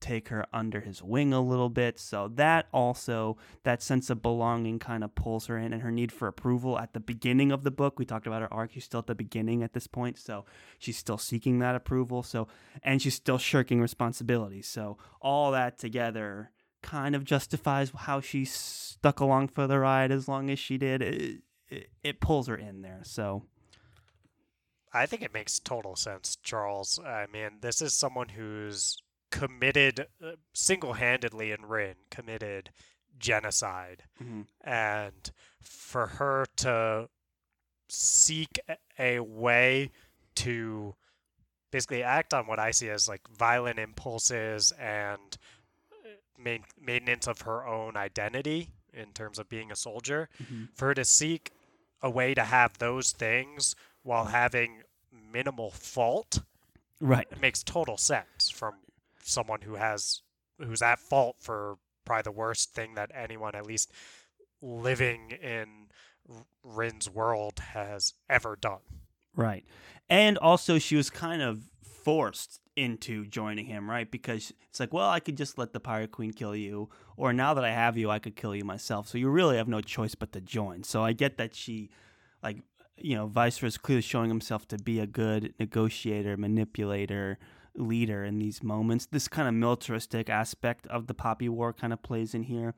take 0.00 0.28
her 0.28 0.46
under 0.52 0.80
his 0.80 1.02
wing 1.02 1.32
a 1.32 1.40
little 1.40 1.68
bit. 1.68 1.98
So 1.98 2.28
that 2.34 2.66
also 2.72 3.36
that 3.64 3.82
sense 3.82 4.10
of 4.10 4.22
belonging 4.22 4.78
kind 4.78 5.04
of 5.04 5.14
pulls 5.14 5.46
her 5.46 5.58
in 5.58 5.72
and 5.72 5.82
her 5.82 5.90
need 5.90 6.12
for 6.12 6.28
approval 6.28 6.78
at 6.78 6.92
the 6.92 7.00
beginning 7.00 7.52
of 7.52 7.62
the 7.62 7.70
book. 7.70 7.98
We 7.98 8.04
talked 8.04 8.26
about 8.26 8.42
her 8.42 8.52
arc. 8.52 8.72
She's 8.72 8.84
still 8.84 9.00
at 9.00 9.06
the 9.06 9.14
beginning 9.14 9.62
at 9.62 9.72
this 9.72 9.86
point. 9.86 10.18
So 10.18 10.44
she's 10.78 10.96
still 10.96 11.18
seeking 11.18 11.58
that 11.58 11.74
approval. 11.74 12.22
So 12.22 12.48
and 12.82 13.00
she's 13.00 13.14
still 13.14 13.38
shirking 13.38 13.80
responsibility. 13.80 14.62
So 14.62 14.98
all 15.20 15.52
that 15.52 15.78
together 15.78 16.50
kind 16.82 17.14
of 17.14 17.24
justifies 17.24 17.92
how 17.94 18.20
she 18.20 18.44
stuck 18.44 19.20
along 19.20 19.48
for 19.48 19.66
the 19.66 19.78
ride 19.78 20.10
as 20.10 20.28
long 20.28 20.50
as 20.50 20.58
she 20.58 20.78
did. 20.78 21.02
It, 21.02 21.42
it, 21.68 21.90
it 22.02 22.20
pulls 22.20 22.48
her 22.48 22.56
in 22.56 22.82
there. 22.82 23.00
So 23.04 23.44
I 24.92 25.06
think 25.06 25.22
it 25.22 25.32
makes 25.32 25.58
total 25.60 25.94
sense, 25.94 26.36
Charles. 26.42 26.98
I 26.98 27.26
mean, 27.32 27.58
this 27.60 27.80
is 27.80 27.94
someone 27.94 28.30
who's 28.30 28.96
committed 29.30 30.06
uh, 30.22 30.32
single-handedly 30.52 31.52
in 31.52 31.64
Rin, 31.66 31.94
committed 32.10 32.70
genocide. 33.18 34.04
Mhm. 34.22 34.46
And 34.62 35.30
for 35.60 36.06
her 36.06 36.46
to 36.56 37.08
seek 37.88 38.58
a- 38.98 39.20
way 39.20 39.90
to 40.36 40.94
basically 41.70 42.02
act 42.02 42.32
on 42.34 42.46
what 42.46 42.58
I 42.58 42.70
see 42.70 42.88
as 42.88 43.08
like 43.08 43.26
violent 43.28 43.78
impulses 43.78 44.72
and 44.72 45.36
uh, 45.92 46.08
main, 46.38 46.64
maintenance 46.80 47.26
of 47.26 47.42
her 47.42 47.66
own 47.66 47.96
identity 47.96 48.70
in 48.92 49.12
terms 49.12 49.38
of 49.38 49.48
being 49.48 49.70
a 49.70 49.76
soldier, 49.76 50.28
Mhm. 50.42 50.68
for 50.74 50.88
her 50.88 50.94
to 50.94 51.04
seek 51.04 51.52
a 52.02 52.10
way 52.10 52.34
to 52.34 52.44
have 52.44 52.78
those 52.78 53.12
things 53.12 53.76
while 54.02 54.26
having 54.26 54.82
minimal 55.12 55.70
fault 55.70 56.42
Right. 57.00 57.26
it 57.30 57.40
makes 57.40 57.62
total 57.62 57.96
sense 57.98 58.50
from 58.50 58.74
someone 59.22 59.60
who 59.62 59.74
has 59.74 60.22
who's 60.58 60.82
at 60.82 60.98
fault 60.98 61.36
for 61.40 61.76
probably 62.04 62.22
the 62.22 62.32
worst 62.32 62.74
thing 62.74 62.94
that 62.94 63.10
anyone 63.14 63.54
at 63.54 63.66
least 63.66 63.90
living 64.62 65.30
in 65.30 65.86
Rin's 66.62 67.08
world 67.08 67.58
has 67.58 68.14
ever 68.28 68.56
done. 68.60 68.80
Right. 69.34 69.64
And 70.08 70.38
also, 70.38 70.78
she 70.78 70.96
was 70.96 71.08
kind 71.08 71.40
of 71.40 71.62
forced 71.82 72.60
into 72.76 73.26
joining 73.26 73.66
him, 73.66 73.88
right? 73.88 74.10
Because 74.10 74.52
it's 74.68 74.80
like, 74.80 74.92
well, 74.92 75.08
I 75.08 75.20
could 75.20 75.36
just 75.36 75.58
let 75.58 75.72
the 75.72 75.80
Pirate 75.80 76.12
Queen 76.12 76.32
kill 76.32 76.56
you, 76.56 76.88
or 77.16 77.32
now 77.32 77.54
that 77.54 77.64
I 77.64 77.70
have 77.70 77.96
you, 77.96 78.10
I 78.10 78.18
could 78.18 78.36
kill 78.36 78.54
you 78.54 78.64
myself. 78.64 79.08
So 79.08 79.18
you 79.18 79.28
really 79.28 79.56
have 79.56 79.68
no 79.68 79.80
choice 79.80 80.14
but 80.14 80.32
to 80.32 80.40
join. 80.40 80.82
So 80.82 81.04
I 81.04 81.12
get 81.12 81.36
that 81.36 81.54
she, 81.54 81.90
like, 82.42 82.58
you 82.96 83.14
know, 83.14 83.28
Vaisra 83.28 83.64
is 83.64 83.78
clearly 83.78 84.02
showing 84.02 84.28
himself 84.28 84.66
to 84.68 84.78
be 84.78 84.98
a 85.00 85.06
good 85.06 85.54
negotiator, 85.58 86.36
manipulator, 86.36 87.38
leader 87.74 88.24
in 88.24 88.38
these 88.38 88.62
moments. 88.62 89.06
This 89.06 89.28
kind 89.28 89.48
of 89.48 89.54
militaristic 89.54 90.28
aspect 90.28 90.86
of 90.88 91.06
the 91.06 91.14
Poppy 91.14 91.48
War 91.48 91.72
kind 91.72 91.92
of 91.92 92.02
plays 92.02 92.34
in 92.34 92.42
here. 92.44 92.74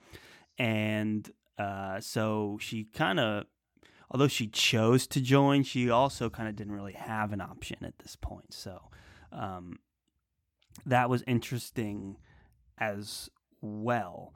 And 0.59 1.31
uh, 1.59 2.01
so 2.01 2.59
she 2.61 2.85
kind 2.85 3.21
of 3.21 3.47
although 4.13 4.29
she 4.29 4.47
chose 4.47 5.07
to 5.09 5.21
join, 5.21 5.63
she 5.65 5.91
also 5.91 6.29
kind 6.31 6.49
of 6.49 6.55
didn't 6.55 6.75
really 6.75 6.93
have 6.93 7.33
an 7.33 7.41
option 7.41 7.79
at 7.83 7.99
this 7.99 8.15
point. 8.15 8.53
So 8.53 8.91
um, 9.33 9.79
that 10.87 11.09
was 11.09 11.25
interesting 11.27 12.19
as 12.79 13.31
well. 13.61 14.35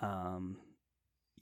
Um, 0.00 0.56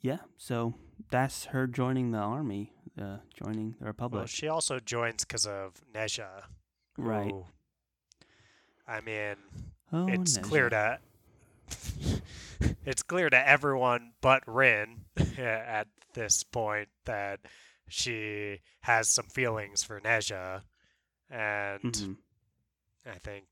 yeah, 0.01 0.19
so 0.37 0.75
that's 1.11 1.47
her 1.47 1.67
joining 1.67 2.11
the 2.11 2.19
army, 2.19 2.73
uh, 3.01 3.19
joining 3.43 3.77
the 3.79 3.87
Republic. 3.87 4.21
Well, 4.21 4.27
she 4.27 4.49
also 4.49 4.81
joins 4.81 5.25
because 5.25 5.47
of 5.47 5.75
Nezha. 5.95 6.43
right. 6.97 7.33
I 8.89 9.01
mean, 9.01 9.37
Oh, 9.93 10.09
it's 10.09 10.37
clear 10.39 10.69
to 10.71 10.99
it's 12.85 13.03
clear 13.03 13.29
to 13.31 13.49
everyone 13.49 14.13
but 14.21 14.43
Rin 14.47 15.05
at 15.39 15.89
this 16.15 16.43
point 16.45 16.89
that 17.05 17.41
she 17.89 18.61
has 18.81 19.09
some 19.09 19.27
feelings 19.27 19.83
for 19.83 20.01
Nezha, 20.01 20.63
and 21.31 21.83
Mhm. 21.83 22.17
I 23.07 23.19
think 23.19 23.45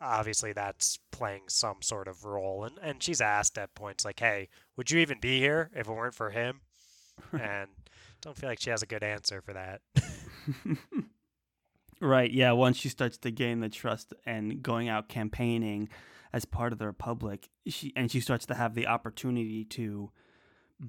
obviously 0.00 0.52
that's 0.52 0.98
playing 1.10 1.42
some 1.48 1.80
sort 1.82 2.08
of 2.08 2.24
role. 2.24 2.64
And 2.64 2.78
and 2.82 3.02
she's 3.02 3.20
asked 3.20 3.58
at 3.58 3.74
points 3.74 4.04
like, 4.04 4.20
"Hey, 4.20 4.48
would 4.76 4.90
you 4.90 5.00
even 5.00 5.20
be 5.20 5.38
here 5.38 5.70
if 5.74 5.86
it 5.88 5.92
weren't 5.92 6.14
for 6.14 6.30
him?" 6.30 6.60
and 7.32 7.68
don't 8.20 8.36
feel 8.36 8.48
like 8.50 8.60
she 8.60 8.70
has 8.70 8.82
a 8.82 8.86
good 8.86 9.02
answer 9.02 9.40
for 9.42 9.52
that. 9.52 9.80
right. 12.02 12.30
Yeah. 12.30 12.52
Once 12.52 12.76
she 12.76 12.88
starts 12.88 13.16
to 13.18 13.30
gain 13.30 13.60
the 13.60 13.68
trust 13.68 14.12
and 14.26 14.62
going 14.62 14.88
out 14.88 15.08
campaigning 15.08 15.88
as 16.32 16.44
part 16.44 16.72
of 16.72 16.78
the 16.78 16.86
Republic, 16.86 17.48
she 17.66 17.92
and 17.96 18.10
she 18.10 18.20
starts 18.20 18.46
to 18.46 18.54
have 18.54 18.74
the 18.74 18.86
opportunity 18.86 19.64
to 19.64 20.10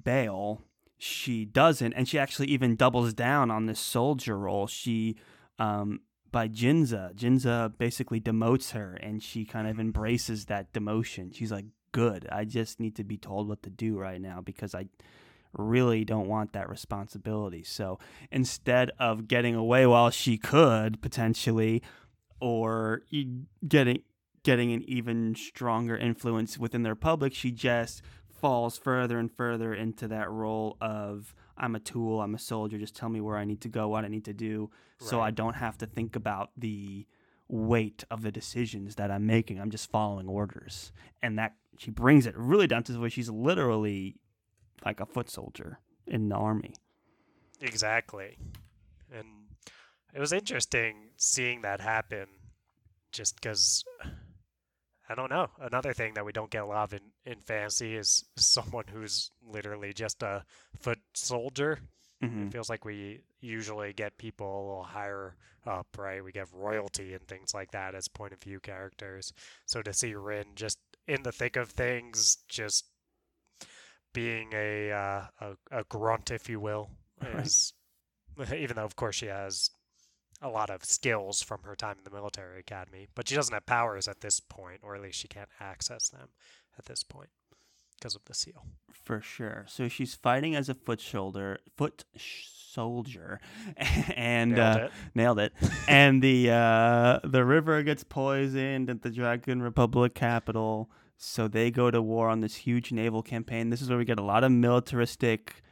bail. 0.02 0.62
She 0.98 1.44
doesn't, 1.44 1.92
and 1.92 2.08
she 2.08 2.18
actually 2.18 2.48
even 2.48 2.76
doubles 2.76 3.14
down 3.14 3.50
on 3.50 3.66
this 3.66 3.80
soldier 3.80 4.38
role. 4.38 4.66
She, 4.66 5.16
um, 5.58 6.00
by 6.30 6.48
Jinzha, 6.48 7.14
Jinzha 7.14 7.76
basically 7.76 8.20
demotes 8.20 8.72
her, 8.72 8.94
and 8.94 9.22
she 9.22 9.44
kind 9.44 9.68
of 9.68 9.78
embraces 9.78 10.46
that 10.46 10.72
demotion. 10.72 11.34
She's 11.34 11.52
like, 11.52 11.66
"Good. 11.92 12.28
I 12.30 12.44
just 12.44 12.80
need 12.80 12.96
to 12.96 13.04
be 13.04 13.16
told 13.16 13.48
what 13.48 13.62
to 13.64 13.70
do 13.70 13.98
right 13.98 14.20
now 14.20 14.40
because 14.40 14.74
I." 14.74 14.86
really 15.54 16.04
don't 16.04 16.28
want 16.28 16.52
that 16.52 16.68
responsibility. 16.68 17.62
So 17.62 17.98
instead 18.30 18.90
of 18.98 19.28
getting 19.28 19.54
away 19.54 19.86
while 19.86 20.10
she 20.10 20.38
could 20.38 21.00
potentially, 21.02 21.82
or 22.40 23.02
getting 23.66 24.02
getting 24.44 24.72
an 24.72 24.84
even 24.86 25.34
stronger 25.34 25.96
influence 25.96 26.56
within 26.56 26.82
the 26.82 26.90
republic, 26.90 27.34
she 27.34 27.50
just 27.50 28.02
falls 28.28 28.78
further 28.78 29.18
and 29.18 29.32
further 29.32 29.74
into 29.74 30.06
that 30.06 30.30
role 30.30 30.76
of 30.80 31.34
I'm 31.56 31.74
a 31.74 31.80
tool, 31.80 32.20
I'm 32.20 32.34
a 32.34 32.38
soldier. 32.38 32.78
Just 32.78 32.94
tell 32.94 33.08
me 33.08 33.20
where 33.20 33.36
I 33.36 33.44
need 33.44 33.62
to 33.62 33.68
go, 33.68 33.88
what 33.88 34.04
I 34.04 34.08
need 34.08 34.26
to 34.26 34.34
do, 34.34 34.70
so 35.00 35.20
I 35.20 35.30
don't 35.30 35.56
have 35.56 35.78
to 35.78 35.86
think 35.86 36.14
about 36.14 36.50
the 36.56 37.06
weight 37.48 38.04
of 38.10 38.22
the 38.22 38.32
decisions 38.32 38.96
that 38.96 39.10
I'm 39.10 39.26
making. 39.26 39.60
I'm 39.60 39.70
just 39.70 39.90
following 39.90 40.28
orders, 40.28 40.92
and 41.22 41.38
that 41.38 41.54
she 41.78 41.90
brings 41.90 42.26
it 42.26 42.36
really 42.36 42.66
down 42.66 42.82
to 42.84 42.98
where 43.00 43.10
she's 43.10 43.30
literally 43.30 44.16
like 44.84 45.00
a 45.00 45.06
foot 45.06 45.30
soldier 45.30 45.78
in 46.06 46.28
the 46.28 46.36
army. 46.36 46.74
Exactly. 47.60 48.36
And 49.12 49.26
it 50.12 50.20
was 50.20 50.32
interesting 50.32 51.10
seeing 51.16 51.62
that 51.62 51.80
happen 51.80 52.26
just 53.12 53.36
because 53.36 53.84
I 55.08 55.14
don't 55.14 55.30
know. 55.30 55.48
Another 55.60 55.92
thing 55.92 56.14
that 56.14 56.24
we 56.24 56.32
don't 56.32 56.50
get 56.50 56.62
a 56.62 56.66
lot 56.66 56.84
of 56.84 56.94
in, 56.94 57.32
in 57.32 57.40
fantasy 57.40 57.94
is 57.94 58.24
someone 58.36 58.84
who's 58.90 59.30
literally 59.46 59.92
just 59.92 60.22
a 60.22 60.44
foot 60.78 60.98
soldier. 61.12 61.80
Mm-hmm. 62.22 62.46
It 62.46 62.52
feels 62.52 62.70
like 62.70 62.84
we 62.84 63.20
usually 63.40 63.92
get 63.92 64.16
people 64.16 64.46
a 64.46 64.64
little 64.66 64.82
higher 64.84 65.36
up, 65.66 65.86
right? 65.98 66.24
We 66.24 66.32
get 66.32 66.48
royalty 66.52 67.12
and 67.12 67.26
things 67.26 67.52
like 67.52 67.72
that 67.72 67.94
as 67.94 68.08
point 68.08 68.32
of 68.32 68.42
view 68.42 68.60
characters. 68.60 69.32
So 69.66 69.82
to 69.82 69.92
see 69.92 70.14
Rin 70.14 70.46
just 70.54 70.78
in 71.06 71.22
the 71.22 71.32
thick 71.32 71.56
of 71.56 71.70
things, 71.70 72.38
just 72.48 72.86
being 74.14 74.52
a 74.54 74.90
uh, 74.90 75.22
a, 75.40 75.80
a 75.80 75.84
grunt, 75.84 76.30
if 76.30 76.48
you 76.48 76.58
will, 76.60 76.88
Right. 77.22 77.44
is 77.44 77.74
even 78.56 78.76
though 78.76 78.84
of 78.84 78.96
course 78.96 79.16
she 79.16 79.26
has 79.26 79.68
a 80.42 80.48
lot 80.48 80.68
of 80.70 80.84
skills 80.84 81.42
from 81.42 81.62
her 81.64 81.74
time 81.76 81.96
in 81.98 82.04
the 82.04 82.10
military 82.10 82.58
academy, 82.60 83.06
but 83.14 83.28
she 83.28 83.34
doesn't 83.34 83.52
have 83.54 83.66
powers 83.66 84.08
at 84.08 84.20
this 84.20 84.40
point, 84.40 84.80
or 84.82 84.94
at 84.94 85.02
least 85.02 85.18
she 85.18 85.28
can't 85.28 85.48
access 85.60 86.08
them 86.08 86.28
at 86.78 86.84
this 86.86 87.02
point 87.02 87.28
because 87.98 88.14
of 88.14 88.24
the 88.26 88.34
seal. 88.34 88.66
For 88.92 89.20
sure. 89.20 89.64
So 89.68 89.88
she's 89.88 90.14
fighting 90.14 90.54
as 90.54 90.68
a 90.68 90.74
foot 90.74 91.00
shoulder, 91.00 91.58
foot 91.76 92.04
sh- 92.16 92.46
soldier, 92.48 93.40
and 94.16 94.52
Nailed 94.52 94.76
uh, 94.76 94.84
it. 94.86 94.92
nailed 95.14 95.38
it. 95.38 95.52
and 95.88 96.20
the 96.20 96.50
uh, 96.50 97.20
the 97.24 97.44
river 97.44 97.82
gets 97.82 98.02
poisoned 98.04 98.90
at 98.90 99.02
the 99.02 99.10
Dragon 99.10 99.62
Republic 99.62 100.14
capital. 100.14 100.90
So 101.16 101.48
they 101.48 101.70
go 101.70 101.90
to 101.90 102.02
war 102.02 102.28
on 102.28 102.40
this 102.40 102.56
huge 102.56 102.92
naval 102.92 103.22
campaign. 103.22 103.70
This 103.70 103.80
is 103.80 103.88
where 103.88 103.98
we 103.98 104.04
get 104.04 104.18
a 104.18 104.24
lot 104.24 104.44
of 104.44 104.52
militaristic 104.52 105.62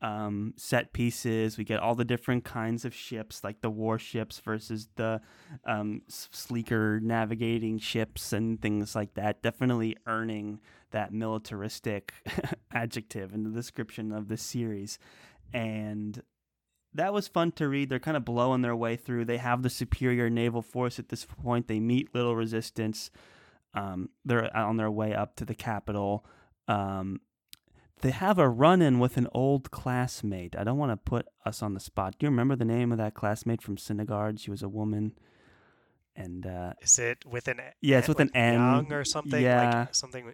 um, 0.00 0.54
set 0.56 0.92
pieces. 0.92 1.58
We 1.58 1.64
get 1.64 1.80
all 1.80 1.94
the 1.94 2.04
different 2.04 2.44
kinds 2.44 2.84
of 2.84 2.94
ships, 2.94 3.42
like 3.42 3.60
the 3.60 3.70
warships 3.70 4.38
versus 4.38 4.88
the 4.96 5.20
um, 5.66 6.02
sleeker 6.08 7.00
navigating 7.00 7.78
ships 7.78 8.32
and 8.32 8.60
things 8.60 8.94
like 8.94 9.14
that. 9.14 9.42
Definitely 9.42 9.96
earning 10.06 10.60
that 10.90 11.12
militaristic 11.12 12.12
adjective 12.72 13.34
in 13.34 13.44
the 13.44 13.50
description 13.50 14.12
of 14.12 14.28
this 14.28 14.42
series. 14.42 14.98
And 15.52 16.22
that 16.94 17.12
was 17.12 17.28
fun 17.28 17.52
to 17.52 17.68
read. 17.68 17.88
They're 17.88 17.98
kind 17.98 18.16
of 18.16 18.24
blowing 18.24 18.62
their 18.62 18.76
way 18.76 18.96
through. 18.96 19.24
They 19.24 19.36
have 19.38 19.62
the 19.62 19.70
superior 19.70 20.30
naval 20.30 20.62
force 20.62 20.98
at 20.98 21.08
this 21.08 21.24
point. 21.24 21.68
They 21.68 21.80
meet 21.80 22.14
little 22.14 22.36
resistance. 22.36 23.10
Um, 23.74 24.08
they're 24.24 24.54
on 24.56 24.76
their 24.76 24.90
way 24.90 25.14
up 25.14 25.36
to 25.36 25.44
the 25.44 25.54
capital. 25.54 26.24
Um, 26.66 27.20
they 28.00 28.10
have 28.10 28.38
a 28.38 28.48
run 28.48 28.80
in 28.80 28.98
with 28.98 29.16
an 29.16 29.28
old 29.32 29.70
classmate. 29.70 30.54
I 30.56 30.64
don't 30.64 30.78
want 30.78 30.92
to 30.92 30.96
put 30.96 31.26
us 31.44 31.62
on 31.62 31.74
the 31.74 31.80
spot. 31.80 32.14
Do 32.18 32.26
you 32.26 32.30
remember 32.30 32.56
the 32.56 32.64
name 32.64 32.92
of 32.92 32.98
that 32.98 33.14
classmate 33.14 33.60
from 33.62 33.76
Sinegard? 33.76 34.38
She 34.40 34.50
was 34.50 34.62
a 34.62 34.68
woman. 34.68 35.12
And 36.14 36.46
uh, 36.46 36.72
Is 36.80 36.98
it 36.98 37.24
with 37.26 37.48
an 37.48 37.60
Yeah, 37.80 37.98
it's 37.98 38.08
with 38.08 38.20
an 38.20 38.30
N. 38.34 38.54
Young 38.54 38.92
or 38.92 39.04
something? 39.04 39.42
Yeah. 39.42 39.80
Like 39.80 39.94
something. 39.94 40.32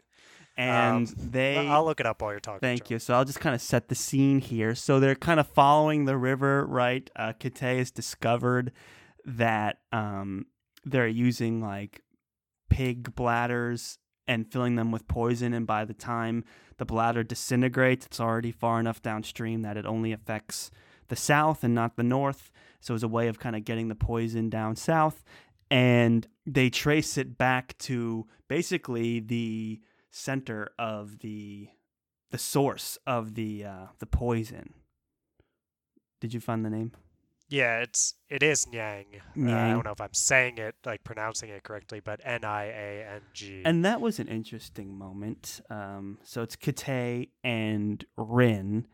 and 0.57 1.09
Um, 1.09 1.15
they 1.31 1.57
I'll 1.59 1.85
look 1.85 2.01
it 2.01 2.07
up 2.07 2.23
while 2.23 2.31
you're 2.31 2.41
talking. 2.41 2.61
Thank 2.61 2.91
you. 2.91 2.99
So 2.99 3.15
I'll 3.15 3.25
just 3.25 3.41
kind 3.41 3.55
of 3.55 3.61
set 3.61 3.89
the 3.89 3.95
scene 3.95 4.41
here. 4.41 4.75
So 4.75 5.01
they're 5.01 5.15
kind 5.15 5.41
of 5.41 5.47
following 5.49 6.05
the 6.05 6.17
river, 6.17 6.65
right? 6.67 7.09
Uh, 7.17 7.33
Kitay 7.39 7.79
has 7.79 7.91
discovered 7.91 8.73
that 9.27 9.79
um, 9.93 10.47
they're 10.85 11.09
using 11.09 11.61
like 11.61 12.03
pig 12.69 13.15
bladders 13.15 13.99
and 14.27 14.51
filling 14.51 14.77
them 14.77 14.91
with 14.91 15.07
poison. 15.09 15.53
And 15.53 15.67
by 15.67 15.85
the 15.85 15.95
time 15.95 16.45
the 16.79 16.85
bladder 16.85 17.23
disintegrates, 17.23 18.07
it's 18.07 18.21
already 18.21 18.53
far 18.53 18.81
enough 18.81 19.03
downstream 19.03 19.63
that 19.63 19.77
it 19.77 19.87
only 19.87 20.13
affects 20.13 20.71
the 21.09 21.17
south 21.17 21.63
and 21.65 21.75
not 21.75 21.97
the 21.97 22.03
north. 22.03 22.51
So 22.81 22.95
it's 22.95 23.03
a 23.03 23.09
way 23.09 23.29
of 23.29 23.39
kind 23.39 23.57
of 23.57 23.65
getting 23.65 23.89
the 23.89 23.95
poison 23.95 24.49
down 24.49 24.77
south. 24.77 25.25
And 25.71 26.27
they 26.47 26.71
trace 26.71 27.17
it 27.17 27.39
back 27.39 27.77
to 27.79 28.27
basically 28.49 29.21
the 29.21 29.81
center 30.11 30.71
of 30.79 31.19
the 31.21 31.69
the 32.31 32.39
source 32.39 32.99
of 33.07 33.35
the 33.35 33.65
uh, 33.65 33.87
the 33.99 34.07
poison. 34.07 34.75
Did 36.21 36.35
you 36.35 36.41
find 36.41 36.65
the 36.65 36.71
name? 36.71 36.93
Yeah, 37.49 37.81
it's 37.81 38.15
it 38.31 38.43
is 38.43 38.67
Niang. 38.67 39.05
Uh, 39.39 39.53
I 39.53 39.71
don't 39.71 39.85
know 39.85 39.93
if 39.93 40.01
I'm 40.01 40.15
saying 40.15 40.59
it 40.59 40.75
like 40.85 41.05
pronouncing 41.05 41.51
it 41.51 41.63
correctly, 41.63 42.01
but 42.01 42.21
N 42.25 42.45
I 42.45 42.65
A 42.65 43.07
N 43.17 43.21
G. 43.33 43.63
And 43.65 43.85
that 43.85 44.01
was 44.01 44.19
an 44.19 44.29
interesting 44.29 44.97
moment. 44.97 45.61
Um, 45.71 46.19
so 46.23 46.43
it's 46.43 46.57
Kitay 46.57 47.29
and 47.45 48.05
Rin, 48.17 48.87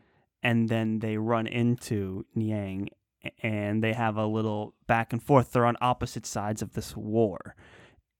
and 0.43 0.67
then 0.69 0.99
they 0.99 1.17
run 1.17 1.47
into 1.47 2.25
Niang, 2.35 2.89
a- 3.23 3.31
and 3.45 3.81
they 3.83 3.93
have 3.93 4.17
a 4.17 4.25
little 4.27 4.75
back 4.85 5.13
and 5.13 5.23
forth. 5.23 5.53
They're 5.53 5.65
on 5.65 5.77
opposite 5.81 6.25
sides 6.25 6.61
of 6.61 6.73
this 6.73 6.95
war. 6.95 7.55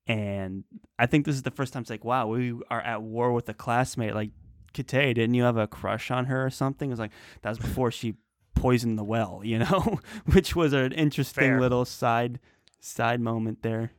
And 0.07 0.63
I 0.97 1.05
think 1.05 1.25
this 1.25 1.36
is 1.36 1.43
the 1.43 1.51
first 1.51 1.73
time 1.73 1.82
it's 1.82 1.89
like, 1.91 2.03
wow, 2.03 2.27
we 2.27 2.53
are 2.69 2.82
at 2.82 3.01
war 3.03 3.32
with 3.32 3.47
a 3.49 3.53
classmate. 3.53 4.15
Like, 4.15 4.32
Kitay, 4.73 5.13
didn't 5.13 5.36
you 5.36 5.43
have 5.43 5.57
a 5.57 5.67
crush 5.67 6.09
on 6.09 6.25
her 6.25 6.45
or 6.45 6.49
something? 6.49 6.89
It 6.89 6.93
was 6.93 6.99
like, 6.99 7.11
that 7.43 7.49
was 7.49 7.59
before 7.59 7.91
she 7.91 8.15
poisoned 8.56 8.97
the 8.97 9.04
well, 9.04 9.41
you 9.43 9.60
know? 9.60 9.99
Which 10.26 10.56
was 10.56 10.74
an 10.74 10.91
interesting 10.91 11.43
Fair. 11.43 11.60
little 11.60 11.86
side 11.86 12.39
side 12.80 13.22
moment 13.22 13.62
there. 13.62 13.91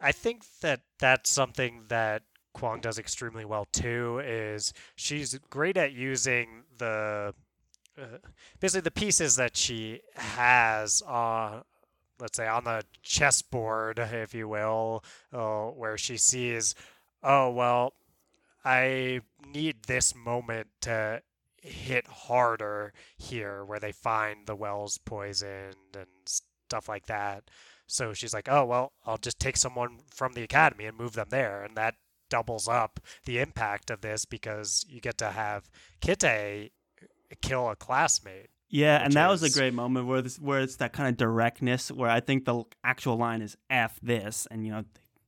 I 0.00 0.12
think 0.12 0.44
that 0.60 0.80
that's 0.98 1.30
something 1.30 1.84
that 1.88 2.22
Kuang 2.54 2.80
does 2.80 2.98
extremely 2.98 3.44
well 3.44 3.66
too. 3.72 4.20
Is 4.24 4.72
she's 4.94 5.38
great 5.50 5.76
at 5.76 5.92
using 5.92 6.64
the 6.78 7.34
uh, 7.98 8.18
basically 8.60 8.82
the 8.82 8.90
pieces 8.90 9.36
that 9.36 9.56
she 9.56 10.00
has 10.14 11.02
on, 11.02 11.62
let's 12.20 12.36
say, 12.36 12.46
on 12.46 12.64
the 12.64 12.82
chessboard, 13.02 13.98
if 13.98 14.34
you 14.34 14.48
will, 14.48 15.02
uh, 15.32 15.66
where 15.66 15.96
she 15.96 16.16
sees, 16.16 16.74
oh 17.22 17.50
well, 17.50 17.94
I 18.64 19.20
need 19.46 19.84
this 19.86 20.14
moment 20.14 20.68
to 20.82 21.22
hit 21.66 22.06
harder 22.06 22.92
here, 23.16 23.64
where 23.64 23.80
they 23.80 23.92
find 23.92 24.46
the 24.46 24.56
wells 24.56 24.98
poisoned 24.98 25.96
and 25.96 26.06
stuff 26.24 26.88
like 26.88 27.06
that. 27.06 27.44
So 27.86 28.12
she's 28.12 28.34
like, 28.34 28.48
oh, 28.50 28.64
well, 28.64 28.92
I'll 29.04 29.18
just 29.18 29.38
take 29.38 29.56
someone 29.56 29.98
from 30.12 30.32
the 30.32 30.42
academy 30.42 30.86
and 30.86 30.96
move 30.96 31.12
them 31.12 31.28
there. 31.30 31.62
And 31.62 31.76
that 31.76 31.94
doubles 32.28 32.66
up 32.68 33.00
the 33.24 33.38
impact 33.38 33.90
of 33.90 34.00
this 34.00 34.24
because 34.24 34.84
you 34.88 35.00
get 35.00 35.18
to 35.18 35.30
have 35.30 35.70
Kitay 36.00 36.70
kill 37.42 37.70
a 37.70 37.76
classmate. 37.76 38.50
Yeah, 38.68 38.96
and 38.96 39.12
that 39.12 39.28
was 39.28 39.42
a 39.44 39.50
great 39.50 39.74
moment 39.74 40.06
where 40.06 40.22
this, 40.22 40.40
where 40.40 40.60
it's 40.60 40.76
that 40.76 40.92
kind 40.92 41.08
of 41.08 41.16
directness 41.16 41.90
where 41.92 42.10
I 42.10 42.18
think 42.18 42.44
the 42.44 42.64
actual 42.82 43.16
line 43.16 43.40
is 43.40 43.56
"f 43.70 43.98
this," 44.02 44.48
and 44.50 44.66
you 44.66 44.72
know 44.72 44.84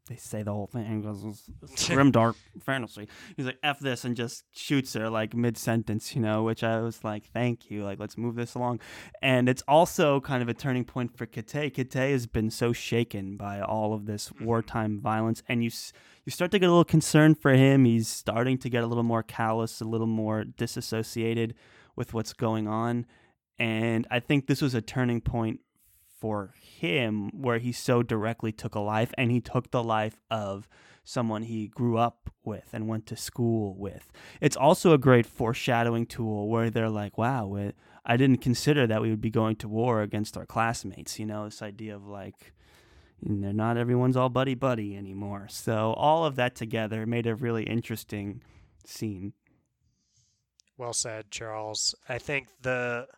they, 0.08 0.16
say 0.16 0.42
the 0.42 0.52
whole 0.52 0.66
thing 0.66 1.04
it's, 1.06 1.48
it's 1.62 1.88
grim 1.94 2.10
dark 2.10 2.36
fantasy. 2.62 3.08
He's 3.36 3.46
like 3.46 3.58
"f 3.62 3.78
this" 3.78 4.04
and 4.04 4.16
just 4.16 4.44
shoots 4.52 4.94
her 4.94 5.08
like 5.08 5.34
mid 5.34 5.56
sentence, 5.56 6.14
you 6.14 6.20
know, 6.20 6.42
which 6.42 6.64
I 6.64 6.80
was 6.80 7.04
like, 7.04 7.26
"Thank 7.32 7.70
you, 7.70 7.84
like 7.84 7.98
let's 8.00 8.18
move 8.18 8.34
this 8.34 8.54
along." 8.54 8.80
And 9.22 9.48
it's 9.48 9.62
also 9.68 10.20
kind 10.20 10.42
of 10.42 10.48
a 10.48 10.54
turning 10.54 10.84
point 10.84 11.16
for 11.16 11.26
Kitay. 11.26 11.72
Kitay 11.72 12.12
has 12.12 12.26
been 12.26 12.50
so 12.50 12.72
shaken 12.72 13.36
by 13.36 13.60
all 13.60 13.94
of 13.94 14.06
this 14.06 14.30
Mhm. 14.30 14.44
wartime 14.46 15.00
violence, 15.00 15.42
and 15.48 15.62
you 15.62 15.70
you 16.24 16.30
start 16.32 16.50
to 16.50 16.58
get 16.58 16.66
a 16.66 16.72
little 16.72 16.84
concerned 16.84 17.38
for 17.38 17.52
him. 17.52 17.84
He's 17.84 18.08
starting 18.08 18.58
to 18.58 18.68
get 18.68 18.84
a 18.84 18.86
little 18.86 19.02
more 19.04 19.22
callous, 19.22 19.80
a 19.80 19.84
little 19.84 20.06
more 20.06 20.44
disassociated 20.44 21.54
with 21.96 22.12
what's 22.14 22.32
going 22.32 22.68
on. 22.68 23.06
And 23.58 24.06
I 24.10 24.20
think 24.20 24.46
this 24.46 24.60
was 24.62 24.74
a 24.74 24.82
turning 24.82 25.20
point 25.20 25.60
for 26.20 26.52
him 26.78 27.30
where 27.30 27.58
he 27.58 27.72
so 27.72 28.02
directly 28.02 28.52
took 28.52 28.74
a 28.74 28.80
life 28.80 29.12
and 29.18 29.30
he 29.30 29.40
took 29.40 29.70
the 29.70 29.82
life 29.82 30.20
of 30.30 30.68
someone 31.04 31.42
he 31.42 31.66
grew 31.66 31.96
up 31.96 32.30
with 32.44 32.68
and 32.72 32.86
went 32.86 33.06
to 33.06 33.16
school 33.16 33.74
with. 33.76 34.12
It's 34.40 34.56
also 34.56 34.92
a 34.92 34.98
great 34.98 35.26
foreshadowing 35.26 36.06
tool 36.06 36.48
where 36.48 36.70
they're 36.70 36.90
like, 36.90 37.16
wow, 37.16 37.72
I 38.04 38.16
didn't 38.16 38.38
consider 38.38 38.86
that 38.86 39.02
we 39.02 39.10
would 39.10 39.20
be 39.20 39.30
going 39.30 39.56
to 39.56 39.68
war 39.68 40.02
against 40.02 40.36
our 40.36 40.46
classmates. 40.46 41.18
You 41.18 41.26
know, 41.26 41.44
this 41.46 41.62
idea 41.62 41.96
of 41.96 42.06
like, 42.06 42.52
you 43.20 43.34
know, 43.34 43.52
not 43.52 43.76
everyone's 43.76 44.16
all 44.16 44.28
buddy 44.28 44.54
buddy 44.54 44.96
anymore. 44.96 45.46
So 45.50 45.94
all 45.94 46.24
of 46.24 46.36
that 46.36 46.54
together 46.54 47.06
made 47.06 47.26
a 47.26 47.34
really 47.34 47.64
interesting 47.64 48.42
scene. 48.84 49.32
Well 50.76 50.92
said, 50.92 51.30
Charles. 51.30 51.94
I 52.08 52.18
think 52.18 52.48
the 52.62 53.08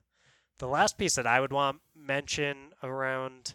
the 0.61 0.68
last 0.68 0.96
piece 0.98 1.16
that 1.16 1.26
I 1.26 1.40
would 1.40 1.52
want 1.52 1.80
mention 1.96 2.72
around 2.82 3.54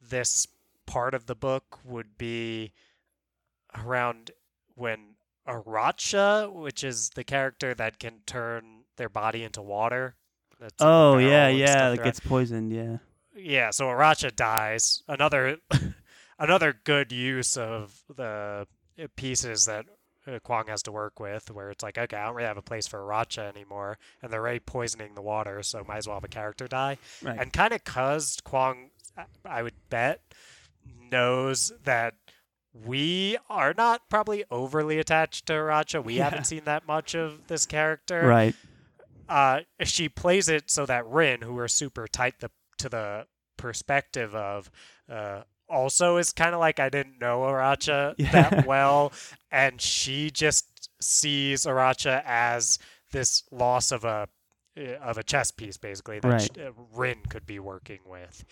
this 0.00 0.48
part 0.86 1.14
of 1.14 1.26
the 1.26 1.34
book 1.34 1.78
would 1.84 2.18
be 2.18 2.72
around 3.76 4.32
when 4.74 5.14
Aratsha, 5.46 6.52
which 6.52 6.82
is 6.82 7.10
the 7.10 7.22
character 7.22 7.74
that 7.74 7.98
can 7.98 8.20
turn 8.26 8.84
their 8.96 9.08
body 9.08 9.44
into 9.44 9.62
water. 9.62 10.16
Oh 10.80 11.18
yeah, 11.18 11.48
yeah, 11.48 11.90
that 11.90 12.02
gets 12.02 12.20
poisoned. 12.20 12.72
Yeah. 12.72 12.98
yeah, 13.34 13.70
so 13.70 13.86
Aratsha 13.86 14.34
dies. 14.34 15.02
Another 15.08 15.58
another 16.38 16.72
good 16.84 17.12
use 17.12 17.56
of 17.56 18.02
the 18.14 18.66
pieces 19.16 19.66
that 19.66 19.86
Kuang 20.26 20.68
has 20.68 20.82
to 20.84 20.92
work 20.92 21.18
with, 21.20 21.50
where 21.50 21.70
it's 21.70 21.82
like, 21.82 21.98
okay, 21.98 22.16
I 22.16 22.26
don't 22.26 22.34
really 22.36 22.46
have 22.48 22.56
a 22.56 22.62
place 22.62 22.86
for 22.86 23.00
Racha 23.00 23.48
anymore, 23.48 23.98
and 24.22 24.32
they're 24.32 24.40
already 24.40 24.60
poisoning 24.60 25.14
the 25.14 25.22
water, 25.22 25.62
so 25.62 25.84
might 25.86 25.98
as 25.98 26.06
well 26.06 26.16
have 26.16 26.24
a 26.24 26.28
character 26.28 26.68
die. 26.68 26.98
Right. 27.22 27.38
And 27.38 27.52
kind 27.52 27.72
of 27.72 27.84
cause 27.84 28.38
Kuang, 28.44 28.90
I- 29.44 29.62
would 29.62 29.74
bet, 29.90 30.20
knows 31.10 31.72
that 31.84 32.14
we 32.72 33.36
are 33.50 33.74
not 33.76 34.08
probably 34.08 34.44
overly 34.50 34.98
attached 34.98 35.46
to 35.46 35.52
Racha. 35.54 36.02
We 36.02 36.14
Yeah. 36.14 36.24
haven't 36.24 36.44
seen 36.44 36.64
that 36.64 36.86
much 36.86 37.14
of 37.14 37.46
this 37.48 37.66
character 37.66 38.26
right. 38.26 38.54
uh, 39.28 39.60
she 39.84 40.08
plays 40.08 40.48
it 40.48 40.70
so 40.70 40.86
that 40.86 41.06
Rin, 41.06 41.42
who 41.42 41.54
we're 41.54 41.68
super 41.68 42.06
tight 42.08 42.40
the, 42.40 42.50
to 42.78 42.88
the 42.88 43.26
perspective 43.58 44.34
of, 44.34 44.70
uh, 45.10 45.42
also 45.72 46.18
is 46.18 46.32
kind 46.32 46.54
of 46.54 46.60
like 46.60 46.80
I 46.80 46.90
didn't 46.90 47.20
know 47.20 47.40
Aratsha 47.42 48.14
Yeah. 48.18 48.28
that 48.30 48.56
well, 48.60 49.12
and 49.50 49.80
she 49.80 50.30
just 50.30 50.90
sees 51.00 51.66
Aratsha 51.66 52.22
as 52.26 52.78
this 53.12 53.44
loss 53.52 53.92
of 53.92 54.04
a 54.04 54.28
uh, 54.78 54.82
of 55.02 55.18
a 55.18 55.24
chess 55.24 55.50
piece, 55.52 55.78
basically 55.78 56.20
that 56.20 56.36
Right. 56.36 56.58
uh, 56.58 56.72
Rin 56.94 57.18
could 57.28 57.46
be 57.46 57.58
working 57.60 58.00
with, 58.06 58.44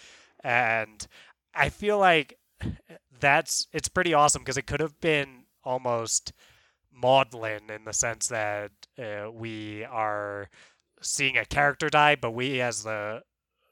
and 0.45 1.07
I 1.55 1.71
feel 1.71 1.99
like 1.99 2.39
that's 3.21 3.68
it's 3.73 3.89
pretty 3.89 4.14
awesome 4.14 4.43
because 4.43 4.59
it 4.59 4.66
could 4.66 4.81
have 4.81 5.01
been 5.01 5.45
almost 5.64 6.33
maudlin 6.93 7.71
in 7.71 7.85
the 7.85 7.93
sense 7.93 8.29
that 8.29 8.73
uh, 8.99 9.31
we 9.33 9.85
are 9.85 10.49
seeing 11.03 11.37
a 11.39 11.45
character 11.47 11.89
die, 11.91 12.16
but 12.16 12.33
we 12.33 12.61
as 12.61 12.85
the 12.85 13.23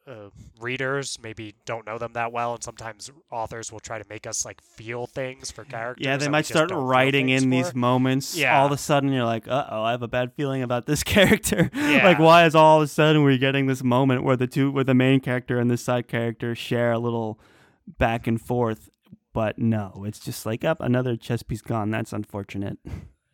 uh, 0.08 0.30
readers 0.60 1.18
maybe 1.22 1.54
don't 1.66 1.86
know 1.86 1.98
them 1.98 2.14
that 2.14 2.32
well, 2.32 2.54
and 2.54 2.62
sometimes 2.62 3.10
authors 3.30 3.70
will 3.70 3.80
try 3.80 3.98
to 3.98 4.04
make 4.08 4.26
us 4.26 4.44
like 4.44 4.60
feel 4.62 5.06
things 5.06 5.50
for 5.50 5.64
characters. 5.64 6.04
Yeah, 6.04 6.16
they 6.16 6.28
might 6.28 6.46
start 6.46 6.70
writing 6.72 7.28
in 7.28 7.50
these 7.50 7.74
moments. 7.74 8.36
Yeah. 8.36 8.58
All 8.58 8.66
of 8.66 8.72
a 8.72 8.78
sudden, 8.78 9.12
you're 9.12 9.24
like, 9.24 9.46
uh 9.46 9.66
oh, 9.70 9.82
I 9.82 9.90
have 9.90 10.02
a 10.02 10.08
bad 10.08 10.32
feeling 10.34 10.62
about 10.62 10.86
this 10.86 11.02
character. 11.04 11.70
Yeah. 11.74 12.04
like, 12.04 12.18
why 12.18 12.46
is 12.46 12.54
all 12.54 12.78
of 12.78 12.84
a 12.84 12.88
sudden 12.88 13.22
we're 13.22 13.38
getting 13.38 13.66
this 13.66 13.82
moment 13.82 14.24
where 14.24 14.36
the 14.36 14.46
two, 14.46 14.70
where 14.70 14.84
the 14.84 14.94
main 14.94 15.20
character 15.20 15.58
and 15.58 15.70
the 15.70 15.76
side 15.76 16.08
character 16.08 16.54
share 16.54 16.92
a 16.92 16.98
little 16.98 17.38
back 17.86 18.26
and 18.26 18.40
forth? 18.40 18.88
But 19.32 19.58
no, 19.58 20.04
it's 20.06 20.18
just 20.18 20.46
like, 20.46 20.64
up, 20.64 20.80
another 20.80 21.16
chess 21.16 21.42
piece 21.42 21.60
gone. 21.60 21.90
That's 21.90 22.12
unfortunate. 22.12 22.78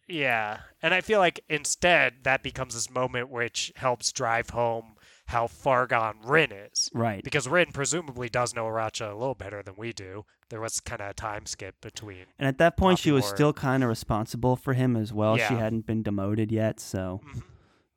Yeah, 0.07 0.59
and 0.83 0.93
I 0.93 1.01
feel 1.01 1.19
like 1.19 1.41
instead 1.49 2.25
that 2.25 2.43
becomes 2.43 2.75
this 2.75 2.91
moment 2.91 3.31
which 3.31 3.73
helps 3.77 4.13
drive 4.13 4.51
home 4.51 4.94
how 5.27 5.47
far 5.47 5.87
gone 5.87 6.19
Rin 6.25 6.53
is. 6.53 6.91
Right. 6.93 7.25
Because 7.25 7.49
Rin 7.49 7.73
presumably 7.73 8.29
does 8.29 8.55
know 8.55 8.65
Aratsha 8.65 9.11
a 9.11 9.15
little 9.15 9.35
better 9.35 9.63
than 9.63 9.75
we 9.77 9.93
do. 9.93 10.25
There 10.51 10.61
was 10.61 10.81
kind 10.81 11.01
of 11.01 11.11
a 11.11 11.15
time 11.15 11.47
skip 11.47 11.81
between. 11.81 12.27
And 12.39 12.47
at 12.47 12.59
that 12.59 12.77
point, 12.77 12.99
she 12.99 13.11
was 13.11 13.25
Poppy 13.25 13.37
still 13.37 13.53
kind 13.53 13.83
of 13.83 13.89
responsible 13.89 14.57
for 14.57 14.75
him 14.75 14.97
as 14.97 15.13
well. 15.13 15.37
She 15.37 15.55
hadn't 15.55 15.87
been 15.87 16.03
demoted 16.03 16.53
yet, 16.53 16.81
so. 16.81 17.21
Mhm. 17.25 17.43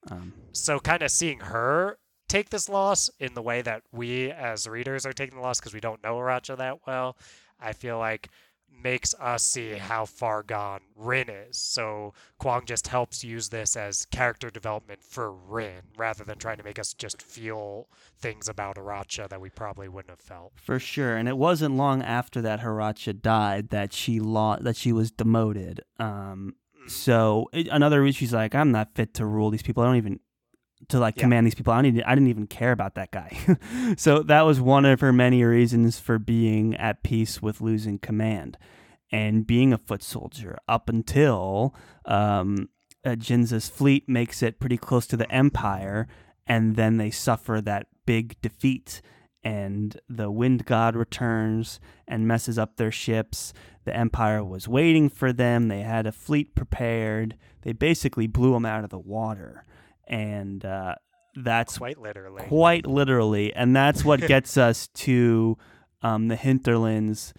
Um, 0.10 0.34
So 0.54 0.80
kind 0.80 1.04
of 1.04 1.12
seeing 1.12 1.42
her 1.42 2.00
take 2.30 2.50
this 2.50 2.70
loss 2.70 3.10
in 3.20 3.34
the 3.34 3.42
way 3.42 3.62
that 3.62 3.84
we 3.92 4.32
as 4.32 4.68
readers 4.68 5.06
are 5.06 5.14
taking 5.14 5.36
the 5.36 5.42
loss 5.42 5.60
because 5.60 5.74
we 5.74 5.80
don't 5.80 6.04
know 6.04 6.16
Aratsha 6.18 6.58
that 6.58 6.86
well, 6.88 7.18
I 7.60 7.74
feel 7.74 7.98
like 7.98 8.30
makes 8.82 9.14
us 9.20 9.44
see 9.44 9.72
how 9.74 10.06
far 10.06 10.44
gone 10.44 10.82
Rin 10.96 11.30
is. 11.30 11.58
So 11.58 12.14
Kuang 12.42 12.66
just 12.66 12.88
helps 12.88 13.24
use 13.24 13.50
this 13.50 13.76
as 13.76 14.06
character 14.08 14.50
development 14.50 15.04
for 15.04 15.32
Rin 15.32 15.82
rather 15.98 16.24
than 16.24 16.38
trying 16.38 16.58
to 16.58 16.64
make 16.64 16.80
us 16.80 16.94
just 16.94 17.22
feel 17.22 17.88
things 18.20 18.48
about 18.48 18.76
Aratsha 18.78 19.28
that 19.30 19.42
we 19.42 19.50
probably 19.50 19.88
wouldn't 19.88 20.10
have 20.12 20.20
felt. 20.20 20.54
For 20.56 20.80
sure, 20.80 21.16
and 21.16 21.28
it 21.28 21.38
wasn't 21.38 21.76
long 21.76 22.02
after 22.02 22.42
that 22.42 22.62
Haracha 22.62 23.22
died 23.22 23.70
that 23.70 23.94
she 23.94 24.20
lost, 24.20 24.64
that 24.64 24.76
she 24.76 24.92
was 24.92 25.12
demoted. 25.12 25.82
Um, 26.00 26.56
Mhm. 26.86 26.92
so 26.92 27.50
it, 27.54 27.68
another 27.72 28.02
reason 28.02 28.18
she's 28.18 28.34
like, 28.34 28.56
I'm 28.56 28.72
not 28.72 28.94
fit 28.96 29.14
to 29.16 29.26
rule 29.26 29.50
these 29.50 29.64
people. 29.64 29.84
I 29.84 29.88
don't 29.88 29.96
even 29.98 30.20
to 30.90 31.00
like 31.00 31.18
Yeah. 31.18 31.24
command 31.24 31.46
these 31.46 31.56
people. 31.56 31.74
I 31.74 31.82
need, 31.82 32.02
I 32.04 32.16
didn't 32.16 32.30
even 32.30 32.48
care 32.48 32.72
about 32.72 32.96
that 32.96 33.12
guy. 33.12 33.38
so 33.98 34.24
that 34.24 34.42
was 34.46 34.62
one 34.62 34.86
of 34.86 35.02
her 35.02 35.12
many 35.14 35.44
reasons 35.44 36.00
for 36.00 36.18
being 36.20 36.76
at 36.76 37.04
peace 37.04 37.42
with 37.42 37.62
losing 37.62 38.00
command 38.00 38.58
and 39.12 39.46
being 39.48 39.74
a 39.74 39.78
foot 39.78 40.04
soldier 40.04 40.58
up 40.68 40.90
until 40.90 41.74
um, 42.06 42.70
uh, 43.06 43.12
Jinzha's 43.12 43.70
fleet 43.70 44.08
makes 44.10 44.42
it 44.44 44.60
pretty 44.60 44.78
close 44.78 45.08
to 45.08 45.18
the 45.18 45.32
Empire, 45.32 46.08
and 46.46 46.76
then 46.76 46.98
they 46.98 47.12
suffer 47.12 47.62
that 47.62 47.88
big 48.06 48.40
defeat. 48.42 49.02
And 49.44 49.98
the 50.10 50.30
wind 50.30 50.66
god 50.66 50.96
returns 50.96 51.80
and 52.06 52.28
messes 52.28 52.58
up 52.60 52.76
their 52.76 52.92
ships. 52.92 53.54
The 53.86 53.96
Empire 53.96 54.44
was 54.44 54.68
waiting 54.68 55.08
for 55.08 55.32
them. 55.32 55.70
They 55.70 55.82
had 55.82 56.06
a 56.06 56.12
fleet 56.12 56.54
prepared. 56.54 57.38
They 57.62 57.72
basically 57.72 58.28
blew 58.28 58.52
them 58.52 58.66
out 58.66 58.84
of 58.84 58.90
the 58.90 59.00
water. 59.00 59.64
And 60.08 60.64
uh, 60.66 60.96
that's 61.36 61.78
Quite 61.78 61.98
literally. 62.00 62.44
quite 62.44 62.86
literally. 62.86 63.54
And 63.54 63.76
that's 63.76 64.04
what 64.06 64.20
gets 64.28 64.58
us 64.58 64.88
to 64.96 65.58
um, 66.02 66.28
the 66.30 66.36
hinterlands 66.36 67.34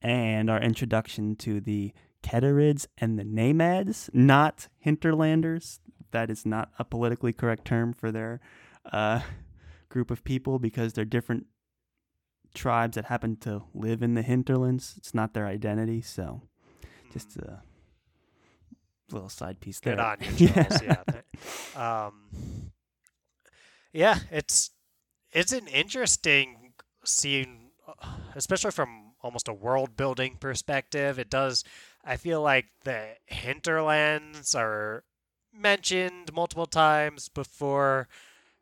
and 0.00 0.48
our 0.50 0.60
introduction 0.60 1.36
to 1.36 1.60
the 1.60 1.92
Ketreyids 2.22 2.86
and 2.98 3.18
the 3.18 3.24
Naimads, 3.24 4.08
not 4.12 4.68
hinterlanders. 4.86 5.80
That 6.12 6.30
is 6.30 6.44
not 6.46 6.70
a 6.78 6.84
politically 6.84 7.32
correct 7.32 7.64
term 7.64 7.92
for 7.92 8.12
their 8.12 8.40
uh, 8.92 9.20
group 9.88 10.10
of 10.10 10.22
people 10.24 10.58
because 10.58 10.92
they're 10.92 11.04
different 11.04 11.46
tribes 12.54 12.96
that 12.96 13.06
happen 13.06 13.36
to 13.38 13.62
live 13.74 14.02
in 14.02 14.14
the 14.14 14.22
hinterlands. 14.22 14.94
It's 14.98 15.14
not 15.14 15.32
their 15.34 15.46
identity. 15.46 16.00
So 16.02 16.42
just 17.12 17.38
Mm, 17.38 17.48
a 17.48 17.62
little 19.14 19.28
side 19.28 19.60
piece 19.60 19.80
good 19.80 19.98
there. 19.98 20.04
on 20.06 20.16
you, 20.36 20.48
Charles. 20.48 20.82
yeah. 20.82 21.02
th- 21.10 21.21
Um, 21.76 22.70
yeah, 23.92 24.18
it's 24.30 24.70
it's 25.32 25.52
an 25.52 25.68
interesting 25.68 26.74
scene, 27.04 27.70
especially 28.34 28.70
from 28.70 29.12
almost 29.22 29.48
a 29.48 29.52
world 29.52 29.96
building 29.96 30.36
perspective. 30.38 31.18
It 31.18 31.30
does. 31.30 31.64
I 32.04 32.16
feel 32.16 32.42
like 32.42 32.66
the 32.84 33.16
hinterlands 33.26 34.54
are 34.54 35.04
mentioned 35.52 36.32
multiple 36.32 36.66
times 36.66 37.28
before 37.28 38.08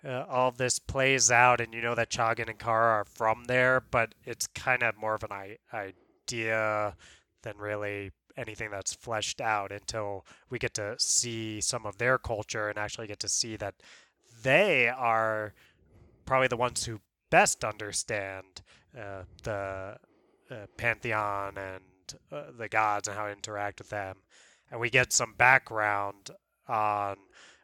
uh, 0.05 0.25
all 0.29 0.51
this 0.51 0.79
plays 0.79 1.31
out, 1.31 1.61
and 1.61 1.75
you 1.75 1.83
know 1.83 1.95
that 1.95 2.11
Chaghan 2.11 2.49
and 2.49 2.59
Qara 2.59 3.01
are 3.01 3.05
from 3.05 3.45
there, 3.45 3.81
but 3.81 4.15
it's 4.25 4.47
kind 4.49 4.83
of 4.83 4.97
more 4.97 5.15
of 5.15 5.25
an 5.25 5.33
I- 5.33 5.59
idea 5.73 6.97
than 7.43 7.57
really 7.59 8.13
anything 8.37 8.71
that's 8.71 8.95
fleshed 8.95 9.41
out 9.41 9.73
until 9.73 10.25
we 10.49 10.59
get 10.59 10.75
to 10.75 10.95
see 10.99 11.61
some 11.61 11.87
of 11.87 11.99
their 11.99 12.19
culture 12.19 12.69
and 12.69 12.79
actually 12.79 13.07
get 13.07 13.21
to 13.21 13.29
see 13.29 13.57
that 13.57 13.75
they 14.43 14.89
are 14.89 15.53
probably 16.27 16.49
the 16.49 16.57
ones 16.57 16.85
who 16.85 17.01
best 17.31 17.65
understand 17.65 18.63
uh, 18.99 19.23
the 19.45 19.97
uh, 20.51 20.55
pantheon 20.77 21.57
and 21.57 21.83
uh, 22.33 22.45
the 22.57 22.69
gods 22.69 23.07
and 23.09 23.17
how 23.17 23.27
to 23.27 23.33
interact 23.33 23.79
with 23.81 23.91
them. 23.91 24.17
And 24.71 24.81
we 24.81 24.91
get 24.91 25.13
some 25.13 25.35
background 25.37 26.31
on 26.69 27.17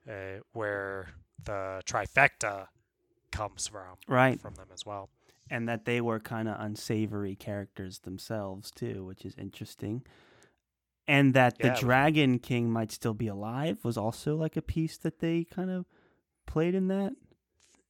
uh, 0.09 0.41
where 0.53 1.11
the 1.43 1.83
trifecta 1.85 2.69
comes 3.33 3.67
from 3.69 3.97
Right. 4.09 4.41
from 4.41 4.55
them 4.55 4.69
as 4.73 4.85
well. 4.87 5.11
and 5.49 5.69
that 5.69 5.85
they 5.85 6.01
were 6.01 6.19
kind 6.19 6.49
of 6.49 6.57
unsavory 6.59 7.37
characters 7.37 8.01
themselves 8.01 8.71
too, 8.73 9.05
which 9.05 9.25
is 9.25 9.35
interesting. 9.39 10.03
And 11.09 11.35
that 11.35 11.59
the 11.59 11.69
Yeah, 11.69 11.73
was- 11.73 11.81
Dragon 11.81 12.39
King 12.39 12.71
might 12.71 12.91
still 12.91 13.15
be 13.15 13.29
alive 13.29 13.85
was 13.85 13.97
also 13.97 14.35
like 14.37 14.57
a 14.57 14.63
piece 14.63 14.97
that 14.99 15.21
they 15.21 15.45
kind 15.45 15.71
of 15.71 15.87
played 16.47 16.75
in 16.75 16.89
that. 16.89 17.13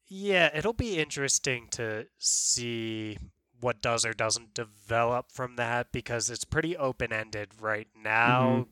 Yeah, 0.08 0.50
it'll 0.54 0.72
be 0.72 0.98
interesting 0.98 1.68
to 1.72 2.06
see 2.18 3.18
what 3.60 3.80
does 3.80 4.04
or 4.04 4.12
doesn't 4.12 4.54
develop 4.54 5.32
from 5.32 5.56
that 5.56 5.90
because 5.92 6.30
it's 6.30 6.44
pretty 6.44 6.76
open 6.76 7.12
ended 7.12 7.48
right 7.60 7.88
now. 7.96 8.66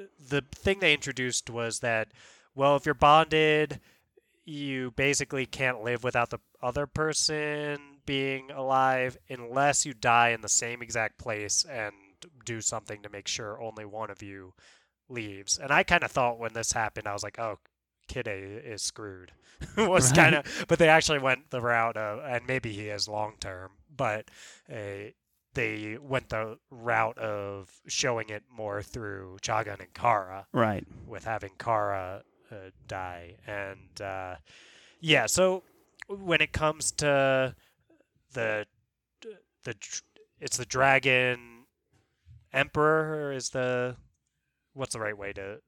Mm-hmm. 0.00 0.04
The 0.28 0.42
thing 0.54 0.78
they 0.78 0.94
introduced 0.94 1.50
was 1.50 1.80
that, 1.80 2.12
well, 2.54 2.76
if 2.76 2.86
you're 2.86 2.94
bonded, 2.94 3.80
you 4.44 4.92
basically 4.92 5.44
can't 5.44 5.82
live 5.82 6.04
without 6.04 6.30
the 6.30 6.38
other 6.62 6.86
person 6.86 7.78
being 8.06 8.50
alive 8.50 9.18
unless 9.28 9.84
you 9.84 9.92
die 9.92 10.30
in 10.30 10.40
the 10.40 10.48
same 10.48 10.80
exact 10.80 11.18
place 11.18 11.66
and 11.68 11.92
do 12.48 12.60
something 12.60 13.02
to 13.02 13.08
make 13.10 13.28
sure 13.28 13.60
only 13.62 13.84
one 13.84 14.10
of 14.10 14.22
you 14.22 14.54
leaves. 15.08 15.58
And 15.58 15.70
I 15.70 15.82
kind 15.82 16.02
of 16.02 16.10
thought 16.10 16.38
when 16.38 16.52
this 16.54 16.72
happened, 16.72 17.06
I 17.06 17.12
was 17.12 17.22
like, 17.22 17.38
oh, 17.38 17.58
Kitay 18.10 18.64
is 18.64 18.82
screwed. 18.82 19.32
was 19.76 20.10
Right. 20.10 20.16
kind 20.16 20.34
of, 20.36 20.64
but 20.68 20.78
they 20.78 20.88
actually 20.88 21.18
went 21.18 21.50
the 21.50 21.60
route 21.60 21.96
of, 21.96 22.20
and 22.24 22.46
maybe 22.46 22.72
he 22.72 22.88
is 22.88 23.06
long 23.08 23.34
term, 23.40 23.72
but 23.94 24.30
uh, 24.72 25.10
they 25.54 25.98
went 26.00 26.28
the 26.28 26.58
route 26.70 27.18
of 27.18 27.70
showing 27.86 28.28
it 28.30 28.44
more 28.50 28.82
through 28.82 29.38
Chaghan 29.42 29.80
and 29.80 29.92
Qara 29.92 30.44
Right. 30.52 30.86
with 31.06 31.24
having 31.24 31.50
Qara 31.58 32.22
uh, 32.50 32.54
die. 32.86 33.36
And 33.46 34.00
uh, 34.00 34.36
yeah, 35.00 35.26
so 35.26 35.64
when 36.08 36.40
it 36.40 36.52
comes 36.52 36.92
to 36.92 37.54
the 38.32 38.66
the 39.64 39.74
it's 40.40 40.56
the 40.56 40.64
dragon 40.64 41.57
emperor 42.52 43.32
is 43.32 43.50
the 43.50 43.96
what's 44.74 44.92
the 44.94 45.00
right 45.00 45.16
way 45.16 45.32
to 45.32 45.58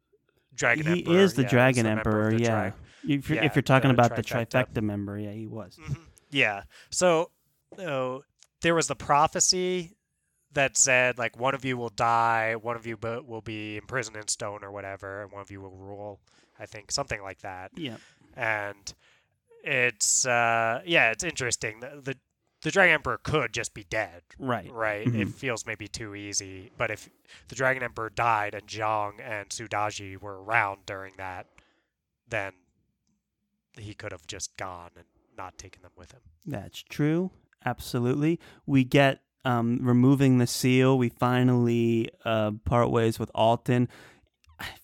dragon 0.55 0.87
he 0.87 1.01
emperor 1.01 1.19
is 1.19 1.35
the 1.35 1.43
yeah, 1.43 1.49
Dragon 1.49 1.85
the 1.85 1.91
Emperor, 1.91 2.31
the 2.33 2.41
yeah. 2.43 2.49
drag- 2.49 2.73
If 3.09 3.29
you're, 3.29 3.39
yeah, 3.39 3.45
if 3.45 3.55
you're 3.57 3.63
talking 3.63 3.89
the 3.89 3.95
about 3.95 4.17
the 4.17 4.23
trifecta. 4.23 4.67
trifecta 4.75 4.83
member, 4.83 5.19
yeah, 5.19 5.31
he 5.33 5.47
was. 5.47 5.77
Mhm. 5.81 5.97
Yeah. 6.31 6.63
So 6.91 7.31
there 7.77 8.75
was 8.75 8.89
the 8.89 8.97
prophecy 8.97 9.97
that 10.53 10.77
said 10.77 11.19
like 11.19 11.39
one 11.39 11.55
of 11.55 11.65
you 11.65 11.77
will 11.77 11.91
die, 11.91 12.57
one 12.57 12.77
of 12.77 12.87
you 12.87 12.97
bu- 12.97 13.23
will 13.23 13.41
be 13.41 13.77
imprisoned 13.77 14.17
in 14.17 14.27
stone 14.29 14.63
or 14.65 14.71
whatever, 14.71 15.23
and 15.23 15.33
one 15.33 15.41
of 15.41 15.51
you 15.51 15.61
will 15.61 15.71
rule. 15.77 16.21
I 16.59 16.67
think 16.67 16.91
something 16.93 17.23
like 17.23 17.41
that. 17.41 17.71
Yeah. 17.77 17.97
And 18.37 18.93
it's 19.65 20.27
uh, 20.27 20.83
yeah, 20.85 21.11
it's 21.13 21.25
interesting. 21.25 21.81
The, 21.81 22.01
the 22.03 22.17
the 22.63 22.71
Dragon 22.71 22.95
Emperor 22.95 23.19
could 23.23 23.53
just 23.53 23.73
be 23.75 23.85
dead, 23.85 24.23
Right. 24.39 24.71
right? 24.71 25.07
It 25.07 25.29
Mhm. 25.29 25.33
feels 25.35 25.65
maybe 25.67 25.89
too 25.89 26.15
easy. 26.15 26.71
But 26.77 26.91
if 26.91 27.09
the 27.49 27.55
Dragon 27.55 27.83
Emperor 27.83 28.11
died 28.11 28.55
and 28.55 28.67
Jiang 28.67 29.21
and 29.21 29.53
Su 29.53 29.67
Daji 29.69 30.21
were 30.21 30.43
around 30.43 30.85
during 30.87 31.15
that, 31.17 31.47
then 32.29 32.53
he 33.79 33.95
could 33.95 34.13
have 34.13 34.27
just 34.27 34.57
gone 34.57 34.91
and 34.97 35.07
not 35.37 35.57
taken 35.57 35.83
them 35.83 35.93
with 35.97 36.13
him. 36.13 36.21
That's 36.45 36.83
true. 36.83 37.31
Absolutely. 37.65 38.39
We 38.67 38.85
get 38.85 39.23
um, 39.45 39.79
removing 39.81 40.37
the 40.37 40.47
seal. 40.47 40.99
We 40.99 41.09
finally 41.09 42.11
uh, 42.27 42.51
part 42.67 42.91
ways 42.91 43.19
with 43.19 43.31
Altan. 43.35 43.89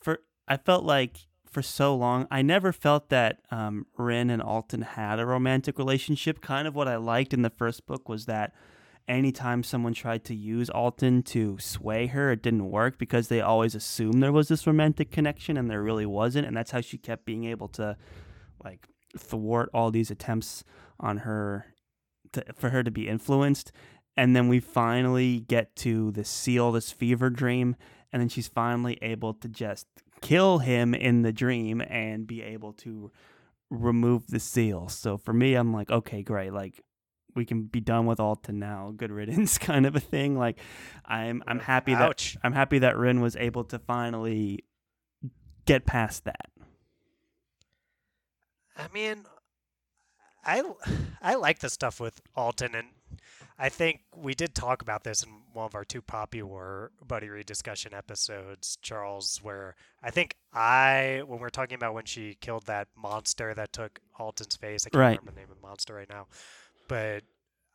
For 0.00 0.20
I 0.48 0.56
felt 0.56 0.84
like 0.84 1.26
for 1.56 1.62
so 1.62 1.96
long, 1.96 2.28
I 2.30 2.42
never 2.42 2.70
felt 2.70 3.08
that 3.08 3.38
um, 3.50 3.86
Rin 3.96 4.28
and 4.28 4.42
Altan 4.42 4.82
had 4.82 5.18
a 5.18 5.24
romantic 5.24 5.78
relationship. 5.78 6.42
Kind 6.42 6.68
of 6.68 6.74
what 6.74 6.86
I 6.86 6.96
liked 6.96 7.32
in 7.32 7.40
the 7.40 7.48
first 7.48 7.86
book 7.86 8.10
was 8.10 8.26
that 8.26 8.52
anytime 9.08 9.62
someone 9.62 9.94
tried 9.94 10.22
to 10.24 10.34
use 10.34 10.68
Altan 10.68 11.24
to 11.28 11.56
sway 11.58 12.08
her, 12.08 12.30
it 12.30 12.42
didn't 12.42 12.70
work 12.70 12.98
because 12.98 13.28
they 13.28 13.40
always 13.40 13.74
assumed 13.74 14.22
there 14.22 14.32
was 14.32 14.48
this 14.48 14.66
romantic 14.66 15.10
connection 15.10 15.56
and 15.56 15.70
there 15.70 15.82
really 15.82 16.04
wasn't. 16.04 16.46
And 16.46 16.54
that's 16.54 16.72
how 16.72 16.82
she 16.82 16.98
kept 16.98 17.24
being 17.24 17.44
able 17.44 17.68
to 17.68 17.96
like 18.62 18.86
thwart 19.16 19.70
all 19.72 19.90
these 19.90 20.10
attempts 20.10 20.62
on 21.00 21.16
her 21.18 21.64
to, 22.32 22.44
for 22.54 22.68
her 22.68 22.82
to 22.82 22.90
be 22.90 23.08
influenced. 23.08 23.72
And 24.14 24.36
then 24.36 24.48
we 24.48 24.60
finally 24.60 25.40
get 25.40 25.74
to 25.76 26.10
the 26.10 26.22
seal, 26.22 26.72
this 26.72 26.92
fever 26.92 27.30
dream, 27.30 27.76
and 28.12 28.20
then 28.20 28.28
she's 28.28 28.46
finally 28.46 28.98
able 29.00 29.32
to 29.32 29.48
just 29.48 29.86
kill 30.20 30.58
him 30.58 30.94
in 30.94 31.22
the 31.22 31.32
dream 31.32 31.80
and 31.80 32.26
be 32.26 32.42
able 32.42 32.72
to 32.72 33.10
remove 33.70 34.26
the 34.28 34.40
seal. 34.40 34.88
So 34.88 35.16
for 35.16 35.32
me, 35.32 35.54
I'm 35.54 35.72
like, 35.72 35.90
okay, 35.90 36.22
great. 36.22 36.52
Like 36.52 36.82
we 37.34 37.44
can 37.44 37.64
be 37.64 37.80
done 37.80 38.06
with 38.06 38.18
Altan 38.18 38.54
now. 38.54 38.92
Good 38.96 39.12
riddance, 39.12 39.58
kind 39.58 39.86
of 39.86 39.94
a 39.94 40.00
thing. 40.00 40.36
Like 40.38 40.58
I'm 41.04 41.42
I'm 41.46 41.60
happy 41.60 41.94
that 41.94 42.36
I'm 42.42 42.52
happy 42.52 42.78
that 42.80 42.96
Rin 42.96 43.20
was 43.20 43.36
able 43.36 43.64
to 43.64 43.78
finally 43.78 44.64
get 45.66 45.86
past 45.86 46.24
that. 46.24 46.50
I 48.76 48.88
mean, 48.92 49.24
I 50.44 50.62
I 51.22 51.34
like 51.34 51.60
the 51.60 51.70
stuff 51.70 52.00
with 52.00 52.20
Altan, 52.36 52.74
and 52.74 52.88
I 53.58 53.68
think 53.70 54.00
we 54.14 54.34
did 54.34 54.54
talk 54.54 54.82
about 54.82 55.02
this 55.04 55.22
in 55.22 55.30
one 55.52 55.64
of 55.64 55.74
our 55.74 55.84
two 55.84 56.02
Poppy 56.02 56.42
War 56.42 56.90
Buddy 57.06 57.28
Read 57.30 57.46
discussion 57.46 57.94
episodes, 57.94 58.76
Charles, 58.82 59.40
where 59.42 59.74
I 60.02 60.10
think 60.10 60.36
I, 60.52 61.22
when 61.26 61.40
we 61.40 61.46
are 61.46 61.50
talking 61.50 61.74
about 61.76 61.94
when 61.94 62.04
she 62.04 62.36
killed 62.40 62.66
that 62.66 62.88
monster 62.96 63.54
that 63.54 63.72
took 63.72 64.00
Altan's 64.18 64.56
face, 64.56 64.86
I 64.86 64.90
can't 64.90 65.00
Right. 65.00 65.18
remember 65.18 65.30
the 65.32 65.40
name 65.40 65.50
of 65.50 65.56
the 65.60 65.66
monster 65.66 65.94
right 65.94 66.08
now, 66.08 66.26
but 66.88 67.22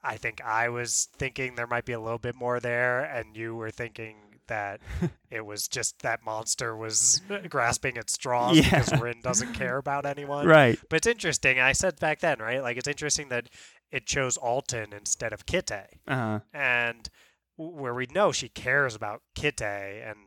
I 0.03 0.17
think 0.17 0.41
I 0.41 0.69
was 0.69 1.07
thinking 1.17 1.55
there 1.55 1.67
might 1.67 1.85
be 1.85 1.93
a 1.93 1.99
little 1.99 2.17
bit 2.19 2.35
more 2.35 2.59
there, 2.59 3.03
and 3.03 3.35
you 3.35 3.55
were 3.55 3.71
thinking 3.71 4.17
that 4.47 4.81
it 5.31 5.45
was 5.45 5.67
just 5.67 5.99
that 6.01 6.23
monster 6.25 6.75
was 6.75 7.21
grasping 7.49 7.97
at 7.97 8.09
straws 8.09 8.57
Yeah. 8.57 8.63
because 8.83 8.99
Rin 8.99 9.21
doesn't 9.21 9.53
care 9.53 9.77
about 9.77 10.05
anyone. 10.05 10.45
Right. 10.51 10.77
But 10.89 10.97
it's 10.97 11.07
interesting. 11.07 11.59
I 11.59 11.71
said 11.73 11.99
back 11.99 12.19
then, 12.19 12.39
right? 12.39 12.61
Like 12.61 12.77
it's 12.77 12.87
interesting 12.87 13.29
that 13.29 13.47
it 13.91 14.05
chose 14.05 14.37
Altan 14.37 14.93
instead 14.93 15.33
of 15.33 15.45
Kitay, 15.45 15.99
Uh-huh. 16.07 16.39
and 16.53 17.09
where 17.57 17.93
we 17.93 18.07
know 18.07 18.31
she 18.31 18.49
cares 18.49 18.95
about 18.95 19.21
Kitay, 19.35 20.09
and 20.09 20.17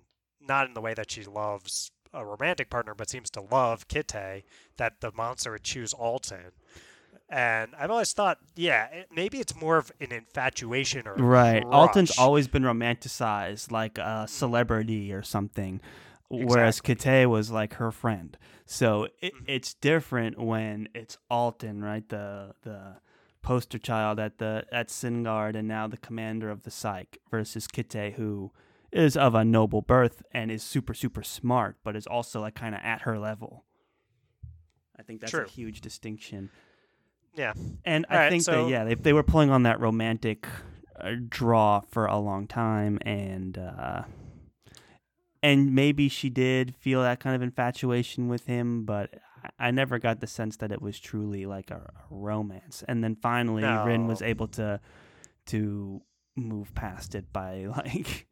not 0.41 0.67
in 0.69 0.75
the 0.75 0.81
way 0.81 0.95
that 0.95 1.11
she 1.11 1.25
loves 1.25 1.91
a 2.13 2.25
romantic 2.25 2.71
partner 2.71 2.95
but 2.95 3.11
seems 3.11 3.31
to 3.31 3.41
love 3.41 3.89
Kitay, 3.89 4.45
that 4.77 5.01
the 5.01 5.11
monster 5.13 5.51
would 5.53 5.65
choose 5.65 5.93
Altan. 5.95 6.53
And 7.29 7.75
I've 7.77 7.91
always 7.91 8.13
thought, 8.13 8.39
yeah, 8.55 8.87
it, 8.87 9.09
maybe 9.13 9.41
it's 9.41 9.57
more 9.57 9.79
of 9.79 9.91
an 10.01 10.13
infatuation 10.13 11.09
or 11.09 11.17
Right. 11.17 11.63
crush. 11.63 11.73
Altan's 11.73 12.19
always 12.19 12.47
been 12.47 12.63
romanticized 12.63 13.71
like 13.71 13.99
a 13.99 14.27
celebrity 14.29 15.13
or 15.13 15.23
something, 15.23 15.81
whereas 16.29 16.81
Kitay 16.81 17.27
was 17.27 17.51
like 17.51 17.75
her 17.75 17.91
friend. 17.91 18.37
So 18.67 19.09
it, 19.21 19.35
Mhm. 19.35 19.45
it's 19.47 19.75
different 19.75 20.39
when 20.39 20.89
it's 20.95 21.19
Altan, 21.31 21.83
right? 21.83 22.09
The 22.09 22.55
the 22.63 22.97
poster 23.45 23.79
child 23.79 24.19
at 24.19 24.39
the 24.39 24.65
at 24.73 24.89
Sinegard 24.89 25.55
and 25.55 25.69
now 25.69 25.87
the 25.87 25.97
commander 25.99 26.51
of 26.51 26.63
the 26.63 26.71
Cike 26.71 27.19
versus 27.31 27.69
Kitay 27.69 28.15
who 28.15 28.51
is 28.91 29.17
of 29.17 29.35
a 29.35 29.45
noble 29.45 29.83
birth 29.83 30.23
and 30.33 30.51
is 30.51 30.63
super 30.63 30.95
super 30.95 31.23
smart 31.23 31.77
but 31.85 31.95
is 31.95 32.07
also 32.07 32.41
like 32.41 32.55
kind 32.55 32.75
of 32.75 32.81
at 32.83 33.03
her 33.03 33.19
level. 33.19 33.65
I 34.99 35.03
think 35.03 35.21
that's 35.21 35.31
True. 35.33 35.45
a 35.45 35.49
huge 35.49 35.81
distinction. 35.81 36.51
Yeah. 37.35 37.53
And 37.85 38.07
I 38.09 38.15
Alright, 38.15 38.31
think 38.31 38.43
so- 38.45 38.65
that 38.65 38.71
yeah, 38.71 38.85
they 38.85 38.95
they 38.95 39.13
were 39.13 39.23
pulling 39.25 39.51
on 39.51 39.65
that 39.65 39.79
romantic 39.81 40.47
uh, 40.99 41.13
draw 41.29 41.81
for 41.81 42.07
a 42.07 42.19
long 42.19 42.47
time, 42.47 42.99
and 43.03 43.59
uh, 43.59 44.03
and 45.43 45.75
maybe 45.75 46.09
she 46.09 46.31
did 46.31 46.75
feel 46.77 47.03
that 47.03 47.19
kind 47.21 47.35
of 47.35 47.43
infatuation 47.43 48.29
with 48.29 48.47
him, 48.47 48.85
but 48.85 49.11
I, 49.59 49.71
never 49.71 49.99
got 49.99 50.21
the 50.21 50.27
sense 50.27 50.57
that 50.59 50.73
it 50.73 50.81
was 50.81 50.99
truly 50.99 51.47
like 51.47 51.71
a, 51.71 51.77
a 51.77 52.05
romance. 52.11 52.83
And 52.87 53.03
then 53.03 53.15
finally, 53.17 53.63
Rin 53.63 54.07
was 54.07 54.23
able 54.23 54.49
to 54.49 54.81
to 55.47 56.03
move 56.37 56.75
past 56.75 57.15
it 57.15 57.33
by 57.33 57.67
like 57.77 58.27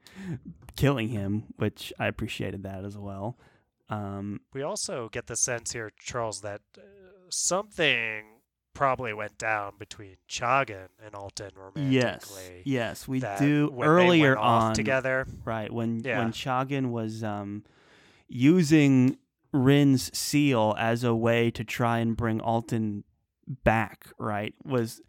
killing 0.77 1.09
him, 1.09 1.45
which 1.57 1.93
I 1.99 2.07
appreciated 2.07 2.63
that 2.65 2.85
as 2.85 2.97
well. 2.97 3.39
Um, 3.89 4.41
We 4.55 4.63
also 4.63 5.09
get 5.11 5.27
the 5.27 5.37
sense 5.37 5.73
here, 5.73 5.91
Charles, 5.99 6.41
that 6.41 6.63
uh, 6.79 6.81
something 7.29 8.25
probably 8.75 9.13
went 9.13 9.37
down 9.37 9.75
between 9.79 10.17
Chaghan 10.27 10.89
and 11.05 11.13
Altan 11.13 11.51
romantically. 11.55 12.63
yes, 12.65 13.03
yes, 13.05 13.09
we 13.09 13.21
do 13.21 13.79
earlier 13.83 14.39
off 14.39 14.63
on 14.63 14.75
together. 14.75 15.27
Right 15.45 15.71
when 15.71 16.01
Yeah. 16.03 16.21
when 16.21 16.33
Chaghan 16.33 16.91
was 16.91 17.23
um, 17.23 17.65
using 18.29 19.19
Rin's 19.53 20.17
seal 20.17 20.75
as 20.79 21.05
a 21.05 21.15
way 21.15 21.51
to 21.51 21.65
try 21.65 21.99
and 21.99 22.17
bring 22.17 22.41
Altan 22.41 23.03
back, 23.47 24.07
right? 24.19 24.55
Was 24.65 25.03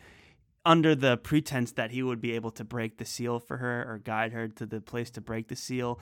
under 0.65 0.95
the 0.95 1.17
pretense 1.17 1.73
that 1.73 1.91
he 1.91 2.01
would 2.01 2.21
be 2.21 2.33
able 2.33 2.51
to 2.51 2.63
break 2.63 2.97
the 2.97 3.05
seal 3.05 3.39
for 3.39 3.57
her 3.57 3.81
or 3.87 3.99
guide 3.99 4.31
her 4.31 4.47
to 4.47 4.65
the 4.65 4.81
place 4.81 5.09
to 5.11 5.21
break 5.21 5.47
the 5.49 5.55
seal. 5.55 5.99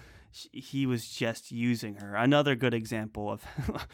He 0.51 0.85
was 0.85 1.07
just 1.07 1.51
using 1.51 1.95
her. 1.95 2.15
Another 2.15 2.55
good 2.55 2.73
example 2.73 3.31
of 3.31 3.43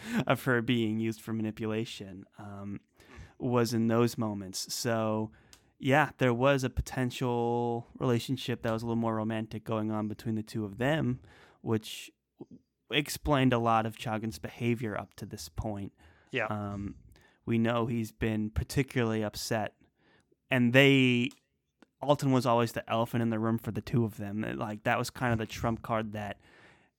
of 0.27 0.43
her 0.43 0.61
being 0.61 0.99
used 0.99 1.21
for 1.21 1.33
manipulation 1.33 2.25
um, 2.37 2.81
was 3.39 3.73
in 3.73 3.87
those 3.87 4.17
moments. 4.17 4.73
So 4.73 5.31
yeah, 5.79 6.09
there 6.17 6.33
was 6.33 6.63
a 6.63 6.69
potential 6.69 7.87
relationship 7.99 8.63
that 8.63 8.73
was 8.73 8.81
a 8.81 8.85
little 8.85 8.95
more 8.95 9.15
romantic 9.15 9.63
going 9.63 9.91
on 9.91 10.07
between 10.07 10.35
the 10.35 10.43
two 10.43 10.65
of 10.65 10.77
them, 10.77 11.19
which 11.61 12.11
explained 12.91 13.53
a 13.53 13.59
lot 13.59 13.85
of 13.85 13.97
Chaghan's 13.97 14.39
behavior 14.39 14.97
up 14.97 15.13
to 15.15 15.25
this 15.25 15.49
point. 15.49 15.93
Yeah. 16.31 16.47
Um, 16.47 16.95
we 17.45 17.57
know 17.57 17.85
he's 17.85 18.11
been 18.11 18.49
particularly 18.49 19.23
upset, 19.23 19.73
and 20.51 20.73
they. 20.73 21.29
Altan 22.03 22.31
was 22.31 22.45
always 22.45 22.73
the 22.73 22.87
elephant 22.87 23.23
in 23.23 23.31
the 23.31 23.39
room 23.39 23.57
for 23.57 23.71
the 23.71 23.81
two 23.81 24.05
of 24.05 24.17
them. 24.17 24.45
Like 24.55 24.83
that 24.83 24.99
was 24.99 25.09
kind 25.09 25.33
of 25.33 25.39
the 25.39 25.47
trump 25.47 25.81
card 25.81 26.13
that 26.13 26.37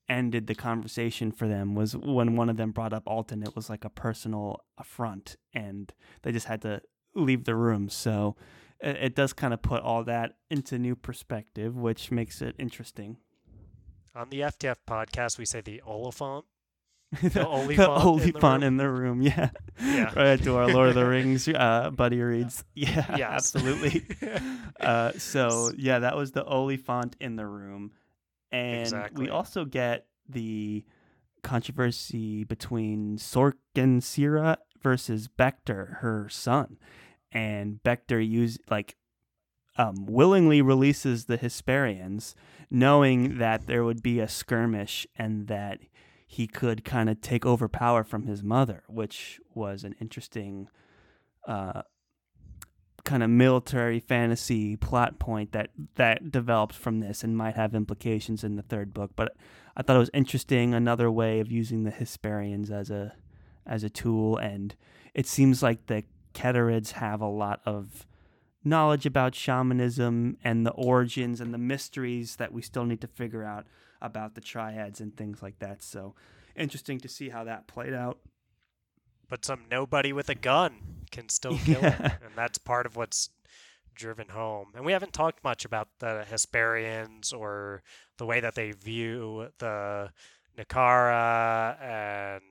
ended 0.09 0.47
the 0.49 0.57
conversation 0.57 1.31
for 1.31 1.47
them. 1.47 1.75
Was 1.75 1.97
when 1.97 2.35
one 2.35 2.49
of 2.51 2.57
them 2.57 2.73
brought 2.73 2.93
up 2.93 3.05
Altan, 3.05 3.47
it 3.47 3.55
was 3.55 3.71
like 3.71 3.85
a 3.85 3.91
personal 3.91 4.61
affront, 4.77 5.37
and 5.55 5.93
they 6.23 6.33
just 6.33 6.47
had 6.47 6.63
to 6.63 6.81
leave 7.15 7.45
the 7.45 7.55
room. 7.55 7.89
So 7.89 8.35
it, 8.81 8.97
it 8.97 9.15
does 9.15 9.33
kind 9.33 9.55
of 9.55 9.63
put 9.63 9.83
all 9.83 10.03
that 10.05 10.37
into 10.51 10.79
new 10.79 10.97
perspective, 10.97 11.77
which 11.77 12.11
makes 12.11 12.43
it 12.43 12.55
interesting. 12.59 13.19
On 14.19 14.29
the 14.31 14.41
FTF 14.41 14.77
podcast, 14.85 15.39
we 15.39 15.45
say 15.47 15.61
the 15.61 15.81
Oliphant. 15.87 16.45
the, 17.23 17.29
The 17.29 17.75
the 17.77 17.89
Oliphant 17.89 18.65
in 18.65 18.77
the 18.77 18.89
room. 18.91 19.23
in 19.23 19.23
the 19.23 19.23
room, 19.23 19.23
yeah. 19.23 19.51
Yeah. 19.81 20.13
right 20.17 20.43
to 20.43 20.57
our 20.57 20.67
Lord 20.69 20.89
of 20.89 20.95
the 20.97 21.07
Rings 21.09 21.47
uh, 21.47 21.91
buddy 21.91 22.21
reads. 22.21 22.65
Yeah, 22.75 23.17
Yes. 23.17 23.55
absolutely. 23.55 24.05
uh, 24.81 25.13
so 25.13 25.71
yeah, 25.77 26.01
that 26.01 26.17
was 26.17 26.33
the 26.33 26.45
Oliphant 26.45 27.15
in 27.21 27.37
the 27.37 27.47
room, 27.47 27.93
and 28.51 28.81
Exactly. 28.81 29.25
we 29.27 29.31
also 29.31 29.65
get 29.65 30.07
the 30.29 30.85
controversy 31.45 32.43
between 32.43 33.19
Sorqan 33.19 34.03
Sira 34.03 34.59
versus 34.83 35.29
Bector, 35.29 35.99
her 36.01 36.29
son, 36.29 36.77
and 37.31 37.81
Bector 37.85 38.21
use 38.29 38.59
like 38.69 38.97
um, 39.77 40.07
willingly 40.07 40.61
releases 40.61 41.27
the 41.27 41.39
Hesperians, 41.39 42.35
knowing 42.71 43.39
that 43.39 43.67
there 43.67 43.85
would 43.85 44.03
be 44.03 44.21
a 44.21 44.29
skirmish 44.29 45.07
and 45.17 45.47
that 45.49 45.81
he 46.27 46.47
could 46.47 46.85
kind 46.85 47.09
of 47.09 47.21
take 47.21 47.47
over 47.47 47.69
power 47.69 48.05
from 48.05 48.27
his 48.27 48.43
mother, 48.43 48.83
which 48.87 49.41
was 49.55 49.85
an 49.85 49.95
interesting 50.01 50.69
uh, 51.47 51.83
kind 53.05 53.23
of 53.23 53.31
military 53.31 54.01
fantasy 54.01 54.77
plot 54.77 55.19
point 55.19 55.53
that 55.53 55.71
that 55.95 56.31
developed 56.31 56.75
from 56.75 57.01
this 57.01 57.25
and 57.25 57.35
might 57.35 57.55
have 57.55 57.75
implications 57.75 58.45
in 58.45 58.57
the 58.57 58.63
third 58.63 58.93
book. 58.93 59.13
But 59.17 59.35
I 59.75 59.83
thought 59.83 59.97
it 59.97 60.01
was 60.01 60.11
interesting, 60.13 60.75
another 60.75 61.11
way 61.11 61.41
of 61.41 61.51
using 61.51 61.85
the 61.85 61.91
Hesperians 61.91 62.71
as 62.71 62.91
a 62.91 63.15
as 63.67 63.83
a 63.83 63.89
tool, 63.89 64.37
and 64.37 64.77
it 65.15 65.27
seems 65.27 65.63
like 65.63 65.87
the 65.87 66.05
Ketreyids 66.35 66.93
have 66.93 67.23
a 67.23 67.27
lot 67.27 67.61
of 67.65 68.07
knowledge 68.69 69.07
about 69.07 69.35
shamanism 69.35 70.37
and 70.45 70.65
the 70.67 70.71
origins 70.73 71.41
and 71.41 71.53
the 71.55 71.59
mysteries 71.59 72.37
that 72.37 72.53
we 72.53 72.63
still 72.63 72.85
need 72.85 73.01
to 73.01 73.07
figure 73.09 73.45
out 73.45 73.67
about 74.01 74.35
the 74.35 74.41
triads 74.41 75.01
and 75.01 75.17
things 75.17 75.43
like 75.43 75.59
that. 75.59 75.83
So 75.83 76.15
interesting 76.57 77.01
to 77.01 77.09
see 77.09 77.29
how 77.31 77.45
that 77.45 77.67
played 77.67 77.95
out. 77.95 78.19
but 79.29 79.45
some 79.45 79.65
nobody 79.71 80.13
with 80.13 80.29
a 80.29 80.35
gun 80.35 80.73
can 81.11 81.29
still 81.29 81.59
kill 81.65 81.81
him, 81.81 81.93
and 82.25 82.33
that's 82.35 82.59
part 82.59 82.87
of 82.87 82.97
what's 82.97 83.31
driven 83.95 84.29
home. 84.29 84.69
And 84.75 84.85
we 84.85 84.93
haven't 84.93 85.13
talked 85.13 85.43
much 85.45 85.65
about 85.65 85.89
the 85.99 86.25
Hesperians 86.31 87.33
or 87.33 87.83
the 88.17 88.25
way 88.27 88.41
that 88.41 88.55
they 88.55 88.71
view 88.73 89.49
the 89.59 90.11
Nikara 90.57 91.81
and 91.83 92.43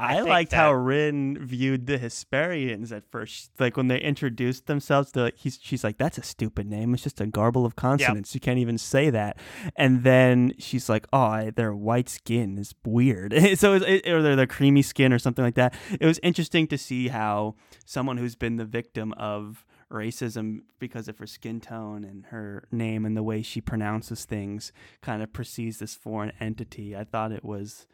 I 0.00 0.18
I, 0.18 0.20
liked 0.22 0.52
how 0.52 0.72
that- 0.72 0.78
Rin 0.78 1.38
viewed 1.40 1.86
the 1.86 1.98
Hesperians 1.98 2.90
at 2.90 3.04
first. 3.10 3.50
Like 3.58 3.76
when 3.76 3.88
they 3.88 4.00
introduced 4.00 4.66
themselves, 4.66 5.12
they're 5.12 5.24
like, 5.24 5.36
he's, 5.36 5.58
she's 5.62 5.84
like, 5.84 5.98
"That's 5.98 6.18
a 6.18 6.22
stupid 6.22 6.66
name. 6.66 6.94
It's 6.94 7.02
just 7.02 7.20
a 7.20 7.26
garble 7.26 7.66
of 7.66 7.76
consonants. 7.76 8.34
You 8.34 8.40
can't 8.40 8.58
even 8.58 8.78
say 8.78 9.10
that." 9.10 9.38
And 9.76 10.02
then 10.02 10.54
she's 10.58 10.88
like, 10.88 11.06
"Oh, 11.12 11.18
I, 11.18 11.50
their 11.50 11.74
white 11.74 12.08
skin 12.08 12.58
is 12.58 12.74
weird." 12.84 13.34
so 13.56 13.74
it, 13.74 13.82
it, 13.82 14.08
or 14.08 14.22
their 14.22 14.36
their 14.36 14.46
creamy 14.46 14.82
skin 14.82 15.12
or 15.12 15.18
something 15.18 15.44
like 15.44 15.56
that. 15.56 15.74
It 16.00 16.06
was 16.06 16.18
interesting 16.22 16.66
to 16.68 16.78
see 16.78 17.08
how 17.08 17.56
someone 17.84 18.16
who's 18.16 18.36
been 18.36 18.56
the 18.56 18.64
victim 18.64 19.12
of 19.14 19.66
racism 19.90 20.60
because 20.78 21.08
of 21.08 21.18
her 21.18 21.26
skin 21.26 21.60
tone 21.60 22.04
and 22.04 22.26
her 22.26 22.64
name 22.70 23.04
and 23.04 23.16
the 23.16 23.22
way 23.22 23.42
she 23.42 23.60
pronounces 23.60 24.24
things 24.24 24.72
kind 25.02 25.22
of 25.22 25.32
perceives 25.32 25.78
this 25.78 25.94
foreign 25.94 26.32
entity. 26.40 26.96
I 26.96 27.04
thought 27.04 27.32
it 27.32 27.44
was 27.44 27.86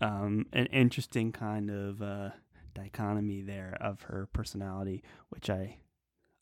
um, 0.00 0.46
an 0.52 0.66
interesting 0.66 1.32
kind 1.32 1.70
of 1.70 2.02
uh, 2.02 2.30
dichotomy 2.74 3.42
there 3.42 3.76
of 3.80 4.02
her 4.02 4.28
personality, 4.32 5.02
which 5.30 5.48
I 5.48 5.78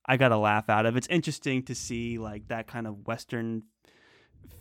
I 0.04 0.16
got 0.16 0.32
a 0.32 0.36
laugh 0.36 0.68
out 0.68 0.86
of. 0.86 0.96
It's 0.96 1.06
interesting 1.08 1.62
to 1.64 1.74
see 1.74 2.18
like 2.18 2.48
that 2.48 2.66
kind 2.66 2.86
of 2.86 3.06
Western 3.06 3.64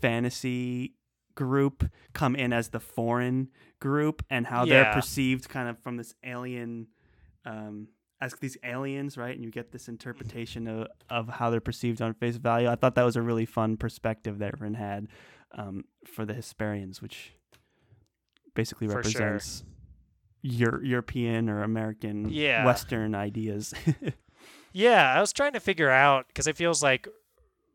fantasy 0.01 0.93
group 1.33 1.89
come 2.13 2.35
in 2.35 2.53
as 2.53 2.69
the 2.69 2.79
foreign 2.79 3.49
group 3.79 4.23
and 4.29 4.45
how 4.45 4.65
they're 4.65 4.93
perceived 4.93 5.49
kind 5.49 5.69
of 5.69 5.79
from 5.79 5.95
this 5.95 6.13
alien 6.23 6.87
um 7.45 7.87
as 8.19 8.35
these 8.41 8.57
aliens 8.63 9.17
right? 9.17 9.33
And 9.33 9.43
you 9.43 9.49
get 9.49 9.71
this 9.71 9.87
interpretation 9.87 10.67
of, 10.67 10.87
of 11.09 11.27
how 11.29 11.49
they're 11.49 11.59
perceived 11.59 12.01
on 12.01 12.13
face 12.13 12.35
value. 12.35 12.69
I 12.69 12.75
thought 12.75 12.93
that 12.95 13.03
was 13.03 13.15
a 13.15 13.21
really 13.21 13.45
fun 13.47 13.77
perspective 13.77 14.37
that 14.39 14.59
Rin 14.59 14.75
had 14.75 15.07
um, 15.53 15.85
for 16.05 16.25
the 16.25 16.33
hesperians 16.33 17.01
which 17.01 17.33
basically 18.53 18.87
For 18.87 19.03
sure. 19.03 19.21
represents 19.21 19.63
european 20.43 21.49
or 21.49 21.61
american 21.63 22.29
Yeah. 22.29 22.65
western 22.65 23.13
ideas 23.15 23.73
Yeah, 24.73 25.13
I 25.13 25.19
was 25.19 25.33
trying 25.33 25.51
to 25.51 25.59
figure 25.59 25.89
out 25.89 26.27
because 26.27 26.47
it 26.47 26.55
feels 26.55 26.81
like 26.81 27.05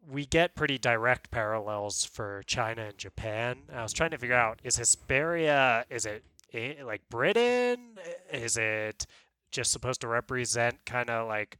we 0.09 0.25
get 0.25 0.55
pretty 0.55 0.79
direct 0.79 1.31
parallels 1.31 2.07
for 2.07 2.43
China 2.47 2.87
and 2.87 2.97
Japan. 2.97 3.65
I 3.71 3.83
was 3.83 3.93
trying 3.93 4.13
to 4.13 4.19
figure 4.19 4.35
out 4.35 4.61
is 4.65 4.79
Hesperia 4.79 5.85
is 5.91 6.07
it 6.07 6.25
eh, 6.55 6.77
like 6.83 7.03
Britain? 7.11 7.99
Is 8.33 8.57
it 8.57 9.07
just 9.51 9.73
supposed 9.73 10.01
to 10.01 10.09
represent 10.09 10.87
kind 10.87 11.11
of 11.11 11.29
like 11.29 11.59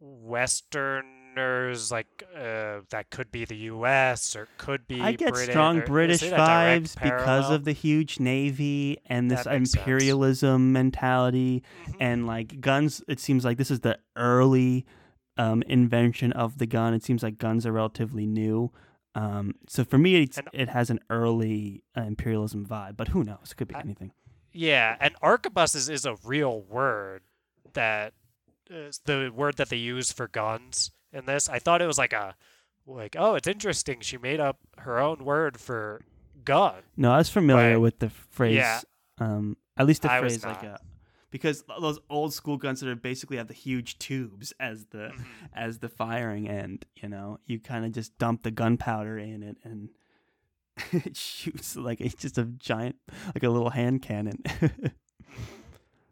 Western 0.00 1.04
partners 1.40 1.90
like 1.92 2.24
uh, 2.34 2.80
that 2.90 3.10
could 3.10 3.30
be 3.30 3.44
the 3.44 3.56
U.S. 3.74 4.34
or 4.36 4.48
could 4.58 4.86
be. 4.88 5.00
I 5.00 5.12
get 5.12 5.32
Britain, 5.32 5.52
strong 5.52 5.80
British 5.80 6.22
it 6.22 6.32
vibes 6.32 7.00
because 7.00 7.50
of 7.50 7.64
the 7.64 7.72
huge 7.72 8.18
navy 8.20 8.98
and 9.06 9.30
this 9.30 9.44
makes 9.46 9.70
sense. 9.72 9.74
imperialism 9.76 10.72
mentality 10.72 11.62
Mhm. 11.88 11.94
and 12.00 12.26
like 12.26 12.60
guns. 12.60 13.02
It 13.08 13.20
seems 13.20 13.44
like 13.44 13.58
this 13.58 13.70
is 13.70 13.80
the 13.80 13.98
early 14.16 14.84
um, 15.36 15.62
invention 15.62 16.32
of 16.32 16.58
the 16.58 16.66
gun. 16.66 16.94
It 16.94 17.04
seems 17.04 17.22
like 17.22 17.38
guns 17.38 17.66
are 17.66 17.72
relatively 17.72 18.26
new. 18.26 18.72
Um, 19.14 19.54
so 19.68 19.84
for 19.84 19.98
me, 19.98 20.22
it's, 20.22 20.38
And- 20.38 20.48
it 20.52 20.68
has 20.70 20.90
an 20.90 21.00
early 21.10 21.82
uh, 21.96 22.02
imperialism 22.02 22.66
vibe, 22.66 22.96
but 22.96 23.08
who 23.08 23.22
knows? 23.24 23.50
It 23.52 23.56
could 23.56 23.68
be 23.68 23.74
I- 23.74 23.80
anything. 23.80 24.12
Yeah, 24.52 24.96
and 25.00 25.14
arquebuses 25.20 25.90
is 25.90 26.06
a 26.06 26.16
real 26.24 26.62
word 26.62 27.22
that 27.74 28.14
is 28.70 29.00
the 29.04 29.30
word 29.34 29.56
that 29.58 29.68
they 29.68 29.76
use 29.76 30.10
for 30.12 30.26
guns 30.28 30.90
in 31.16 31.26
this. 31.26 31.48
I 31.48 31.58
thought 31.58 31.82
it 31.82 31.86
was 31.86 31.98
like 31.98 32.12
a 32.12 32.34
like 32.86 33.16
oh, 33.18 33.34
it's 33.34 33.48
interesting. 33.48 34.00
She 34.00 34.16
made 34.18 34.38
up 34.40 34.58
her 34.78 34.98
own 34.98 35.24
word 35.24 35.58
for 35.58 36.02
gun. 36.44 36.74
No, 36.96 37.10
I 37.12 37.18
was 37.18 37.28
familiar 37.28 37.74
But- 37.74 37.80
with 37.80 37.98
the 37.98 38.10
phrase. 38.10 38.56
Yeah. 38.56 38.80
Um, 39.18 39.56
at 39.76 39.86
least 39.86 40.02
the 40.02 40.12
I 40.12 40.20
phrase 40.20 40.44
like 40.44 40.62
a, 40.62 40.78
because 41.30 41.64
those 41.80 41.98
old 42.10 42.32
school 42.34 42.56
guns 42.58 42.80
that 42.80 42.88
are 42.88 42.94
basically 42.94 43.38
have 43.38 43.48
the 43.48 43.54
huge 43.54 43.98
tubes 43.98 44.52
as 44.60 44.84
the 44.90 45.10
Mhm. 45.14 45.24
as 45.54 45.78
the 45.80 45.88
firing 45.88 46.48
end. 46.48 46.84
You 46.96 47.08
know, 47.08 47.40
you 47.46 47.58
kind 47.58 47.84
of 47.84 47.92
just 47.92 48.16
dump 48.18 48.42
the 48.42 48.50
gunpowder 48.50 49.18
in 49.18 49.42
it 49.42 49.56
and 49.64 49.88
it 50.92 51.16
shoots 51.16 51.74
like 51.76 52.00
it's 52.02 52.14
just 52.14 52.36
a 52.38 52.44
giant, 52.44 52.96
like 53.34 53.42
a 53.42 53.48
little 53.48 53.70
hand 53.70 54.02
cannon. 54.02 54.42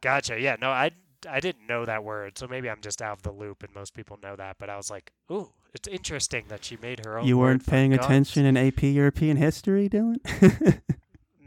Gotcha. 0.01 0.39
Yeah. 0.41 0.57
No, 0.61 0.71
I 0.71 0.91
I 1.27 1.41
didn't 1.41 1.67
know 1.69 1.85
that 1.85 2.05
word, 2.05 2.39
so 2.39 2.47
maybe 2.47 2.69
I'm 2.71 2.81
just 2.81 3.03
out 3.03 3.19
of 3.19 3.23
the 3.23 3.33
loop, 3.33 3.63
and 3.63 3.75
most 3.75 3.95
people 3.95 4.19
know 4.23 4.37
that. 4.37 4.57
But 4.59 4.71
I 4.71 4.77
was 4.77 4.91
like, 4.91 5.13
ooh, 5.31 5.51
it's 5.73 5.89
interesting 5.89 6.45
that 6.49 6.65
she 6.65 6.77
made 6.77 7.05
her 7.05 7.19
own. 7.19 7.27
you 7.27 7.39
weren't 7.39 7.67
paying 7.67 7.91
guns. 7.91 8.05
attention 8.05 8.45
in 8.47 8.57
AP 8.57 8.83
European 8.83 9.37
history, 9.37 9.89
Dylan. 9.89 10.81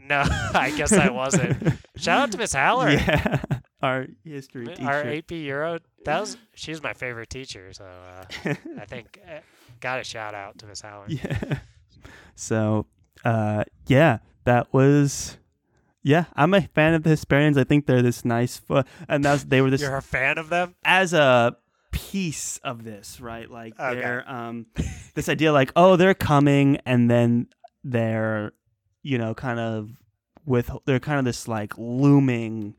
No, 0.08 0.24
I 0.54 0.72
guess 0.76 0.92
I 0.92 1.10
wasn't. 1.10 1.56
Shout 1.96 2.20
out 2.20 2.32
to 2.32 2.38
Miss 2.38 2.54
Haller. 2.54 2.90
yeah, 2.90 3.40
our 3.82 4.06
history 4.24 4.66
teacher. 4.68 4.88
Our 4.88 5.02
AP 5.06 5.30
Euro, 5.32 5.78
that 6.04 6.20
was 6.20 6.36
she's 6.54 6.82
my 6.82 6.94
favorite 6.94 7.30
teacher, 7.30 7.72
so 7.72 7.84
uh, 7.84 8.54
I 8.80 8.86
think 8.86 9.20
uh, 9.28 9.40
got 9.80 10.00
a 10.00 10.04
shout 10.04 10.34
out 10.34 10.58
to 10.58 10.66
Miss 10.66 10.80
Howard. 10.80 11.12
Yeah. 11.12 11.58
So, 12.34 12.86
uh, 13.24 13.64
yeah, 13.86 14.18
that 14.44 14.72
was. 14.72 15.37
Yeah, 16.08 16.24
I'm 16.34 16.54
a 16.54 16.62
fan 16.62 16.94
of 16.94 17.02
the 17.02 17.10
Hesperians. 17.10 17.58
I 17.58 17.64
think 17.64 17.84
they're 17.84 18.00
this 18.00 18.24
nice, 18.24 18.56
fu- 18.56 18.82
and 19.08 19.22
that's 19.22 19.44
they 19.44 19.60
were 19.60 19.68
this 19.70 19.82
You're 19.82 19.96
a 19.96 20.02
fan 20.02 20.38
of 20.38 20.48
them? 20.48 20.74
as 20.82 21.12
a 21.12 21.56
piece 21.90 22.56
of 22.64 22.82
this, 22.84 23.20
right? 23.20 23.50
Like 23.50 23.78
Okay. 23.78 24.00
they're 24.00 24.24
um, 24.30 24.66
this 25.14 25.28
idea, 25.28 25.52
like 25.52 25.70
oh, 25.76 25.96
they're 25.96 26.14
coming, 26.14 26.78
and 26.86 27.10
then 27.10 27.48
they're, 27.84 28.52
you 29.02 29.18
know, 29.18 29.34
kind 29.34 29.60
of 29.60 29.90
with 30.46 30.70
they're 30.86 30.98
kind 30.98 31.18
of 31.18 31.26
this 31.26 31.46
like 31.46 31.76
looming 31.76 32.74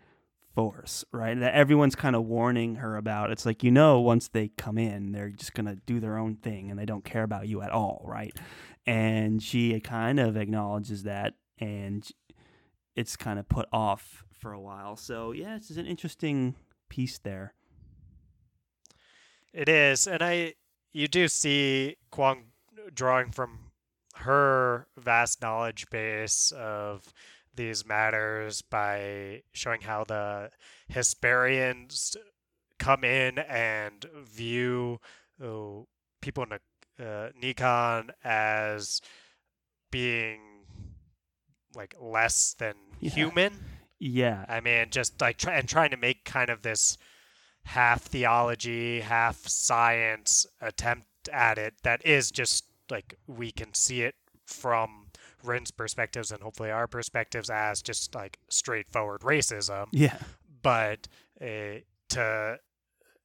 force, 0.55 1.05
right? 1.11 1.39
That 1.39 1.53
everyone's 1.53 1.95
kind 1.95 2.15
of 2.15 2.25
warning 2.25 2.75
her 2.75 2.97
about. 2.97 3.30
It's 3.30 3.45
like 3.45 3.63
you 3.63 3.69
know, 3.69 3.99
once 3.99 4.27
they 4.27 4.47
come 4.57 4.80
in, 4.80 5.11
they're 5.11 5.30
just 5.30 5.53
gonna 5.53 5.75
do 5.86 5.99
their 5.99 6.17
own 6.17 6.36
thing, 6.38 6.71
and 6.71 6.80
they 6.80 6.86
don't 6.86 7.05
care 7.05 7.23
about 7.23 7.47
you 7.47 7.61
at 7.61 7.69
all, 7.69 8.01
right? 8.05 8.36
And 8.88 9.43
she 9.43 9.80
kind 9.82 10.19
of 10.19 10.36
acknowledges 10.36 11.03
that, 11.03 11.36
and 11.59 12.09
it's 13.00 13.16
kind 13.16 13.39
of 13.39 13.47
put 13.47 13.66
off 13.72 14.26
for 14.34 14.52
a 14.52 14.60
while. 14.60 14.97
So 14.97 15.32
yeah, 15.32 15.58
this 15.58 15.72
is 15.72 15.78
an 15.78 15.86
interesting 15.86 16.56
piece 16.89 17.18
there. 17.18 17.54
It 19.54 19.70
is, 19.70 20.06
and 20.06 20.22
I 20.22 20.56
you 20.91 21.08
do 21.08 21.30
see 21.30 21.95
Kuang 22.12 22.47
drawing 22.93 23.32
from 23.32 23.72
her 24.16 24.88
vast 24.97 25.41
knowledge 25.41 25.89
base 25.89 26.52
of 26.52 27.14
these 27.56 27.86
matters 27.86 28.62
by 28.62 29.43
showing 29.54 29.82
how 29.82 30.04
the 30.04 30.52
Hesperians 30.91 32.18
come 32.80 33.06
in 33.06 33.39
and 33.39 34.06
view 34.26 35.00
uh, 35.41 35.84
people 36.22 36.43
in 36.43 36.52
a, 36.52 37.06
uh, 37.06 37.30
Nikan 37.41 38.10
as 38.26 39.02
being 39.89 40.49
like 41.76 41.95
less 41.99 42.53
than 42.53 42.76
Yeah. 42.99 43.11
human. 43.11 43.53
Yeah, 43.99 44.45
I 44.47 44.61
mean, 44.61 44.88
just 44.91 45.20
like 45.20 45.38
try 45.38 45.55
and 45.57 45.67
trying 45.67 45.91
to 45.91 45.97
make 45.97 46.24
kind 46.26 46.49
of 46.49 46.61
this 46.61 46.97
half 47.63 48.01
theology, 48.01 49.01
half 49.01 49.47
science 49.47 50.47
attempt 50.61 51.05
at 51.34 51.57
it 51.57 51.74
that 51.84 52.05
is 52.05 52.32
just 52.32 52.63
like 52.89 53.15
we 53.28 53.51
can 53.51 53.74
see 53.74 54.01
it 54.01 54.15
from 54.45 55.07
Rin's 55.43 55.70
perspectives 55.72 56.32
and 56.32 56.41
hopefully 56.41 56.72
our 56.72 56.88
perspectives 56.88 57.49
as 57.49 57.82
just 57.82 58.15
like 58.15 58.39
straightforward 58.49 59.22
racism, 59.22 59.88
yeah, 59.91 60.17
but 60.61 61.07
uh, 61.41 61.80
to 62.09 62.57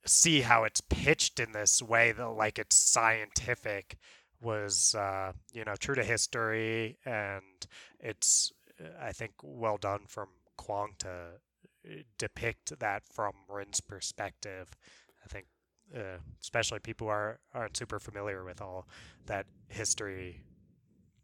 see 0.05 0.43
how 0.43 0.65
it's 0.65 0.81
pitched 0.83 1.41
in 1.41 1.53
this 1.53 1.81
way 1.81 2.13
that 2.13 2.29
like 2.29 2.59
it's 2.59 2.77
scientific 2.77 3.97
was 4.45 4.95
uh, 4.95 5.33
you 5.53 5.65
know 5.65 5.75
true 5.77 5.95
to 5.95 6.05
history 6.05 6.99
and 7.05 7.43
it's 8.01 8.53
I 9.01 9.13
think 9.13 9.33
well 9.43 9.77
done 9.77 10.01
from 10.07 10.29
Kuang 10.59 10.97
to 10.99 11.09
uh, 11.09 11.95
depict 12.19 12.79
that 12.79 13.03
from 13.05 13.33
Rin's 13.49 13.81
perspective. 13.81 14.69
I 15.25 15.29
think 15.29 15.47
uh, 15.95 16.19
especially 16.41 16.81
people 16.81 17.07
who 17.07 17.13
are 17.13 17.39
aren't 17.53 17.77
super 17.77 17.99
familiar 17.99 18.45
with 18.45 18.61
all 18.61 18.87
that 19.27 19.47
history 19.69 20.43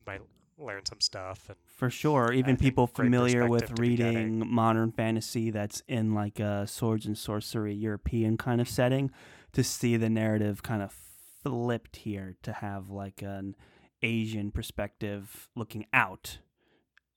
might 0.07 0.23
learn 0.59 0.85
some 0.85 1.01
stuff 1.01 1.49
and 1.49 1.57
for 1.67 1.91
sure. 1.91 2.33
Even 2.33 2.57
think 2.57 2.61
people 2.61 2.87
familiar 2.87 3.49
with 3.49 3.63
perspective 3.63 3.77
to 3.77 3.83
be 3.83 3.97
getting. 3.97 4.15
reading 4.41 4.55
modern 4.55 4.93
fantasy 4.93 5.51
that's 5.51 5.83
in 5.89 6.15
like 6.15 6.39
a 6.39 6.67
swords 6.67 7.07
and 7.07 7.17
sorcery 7.17 7.75
European 7.75 8.37
kind 8.37 8.61
of 8.61 8.69
setting, 8.69 9.11
to 9.53 9.65
see 9.65 9.97
the 9.97 10.11
narrative 10.11 10.63
kind 10.63 10.83
of 10.83 10.95
flipped 11.43 11.97
here 11.97 12.37
to 12.43 12.53
have 12.53 12.91
like 12.91 13.23
an 13.23 13.57
Asian 14.03 14.51
perspective 14.51 15.49
looking 15.55 15.87
out 15.93 16.39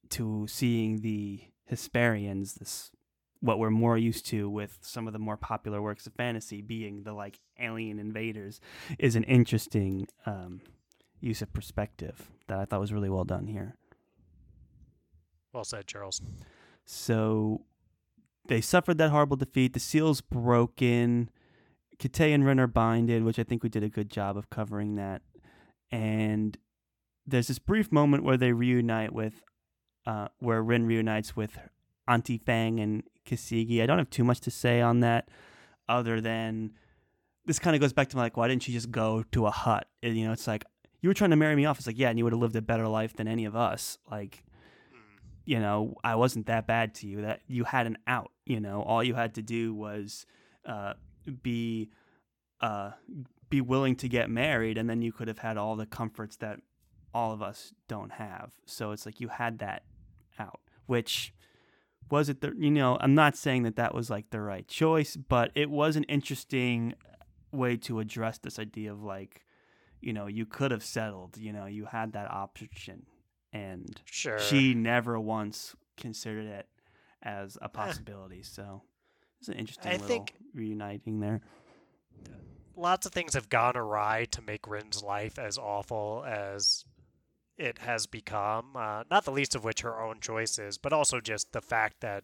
to 0.09 0.45
seeing 0.47 1.01
the 1.01 1.41
Hesperians, 1.71 2.55
this 2.55 2.91
what 3.39 3.59
we're 3.59 3.69
more 3.69 3.97
used 3.97 4.25
to 4.27 4.49
with 4.49 4.77
some 4.81 5.05
of 5.05 5.11
the 5.11 5.19
more 5.19 5.35
popular 5.35 5.81
works 5.81 6.07
of 6.07 6.13
fantasy 6.13 6.61
being 6.61 7.03
the 7.03 7.11
like 7.11 7.39
alien 7.59 7.99
invaders 7.99 8.61
is 8.97 9.17
an 9.17 9.23
interesting 9.25 10.07
um, 10.25 10.61
use 11.19 11.41
of 11.41 11.51
perspective 11.51 12.31
that 12.47 12.57
I 12.57 12.63
thought 12.63 12.79
was 12.79 12.93
really 12.93 13.09
well 13.09 13.25
done 13.25 13.47
here. 13.47 13.75
well 15.51 15.65
said 15.65 15.87
Charles. 15.87 16.21
So 16.85 17.65
they 18.47 18.61
suffered 18.61 18.97
that 18.99 19.09
horrible 19.09 19.37
defeat. 19.37 19.73
The 19.73 19.79
seal's 19.79 20.21
broken. 20.21 21.29
Kitay 21.99 22.33
and 22.33 22.45
Rin 22.45 22.59
are 22.59 22.67
binded, 22.67 23.23
which 23.23 23.39
I 23.39 23.43
think 23.43 23.63
we 23.63 23.69
did 23.69 23.83
a 23.83 23.89
good 23.89 24.09
job 24.09 24.37
of 24.37 24.49
covering 24.49 24.95
that. 24.95 25.21
And 25.91 26.57
there's 27.25 27.47
this 27.47 27.59
brief 27.59 27.91
moment 27.91 28.23
where 28.23 28.37
they 28.37 28.51
reunite 28.51 29.13
with, 29.13 29.43
uh, 30.05 30.27
where 30.39 30.61
Rin 30.61 30.85
reunites 30.85 31.35
with 31.35 31.57
Auntie 32.07 32.37
Fang 32.39 32.79
and 32.79 33.03
Kesegi. 33.25 33.81
I 33.81 33.85
don't 33.85 33.97
have 33.99 34.09
too 34.09 34.23
much 34.23 34.39
to 34.41 34.51
say 34.51 34.81
on 34.81 34.99
that, 35.01 35.29
other 35.87 36.19
than 36.19 36.71
this 37.45 37.59
kind 37.59 37.75
of 37.75 37.79
goes 37.81 37.93
back 37.93 38.09
to 38.09 38.17
like, 38.17 38.35
why 38.37 38.47
didn't 38.47 38.67
you 38.67 38.73
just 38.73 38.91
go 38.91 39.23
to 39.31 39.45
a 39.45 39.51
hut? 39.51 39.87
And, 40.01 40.17
you 40.17 40.25
know, 40.25 40.31
it's 40.33 40.47
like 40.47 40.65
you 41.01 41.09
were 41.09 41.13
trying 41.13 41.29
to 41.29 41.35
marry 41.35 41.55
me 41.55 41.65
off. 41.65 41.77
It's 41.77 41.87
like, 41.87 41.99
yeah, 41.99 42.09
and 42.09 42.17
you 42.17 42.23
would 42.23 42.33
have 42.33 42.41
lived 42.41 42.55
a 42.55 42.61
better 42.61 42.87
life 42.87 43.13
than 43.15 43.27
any 43.27 43.45
of 43.45 43.55
us. 43.55 43.97
Like, 44.09 44.43
Mm. 44.93 45.19
you 45.45 45.59
know, 45.59 45.95
I 46.03 46.15
wasn't 46.15 46.45
that 46.47 46.65
bad 46.67 46.95
to 46.95 47.07
you. 47.07 47.21
That 47.21 47.41
you 47.47 47.65
had 47.65 47.85
an 47.87 47.97
out. 48.07 48.31
You 48.45 48.59
know, 48.59 48.81
all 48.81 49.03
you 49.03 49.13
had 49.13 49.35
to 49.35 49.41
do 49.41 49.73
was 49.73 50.25
uh, 50.65 50.93
be 51.41 51.89
uh, 52.61 52.91
be 53.49 53.61
willing 53.61 53.95
to 53.97 54.07
get 54.09 54.29
married, 54.29 54.77
and 54.77 54.89
then 54.89 55.01
you 55.01 55.11
could 55.11 55.27
have 55.27 55.39
had 55.39 55.57
all 55.57 55.75
the 55.75 55.85
comforts 55.85 56.37
that 56.37 56.59
all 57.13 57.31
of 57.31 57.41
us 57.41 57.73
don't 57.87 58.13
have. 58.13 58.53
So 58.65 58.91
it's 58.91 59.05
like 59.05 59.19
you 59.21 59.27
had 59.27 59.59
that 59.59 59.83
out, 60.39 60.59
which 60.87 61.33
was 62.09 62.29
it 62.29 62.41
the 62.41 62.53
you 62.57 62.71
know 62.71 62.97
I'm 62.99 63.15
not 63.15 63.35
saying 63.37 63.63
that 63.63 63.75
that 63.75 63.93
was 63.93 64.09
like 64.09 64.29
the 64.29 64.41
right 64.41 64.67
choice, 64.67 65.15
but 65.15 65.51
it 65.55 65.69
was 65.69 65.95
an 65.95 66.03
interesting 66.05 66.93
way 67.51 67.77
to 67.77 67.99
address 67.99 68.39
this 68.39 68.57
idea 68.59 68.91
of 68.91 69.03
like 69.03 69.41
you 70.01 70.11
know 70.13 70.25
you 70.27 70.45
could 70.45 70.71
have 70.71 70.83
settled 70.83 71.37
you 71.37 71.53
know 71.53 71.65
you 71.67 71.85
had 71.85 72.13
that 72.13 72.29
option 72.31 73.05
and 73.53 74.01
Sure. 74.05 74.39
she 74.39 74.73
never 74.73 75.19
once 75.19 75.75
considered 75.95 76.47
it 76.47 76.67
as 77.21 77.57
a 77.61 77.69
possibility. 77.69 78.41
So 78.41 78.81
it's 79.43 79.49
an 79.49 79.55
interesting 79.55 79.89
I 79.89 79.93
little 79.93 80.07
think- 80.07 80.33
reuniting 80.53 81.19
there. 81.19 81.41
lots 82.77 83.05
of 83.05 83.11
things 83.11 83.33
have 83.33 83.49
gone 83.49 83.75
awry 83.75 84.25
to 84.31 84.41
make 84.41 84.67
Rin's 84.67 85.03
life 85.03 85.37
as 85.37 85.57
awful 85.57 86.23
as 86.25 86.85
it 87.57 87.79
has 87.79 88.07
become. 88.07 88.75
Uh, 88.75 89.03
not 89.11 89.25
the 89.25 89.31
least 89.31 89.53
of 89.53 89.63
which 89.65 89.81
her 89.81 90.01
own 90.01 90.21
choices, 90.21 90.77
but 90.77 90.93
also 90.93 91.19
just 91.19 91.51
the 91.51 91.61
fact 91.61 91.97
that 91.99 92.23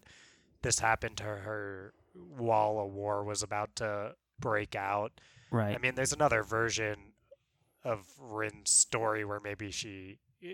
this 0.62 0.80
happened 0.80 1.18
to 1.18 1.24
her 1.24 1.94
while 2.16 2.80
a 2.80 2.86
war 2.88 3.24
was 3.26 3.44
about 3.44 3.76
to 3.76 4.14
break 4.40 4.76
out. 4.76 5.20
Right. 5.52 5.76
I 5.76 5.78
mean, 5.78 5.96
there's 5.96 6.14
another 6.14 6.42
version 6.44 7.14
of 7.84 8.06
Rin's 8.18 8.70
story 8.72 9.26
where 9.26 9.40
maybe 9.40 9.72
she 9.72 10.20
eh, 10.44 10.54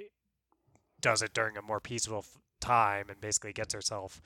does 0.99 1.21
it 1.21 1.33
during 1.33 1.57
a 1.57 1.61
more 1.61 1.79
peaceful 1.79 2.25
time 2.59 3.05
and 3.09 3.21
basically 3.21 3.53
gets 3.53 3.73
herself 3.73 4.21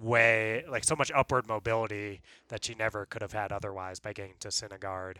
way 0.00 0.64
like 0.68 0.84
so 0.84 0.96
much 0.96 1.10
upward 1.14 1.46
mobility 1.46 2.22
that 2.48 2.64
she 2.64 2.74
never 2.74 3.04
could 3.06 3.22
have 3.22 3.32
had 3.32 3.52
otherwise 3.52 4.00
by 4.00 4.12
getting 4.12 4.34
to 4.40 4.48
Sinegard. 4.48 5.16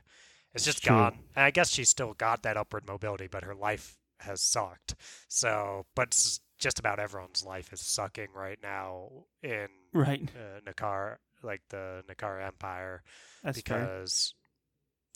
It's 0.54 0.64
just 0.64 0.82
True. 0.82 0.96
gone. 0.96 1.18
And 1.36 1.44
I 1.44 1.50
guess 1.50 1.70
she's 1.70 1.88
still 1.88 2.14
got 2.14 2.42
that 2.42 2.56
upward 2.56 2.86
mobility, 2.86 3.26
but 3.26 3.44
her 3.44 3.54
life 3.54 3.98
has 4.20 4.40
sucked. 4.40 4.94
So, 5.28 5.86
but 5.94 6.10
just 6.58 6.78
about 6.78 7.00
everyone's 7.00 7.44
life 7.44 7.72
is 7.72 7.80
sucking 7.80 8.28
right 8.34 8.58
now 8.62 9.08
in 9.42 9.68
right. 9.92 10.30
uh, 10.36 10.60
Nakar, 10.70 11.16
like 11.42 11.62
the 11.70 12.04
Nakar 12.08 12.46
Empire, 12.46 13.02
That's 13.42 13.60
fair. 13.60 13.80
because 13.80 14.34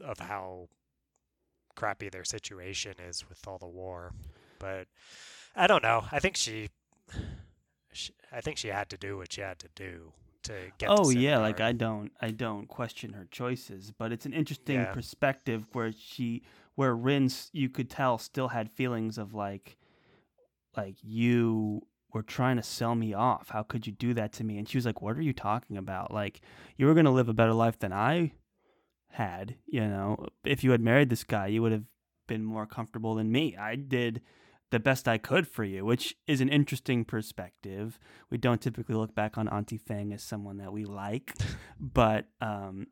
of 0.02 0.18
how 0.18 0.68
crappy 1.76 2.08
their 2.08 2.24
situation 2.24 2.94
is 3.08 3.28
with 3.28 3.46
all 3.46 3.58
the 3.58 3.66
war. 3.66 4.12
But 4.58 4.88
I 5.54 5.66
don't 5.66 5.82
know. 5.82 6.04
I 6.10 6.18
think 6.18 6.36
she, 6.36 6.70
she 7.96 8.12
I 8.32 8.40
think 8.40 8.58
she 8.58 8.68
had 8.68 8.88
to 8.90 8.96
do 8.96 9.16
what 9.16 9.32
she 9.32 9.40
had 9.40 9.58
to 9.60 9.68
do 9.74 10.12
to 10.44 10.52
get. 10.78 10.90
Oh 10.90 11.10
to 11.10 11.18
yeah, 11.18 11.38
like 11.38 11.60
I 11.60 11.72
don't 11.72 12.12
I 12.20 12.30
don't 12.30 12.68
question 12.68 13.12
her 13.14 13.26
choices, 13.30 13.92
but 13.96 14.12
it's 14.12 14.26
an 14.26 14.32
interesting 14.32 14.76
Yeah. 14.80 14.92
perspective 14.92 15.64
where 15.72 15.92
she 15.92 16.42
where 16.74 16.94
Rin's 16.94 17.50
you 17.52 17.68
could 17.68 17.90
tell 17.90 18.18
still 18.18 18.48
had 18.48 18.70
feelings 18.70 19.18
of 19.18 19.34
like 19.34 19.76
like 20.76 20.96
you 21.02 21.82
were 22.12 22.22
trying 22.22 22.56
to 22.56 22.62
sell 22.62 22.94
me 22.94 23.14
off. 23.14 23.48
How 23.50 23.62
could 23.62 23.86
you 23.86 23.92
do 23.92 24.14
that 24.14 24.32
to 24.34 24.44
me? 24.44 24.58
And 24.58 24.68
she 24.68 24.78
was 24.78 24.86
like, 24.86 25.02
"What 25.02 25.16
are 25.16 25.22
you 25.22 25.32
talking 25.32 25.76
about? 25.76 26.12
Like 26.12 26.40
you 26.76 26.86
were 26.86 26.94
going 26.94 27.04
to 27.06 27.10
live 27.10 27.28
a 27.28 27.34
better 27.34 27.52
life 27.52 27.78
than 27.78 27.92
I 27.92 28.32
had, 29.10 29.56
you 29.66 29.80
know. 29.80 30.26
If 30.44 30.62
you 30.62 30.70
had 30.70 30.80
married 30.80 31.10
this 31.10 31.24
guy, 31.24 31.46
you 31.48 31.62
would 31.62 31.72
have 31.72 31.84
been 32.26 32.44
more 32.44 32.66
comfortable 32.66 33.14
than 33.14 33.32
me. 33.32 33.56
I 33.56 33.76
did 33.76 34.20
the 34.70 34.80
best 34.80 35.06
I 35.06 35.18
could 35.18 35.46
for 35.46 35.64
you, 35.64 35.84
which 35.84 36.16
is 36.26 36.40
an 36.40 36.48
interesting 36.48 37.04
perspective. 37.04 37.98
We 38.30 38.38
don't 38.38 38.60
typically 38.60 38.94
look 38.94 39.14
back 39.14 39.38
on 39.38 39.48
Auntie 39.48 39.78
Fang 39.78 40.12
as 40.12 40.22
someone 40.22 40.58
that 40.58 40.72
we 40.72 40.84
like, 40.84 41.34
but 41.80 42.26
um, 42.40 42.88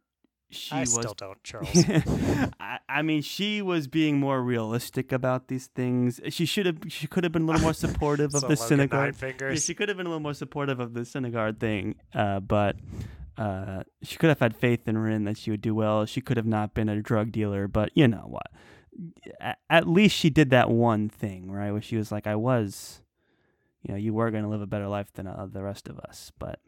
she 0.51 0.74
I 0.74 0.80
was. 0.80 0.92
still 0.92 1.14
don't, 1.14 1.42
Charles. 1.42 1.84
I, 2.60 2.78
I 2.88 3.02
mean, 3.02 3.22
she 3.22 3.60
was 3.60 3.88
being 3.88 4.18
more 4.18 4.40
realistic 4.42 5.12
about 5.12 5.48
these 5.48 5.66
things. 5.66 6.20
She 6.28 6.46
should 6.46 6.66
have. 6.66 6.78
She 6.88 7.06
could 7.06 7.24
have 7.24 7.32
been 7.32 7.42
a 7.42 7.46
little 7.46 7.62
more 7.62 7.74
supportive 7.74 8.34
of 8.34 8.42
the 8.48 8.76
Nine 8.92 9.14
Yeah, 9.55 9.59
she 9.60 9.74
could 9.74 9.88
have 9.88 9.96
been 9.96 10.06
a 10.06 10.10
little 10.10 10.22
more 10.22 10.34
supportive 10.34 10.80
of 10.80 10.94
the 10.94 11.01
Sinegard 11.01 11.59
thing, 11.59 11.96
uh, 12.14 12.40
but 12.40 12.76
uh, 13.36 13.82
she 14.02 14.16
could 14.16 14.28
have 14.28 14.38
had 14.38 14.56
faith 14.56 14.86
in 14.86 14.96
Rin 14.96 15.24
that 15.24 15.36
she 15.36 15.51
would 15.51 15.60
do 15.60 15.74
well. 15.74 16.06
She 16.06 16.20
could 16.20 16.36
have 16.36 16.46
not 16.46 16.74
been 16.74 16.88
a 16.88 17.02
drug 17.02 17.32
dealer, 17.32 17.66
but 17.66 17.90
you 17.94 18.06
know 18.06 18.26
what? 18.28 18.46
At 19.70 19.88
least 19.88 20.16
she 20.16 20.30
did 20.30 20.50
that 20.50 20.70
one 20.70 21.08
thing, 21.08 21.50
right? 21.50 21.72
Where 21.72 21.82
she 21.82 21.96
was 21.96 22.12
like, 22.12 22.26
"I 22.26 22.36
was, 22.36 23.00
you 23.82 23.92
know, 23.92 23.98
you 23.98 24.14
were 24.14 24.30
going 24.30 24.44
to 24.44 24.48
live 24.48 24.62
a 24.62 24.66
better 24.66 24.88
life 24.88 25.12
than 25.12 25.26
uh, 25.26 25.46
the 25.50 25.62
rest 25.62 25.88
of 25.88 25.98
us." 25.98 26.32
But 26.38 26.60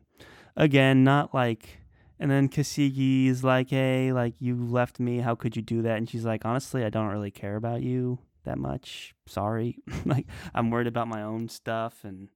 again, 0.56 1.04
not 1.04 1.34
like. 1.34 1.80
And 2.18 2.30
then 2.30 2.48
Kesegi 2.48 3.26
is 3.26 3.44
like, 3.44 3.70
"Hey, 3.70 4.12
like 4.12 4.34
you 4.40 4.56
left 4.56 4.98
me. 4.98 5.18
How 5.18 5.34
could 5.34 5.54
you 5.54 5.62
do 5.62 5.82
that?" 5.82 5.98
And 5.98 6.08
she's 6.08 6.24
like, 6.24 6.44
"Honestly, 6.44 6.84
I 6.84 6.90
don't 6.90 7.08
really 7.08 7.30
care 7.30 7.56
about 7.56 7.82
you 7.82 8.18
that 8.46 8.58
much. 8.58 9.14
Sorry. 9.26 9.76
like 10.06 10.26
I'm 10.54 10.70
worried 10.70 10.86
about 10.86 11.08
my 11.08 11.22
own 11.22 11.50
stuff 11.50 12.04
and 12.04 12.28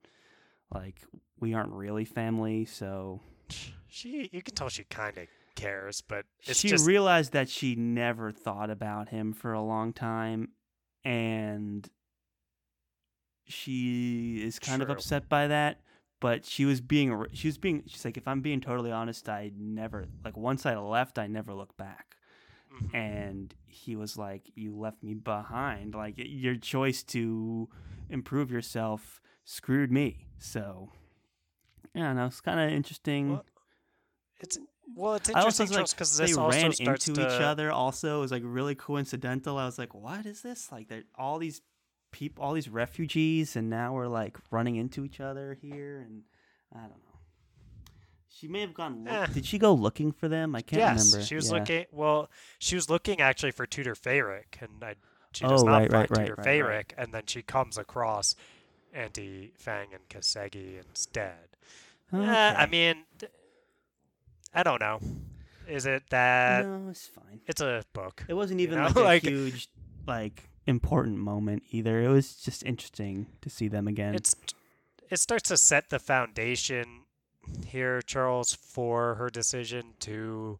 like 0.72 1.00
we 1.40 1.54
aren't 1.54 1.72
really 1.72 2.04
family, 2.04 2.66
so 2.66 3.20
She, 3.88 4.28
you 4.30 4.42
can 4.42 4.54
tell 4.54 4.68
she 4.68 4.84
kind 4.84 5.16
of 5.16 5.26
cares, 5.60 6.00
but 6.00 6.26
she 6.40 6.68
just 6.68 6.86
realized 6.86 7.32
that 7.32 7.48
she 7.48 7.74
never 7.74 8.30
thought 8.32 8.70
about 8.70 9.08
him 9.10 9.32
for 9.32 9.52
a 9.52 9.62
long 9.62 9.92
time 9.92 10.48
and 11.04 11.88
she 13.46 14.42
is 14.44 14.58
kind 14.58 14.82
of 14.82 14.90
upset 14.90 15.28
by 15.28 15.46
that 15.48 15.80
but 16.20 16.44
she 16.44 16.64
was 16.64 16.80
being 16.80 17.24
she 17.32 17.48
was 17.48 17.58
being 17.58 17.82
she's 17.86 18.04
like 18.04 18.16
if 18.16 18.28
i'm 18.28 18.40
being 18.40 18.60
totally 18.60 18.92
honest 18.92 19.28
i 19.28 19.50
never 19.56 20.06
like 20.24 20.36
once 20.36 20.66
i 20.66 20.76
left 20.76 21.18
i 21.18 21.26
never 21.26 21.52
looked 21.54 21.76
back. 21.76 22.16
Mhm. 22.72 22.94
and 22.94 23.54
he 23.66 23.96
was 23.96 24.16
like 24.16 24.42
you 24.54 24.76
left 24.76 25.02
me 25.02 25.14
behind 25.14 25.94
like 25.94 26.14
your 26.16 26.54
choice 26.54 27.02
to 27.02 27.68
improve 28.08 28.52
yourself 28.52 29.20
screwed 29.44 29.90
me. 29.90 30.28
So 30.38 30.92
yeah 31.92 32.12
no 32.12 32.26
it's 32.26 32.40
kind 32.40 32.60
of 32.60 32.70
interesting. 32.70 33.30
Well, 33.32 33.44
it's 34.38 34.56
well, 34.96 35.14
it's 35.14 35.28
I 35.30 35.38
interesting 35.38 35.68
was 35.68 35.76
like, 35.76 35.88
because 35.90 36.16
they 36.16 36.32
ran 36.34 36.72
into 36.78 37.12
to, 37.12 37.12
each 37.12 37.40
other 37.40 37.70
also 37.72 38.18
it 38.18 38.20
was 38.20 38.32
like 38.32 38.42
really 38.44 38.74
coincidental 38.74 39.56
i 39.58 39.64
was 39.64 39.78
like 39.78 39.94
what 39.94 40.26
is 40.26 40.42
this 40.42 40.70
like 40.72 40.90
all 41.16 41.38
these 41.38 41.60
people 42.12 42.42
all 42.44 42.52
these 42.52 42.68
refugees 42.68 43.54
and 43.56 43.70
now 43.70 43.92
we're 43.94 44.08
like 44.08 44.36
running 44.50 44.76
into 44.76 45.04
each 45.04 45.20
other 45.20 45.56
here 45.60 46.00
and 46.06 46.22
i 46.74 46.80
don't 46.80 46.90
know 46.90 46.96
she 48.28 48.48
may 48.48 48.60
have 48.62 48.74
gone 48.74 49.04
look- 49.04 49.12
Eh. 49.12 49.26
did 49.34 49.46
she 49.46 49.58
go 49.58 49.72
looking 49.72 50.12
for 50.12 50.28
them 50.28 50.54
i 50.54 50.62
can't 50.62 50.80
yes, 50.80 51.06
remember 51.12 51.26
she 51.26 51.34
was 51.34 51.50
Yeah. 51.50 51.58
looking. 51.58 51.84
Well, 51.92 52.30
she 52.58 52.74
was 52.74 52.88
looking 52.88 53.20
actually 53.20 53.50
for 53.52 53.66
Tutor 53.66 53.94
Feyrik, 53.94 54.60
and 54.62 54.82
I, 54.82 54.94
she 55.32 55.44
Oh, 55.44 55.48
does 55.50 55.62
not 55.64 55.82
right, 55.82 55.90
find 55.90 56.10
right, 56.10 56.20
Tutor 56.26 56.34
right, 56.38 56.46
Feyrik, 56.46 56.66
right. 56.68 56.94
and 56.96 57.12
then 57.12 57.24
she 57.26 57.42
comes 57.42 57.76
across 57.76 58.34
Auntie 58.94 59.52
Fang 59.58 59.88
and 59.92 60.08
Kesegi 60.08 60.80
instead. 60.88 61.48
Eh, 62.12 62.16
I 62.56 62.66
mean, 62.66 63.04
I 64.54 64.62
don't 64.62 64.80
know. 64.80 65.00
Is 65.68 65.86
it 65.86 66.02
that 66.10 66.64
no 66.66 66.88
it's 66.90 67.06
fine 67.06 67.40
it's 67.46 67.60
a 67.60 67.84
book? 67.92 68.24
it 68.28 68.34
wasn't 68.34 68.60
you 68.60 68.66
even 68.66 68.78
know, 68.78 68.86
like 68.86 68.96
a 68.96 69.00
like- 69.02 69.22
huge 69.22 69.68
like 70.06 70.48
important 70.66 71.16
moment 71.18 71.62
either 71.70 72.00
it 72.02 72.08
was 72.08 72.34
just 72.36 72.64
interesting 72.64 73.26
to 73.40 73.48
see 73.50 73.68
them 73.68 73.86
again 73.88 74.14
It's 74.14 74.34
it 75.10 75.18
starts 75.18 75.48
to 75.48 75.56
set 75.56 75.90
the 75.90 75.98
foundation 75.98 77.02
here, 77.66 78.00
Charles, 78.02 78.52
for 78.54 79.14
her 79.16 79.28
decision 79.30 79.94
to 80.00 80.58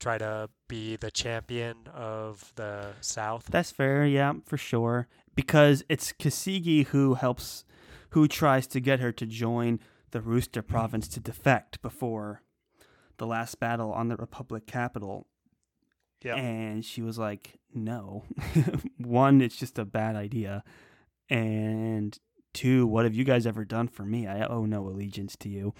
try 0.00 0.18
to 0.18 0.48
be 0.68 0.96
the 0.96 1.10
champion 1.10 1.76
of 1.94 2.52
the 2.56 2.92
South. 3.00 3.46
That's 3.48 3.70
fair, 3.70 4.04
yeah, 4.04 4.32
for 4.44 4.56
sure. 4.56 5.06
Because 5.36 5.84
it's 5.88 6.12
Kesegi 6.12 6.86
who 6.86 7.14
helps, 7.14 7.64
who 8.10 8.26
tries 8.26 8.66
to 8.68 8.80
get 8.80 8.98
her 8.98 9.12
to 9.12 9.26
join 9.26 9.78
the 10.10 10.20
Rooster 10.20 10.62
province 10.62 11.06
to 11.08 11.20
defect 11.20 11.80
before 11.80 12.42
the 13.22 13.26
last 13.28 13.60
battle 13.60 13.92
on 13.92 14.08
the 14.08 14.16
Republic 14.16 14.66
capital. 14.66 15.28
Yeah. 16.24 16.34
And 16.34 16.84
she 16.84 17.02
was 17.02 17.20
like, 17.20 17.60
no. 17.72 18.24
One, 18.98 19.40
it's 19.40 19.54
just 19.54 19.78
a 19.78 19.84
bad 19.84 20.16
idea. 20.16 20.64
And 21.30 22.18
two, 22.52 22.84
what 22.84 23.04
have 23.04 23.14
you 23.14 23.22
guys 23.22 23.46
ever 23.46 23.64
done 23.64 23.86
for 23.86 24.02
me? 24.04 24.26
I 24.26 24.44
owe 24.44 24.64
no 24.66 24.88
allegiance 24.88 25.36
to 25.36 25.48
you. 25.48 25.72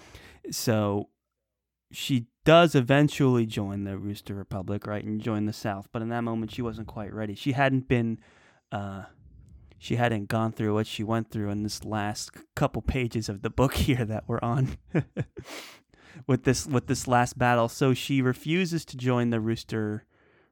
So 0.51 1.09
she 1.91 2.27
does 2.45 2.75
eventually 2.75 3.45
join 3.45 3.83
the 3.83 3.97
Rooster 3.97 4.35
Republic, 4.35 4.87
right, 4.87 5.03
and 5.03 5.19
join 5.19 5.45
the 5.45 5.51
South. 5.51 5.89
But 5.91 6.01
in 6.01 6.07
that 6.09 6.21
moment, 6.21 6.51
she 6.51 6.61
wasn't 6.61 6.87
quite 6.87 7.13
ready. 7.13 7.35
She 7.35 7.51
hadn't 7.51 7.89
been, 7.89 8.21
uh, 8.71 9.03
she 9.79 9.97
hadn't 9.97 10.29
gone 10.29 10.53
through 10.53 10.75
what 10.75 10.87
she 10.87 11.03
went 11.03 11.29
through 11.29 11.49
in 11.49 11.63
this 11.63 11.83
last 11.83 12.31
couple 12.55 12.81
pages 12.81 13.27
of 13.27 13.41
the 13.41 13.49
book 13.49 13.73
here 13.85 14.05
that 14.05 14.23
we're 14.27 14.39
on. 14.41 14.77
with 16.27 16.43
this 16.43 16.65
with 16.65 16.87
this 16.87 17.07
last 17.07 17.37
battle, 17.37 17.67
so 17.69 17.93
she 17.93 18.21
refuses 18.21 18.85
to 18.85 18.97
join 18.97 19.29
the 19.29 19.39
Rooster 19.39 20.05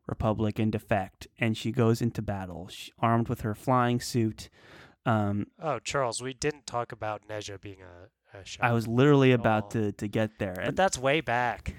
Republic 0.08 0.60
and 0.60 0.72
defect, 0.72 1.28
and 1.40 1.56
she 1.58 1.72
goes 1.72 2.02
into 2.02 2.22
battle, 2.22 2.68
she, 2.70 2.92
armed 3.00 3.30
with 3.30 3.42
her 3.42 3.56
flying 3.56 4.00
suit. 4.00 4.50
Um, 5.06 5.48
Oh, 5.60 5.80
Charles, 5.80 6.22
we 6.22 6.34
didn't 6.34 6.68
talk 6.68 6.92
about 6.92 7.28
Nezha 7.28 7.60
being 7.62 7.78
a, 7.82 8.38
a 8.38 8.42
I 8.42 8.44
shaman. 8.44 8.70
I 8.72 8.74
was 8.74 8.88
literally 8.88 9.32
about 9.32 9.72
to, 9.72 9.92
to 9.94 10.08
get 10.08 10.38
there. 10.40 10.54
but 10.56 10.66
And 10.68 10.78
that's 10.78 10.98
way 10.98 11.22
back. 11.22 11.76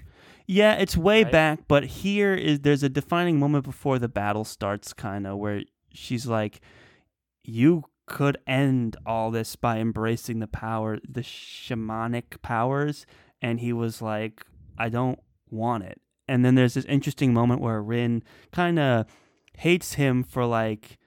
yeah, 0.47 0.73
it's 0.75 0.97
way 0.97 1.23
right? 1.23 1.31
back, 1.31 1.59
but 1.67 1.83
here 1.83 2.33
is 2.33 2.61
there's 2.61 2.83
a 2.83 2.89
defining 2.89 3.39
moment 3.39 3.63
before 3.65 3.99
the 3.99 4.09
battle 4.09 4.43
starts, 4.45 4.93
kind 4.93 5.25
of 5.27 5.37
where 5.37 5.61
she's 5.93 6.25
like, 6.27 6.59
"You 7.43 7.83
could 8.07 8.37
end 8.47 8.97
all 9.05 9.31
this 9.31 9.55
by 9.55 9.77
embracing 9.79 10.39
the 10.39 10.47
power, 10.47 10.99
the 11.07 11.21
shamanic 11.21 12.41
powers," 12.41 13.05
and 13.43 13.59
he 13.59 13.73
was 13.73 14.01
like, 14.01 14.43
"I 14.77 14.89
don't 14.89 15.19
want 15.51 15.83
it." 15.83 16.01
And 16.27 16.43
then 16.43 16.55
there's 16.55 16.73
this 16.73 16.85
interesting 16.85 17.33
moment 17.33 17.61
where 17.61 17.81
Rin 17.81 18.23
kind 18.51 18.79
of 18.79 19.05
hates 19.57 19.93
him 19.93 20.23
for 20.23 20.45
like, 20.45 20.97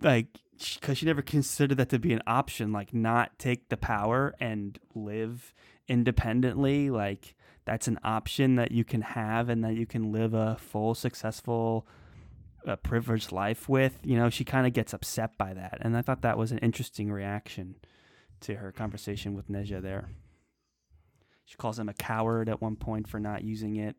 like, 0.00 0.26
because 0.74 0.98
she 0.98 1.06
never 1.06 1.22
considered 1.22 1.76
that 1.76 1.90
to 1.90 1.98
be 1.98 2.12
an 2.12 2.22
option, 2.26 2.72
like 2.72 2.94
not 2.94 3.38
take 3.38 3.68
the 3.68 3.76
power 3.76 4.34
and 4.40 4.78
live 4.94 5.52
independently, 5.88 6.90
like 6.90 7.34
that's 7.64 7.88
an 7.88 7.98
option 8.02 8.56
that 8.56 8.72
you 8.72 8.84
can 8.84 9.02
have 9.02 9.48
and 9.48 9.62
that 9.64 9.74
you 9.74 9.86
can 9.86 10.12
live 10.12 10.34
a 10.34 10.56
full, 10.58 10.94
successful, 10.94 11.86
uh, 12.66 12.76
privileged 12.76 13.32
life 13.32 13.68
with. 13.68 13.98
You 14.02 14.16
know, 14.16 14.30
she 14.30 14.44
kind 14.44 14.66
of 14.66 14.72
gets 14.72 14.92
upset 14.92 15.36
by 15.36 15.54
that. 15.54 15.78
And 15.80 15.96
I 15.96 16.02
thought 16.02 16.22
that 16.22 16.38
was 16.38 16.52
an 16.52 16.58
interesting 16.58 17.10
reaction 17.10 17.76
to 18.40 18.56
her 18.56 18.72
conversation 18.72 19.34
with 19.34 19.48
Nezha 19.48 19.82
there. 19.82 20.08
She 21.44 21.56
calls 21.56 21.78
him 21.78 21.88
a 21.88 21.94
coward 21.94 22.48
at 22.48 22.60
one 22.62 22.76
point 22.76 23.08
for 23.08 23.20
not 23.20 23.44
using 23.44 23.76
it. 23.76 23.96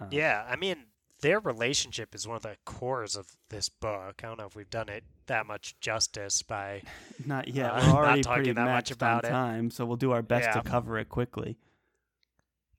Uh, 0.00 0.06
Yeah, 0.10 0.44
I 0.48 0.56
mean, 0.56 0.84
their 1.20 1.40
relationship 1.40 2.14
is 2.14 2.26
one 2.28 2.36
of 2.36 2.42
the 2.42 2.56
cores 2.64 3.16
of 3.16 3.26
this 3.48 3.68
book. 3.68 4.20
I 4.22 4.26
don't 4.26 4.38
know 4.38 4.46
if 4.46 4.54
we've 4.56 4.70
done 4.70 4.88
it 4.88 5.04
that 5.26 5.46
much 5.46 5.74
justice 5.80 6.42
by. 6.42 6.82
Not 7.26 7.48
yet. 7.48 7.70
Uh, 7.70 7.74
We're 7.74 7.86
not 7.86 7.94
already 7.94 8.22
talking 8.22 8.36
pretty 8.44 8.52
that 8.52 8.64
much 8.66 8.90
about 8.90 9.24
on 9.24 9.30
it. 9.30 9.32
time, 9.32 9.70
so 9.70 9.84
we'll 9.86 9.96
do 9.96 10.12
our 10.12 10.22
best 10.22 10.52
to 10.52 10.62
cover 10.62 10.98
it 10.98 11.08
quickly. 11.08 11.56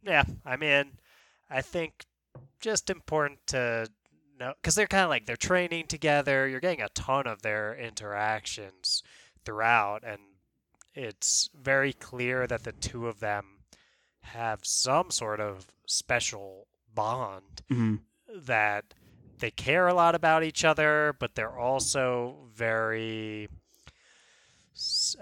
Yeah, 0.04 0.24
I 0.46 0.56
mean, 0.58 0.92
I 1.50 1.62
think 1.62 2.06
just 2.60 2.90
important 2.92 3.40
to 3.48 3.90
know 4.40 4.54
because 4.62 4.76
they're 4.76 4.86
kind 4.88 5.04
of 5.04 5.10
like 5.10 5.26
they're 5.26 5.36
training 5.36 5.88
together. 5.88 6.48
You're 6.48 6.60
getting 6.60 6.82
a 6.84 6.90
ton 6.90 7.26
of 7.26 7.42
their 7.42 7.76
interactions 7.76 9.02
throughout, 9.44 10.04
and 10.06 10.20
it's 10.96 11.50
very 11.54 11.94
clear 11.94 12.48
that 12.48 12.64
the 12.64 12.72
two 12.72 13.08
of 13.08 13.20
them 13.20 13.60
have 14.22 14.66
some 14.66 15.12
sort 15.12 15.40
of 15.40 15.68
special 15.86 16.68
bond 16.94 17.62
Mhm. 17.70 18.00
that 18.34 18.94
they 19.38 19.52
care 19.52 19.88
a 19.88 19.94
lot 19.94 20.16
about 20.16 20.44
each 20.44 20.64
other, 20.64 21.14
but 21.20 21.36
they're 21.36 21.58
also 21.58 22.48
very. 22.54 23.50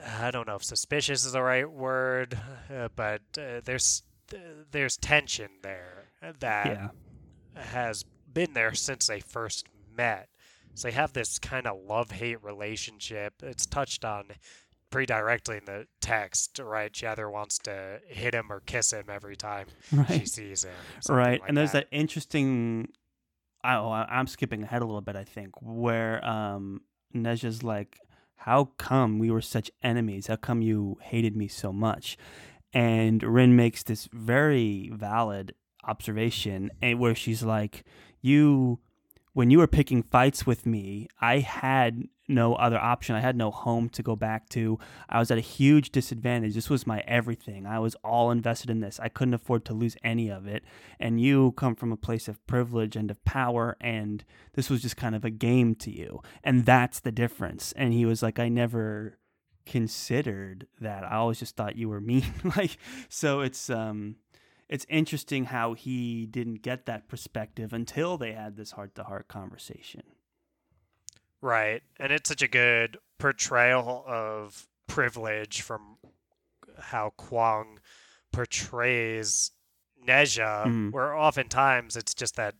I 0.08 0.32
don't 0.32 0.48
know 0.48 0.56
if 0.56 0.64
suspicious 0.64 1.26
is 1.26 1.34
the 1.34 1.41
right 1.44 1.70
word, 1.70 2.40
uh, 2.74 2.90
but 2.95 3.22
uh, 3.38 3.62
there's 3.64 4.04
there's 4.72 4.98
tension 4.98 5.50
there 5.62 6.06
that 6.40 6.91
Yeah. 7.56 7.62
has 7.62 8.04
been 8.32 8.54
there 8.54 8.74
since 8.74 9.06
they 9.08 9.20
first 9.20 9.68
met. 9.91 10.30
So 10.74 10.88
they 10.88 10.94
have 10.94 11.14
this 11.14 11.38
kind 11.38 11.68
of 11.68 11.78
love 11.78 12.10
hate 12.12 12.41
relationship. 12.41 13.44
It's 13.44 13.68
touched 13.68 14.04
on 14.04 14.32
pretty 14.94 15.07
directly 15.07 15.57
in 15.57 15.65
the 15.65 15.88
text, 15.99 16.60
right? 16.64 16.95
She 16.95 17.06
either 17.06 17.30
wants 17.30 17.57
to 17.60 17.99
hit 18.07 18.34
him 18.34 18.52
or 18.52 18.61
kiss 18.61 18.94
him 18.94 19.06
every 19.10 19.36
time 19.36 19.68
she 20.07 20.26
sees 20.26 20.64
him. 20.64 20.72
Right. 21.10 21.41
like 21.41 21.49
and 21.49 21.57
there's 21.57 21.74
that, 21.74 21.88
interesting. 21.91 22.88
Oh, 23.65 23.90
I- 23.90 24.07
I'm 24.10 24.28
skipping 24.28 24.64
ahead 24.64 24.82
a 24.82 24.86
little 24.86 25.02
bit. 25.02 25.15
I 25.15 25.24
think 25.26 25.52
where 25.61 26.24
um 26.26 26.82
Nezha's 27.14 27.64
like, 27.64 27.99
"How 28.36 28.65
come 28.78 29.20
we 29.20 29.30
were 29.32 29.41
such 29.41 29.70
enemies? 29.82 30.28
How 30.28 30.36
come 30.38 30.61
you 30.61 30.98
hated 31.02 31.36
me 31.36 31.48
so 31.48 31.74
much?" 31.74 32.18
And 32.74 33.22
Rin 33.24 33.56
makes 33.56 33.84
this 33.84 34.07
very 34.14 34.90
valid 34.94 35.53
observation, 35.84 36.72
and 36.82 36.99
where 36.99 37.15
she's 37.15 37.44
like, 37.44 37.84
"You, 38.22 38.80
when 39.34 39.49
you 39.52 39.60
were 39.60 39.68
picking 39.68 40.02
fights 40.03 40.45
with 40.45 40.65
me, 40.65 41.07
I 41.22 41.40
had 41.40 42.03
no 42.28 42.56
other 42.56 42.80
option. 42.80 43.16
I 43.16 43.20
had 43.20 43.36
no 43.36 43.52
home 43.52 43.90
to 43.90 44.04
go 44.04 44.16
back 44.16 44.50
to. 44.50 44.80
I 45.10 45.20
was 45.20 45.32
at 45.32 45.38
a 45.38 45.41
huge 45.41 45.91
disadvantage. 45.91 46.54
This 46.54 46.70
was 46.70 46.88
my 46.88 47.04
everything. 47.08 47.66
I 47.66 47.80
was 47.80 47.95
all 48.04 48.32
invested 48.32 48.70
in 48.70 48.80
this. 48.80 49.00
I 49.00 49.10
couldn't 49.10 49.34
afford 49.34 49.66
to 49.66 49.74
lose 49.74 49.98
any 50.04 50.30
of 50.30 50.48
it. 50.48 50.64
And 51.00 51.20
you 51.20 51.52
come 51.54 51.76
from 51.76 51.91
a 51.91 51.98
place 51.98 52.28
of 52.28 52.45
privilege 52.48 52.95
and 52.95 53.12
of 53.12 53.24
power, 53.26 53.76
and 53.82 54.24
this 54.54 54.70
was 54.70 54.82
just 54.82 54.98
kind 54.98 55.16
of 55.16 55.26
a 55.26 55.30
game 55.30 55.76
to 55.76 55.91
you. 55.91 56.22
And 56.44 56.66
that's 56.66 57.00
the 57.00 57.12
difference. 57.12 57.74
And 57.74 57.94
he 57.94 58.06
was 58.06 58.24
like, 58.24 58.40
I 58.40 58.50
never 58.50 59.18
considered 59.66 60.68
that. 60.80 61.04
I 61.04 61.16
always 61.16 61.40
just 61.40 61.56
thought 61.56 61.78
you 61.78 61.90
were 61.90 62.02
mean. 62.02 62.34
like, 62.58 62.78
so 63.10 63.41
it's 63.41 63.70
um, 63.70 64.16
it's 64.70 64.86
interesting 64.90 65.45
how 65.45 65.74
he 65.74 66.26
didn't 66.26 66.62
get 66.62 66.86
that 66.86 67.08
perspective 67.08 67.74
until 67.74 68.18
they 68.18 68.32
had 68.32 68.56
this 68.58 68.72
heart 68.72 68.95
to 68.95 69.04
heart 69.04 69.28
conversation. 69.28 70.04
Right. 71.44 71.84
And 71.99 72.14
it's 72.14 72.30
such 72.30 72.41
a 72.41 72.48
good 72.48 72.98
portrayal 73.20 74.03
of 74.07 74.65
privilege 74.88 75.61
from 75.61 75.98
how 76.80 77.11
Kuang 77.20 77.80
portrays 78.32 79.52
Nezha, 80.07 80.65
Mhm. 80.65 80.91
where 80.94 81.14
oftentimes 81.14 81.98
it's 81.98 82.14
just 82.14 82.36
that 82.38 82.56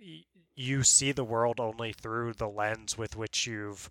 y- 0.00 0.24
you 0.54 0.84
see 0.84 1.10
the 1.12 1.24
world 1.24 1.58
only 1.58 1.92
through 1.92 2.34
the 2.34 2.48
lens 2.48 2.96
with 2.96 3.16
which 3.16 3.46
you've 3.48 3.90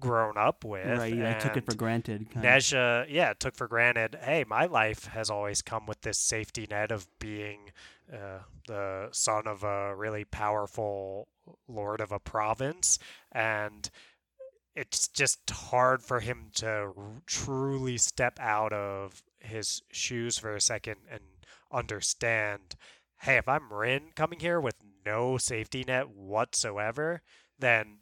grown 0.00 0.36
up 0.38 0.64
with. 0.64 0.98
right? 0.98 1.14
Yeah, 1.14 1.36
I 1.36 1.38
took 1.38 1.56
it 1.56 1.66
for 1.66 1.74
granted. 1.76 2.30
Nezha, 2.30 3.06
yeah, 3.08 3.34
took 3.34 3.54
for 3.54 3.68
granted. 3.68 4.16
Hey, 4.22 4.44
my 4.44 4.64
life 4.64 5.04
has 5.06 5.28
always 5.30 5.60
come 5.62 5.86
with 5.86 6.00
this 6.00 6.18
safety 6.18 6.66
net 6.68 6.90
of 6.90 7.06
being 7.18 7.70
uh, 8.12 8.40
the 8.66 9.08
son 9.12 9.46
of 9.46 9.62
a 9.62 9.94
really 9.94 10.24
powerful 10.24 11.28
lord 11.68 12.00
of 12.00 12.12
a 12.12 12.18
province, 12.18 12.98
and 13.32 13.90
it's 14.74 15.08
just 15.08 15.40
hard 15.50 16.02
for 16.02 16.20
him 16.20 16.50
to 16.54 16.92
truly 17.26 17.96
step 17.98 18.38
out 18.40 18.72
of 18.72 19.22
his 19.40 19.82
shoes 19.90 20.38
for 20.38 20.54
a 20.54 20.60
second 20.60 20.96
and 21.10 21.22
understand. 21.72 22.76
Hey, 23.20 23.36
if 23.36 23.48
I'm 23.48 23.72
Rin 23.72 24.10
coming 24.14 24.40
here 24.40 24.60
with 24.60 24.76
no 25.04 25.38
safety 25.38 25.84
net 25.86 26.10
whatsoever, 26.10 27.22
then 27.58 27.98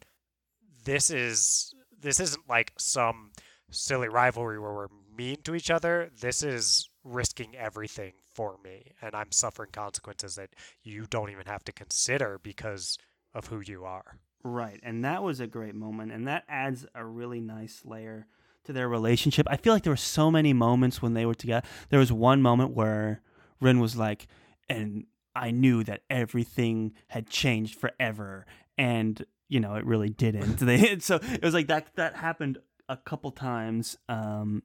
this 0.85 1.09
is 1.09 1.73
this 2.01 2.19
isn't 2.19 2.47
like 2.47 2.73
some 2.77 3.31
silly 3.71 4.07
rivalry 4.07 4.59
where 4.59 4.73
we're 4.73 4.87
mean 5.15 5.37
to 5.43 5.53
each 5.55 5.69
other. 5.69 6.09
This 6.21 6.43
is 6.43 6.89
risking 7.03 7.55
everything 7.55 8.13
for 8.39 8.55
me, 8.63 8.93
and 9.01 9.13
I'm 9.13 9.33
suffering 9.33 9.71
consequences 9.73 10.35
that 10.35 10.51
you 10.81 11.05
don't 11.09 11.29
even 11.29 11.45
have 11.45 11.61
to 11.65 11.73
consider 11.73 12.39
because 12.41 12.97
of 13.33 13.47
who 13.47 13.59
you 13.59 13.83
are. 13.83 14.17
Right. 14.45 14.79
And 14.81 15.03
that 15.03 15.23
was 15.23 15.41
a 15.41 15.45
great 15.45 15.75
moment. 15.75 16.13
And 16.13 16.25
that 16.29 16.45
adds 16.47 16.85
a 16.95 17.05
really 17.05 17.41
nice 17.41 17.81
layer 17.83 18.27
to 18.63 18.71
their 18.71 18.87
relationship. 18.87 19.45
I 19.49 19.57
feel 19.57 19.73
like 19.73 19.83
there 19.83 19.91
were 19.91 19.97
so 19.97 20.31
many 20.31 20.53
moments 20.53 21.01
when 21.01 21.15
they 21.15 21.25
were 21.25 21.35
together. 21.35 21.67
There 21.89 21.99
was 21.99 22.13
one 22.13 22.41
moment 22.41 22.71
where 22.71 23.21
Rin 23.59 23.81
was 23.81 23.97
like, 23.97 24.27
and 24.69 25.03
I 25.35 25.51
knew 25.51 25.83
that 25.83 26.03
everything 26.09 26.93
had 27.09 27.29
changed 27.29 27.77
forever. 27.77 28.45
And, 28.77 29.21
you 29.49 29.59
know, 29.59 29.75
it 29.75 29.85
really 29.85 30.11
didn't. 30.11 30.59
they, 30.59 30.99
so 30.99 31.19
it 31.21 31.43
was 31.43 31.53
like 31.53 31.67
that, 31.67 31.93
that 31.97 32.15
happened 32.15 32.59
a 32.87 32.95
couple 32.95 33.31
times 33.31 33.97
um, 34.07 34.63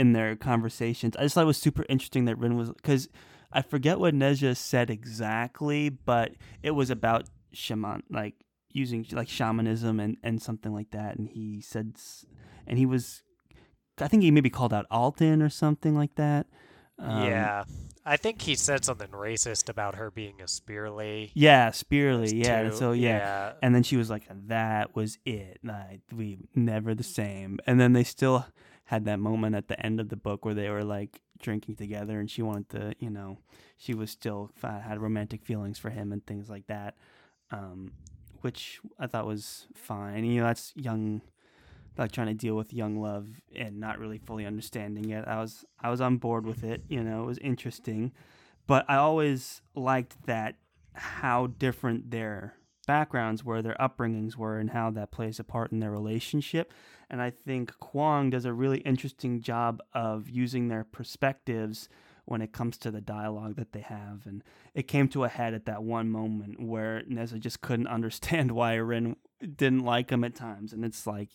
in 0.00 0.12
their 0.14 0.34
conversations. 0.34 1.14
I 1.16 1.22
just 1.22 1.34
thought 1.34 1.42
it 1.42 1.46
was 1.46 1.58
super 1.58 1.84
interesting 1.90 2.24
that 2.24 2.38
Rin 2.38 2.56
was, 2.56 2.70
because 2.70 3.08
I 3.52 3.60
forget 3.60 4.00
what 4.00 4.14
Nezha 4.14 4.56
said 4.56 4.88
exactly, 4.88 5.90
but 5.90 6.32
it 6.62 6.70
was 6.70 6.88
about 6.88 7.28
shaman, 7.52 8.02
like 8.10 8.34
using 8.70 9.04
like 9.12 9.28
shamanism 9.28 10.00
and, 10.00 10.16
and 10.22 10.40
something 10.40 10.72
like 10.72 10.90
that. 10.92 11.18
And 11.18 11.28
he 11.28 11.60
said, 11.60 11.96
and 12.66 12.78
he 12.78 12.86
was, 12.86 13.22
I 13.98 14.08
think 14.08 14.22
he 14.22 14.30
maybe 14.30 14.48
called 14.48 14.72
out 14.72 14.86
Altan 14.90 15.44
or 15.44 15.50
something 15.50 15.94
like 15.94 16.14
that. 16.14 16.46
Um, 16.98 17.26
yeah, 17.26 17.64
I 18.06 18.16
think 18.16 18.40
he 18.40 18.54
said 18.54 18.84
something 18.84 19.08
racist 19.08 19.68
about 19.68 19.96
her 19.96 20.10
being 20.10 20.40
a 20.40 20.48
speerly. 20.48 21.30
Yeah, 21.34 21.70
Speerly. 21.72 22.34
Yeah. 22.34 22.70
too. 22.70 22.76
So, 22.76 22.92
yeah. 22.92 23.18
yeah, 23.18 23.52
And 23.62 23.74
then 23.74 23.82
she 23.82 23.96
was 23.96 24.08
like, 24.08 24.24
that 24.48 24.96
was 24.96 25.18
it. 25.26 25.60
Like, 25.62 26.00
we 26.10 26.38
never 26.54 26.94
the 26.94 27.02
same. 27.02 27.58
And 27.66 27.78
then 27.78 27.92
they 27.92 28.04
still 28.04 28.46
had 28.90 29.04
that 29.04 29.20
moment 29.20 29.54
at 29.54 29.68
the 29.68 29.86
end 29.86 30.00
of 30.00 30.08
the 30.08 30.16
book 30.16 30.44
where 30.44 30.52
they 30.52 30.68
were 30.68 30.82
like 30.82 31.20
drinking 31.38 31.76
together 31.76 32.18
and 32.18 32.28
she 32.28 32.42
wanted 32.42 32.68
to, 32.68 32.92
you 32.98 33.08
know, 33.08 33.38
she 33.76 33.94
was 33.94 34.10
still 34.10 34.50
had 34.60 35.00
romantic 35.00 35.44
feelings 35.44 35.78
for 35.78 35.90
him 35.90 36.10
and 36.10 36.26
things 36.26 36.50
like 36.50 36.66
that. 36.66 36.96
Um, 37.52 37.92
which 38.40 38.80
I 38.98 39.06
thought 39.06 39.28
was 39.28 39.68
fine. 39.74 40.24
You 40.24 40.40
know, 40.40 40.46
that's 40.48 40.72
young, 40.74 41.20
like 41.96 42.10
trying 42.10 42.26
to 42.26 42.34
deal 42.34 42.56
with 42.56 42.72
young 42.72 43.00
love 43.00 43.28
and 43.54 43.78
not 43.78 44.00
really 44.00 44.18
fully 44.18 44.44
understanding 44.44 45.10
it. 45.10 45.24
I 45.24 45.38
was, 45.40 45.64
I 45.78 45.88
was 45.88 46.00
on 46.00 46.16
board 46.16 46.44
with 46.44 46.64
it. 46.64 46.82
You 46.88 47.04
know, 47.04 47.22
it 47.22 47.26
was 47.26 47.38
interesting, 47.38 48.10
but 48.66 48.84
I 48.88 48.96
always 48.96 49.62
liked 49.76 50.26
that 50.26 50.56
how 50.94 51.46
different 51.46 52.10
their 52.10 52.54
backgrounds 52.90 53.44
were, 53.44 53.62
their 53.62 53.76
upbringings 53.78 54.34
were, 54.34 54.58
and 54.58 54.70
how 54.70 54.90
that 54.90 55.12
plays 55.12 55.38
a 55.38 55.44
part 55.44 55.70
in 55.70 55.78
their 55.78 55.92
relationship. 55.92 56.74
And 57.08 57.22
I 57.22 57.30
think 57.30 57.72
Kuang 57.78 58.32
does 58.32 58.44
a 58.44 58.52
really 58.52 58.78
interesting 58.78 59.40
job 59.40 59.80
of 59.92 60.28
using 60.28 60.66
their 60.66 60.82
perspectives 60.82 61.88
when 62.24 62.42
it 62.42 62.52
comes 62.52 62.76
to 62.78 62.90
the 62.90 63.00
dialogue 63.00 63.54
that 63.54 63.70
they 63.70 63.82
have. 63.82 64.26
And 64.26 64.42
it 64.74 64.88
came 64.88 65.06
to 65.10 65.22
a 65.22 65.28
head 65.28 65.54
at 65.54 65.66
that 65.66 65.84
one 65.84 66.10
moment 66.10 66.60
where 66.60 67.02
Nezha 67.02 67.38
just 67.38 67.60
couldn't 67.60 67.86
understand 67.98 68.50
why 68.50 68.74
Rin 68.74 69.14
didn't 69.38 69.84
like 69.84 70.10
him 70.10 70.24
at 70.24 70.34
times. 70.34 70.72
And 70.72 70.84
it's 70.84 71.06
like, 71.06 71.28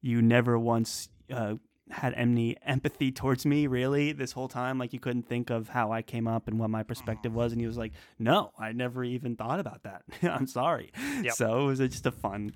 you 0.00 0.22
never 0.22 0.56
once 0.56 1.08
uh, 1.28 1.54
had 1.90 2.14
any 2.14 2.56
empathy 2.64 3.12
towards 3.12 3.44
me, 3.44 3.66
really, 3.66 4.12
this 4.12 4.32
whole 4.32 4.48
time. 4.48 4.78
Like, 4.78 4.92
you 4.92 5.00
couldn't 5.00 5.28
think 5.28 5.50
of 5.50 5.68
how 5.68 5.92
I 5.92 6.02
came 6.02 6.26
up 6.26 6.48
and 6.48 6.58
what 6.58 6.70
my 6.70 6.82
perspective 6.82 7.34
was. 7.34 7.52
And 7.52 7.60
he 7.60 7.66
was 7.66 7.76
like, 7.76 7.92
no, 8.18 8.52
I 8.58 8.72
never 8.72 9.04
even 9.04 9.36
thought 9.36 9.60
about 9.60 9.82
that. 9.82 10.02
I'm 10.22 10.46
sorry. 10.46 10.92
Yep. 11.22 11.34
So 11.34 11.60
it 11.60 11.66
was 11.66 11.78
just 11.78 12.06
a 12.06 12.12
fun 12.12 12.52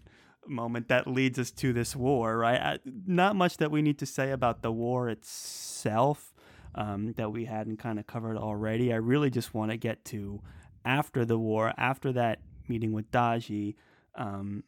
moment 0.49 0.89
that 0.89 1.07
leads 1.07 1.39
us 1.39 1.51
to 1.51 1.73
this 1.73 1.97
war, 1.97 2.39
right? 2.39 2.61
I, 2.61 2.79
not 3.07 3.37
much 3.37 3.57
that 3.59 3.71
we 3.71 3.83
need 3.83 3.99
to 3.99 4.07
say 4.07 4.31
about 4.31 4.63
the 4.63 4.71
war 4.73 5.09
itself 5.09 6.33
um, 6.75 7.15
that 7.15 7.33
we 7.33 7.47
hadn't 7.47 7.79
kind 7.79 7.99
of 7.99 8.07
covered 8.07 8.37
already. 8.37 8.93
I 8.93 8.97
really 8.97 9.31
just 9.31 9.55
want 9.55 9.71
to 9.71 9.77
get 9.77 10.05
to 10.07 10.41
after 10.85 11.25
the 11.25 11.39
war, 11.39 11.73
after 11.77 12.13
that 12.13 12.41
meeting 12.69 12.93
with 12.93 13.11
Daji, 13.11 13.75
um, 14.15 14.63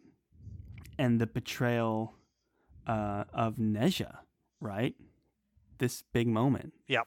and 0.99 1.21
the 1.21 1.27
betrayal 1.27 2.15
uh, 2.87 3.25
of 3.33 3.57
Nezha, 3.57 4.17
right? 4.61 4.95
This 5.79 6.03
big 6.13 6.27
moment. 6.29 6.73
Yep. 6.89 7.07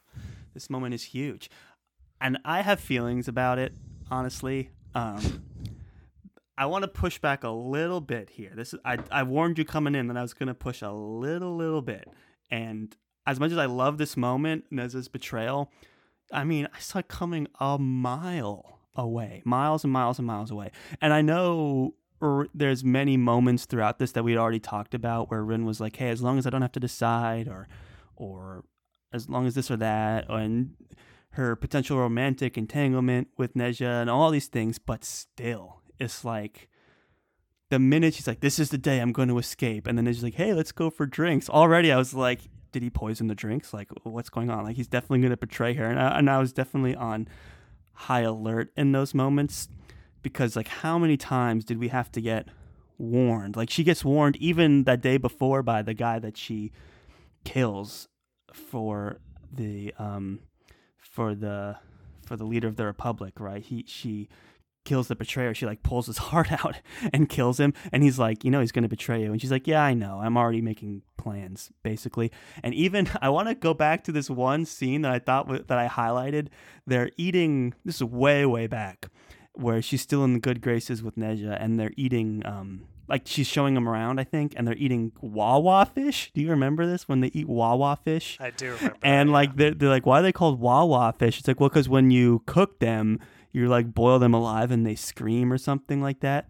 This 0.54 0.70
moment 0.70 0.94
is 0.94 1.04
huge. 1.04 1.50
and 2.20 2.38
I 2.46 2.62
have 2.62 2.80
feelings 2.80 3.28
about 3.28 3.58
it, 3.60 3.74
honestly. 4.10 4.70
Um, 4.94 5.44
I 6.58 6.66
want 6.68 6.84
to 6.84 6.88
push 6.88 7.18
back 7.20 7.44
a 7.44 7.50
little 7.50 8.02
bit 8.02 8.30
here. 8.32 8.52
This 8.56 8.74
is 8.74 8.80
I 8.86 8.98
I 9.12 9.24
warned 9.24 9.58
you 9.58 9.66
coming 9.66 9.96
in 9.96 10.08
that 10.08 10.18
I 10.18 10.22
was 10.22 10.34
going 10.34 10.48
to 10.48 10.54
push 10.54 10.82
a 10.82 10.92
little 10.92 11.56
little 11.56 11.82
bit. 11.82 12.08
And 12.52 12.96
as 13.26 13.40
much 13.40 13.52
as 13.52 13.58
I 13.58 13.66
love 13.66 13.98
this 13.98 14.16
moment 14.18 14.66
and 14.70 14.80
as 14.80 14.94
this 14.94 15.08
betrayal, 15.08 15.72
I 16.32 16.44
mean, 16.44 16.68
I 16.74 16.80
saw 16.80 17.00
it 17.00 17.08
coming 17.08 17.48
a 17.60 17.78
mile 17.80 18.80
away, 18.96 19.42
miles 19.46 19.84
and 19.84 19.94
miles 19.94 20.18
and 20.20 20.28
miles 20.28 20.52
away. 20.52 20.72
And 21.02 21.14
I 21.14 21.22
know 21.22 21.96
there's 22.54 22.84
many 22.84 23.18
moments 23.18 23.66
throughout 23.66 24.00
this 24.00 24.12
that 24.14 24.24
we 24.24 24.32
had 24.32 24.40
already 24.40 24.60
talked 24.60 24.94
about 24.94 25.30
where 25.32 25.44
Rin 25.44 25.66
was 25.66 25.80
like, 25.80 25.96
"Hey, 25.96 26.10
as 26.10 26.22
long 26.22 26.38
as 26.38 26.46
I 26.46 26.50
don't 26.50 26.62
have 26.62 26.72
to 26.74 26.80
decide, 26.80 27.48
or, 27.48 27.68
or 28.16 28.64
as 29.12 29.30
long 29.30 29.48
as 29.48 29.56
this 29.56 29.72
or 29.72 29.78
that," 29.78 30.30
and 30.30 30.76
her 31.32 31.56
potential 31.56 31.98
romantic 31.98 32.58
entanglement 32.58 33.30
with 33.38 33.54
Nezha 33.54 34.02
and 34.02 34.10
all 34.10 34.32
these 34.32 34.48
things, 34.48 34.78
but 34.78 35.04
still, 35.04 35.82
it's 35.98 36.26
like 36.26 36.70
the 37.70 37.80
minute 37.80 38.14
she's 38.14 38.28
like, 38.28 38.42
"This 38.42 38.60
is 38.60 38.70
the 38.70 38.78
day 38.78 39.00
I'm 39.00 39.14
going 39.14 39.30
to 39.30 39.38
escape," 39.38 39.88
and 39.88 39.98
then 39.98 40.06
Nezha's 40.06 40.24
like, 40.24 40.36
"Hey, 40.36 40.54
let's 40.54 40.72
go 40.72 40.90
for 40.90 41.06
drinks." 41.06 41.50
Already, 41.50 41.92
I 41.92 41.98
was 41.98 42.14
like, 42.14 42.42
"Did 42.72 42.84
he 42.84 42.90
poison 42.90 43.28
the 43.28 43.36
drinks? 43.36 43.74
Like, 43.74 43.90
what's 44.04 44.30
going 44.30 44.50
on? 44.50 44.64
Like, 44.64 44.76
he's 44.76 44.88
definitely 44.88 45.20
going 45.20 45.32
to 45.32 45.38
betray 45.38 45.74
her." 45.74 45.86
And 45.86 46.00
I, 46.00 46.20
and 46.20 46.30
I 46.30 46.38
was 46.40 46.54
definitely 46.54 46.96
on 46.96 47.28
high 47.94 48.22
alert 48.22 48.72
in 48.76 48.92
those 48.92 49.14
moments 49.14 49.70
because, 50.22 50.56
like, 50.56 50.68
how 50.68 50.98
many 50.98 51.18
times 51.18 51.66
did 51.66 51.78
we 51.78 51.90
have 51.90 52.12
to 52.14 52.22
get 52.22 52.48
warned? 52.98 53.56
Like, 53.56 53.70
she 53.70 53.84
gets 53.84 54.06
warned 54.06 54.36
even 54.38 54.84
that 54.84 55.02
day 55.02 55.18
before 55.18 55.64
by 55.64 55.82
the 55.82 55.94
guy 55.94 56.20
that 56.20 56.38
she 56.38 56.72
kills 57.44 58.08
for 58.54 59.18
the 59.52 59.94
um 59.98 60.40
for 60.98 61.36
the 61.36 61.76
for 62.26 62.36
the 62.36 62.46
leader 62.46 62.68
of 62.68 62.76
the 62.76 62.86
republic, 62.86 63.40
right? 63.40 63.64
He 63.64 63.84
she 63.88 64.30
kills 64.84 65.08
the 65.08 65.16
betrayer. 65.16 65.54
She 65.54 65.66
like 65.66 65.84
pulls 65.84 66.08
his 66.08 66.18
heart 66.30 66.52
out 66.52 66.78
and 67.14 67.30
kills 67.30 67.60
him, 67.60 67.74
and 67.92 68.04
he's 68.04 68.20
like, 68.20 68.44
you 68.44 68.52
know, 68.52 68.60
he's 68.62 68.72
gonna 68.72 68.88
betray 68.88 69.22
you. 69.22 69.32
And 69.32 69.42
she's 69.42 69.52
like, 69.52 69.68
yeah, 69.68 69.84
I 69.84 69.94
know. 69.94 70.20
I'm 70.22 70.38
already 70.38 70.62
making 70.62 71.02
plans, 71.18 71.72
basically. 71.84 72.32
And 72.64 72.74
even 72.74 73.10
I 73.22 73.30
want 73.30 73.48
to 73.48 73.56
go 73.56 73.74
back 73.74 74.04
to 74.06 74.12
this 74.12 74.30
one 74.30 74.66
scene 74.66 75.02
that 75.02 75.12
I 75.12 75.20
thought 75.20 75.48
w- 75.48 75.64
that 75.68 75.78
I 75.78 75.88
highlighted. 75.88 76.48
They're 76.88 77.12
eating. 77.18 77.74
This 77.86 77.96
is 77.96 78.04
way 78.04 78.46
way 78.46 78.68
back, 78.68 79.08
where 79.54 79.82
she's 79.82 80.02
still 80.02 80.24
in 80.24 80.34
the 80.34 80.40
good 80.40 80.62
graces 80.62 81.04
with 81.04 81.16
Nezha, 81.16 81.58
and 81.60 81.80
they're 81.80 81.94
eating. 81.98 82.46
um 82.46 82.88
like 83.08 83.24
she's 83.26 83.48
showing 83.48 83.74
them 83.74 83.90
around, 83.90 84.20
I 84.20 84.24
think, 84.24 84.54
and 84.56 84.66
they're 84.66 84.78
eating 84.78 85.12
Wawa 85.20 85.86
fish. 85.94 86.32
Do 86.34 86.40
you 86.40 86.50
remember 86.50 86.88
this 86.88 87.10
when 87.10 87.20
they 87.20 87.28
eat 87.34 87.50
Wawa 87.50 87.98
fish? 88.02 88.38
I 88.40 88.52
do 88.52 88.74
remember. 88.74 88.98
and 89.04 89.30
that, 89.30 89.34
like 89.34 89.50
yeah. 89.50 89.56
they're, 89.58 89.74
they're 89.74 89.90
like 89.90 90.06
why 90.06 90.20
are 90.20 90.22
they 90.24 90.32
called 90.32 90.60
wawa 90.62 91.14
fish 91.18 91.40
it's 91.40 91.48
like 91.48 91.60
well 91.60 91.68
because 91.70 91.90
when 91.90 92.10
you 92.10 92.42
cook 92.46 92.80
them 92.80 93.20
you 93.52 93.68
like 93.68 93.94
boil 93.94 94.18
them 94.20 94.34
alive 94.34 94.72
and 94.72 94.86
they 94.86 94.96
scream 94.96 95.52
or 95.52 95.58
something 95.58 96.02
like 96.02 96.22
that 96.22 96.48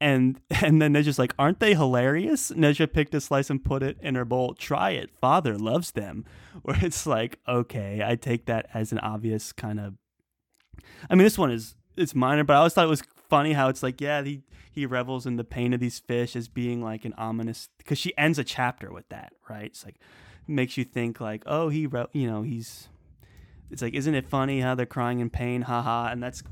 and 0.00 0.40
and 0.62 0.80
then 0.80 0.92
they're 0.92 1.02
just 1.02 1.18
like 1.18 1.34
aren't 1.38 1.60
they 1.60 1.74
hilarious 1.74 2.50
Nezha 2.52 2.90
picked 2.90 3.14
a 3.14 3.20
slice 3.20 3.50
and 3.50 3.62
put 3.62 3.82
it 3.82 3.98
in 4.00 4.14
her 4.14 4.24
bowl 4.24 4.54
try 4.54 4.90
it 4.90 5.10
father 5.20 5.58
loves 5.58 5.90
them 5.92 6.24
where 6.62 6.78
it's 6.82 7.06
like 7.06 7.38
okay 7.46 8.02
i 8.04 8.16
take 8.16 8.46
that 8.46 8.66
as 8.72 8.92
an 8.92 8.98
obvious 8.98 9.52
kind 9.52 9.78
of 9.78 9.94
i 11.10 11.14
mean 11.14 11.24
this 11.24 11.38
one 11.38 11.50
is 11.50 11.74
it's 11.96 12.14
minor 12.14 12.44
but 12.44 12.54
i 12.54 12.56
always 12.56 12.74
thought 12.74 12.86
it 12.86 12.90
was 12.90 13.02
funny 13.28 13.52
how 13.52 13.68
it's 13.68 13.82
like 13.82 14.00
yeah 14.00 14.22
he 14.22 14.42
he 14.70 14.86
revels 14.86 15.26
in 15.26 15.36
the 15.36 15.44
pain 15.44 15.72
of 15.72 15.80
these 15.80 15.98
fish 15.98 16.34
as 16.34 16.48
being 16.48 16.82
like 16.82 17.04
an 17.04 17.14
ominous 17.18 17.68
because 17.78 17.98
she 17.98 18.16
ends 18.16 18.38
a 18.38 18.44
chapter 18.44 18.92
with 18.92 19.08
that 19.08 19.32
right 19.48 19.66
it's 19.66 19.84
like 19.84 19.96
makes 20.46 20.76
you 20.76 20.84
think 20.84 21.20
like, 21.20 21.42
oh, 21.46 21.68
he 21.68 21.86
wrote, 21.86 22.10
you 22.12 22.26
know, 22.26 22.42
he's. 22.42 22.88
It's 23.70 23.80
like, 23.80 23.94
isn't 23.94 24.14
it 24.14 24.26
funny 24.26 24.60
how 24.60 24.74
they're 24.74 24.84
crying 24.84 25.20
in 25.20 25.30
pain, 25.30 25.62
haha? 25.62 26.08
And 26.08 26.22
that's 26.22 26.42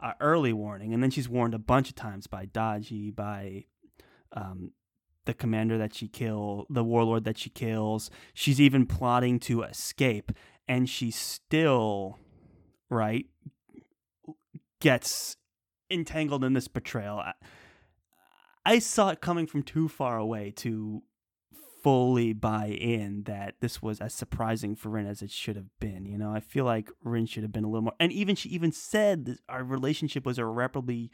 an 0.00 0.14
early 0.20 0.52
warning. 0.52 0.92
And 0.92 1.00
then 1.00 1.10
she's 1.12 1.28
warned 1.28 1.54
a 1.54 1.60
bunch 1.60 1.88
of 1.88 1.94
times 1.94 2.26
by 2.26 2.46
Daji, 2.46 3.14
by 3.14 3.66
um, 4.32 4.72
the 5.26 5.34
commander 5.34 5.78
that 5.78 5.94
she 5.94 6.08
kill, 6.08 6.66
the 6.68 6.82
warlord 6.82 7.22
that 7.22 7.38
she 7.38 7.50
kills. 7.50 8.10
She's 8.34 8.60
even 8.60 8.84
plotting 8.84 9.38
to 9.40 9.62
escape, 9.62 10.32
and 10.66 10.90
she 10.90 11.12
still, 11.12 12.18
right, 12.90 13.26
gets 14.86 15.36
entangled 15.90 16.44
in 16.44 16.52
this 16.52 16.68
betrayal. 16.68 17.18
I, 17.18 17.32
I 18.64 18.78
saw 18.78 19.08
it 19.08 19.20
coming 19.20 19.48
from 19.48 19.64
too 19.64 19.88
far 19.88 20.16
away 20.16 20.52
to 20.58 21.02
fully 21.82 22.32
buy 22.32 22.66
in 22.66 23.24
that 23.24 23.56
this 23.60 23.82
was 23.82 24.00
as 24.00 24.14
surprising 24.14 24.76
for 24.76 24.90
Rin 24.90 25.08
as 25.08 25.22
it 25.22 25.32
should 25.32 25.56
have 25.56 25.76
been. 25.80 26.06
You 26.06 26.16
know, 26.16 26.30
I 26.30 26.38
feel 26.38 26.64
like 26.64 26.88
Rin 27.02 27.26
should 27.26 27.42
have 27.42 27.50
been 27.50 27.64
a 27.64 27.68
little 27.68 27.82
more. 27.82 27.94
And 27.98 28.12
even 28.12 28.36
she 28.36 28.48
even 28.50 28.70
said 28.70 29.24
that 29.24 29.38
our 29.48 29.64
relationship 29.64 30.24
was 30.24 30.38
irreparably 30.38 31.10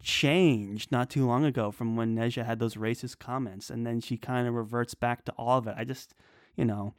changed 0.00 0.92
not 0.92 1.10
too 1.10 1.26
long 1.26 1.44
ago 1.44 1.72
from 1.72 1.96
when 1.96 2.14
Nezha 2.14 2.46
had 2.46 2.60
those 2.60 2.76
racist 2.76 3.18
comments, 3.18 3.70
and 3.70 3.84
then 3.84 4.00
she 4.00 4.16
kind 4.16 4.46
of 4.46 4.54
reverts 4.54 4.94
back 4.94 5.24
to 5.24 5.32
all 5.32 5.58
of 5.58 5.66
it. 5.66 5.74
I 5.76 5.82
just, 5.82 6.14
you 6.54 6.64
know, 6.64 6.94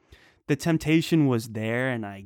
the 0.47 0.57
temptation 0.57 1.27
was 1.27 1.49
there, 1.51 1.87
and 1.87 2.05
I 2.05 2.25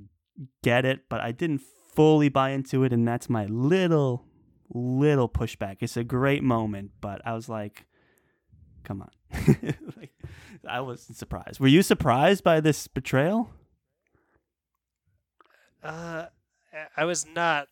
get 0.63 0.85
it, 0.85 1.01
but 1.07 1.21
I 1.21 1.31
didn't 1.31 1.61
fully 1.95 2.29
buy 2.29 2.51
into 2.51 2.83
it, 2.83 2.93
and 2.93 3.07
that's 3.07 3.29
my 3.29 3.45
little 3.45 4.25
little 4.73 5.29
pushback. 5.29 5.77
It's 5.81 5.97
a 5.97 6.03
great 6.03 6.43
moment, 6.43 6.91
but 7.01 7.21
I 7.25 7.33
was 7.33 7.47
like, 7.47 7.85
come 8.83 9.01
on. 9.01 9.11
like, 9.97 10.13
I 10.67 10.81
wasn't 10.81 11.17
surprised. 11.17 11.59
Were 11.59 11.67
you 11.67 11.81
surprised 11.81 12.43
by 12.43 12.59
this 12.59 12.87
betrayal? 12.87 13.49
Uh, 15.83 16.25
I 16.97 17.05
was 17.05 17.25
not 17.27 17.67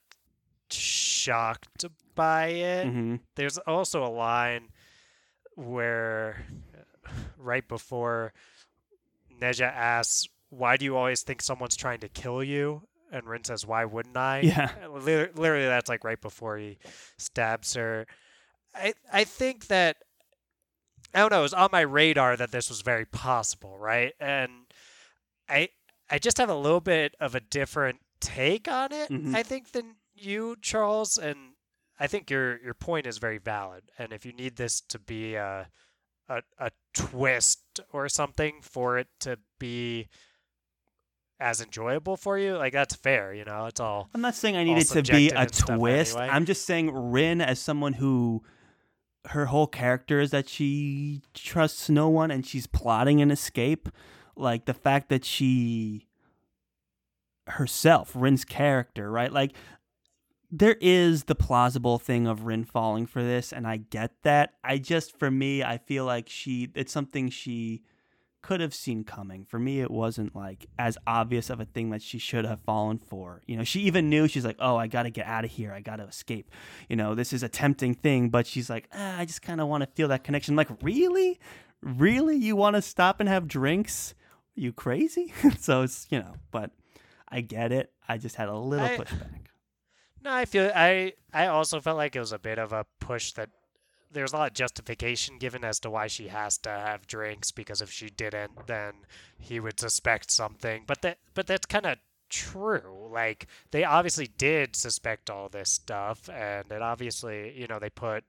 shocked 0.69 1.85
by 2.15 2.47
it. 2.47 2.87
Mm-hmm. 2.87 3.15
There's 3.35 3.57
also 3.59 4.03
a 4.03 4.09
line 4.09 4.69
where, 5.55 6.45
right 7.37 7.67
before 7.67 8.33
Nezha 9.41 9.71
asks, 9.71 10.27
"Why 10.49 10.77
do 10.77 10.85
you 10.85 10.95
always 10.95 11.23
think 11.23 11.41
someone's 11.41 11.75
trying 11.75 11.99
to 12.01 12.07
kill 12.07 12.43
you?" 12.43 12.87
And 13.13 13.25
Rin 13.27 13.43
says, 13.45 13.65
"Why 13.65 13.85
wouldn't 13.85 14.17
I?" 14.17 14.41
Yeah. 14.41 14.71
Literally, 14.91 15.31
literally, 15.35 15.65
that's 15.67 15.89
like 15.89 16.03
right 16.03 16.19
before 16.19 16.57
he 16.57 16.77
stabs 17.17 17.75
her. 17.75 18.05
I 18.75 18.93
I 19.11 19.23
think 19.23 19.67
that 19.67 19.97
I 21.13 21.19
don't 21.19 21.31
know. 21.31 21.39
It 21.39 21.43
was 21.43 21.53
on 21.53 21.69
my 21.71 21.81
radar 21.81 22.35
that 22.37 22.51
this 22.51 22.69
was 22.69 22.81
very 22.81 23.05
possible, 23.05 23.77
right? 23.77 24.13
And 24.19 24.51
I 25.47 25.69
I 26.09 26.19
just 26.19 26.37
have 26.37 26.49
a 26.49 26.55
little 26.55 26.81
bit 26.81 27.15
of 27.19 27.35
a 27.35 27.39
different 27.39 27.99
take 28.19 28.67
on 28.67 28.91
it. 28.91 29.09
Mhm. 29.09 29.35
I 29.35 29.43
think 29.43 29.71
than 29.71 29.95
you, 30.15 30.55
Charles, 30.61 31.17
and 31.17 31.53
I 31.99 32.07
think 32.07 32.29
your 32.31 32.59
your 32.61 32.73
point 32.73 33.05
is 33.05 33.17
very 33.19 33.37
valid. 33.37 33.91
And 33.97 34.11
if 34.11 34.25
you 34.25 34.33
need 34.33 34.55
this 34.55 34.81
to 34.81 34.99
be 34.99 35.35
a 35.35 35.69
a, 36.29 36.41
a 36.57 36.71
twist 36.93 37.79
or 37.91 38.07
something 38.09 38.61
for 38.61 38.97
it 38.97 39.07
to 39.19 39.37
be 39.59 40.07
as 41.43 41.61
enjoyable 41.61 42.15
for 42.15 42.37
you, 42.37 42.57
like 42.57 42.73
that's 42.73 42.95
fair. 42.95 43.33
You 43.33 43.43
know, 43.43 43.65
it's 43.65 43.79
all 43.79 44.09
I'm 44.13 44.21
not 44.21 44.33
saying 44.33 44.55
I 44.55 44.59
all 44.65 44.75
need 44.75 44.87
to 44.87 45.03
be 45.03 45.29
a 45.29 45.45
twist. 45.45 46.15
anyway. 46.15 46.29
I'm 46.31 46.45
just 46.45 46.65
saying 46.65 46.91
Rin 46.91 47.41
as 47.41 47.59
someone 47.59 47.93
who 47.93 48.43
her 49.27 49.47
whole 49.47 49.67
character 49.67 50.19
is 50.19 50.31
that 50.31 50.49
she 50.49 51.21
trusts 51.33 51.89
no 51.89 52.09
one 52.09 52.31
and 52.31 52.45
she's 52.45 52.65
plotting 52.65 53.21
an 53.21 53.29
escape. 53.29 53.89
Like 54.35 54.65
the 54.65 54.73
fact 54.73 55.09
that 55.09 55.25
she 55.25 56.07
herself, 57.47 58.13
Rin's 58.15 58.45
character, 58.45 59.11
right? 59.11 59.31
Like 59.31 59.53
there 60.49 60.77
is 60.79 61.25
the 61.25 61.35
plausible 61.35 61.99
thing 61.99 62.25
of 62.25 62.45
Rin 62.45 62.63
falling 62.63 63.05
for 63.05 63.23
this, 63.23 63.51
and 63.51 63.67
I 63.67 63.77
get 63.77 64.11
that. 64.21 64.53
I 64.63 64.77
just, 64.77 65.17
for 65.17 65.31
me, 65.31 65.63
I 65.63 65.79
feel 65.79 66.05
like 66.05 66.29
she, 66.29 66.69
it's 66.75 66.93
something 66.93 67.29
she 67.29 67.81
could 68.43 68.59
have 68.59 68.75
seen 68.75 69.03
coming. 69.03 69.45
For 69.45 69.57
me, 69.57 69.81
it 69.81 69.89
wasn't 69.89 70.35
like 70.35 70.67
as 70.77 70.97
obvious 71.07 71.49
of 71.49 71.59
a 71.59 71.65
thing 71.65 71.89
that 71.89 72.03
she 72.03 72.19
should 72.19 72.45
have 72.45 72.59
fallen 72.59 72.99
for. 72.99 73.41
You 73.47 73.57
know, 73.57 73.63
she 73.63 73.79
even 73.81 74.09
knew 74.09 74.27
she's 74.27 74.45
like, 74.45 74.57
oh, 74.59 74.75
I 74.75 74.85
got 74.85 75.03
to 75.03 75.09
get 75.09 75.25
out 75.25 75.45
of 75.45 75.49
here. 75.49 75.71
I 75.71 75.79
got 75.79 75.95
to 75.95 76.03
escape. 76.03 76.51
You 76.87 76.95
know, 76.95 77.15
this 77.15 77.33
is 77.33 77.41
a 77.41 77.49
tempting 77.49 77.95
thing, 77.95 78.29
but 78.29 78.45
she's 78.45 78.69
like, 78.69 78.87
ah, 78.93 79.17
I 79.17 79.25
just 79.25 79.41
kind 79.41 79.59
of 79.59 79.67
want 79.67 79.81
to 79.81 79.87
feel 79.95 80.09
that 80.09 80.23
connection. 80.23 80.55
like, 80.55 80.69
really? 80.83 81.39
Really? 81.81 82.35
You 82.35 82.55
want 82.55 82.75
to 82.75 82.81
stop 82.83 83.19
and 83.19 83.27
have 83.27 83.47
drinks? 83.47 84.13
Are 84.57 84.61
you 84.61 84.73
crazy? 84.73 85.33
so 85.59 85.81
it's, 85.81 86.05
you 86.11 86.19
know, 86.19 86.35
but 86.51 86.69
I 87.29 87.41
get 87.41 87.71
it. 87.71 87.91
I 88.07 88.17
just 88.19 88.35
had 88.35 88.49
a 88.49 88.55
little 88.55 88.85
I- 88.85 88.97
pushback. 88.97 89.39
No, 90.21 90.31
I 90.31 90.45
feel 90.45 90.71
I 90.73 91.13
I 91.33 91.47
also 91.47 91.81
felt 91.81 91.97
like 91.97 92.15
it 92.15 92.19
was 92.19 92.31
a 92.31 92.39
bit 92.39 92.57
of 92.57 92.71
a 92.71 92.85
push 93.01 93.33
that 93.33 93.49
there's 94.13 94.33
a 94.33 94.37
lot 94.37 94.51
of 94.51 94.53
justification 94.53 95.37
given 95.37 95.63
as 95.63 95.79
to 95.81 95.89
why 95.89 96.07
she 96.07 96.27
has 96.27 96.57
to 96.59 96.69
have 96.69 97.07
drinks 97.07 97.51
because 97.51 97.81
if 97.81 97.91
she 97.91 98.09
didn't, 98.09 98.67
then 98.67 98.93
he 99.37 99.59
would 99.59 99.79
suspect 99.79 100.31
something. 100.31 100.83
But 100.87 101.01
that 101.01 101.17
but 101.33 101.47
that's 101.47 101.65
kind 101.65 101.85
of 101.85 101.97
true. 102.29 103.09
Like 103.11 103.47
they 103.71 103.83
obviously 103.83 104.27
did 104.37 104.75
suspect 104.75 105.29
all 105.29 105.49
this 105.49 105.71
stuff, 105.71 106.29
and 106.29 106.71
it 106.71 106.81
obviously 106.81 107.53
you 107.59 107.67
know 107.67 107.79
they 107.79 107.89
put 107.89 108.23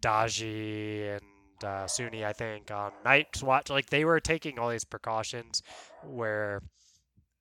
Daji 0.00 1.16
and 1.16 1.24
uh, 1.64 1.86
Suni 1.86 2.24
I 2.24 2.32
think 2.32 2.70
on 2.70 2.92
night 3.04 3.42
watch. 3.42 3.70
Like 3.70 3.90
they 3.90 4.04
were 4.04 4.20
taking 4.20 4.58
all 4.58 4.70
these 4.70 4.84
precautions 4.84 5.62
where. 6.04 6.62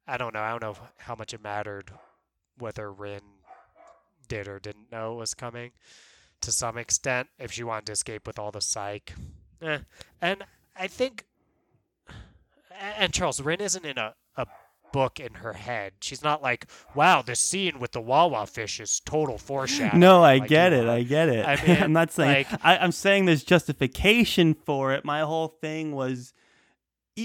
I 0.10 0.16
don't 0.16 0.34
know. 0.34 0.40
I 0.40 0.52
don't 0.52 0.62
know 0.62 0.78
how 1.00 1.16
much 1.16 1.34
it 1.34 1.44
mattered 1.44 1.92
whether 2.58 2.90
Rin 2.90 3.20
did 4.30 4.48
or 4.48 4.58
didn't 4.58 4.90
know 4.90 5.14
it 5.14 5.18
was 5.18 5.34
coming 5.34 5.72
to 6.42 6.52
some 6.52 6.78
extent 6.78 7.28
if 7.40 7.52
she 7.52 7.64
wanted 7.64 7.86
to 7.88 7.92
escape 7.94 8.28
with 8.28 8.38
all 8.40 8.52
the 8.52 8.60
Cike. 8.60 9.12
Eh. 9.62 9.80
And 10.22 10.44
I 10.76 10.88
think 10.88 11.26
and 13.00 13.12
Charles 13.14 13.42
Rin 13.42 13.60
isn't 13.60 13.86
in 13.86 13.98
a, 13.98 14.14
a 14.36 14.46
book 14.94 15.20
in 15.20 15.34
her 15.36 15.54
head. 15.54 15.94
She's 16.02 16.24
not 16.24 16.42
like, 16.44 16.68
wow, 16.96 17.22
this 17.22 17.40
scene 17.40 17.80
with 17.80 17.92
the 17.92 18.02
Wawa 18.02 18.46
fish 18.46 18.80
is 18.80 19.00
total 19.00 19.38
foreshadowing. 19.38 20.00
No, 20.00 20.24
I 20.24 20.38
like 20.38 20.50
get 20.50 20.72
you 20.72 20.80
it. 20.80 20.88
I 20.88 21.04
get 21.04 21.30
it. 21.30 21.46
I 21.46 21.56
mean, 21.68 21.84
I'm 21.84 21.94
not 21.94 22.12
saying. 22.12 22.46
like- 22.52 22.66
I, 22.66 22.78
I'm 22.78 22.92
saying 22.92 23.26
there's 23.26 23.44
justification 23.44 24.54
for 24.54 24.94
it. 24.94 25.04
My 25.06 25.22
whole 25.22 25.48
thing 25.62 25.94
was. 25.94 26.34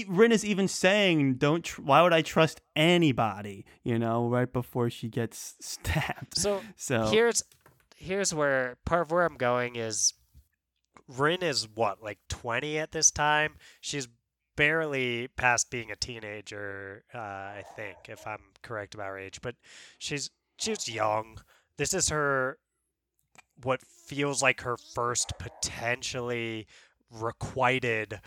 Rin 0.07 0.31
is 0.31 0.43
even 0.43 0.67
saying, 0.67 1.35
"Don't. 1.35 1.63
Tr- 1.63 1.83
why 1.83 2.01
would 2.01 2.13
I 2.13 2.23
trust 2.23 2.61
anybody?" 2.75 3.63
You 3.83 3.99
know, 3.99 4.27
right 4.27 4.51
before 4.51 4.89
she 4.89 5.07
gets 5.07 5.53
stabbed. 5.61 6.35
So 6.35 6.61
So 6.75 7.05
here's 7.11 7.43
here's 7.97 8.33
where 8.33 8.77
part 8.85 9.03
of 9.03 9.11
where 9.11 9.25
I'm 9.25 9.37
going 9.37 9.75
is 9.75 10.13
Rin 11.07 11.43
is 11.43 11.67
what 11.67 12.01
like 12.01 12.19
20 12.29 12.79
at 12.79 12.91
this 12.91 13.11
time. 13.11 13.55
She's 13.81 14.07
barely 14.55 15.27
past 15.29 15.71
being 15.71 15.91
a 15.91 15.95
teenager, 15.95 17.03
uh, 17.13 17.17
I 17.17 17.63
think, 17.75 17.97
if 18.07 18.25
I'm 18.27 18.41
correct 18.61 18.93
about 18.93 19.07
her 19.07 19.17
age. 19.17 19.41
But 19.41 19.55
she's 19.97 20.29
she's 20.57 20.87
young. 20.87 21.39
This 21.77 21.93
is 21.93 22.09
her 22.09 22.57
what 23.61 23.81
feels 23.81 24.41
like 24.41 24.61
her 24.61 24.77
first 24.77 25.33
potentially 25.37 26.67
requited 27.11 28.19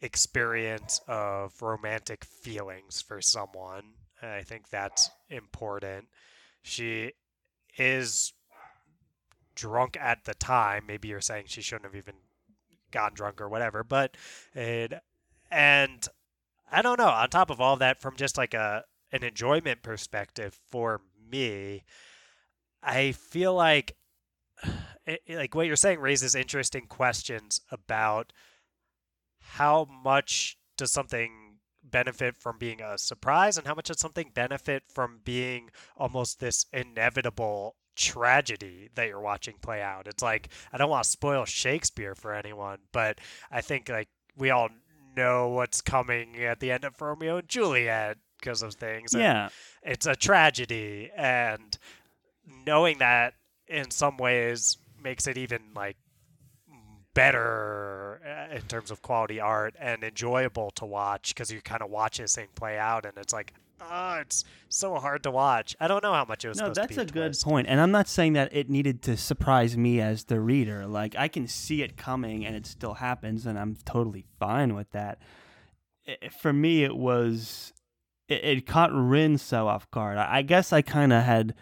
experience 0.00 1.00
of 1.06 1.60
romantic 1.62 2.24
feelings 2.24 3.00
for 3.00 3.20
someone. 3.20 3.94
I 4.20 4.42
think 4.42 4.68
that's 4.68 5.10
important. 5.30 6.08
She 6.62 7.12
is 7.76 8.32
drunk 9.54 9.96
at 10.00 10.24
the 10.24 10.34
time. 10.34 10.84
Maybe 10.86 11.08
you're 11.08 11.20
saying 11.20 11.44
she 11.48 11.62
shouldn't 11.62 11.84
have 11.84 11.96
even 11.96 12.14
gotten 12.90 13.14
drunk 13.14 13.40
or 13.40 13.48
whatever, 13.48 13.82
but 13.82 14.16
it 14.54 14.94
and 15.50 16.06
I 16.70 16.82
don't 16.82 16.98
know. 16.98 17.08
On 17.08 17.28
top 17.28 17.50
of 17.50 17.60
all 17.60 17.76
that, 17.76 18.00
from 18.00 18.16
just 18.16 18.38
like 18.38 18.54
a 18.54 18.84
an 19.12 19.22
enjoyment 19.22 19.82
perspective 19.82 20.58
for 20.70 21.00
me, 21.30 21.84
I 22.82 23.12
feel 23.12 23.54
like 23.54 23.96
it, 25.06 25.22
like 25.28 25.54
what 25.54 25.66
you're 25.66 25.76
saying 25.76 26.00
raises 26.00 26.34
interesting 26.34 26.86
questions 26.86 27.60
about 27.70 28.32
how 29.40 29.86
much 30.04 30.56
does 30.76 30.92
something 30.92 31.58
benefit 31.82 32.36
from 32.38 32.58
being 32.58 32.80
a 32.80 32.96
surprise 32.96 33.58
and 33.58 33.66
how 33.66 33.74
much 33.74 33.88
does 33.88 34.00
something 34.00 34.30
benefit 34.32 34.84
from 34.88 35.20
being 35.24 35.68
almost 35.96 36.40
this 36.40 36.64
inevitable 36.72 37.76
tragedy 37.94 38.88
that 38.94 39.08
you're 39.08 39.20
watching 39.20 39.54
play 39.60 39.82
out. 39.82 40.06
It's 40.06 40.22
like 40.22 40.48
I 40.72 40.78
don't 40.78 40.90
want 40.90 41.04
to 41.04 41.10
spoil 41.10 41.44
Shakespeare 41.44 42.14
for 42.14 42.34
anyone, 42.34 42.78
but 42.92 43.18
I 43.50 43.60
think 43.60 43.88
like 43.88 44.08
we 44.36 44.50
all 44.50 44.68
know 45.16 45.48
what's 45.48 45.80
coming 45.80 46.42
at 46.42 46.60
the 46.60 46.72
end 46.72 46.84
of 46.84 47.00
Romeo 47.00 47.38
and 47.38 47.48
Juliet 47.48 48.18
because 48.40 48.62
of 48.62 48.74
things. 48.74 49.14
and 49.14 49.22
yeah, 49.22 49.48
it's 49.82 50.06
a 50.06 50.16
tragedy 50.16 51.10
and 51.16 51.78
knowing 52.66 52.98
that 52.98 53.34
in 53.68 53.90
some 53.90 54.16
ways 54.16 54.78
makes 55.02 55.26
it 55.26 55.36
even 55.38 55.60
like 55.74 55.96
better 57.14 58.20
uh, 58.26 58.54
in 58.54 58.62
terms 58.62 58.90
of 58.90 59.02
quality 59.02 59.38
art 59.38 59.74
and 59.78 60.02
enjoyable 60.02 60.70
to 60.72 60.86
watch 60.86 61.34
because 61.34 61.50
you 61.52 61.60
kind 61.60 61.82
of 61.82 61.90
watch 61.90 62.18
this 62.18 62.34
thing 62.34 62.48
play 62.54 62.78
out 62.78 63.04
and 63.04 63.16
it's 63.18 63.32
like 63.32 63.52
oh 63.90 64.14
it's 64.20 64.44
so 64.68 64.94
hard 64.96 65.22
to 65.22 65.30
watch 65.30 65.74
i 65.80 65.86
don't 65.88 66.02
know 66.02 66.12
how 66.12 66.24
much 66.24 66.44
it 66.44 66.48
was 66.48 66.58
no, 66.58 66.66
that's 66.74 66.96
a 66.96 67.04
good 67.12 67.36
point. 67.44 67.66
And 67.68 67.80
I'm 67.80 67.90
not 67.90 68.08
saying 68.08 68.32
that 68.34 68.54
it 68.54 68.70
needed 68.70 69.02
to 69.02 69.16
surprise 69.16 69.76
me 69.76 70.00
as 70.00 70.24
the 70.24 70.40
reader. 70.40 70.86
Like 70.86 71.14
I 71.16 71.28
can 71.28 71.46
see 71.48 71.82
it 71.82 71.96
coming, 71.96 72.44
and 72.46 72.54
it 72.56 72.66
still 72.66 72.94
happens, 72.94 73.46
and 73.46 73.58
I'm 73.58 73.76
totally 73.84 74.24
fine 74.38 74.74
with 74.74 74.90
that. 74.92 75.18
I- 76.08 76.28
For 76.28 76.52
me, 76.52 76.84
it 76.84 76.96
was 76.96 77.72
it, 78.28 78.44
it 78.44 78.66
caught 78.66 78.90
Rin 78.92 79.36
so 79.38 79.68
off 79.68 79.90
guard. 79.90 80.18
I, 80.18 80.38
I 80.38 80.42
guess 80.42 80.72
I 80.72 80.80
kind 80.82 81.12
of 81.12 81.22
had 81.24 81.54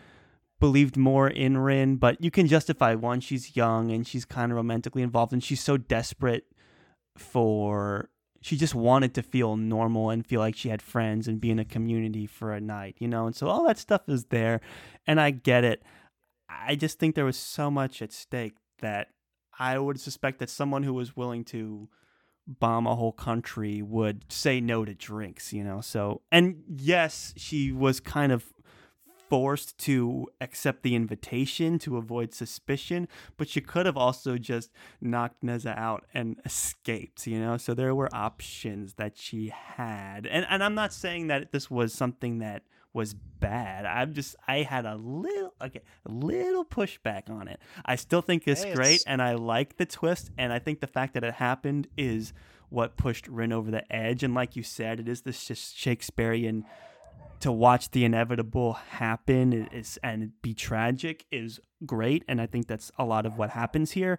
believed 0.61 0.97
more 0.97 1.27
in 1.29 1.57
Rin, 1.59 1.97
but 1.97 2.23
you 2.23 2.31
can 2.31 2.47
justify 2.47 2.95
one. 2.95 3.21
She's 3.21 3.57
young 3.57 3.91
and 3.91 4.07
she's 4.07 4.25
kind 4.25 4.53
of 4.53 4.57
romantically 4.57 5.03
involved, 5.03 5.33
and 5.33 5.43
she's 5.43 5.61
so 5.63 5.77
desperate 5.77 6.45
for. 7.17 8.11
She 8.43 8.57
just 8.57 8.75
wanted 8.75 9.15
to 9.15 9.23
feel 9.23 9.57
normal 9.57 10.11
and 10.11 10.27
feel 10.27 10.41
like 10.41 10.57
she 10.57 10.71
had 10.71 10.81
friends 10.81 11.29
and 11.29 11.41
be 11.41 11.51
in 11.51 11.59
a 11.59 11.65
community 11.65 12.27
for 12.27 12.53
a 12.53 12.61
night, 12.61 12.97
you 12.99 13.07
know. 13.07 13.27
And 13.27 13.37
so 13.37 13.49
all 13.49 13.67
that 13.67 13.79
stuff 13.79 14.03
is 14.09 14.25
there, 14.27 14.61
and 15.07 15.21
I 15.21 15.31
get 15.31 15.65
it. 15.65 15.83
I 16.49 16.75
just 16.75 16.99
think 16.99 17.15
there 17.15 17.25
was 17.25 17.37
so 17.37 17.71
much 17.71 18.03
at 18.03 18.13
stake 18.13 18.55
that 18.81 19.09
I 19.59 19.79
would 19.79 20.01
suspect 20.01 20.39
that 20.39 20.49
someone 20.51 20.83
who 20.83 20.95
was 20.95 21.17
willing 21.17 21.45
to 21.47 21.89
bomb 22.47 22.87
a 22.87 22.97
whole 22.97 23.13
country 23.13 23.83
would 23.83 24.25
say 24.33 24.61
no 24.61 24.85
to 24.85 24.95
drinks, 24.95 25.53
you 25.53 25.63
know. 25.63 25.81
So, 25.81 26.23
and 26.33 26.63
yes, 26.67 27.35
she 27.37 27.71
was 27.71 28.01
kind 28.01 28.33
of 28.33 28.53
forced 29.31 29.79
to 29.79 30.27
accept 30.41 30.83
the 30.83 30.97
invitation 30.97 31.79
to 31.79 31.97
avoid 31.97 32.35
suspicion, 32.35 33.09
but 33.37 33.49
she 33.49 33.61
could 33.61 33.87
have 33.87 33.97
also 33.97 34.37
just 34.37 34.71
knocked 35.01 35.43
Nezha 35.43 35.79
out 35.79 36.05
and 36.13 36.37
escaped, 36.45 37.27
you 37.29 37.39
know? 37.39 37.57
So 37.57 37.73
there 37.73 37.95
were 37.95 38.09
options 38.13 38.95
that 38.95 39.17
she 39.17 39.53
had. 39.55 40.27
And 40.27 40.45
and 40.51 40.63
I'm 40.63 40.75
not 40.75 40.93
saying 40.93 41.29
that 41.29 41.53
this 41.53 41.71
was 41.71 41.95
something 41.95 42.41
that 42.41 42.65
was 42.93 43.15
bad. 43.15 43.87
I'm 43.87 44.15
just 44.15 44.35
I 44.49 44.63
had 44.63 44.85
a 44.85 44.97
little 44.97 45.55
okay, 45.63 45.83
a 46.05 46.11
little 46.13 46.65
pushback 46.65 47.31
on 47.31 47.47
it. 47.47 47.61
I 47.85 47.95
still 47.97 48.21
think 48.23 48.49
it's 48.49 48.65
Hey, 48.65 48.75
great 48.75 49.05
and 49.07 49.23
I 49.23 49.35
like 49.35 49.77
the 49.77 49.87
twist 49.87 50.31
and 50.37 50.53
I 50.53 50.59
think 50.59 50.81
the 50.81 50.89
fact 50.89 51.15
that 51.15 51.23
it 51.23 51.35
happened 51.35 51.87
is 51.97 52.33
what 52.69 52.97
pushed 52.97 53.29
Rin 53.29 53.53
over 53.53 53.71
the 53.71 53.91
edge 53.95 54.25
and 54.25 54.35
like 54.35 54.57
you 54.57 54.65
said 54.65 54.99
it 54.99 55.09
is 55.09 55.23
this 55.23 55.45
just 55.45 55.77
Shakespearean 55.77 56.65
to 57.41 57.51
watch 57.51 57.91
the 57.91 58.05
inevitable 58.05 58.75
happen 58.75 59.53
is 59.73 59.99
and 60.03 60.33
be 60.43 60.55
tragic 60.55 61.25
is 61.31 61.59
great 61.87 62.25
and 62.29 62.41
I 62.41 62.47
think 62.47 62.67
that's 62.67 62.93
a 62.99 63.05
lot 63.05 63.27
of 63.27 63.37
what 63.39 63.51
happens 63.51 63.93
here. 63.93 64.19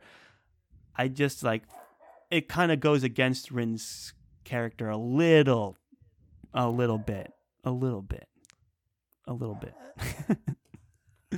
I 0.95 1.07
just 1.07 1.43
like 1.43 1.63
it 2.29 2.47
kind 2.49 2.71
of 2.71 2.79
goes 2.79 3.03
against 3.03 3.51
Rin's 3.51 4.13
character 4.43 4.89
a 4.89 4.97
little 4.97 5.77
a 6.53 6.69
little 6.69 6.97
bit. 6.97 7.31
A 7.63 7.71
little 7.71 8.01
bit. 8.01 8.27
A 9.27 9.33
little 9.33 9.55
bit. 9.55 9.75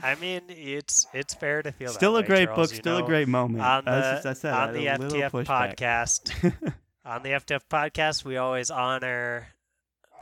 i 0.01 0.15
mean 0.15 0.41
it's 0.49 1.05
it's 1.13 1.35
fair 1.35 1.61
to 1.61 1.71
feel 1.71 1.89
that 1.89 1.93
still 1.93 2.17
a 2.17 2.21
way, 2.21 2.25
great 2.25 2.45
Charles, 2.45 2.71
book, 2.71 2.75
still 2.75 2.97
know. 2.97 3.05
a 3.05 3.07
great 3.07 3.27
moment. 3.27 3.63
on 3.63 3.85
the 3.85 3.91
As 3.91 4.39
said, 4.39 4.53
on 4.53 4.73
the 4.73 4.85
FTF 4.87 5.45
podcast. 5.45 6.53
on 7.05 7.21
the 7.21 7.29
FTF 7.29 7.61
podcast, 7.69 8.25
we 8.25 8.37
always 8.37 8.71
honor 8.71 9.49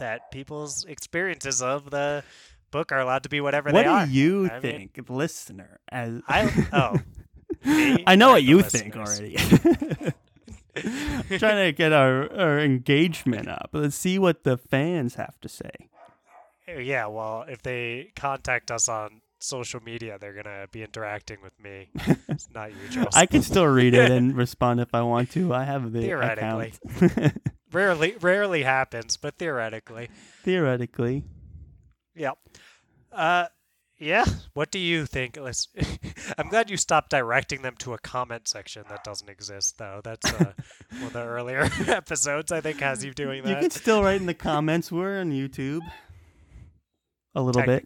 that 0.02 0.32
people's 0.32 0.84
experiences 0.86 1.62
of 1.62 1.90
the 1.90 2.24
book 2.72 2.92
are 2.92 3.00
allowed 3.00 3.24
to 3.24 3.30
be 3.30 3.40
whatever 3.42 3.72
what 3.72 3.82
they 3.84 3.88
are. 3.88 4.00
What 4.02 4.08
do 4.10 4.14
you 4.14 4.50
I 4.50 4.60
mean- 4.60 4.90
think, 4.94 5.10
listener? 5.10 5.80
As 5.90 6.22
I- 6.28 6.68
oh, 6.74 6.98
I 8.08 8.16
know 8.16 8.32
what 8.32 8.44
you 8.44 8.62
think 8.62 8.96
already. 8.98 9.38
Trying 11.38 11.66
to 11.66 11.74
get 11.76 11.92
our, 11.92 12.32
our 12.34 12.60
engagement 12.60 13.48
up. 13.48 13.70
Let's 13.74 13.96
see 13.96 14.18
what 14.18 14.44
the 14.44 14.58
fans 14.58 15.16
have 15.16 15.40
to 15.42 15.50
say. 15.50 15.72
Oh, 16.70 16.80
yeah, 16.80 17.08
well, 17.08 17.44
if 17.48 17.62
they 17.62 18.12
contact 18.16 18.72
us 18.72 18.88
on 18.88 19.22
social 19.44 19.82
media, 19.82 20.18
they're 20.20 20.34
gonna 20.34 20.66
be 20.72 20.84
interacting 20.84 21.38
with 21.42 21.54
me. 21.60 21.90
It's 22.30 22.50
not 22.54 22.72
you, 22.72 22.78
Charles. 22.92 23.16
I 23.16 23.26
can 23.26 23.42
still 23.42 23.66
read 23.66 23.94
it 23.94 24.10
and 24.12 24.36
respond 24.46 24.80
if 24.80 24.94
I 24.96 25.02
want 25.02 25.32
to. 25.32 25.54
I 25.54 25.64
have 25.66 25.92
the 25.92 26.02
Theoretically. 26.02 26.74
account. 27.02 27.38
rarely, 27.74 28.16
rarely 28.22 28.64
happens, 28.64 29.18
but 29.18 29.38
theoretically, 29.38 30.10
Theoretically. 30.44 31.24
yep. 32.16 32.38
Uh, 33.12 33.48
yeah. 34.00 34.26
What 34.54 34.72
do 34.72 34.80
you 34.80 35.06
think? 35.06 35.38
Let's. 35.40 35.68
I'm 36.38 36.48
glad 36.50 36.70
you 36.72 36.78
stopped 36.78 37.12
directing 37.12 37.62
them 37.62 37.76
to 37.80 37.94
a 37.94 38.00
comment 38.00 38.48
section 38.48 38.84
that 38.90 39.04
doesn't 39.04 39.30
exist, 39.30 39.78
though. 39.78 40.02
That's 40.04 40.34
uh, 40.34 40.54
one 40.94 41.04
of 41.04 41.14
the 41.14 41.24
earlier 41.24 41.70
episodes. 41.88 42.52
I 42.52 42.62
think 42.62 42.80
has 42.80 43.04
you 43.06 43.14
doing 43.14 43.44
that. 43.44 43.50
You 43.50 43.56
can 43.58 43.70
still 43.70 44.02
write 44.04 44.20
in 44.22 44.26
the 44.28 44.34
comments. 44.34 44.92
We're 44.92 45.20
on 45.20 45.32
YouTube. 45.32 45.82
A 47.36 47.42
little 47.42 47.64
bit, 47.64 47.86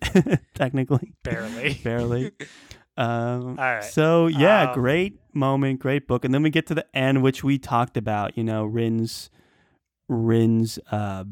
technically, 0.56 1.14
Barely. 1.24 1.74
barely. 1.84 2.32
Um, 2.98 3.50
All 3.50 3.56
right. 3.56 3.84
So 3.84 4.28
yeah, 4.28 4.70
Um, 4.70 4.74
great 4.74 5.20
moment, 5.34 5.82
great 5.82 6.08
book, 6.08 6.24
and 6.24 6.34
then 6.34 6.42
we 6.44 6.50
get 6.50 6.66
to 6.68 6.74
the 6.74 6.86
end, 6.96 7.22
which 7.24 7.44
we 7.44 7.58
talked 7.60 7.98
about. 7.98 8.38
You 8.38 8.44
know, 8.46 8.64
Rin's 8.64 9.30
Rin's 10.08 10.80
uh, 10.92 11.26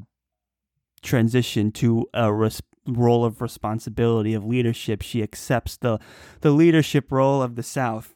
transition 1.02 1.72
to 1.72 2.06
a 2.14 2.34
res- 2.34 2.62
role 2.86 3.24
of 3.24 3.40
responsibility 3.42 4.34
of 4.34 4.44
leadership. 4.44 5.02
She 5.02 5.24
accepts 5.24 5.78
the 5.78 6.00
the 6.42 6.52
leadership 6.52 7.10
role 7.14 7.42
of 7.42 7.56
the 7.56 7.64
South. 7.64 8.14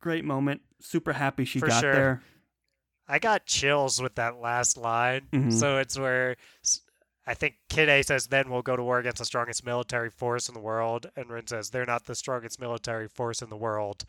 Great 0.00 0.24
moment. 0.24 0.62
Super 0.80 1.12
happy 1.14 1.44
she 1.44 1.58
For 1.58 1.66
got 1.66 1.80
sure. 1.80 1.92
there. 1.92 2.22
I 3.08 3.18
got 3.18 3.44
chills 3.44 4.00
with 4.00 4.14
that 4.14 4.36
last 4.40 4.76
line. 4.76 5.22
Mhm. 5.32 5.52
So 5.52 5.78
it's 5.78 5.98
where 5.98 6.36
I 7.30 7.34
think 7.34 7.58
Kitay 7.68 8.04
says 8.04 8.26
then 8.26 8.50
we'll 8.50 8.62
go 8.62 8.74
to 8.74 8.82
war 8.82 8.98
against 8.98 9.18
the 9.18 9.24
strongest 9.24 9.64
military 9.64 10.10
force 10.10 10.48
in 10.48 10.54
the 10.54 10.60
world, 10.60 11.08
and 11.14 11.30
Rin 11.30 11.46
says 11.46 11.70
they're 11.70 11.86
not 11.86 12.06
the 12.06 12.16
strongest 12.16 12.60
military 12.60 13.06
force 13.06 13.40
in 13.40 13.50
the 13.50 13.56
world. 13.56 14.04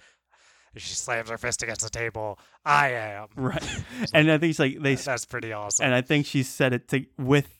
And 0.73 0.81
she 0.81 0.95
slams 0.95 1.29
her 1.29 1.37
fist 1.37 1.61
against 1.61 1.81
the 1.81 1.91
table. 1.91 2.39
I 2.65 2.93
am. 2.93 3.27
Right. 3.35 3.63
and 4.15 4.31
I 4.31 4.39
think 4.39 4.49
it's 4.49 4.59
like 4.59 4.79
they. 4.81 4.95
That's 4.95 5.25
pretty 5.25 5.53
awesome. 5.53 5.85
And 5.85 5.93
I 5.93 6.01
think 6.01 6.25
she 6.25 6.41
said 6.41 6.73
it 6.73 6.87
to, 6.87 7.05
with 7.19 7.59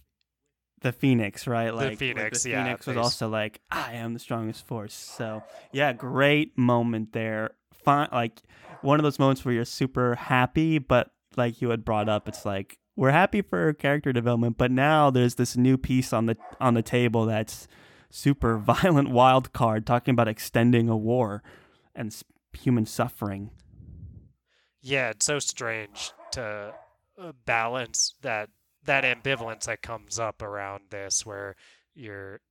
the 0.82 0.92
Phoenix, 0.92 1.46
right? 1.46 1.72
Like 1.72 1.92
the 1.92 1.96
Phoenix, 1.96 2.42
the 2.42 2.50
yeah, 2.50 2.64
Phoenix 2.64 2.88
was 2.88 2.96
they 2.96 3.02
also 3.02 3.30
like, 3.30 3.62
I 3.70 3.94
am 3.94 4.16
the 4.16 4.20
strongest 4.20 4.66
force. 4.66 4.96
So 4.96 5.44
yeah, 5.72 5.94
great 5.94 6.58
moment 6.58 7.14
there. 7.14 7.52
Fine, 7.72 8.10
like 8.12 8.42
one 8.82 9.00
of 9.00 9.04
those 9.04 9.20
moments 9.20 9.46
where 9.46 9.54
you're 9.54 9.66
super 9.66 10.16
happy, 10.16 10.80
but 10.80 11.12
like 11.38 11.62
you 11.62 11.70
had 11.70 11.86
brought 11.86 12.10
up, 12.10 12.28
it's 12.28 12.46
like 12.46 12.80
we're 12.96 13.12
happy 13.12 13.42
for 13.42 13.60
her 13.60 13.74
character 13.74 14.12
development, 14.12 14.58
but 14.58 14.72
now 14.72 15.10
there's 15.10 15.36
this 15.36 15.56
new 15.56 15.78
piece 15.78 16.14
on 16.14 16.26
the 16.26 16.38
on 16.60 16.74
the 16.74 16.82
table 16.82 17.26
that's 17.26 17.68
super 18.10 18.58
violent 18.58 19.10
wild 19.10 19.54
card 19.54 19.86
talking 19.86 20.14
about 20.14 20.28
extending 20.28 20.90
a 20.90 20.98
war 20.98 21.42
and 21.96 22.16
human 22.54 22.86
suffering. 22.86 23.52
Yeah, 24.82 25.12
it's 25.12 25.26
so 25.26 25.40
strange 25.40 26.12
to 26.32 26.74
uh, 27.20 27.32
balance 27.46 28.16
that 28.22 28.50
that 28.84 29.04
ambivalence 29.04 29.66
that 29.66 29.82
comes 29.82 30.20
up 30.20 30.42
around 30.42 30.86
this, 30.90 31.26
where 31.26 31.56
you're 31.94 32.42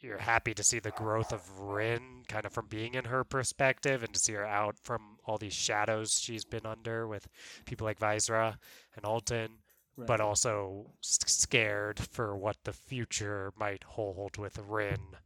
you're 0.00 0.18
happy 0.18 0.52
to 0.52 0.64
see 0.64 0.80
the 0.80 0.90
growth 0.90 1.32
of 1.32 1.60
Rin, 1.60 2.24
kind 2.28 2.44
of 2.44 2.52
from 2.52 2.66
being 2.66 2.94
in 2.94 3.04
her 3.04 3.24
perspective, 3.24 4.02
and 4.02 4.12
to 4.14 4.18
see 4.18 4.32
her 4.32 4.44
out 4.44 4.76
from 4.80 5.18
all 5.24 5.38
these 5.38 5.54
shadows 5.54 6.18
she's 6.20 6.44
been 6.44 6.66
under 6.66 7.06
with 7.06 7.28
people 7.66 7.84
like 7.84 8.00
Visra 8.00 8.56
and 8.96 9.04
Alton, 9.04 9.58
but 9.96 10.20
also 10.20 10.90
s- 11.02 11.18
scared 11.26 11.98
for 11.98 12.36
what 12.36 12.56
the 12.64 12.72
future 12.72 13.52
might 13.58 13.84
hold 13.84 14.36
with 14.36 14.58
Rin, 14.58 15.16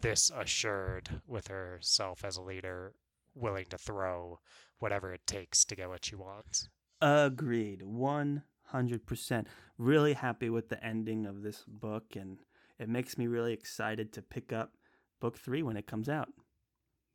this 0.00 0.30
assured 0.34 1.20
with 1.26 1.48
herself 1.48 2.24
as 2.24 2.36
a 2.36 2.42
leader, 2.42 2.94
willing 3.34 3.66
to 3.66 3.78
throw 3.78 4.40
whatever 4.78 5.12
it 5.12 5.26
takes 5.26 5.64
to 5.66 5.76
get 5.76 5.88
what 5.88 6.04
she 6.04 6.14
wants. 6.16 6.68
Agreed. 7.00 7.82
100%. 7.82 9.46
Really 9.78 10.12
happy 10.14 10.50
with 10.50 10.68
the 10.68 10.82
ending 10.84 11.26
of 11.26 11.42
this 11.42 11.64
book, 11.66 12.16
and 12.16 12.40
it 12.78 12.88
makes 12.88 13.16
me 13.18 13.26
really 13.26 13.52
excited 13.52 14.12
to 14.12 14.22
pick 14.22 14.52
up 14.52 14.72
book 15.20 15.38
three 15.38 15.62
when 15.62 15.76
it 15.76 15.86
comes 15.86 16.08
out. 16.08 16.28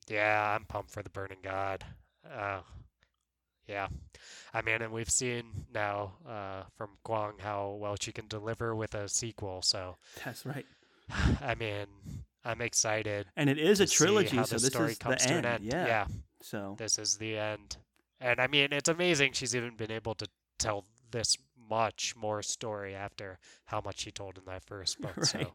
Yeah, 0.07 0.56
I'm 0.56 0.65
pumped 0.65 0.91
for 0.91 1.02
the 1.02 1.10
Burning 1.10 1.40
God. 1.44 1.84
Uh, 2.30 2.61
yeah, 3.68 3.88
I 4.54 4.62
mean, 4.62 4.82
and 4.82 4.92
we've 4.92 5.10
seen 5.10 5.44
now 5.74 6.14
uh, 6.28 6.64
from 6.78 6.90
Kuang 7.06 7.40
how 7.40 7.78
well 7.80 7.96
she 8.00 8.12
can 8.12 8.28
deliver 8.28 8.76
with 8.76 8.96
a 8.96 9.08
sequel. 9.10 9.62
So, 9.62 9.98
That's 10.24 10.46
right. 10.46 10.66
I 11.42 11.56
mean, 11.56 11.86
I'm 12.44 12.62
excited. 12.62 13.28
And 13.36 13.50
it 13.50 13.58
is 13.58 13.80
a 13.80 13.88
trilogy, 13.88 14.38
so 14.38 14.44
the 14.44 14.56
this 14.56 14.66
story 14.68 14.92
is 14.92 14.98
comes 14.98 15.24
the 15.24 15.28
to 15.30 15.34
end. 15.36 15.46
an 15.46 15.52
end. 15.56 15.64
Yeah. 15.64 15.86
yeah, 15.88 16.06
So, 16.42 16.76
this 16.78 16.98
is 17.00 17.18
the 17.18 17.38
end. 17.38 17.78
And 18.22 18.40
I 18.40 18.48
mean, 18.48 18.70
it's 18.72 18.90
amazing 18.90 19.34
she's 19.34 19.56
even 19.56 19.76
been 19.76 19.92
able 19.92 20.16
to 20.16 20.28
tell 20.58 20.86
this 21.12 21.38
much 21.70 22.16
more 22.16 22.42
story 22.42 22.96
after 22.96 23.40
how 23.66 23.82
much 23.82 24.00
she 24.00 24.12
told 24.12 24.38
in 24.38 24.46
that 24.46 24.64
first 24.64 25.00
book. 25.02 25.18
Right. 25.18 25.26
So 25.28 25.54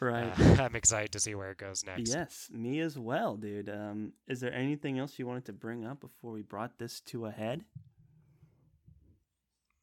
right. 0.00 0.40
uh, 0.58 0.62
I'm 0.62 0.76
excited 0.76 1.12
to 1.12 1.20
see 1.20 1.34
where 1.34 1.50
it 1.50 1.58
goes 1.58 1.84
next. 1.84 2.12
Yes, 2.12 2.48
me 2.52 2.80
as 2.80 2.98
well, 2.98 3.36
dude. 3.36 3.68
Um, 3.68 4.12
is 4.26 4.40
there 4.40 4.52
anything 4.52 4.98
else 4.98 5.18
you 5.18 5.26
wanted 5.26 5.44
to 5.46 5.52
bring 5.52 5.84
up 5.84 6.00
before 6.00 6.32
we 6.32 6.42
brought 6.42 6.78
this 6.78 7.00
to 7.02 7.26
a 7.26 7.30
head? 7.30 7.64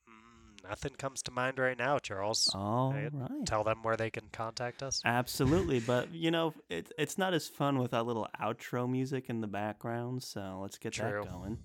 Mm, 0.09 0.67
nothing 0.69 0.93
comes 0.97 1.21
to 1.23 1.31
mind 1.31 1.59
right 1.59 1.77
now, 1.77 1.99
Charles. 1.99 2.49
All 2.53 2.93
Right. 2.93 3.09
right. 3.13 3.45
Tell 3.45 3.63
them 3.63 3.83
where 3.83 3.97
they 3.97 4.09
can 4.09 4.29
contact 4.31 4.83
us. 4.83 5.01
Absolutely, 5.05 5.79
but 5.79 6.13
you 6.13 6.31
know, 6.31 6.53
it, 6.69 6.91
it's 6.97 7.17
not 7.17 7.33
as 7.33 7.47
fun 7.47 7.77
with 7.79 7.93
a 7.93 8.03
little 8.03 8.27
outro 8.41 8.89
music 8.89 9.29
in 9.29 9.41
the 9.41 9.47
background, 9.47 10.23
so 10.23 10.59
let's 10.61 10.77
get 10.77 10.93
True. 10.93 11.23
that 11.23 11.31
going. 11.31 11.57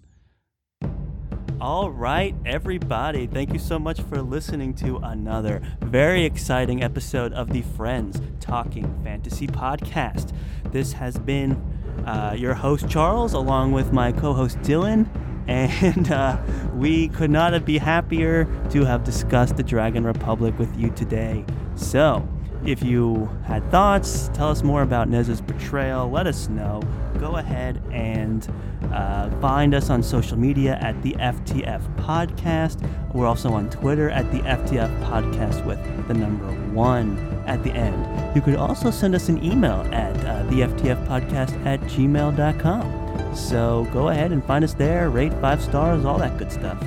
All 1.60 1.90
right, 1.90 2.36
everybody, 2.46 3.26
thank 3.26 3.52
you 3.52 3.58
so 3.58 3.80
much 3.80 4.00
for 4.02 4.22
listening 4.22 4.74
to 4.74 4.98
another 4.98 5.60
very 5.80 6.24
exciting 6.24 6.84
episode 6.84 7.32
of 7.32 7.50
the 7.50 7.62
Friends 7.62 8.22
Talking 8.38 9.00
Fantasy 9.02 9.48
Podcast. 9.48 10.32
This 10.70 10.92
has 10.92 11.18
been 11.18 11.60
uh, 12.06 12.36
your 12.38 12.54
host, 12.54 12.88
Charles, 12.88 13.32
along 13.32 13.72
with 13.72 13.92
my 13.92 14.12
co 14.12 14.34
host, 14.34 14.58
Dylan. 14.60 15.08
And 15.48 16.12
uh, 16.12 16.38
we 16.74 17.08
could 17.08 17.30
not 17.30 17.64
be 17.64 17.78
happier 17.78 18.44
to 18.68 18.84
have 18.84 19.02
discussed 19.02 19.56
the 19.56 19.62
Dragon 19.62 20.04
Republic 20.04 20.58
with 20.58 20.78
you 20.78 20.90
today. 20.90 21.42
So, 21.74 22.28
if 22.66 22.82
you 22.82 23.30
had 23.46 23.68
thoughts, 23.70 24.28
tell 24.34 24.50
us 24.50 24.62
more 24.62 24.82
about 24.82 25.08
Nez's 25.08 25.40
portrayal, 25.40 26.10
let 26.10 26.26
us 26.26 26.50
know. 26.50 26.82
Go 27.18 27.36
ahead 27.36 27.82
and 27.92 28.46
uh, 28.92 29.30
find 29.40 29.74
us 29.74 29.90
on 29.90 30.02
social 30.02 30.38
media 30.38 30.78
at 30.80 31.00
the 31.02 31.12
FTF 31.14 31.82
Podcast. 31.96 32.88
We're 33.12 33.26
also 33.26 33.52
on 33.52 33.70
Twitter 33.70 34.10
at 34.10 34.30
the 34.30 34.38
FTF 34.40 35.04
Podcast 35.04 35.64
with 35.66 35.78
the 36.08 36.14
number 36.14 36.46
one 36.72 37.18
at 37.46 37.62
the 37.64 37.70
end. 37.70 38.36
You 38.36 38.42
could 38.42 38.56
also 38.56 38.90
send 38.90 39.14
us 39.14 39.28
an 39.28 39.42
email 39.42 39.80
at 39.92 40.16
uh, 40.24 40.44
the 40.44 40.60
FTF 40.60 41.06
Podcast 41.06 41.64
at 41.66 41.80
gmail.com. 41.82 43.34
So 43.34 43.86
go 43.92 44.08
ahead 44.08 44.32
and 44.32 44.44
find 44.44 44.64
us 44.64 44.74
there, 44.74 45.10
rate 45.10 45.32
five 45.34 45.62
stars, 45.62 46.04
all 46.04 46.18
that 46.18 46.36
good 46.38 46.52
stuff. 46.52 46.78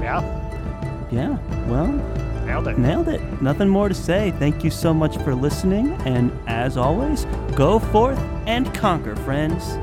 Yeah, 0.00 1.08
Yeah, 1.10 1.38
well, 1.68 1.92
nailed 2.52 2.68
it. 2.68 2.78
Nailed 2.78 3.08
it. 3.08 3.42
Nothing 3.42 3.68
more 3.68 3.88
to 3.88 3.94
say. 3.94 4.32
Thank 4.32 4.62
you 4.62 4.70
so 4.70 4.92
much 4.92 5.16
for 5.18 5.34
listening. 5.34 5.92
And 6.04 6.30
as 6.46 6.76
always, 6.76 7.24
go 7.54 7.78
forth 7.78 8.18
and 8.46 8.72
conquer, 8.74 9.16
friends. 9.16 9.78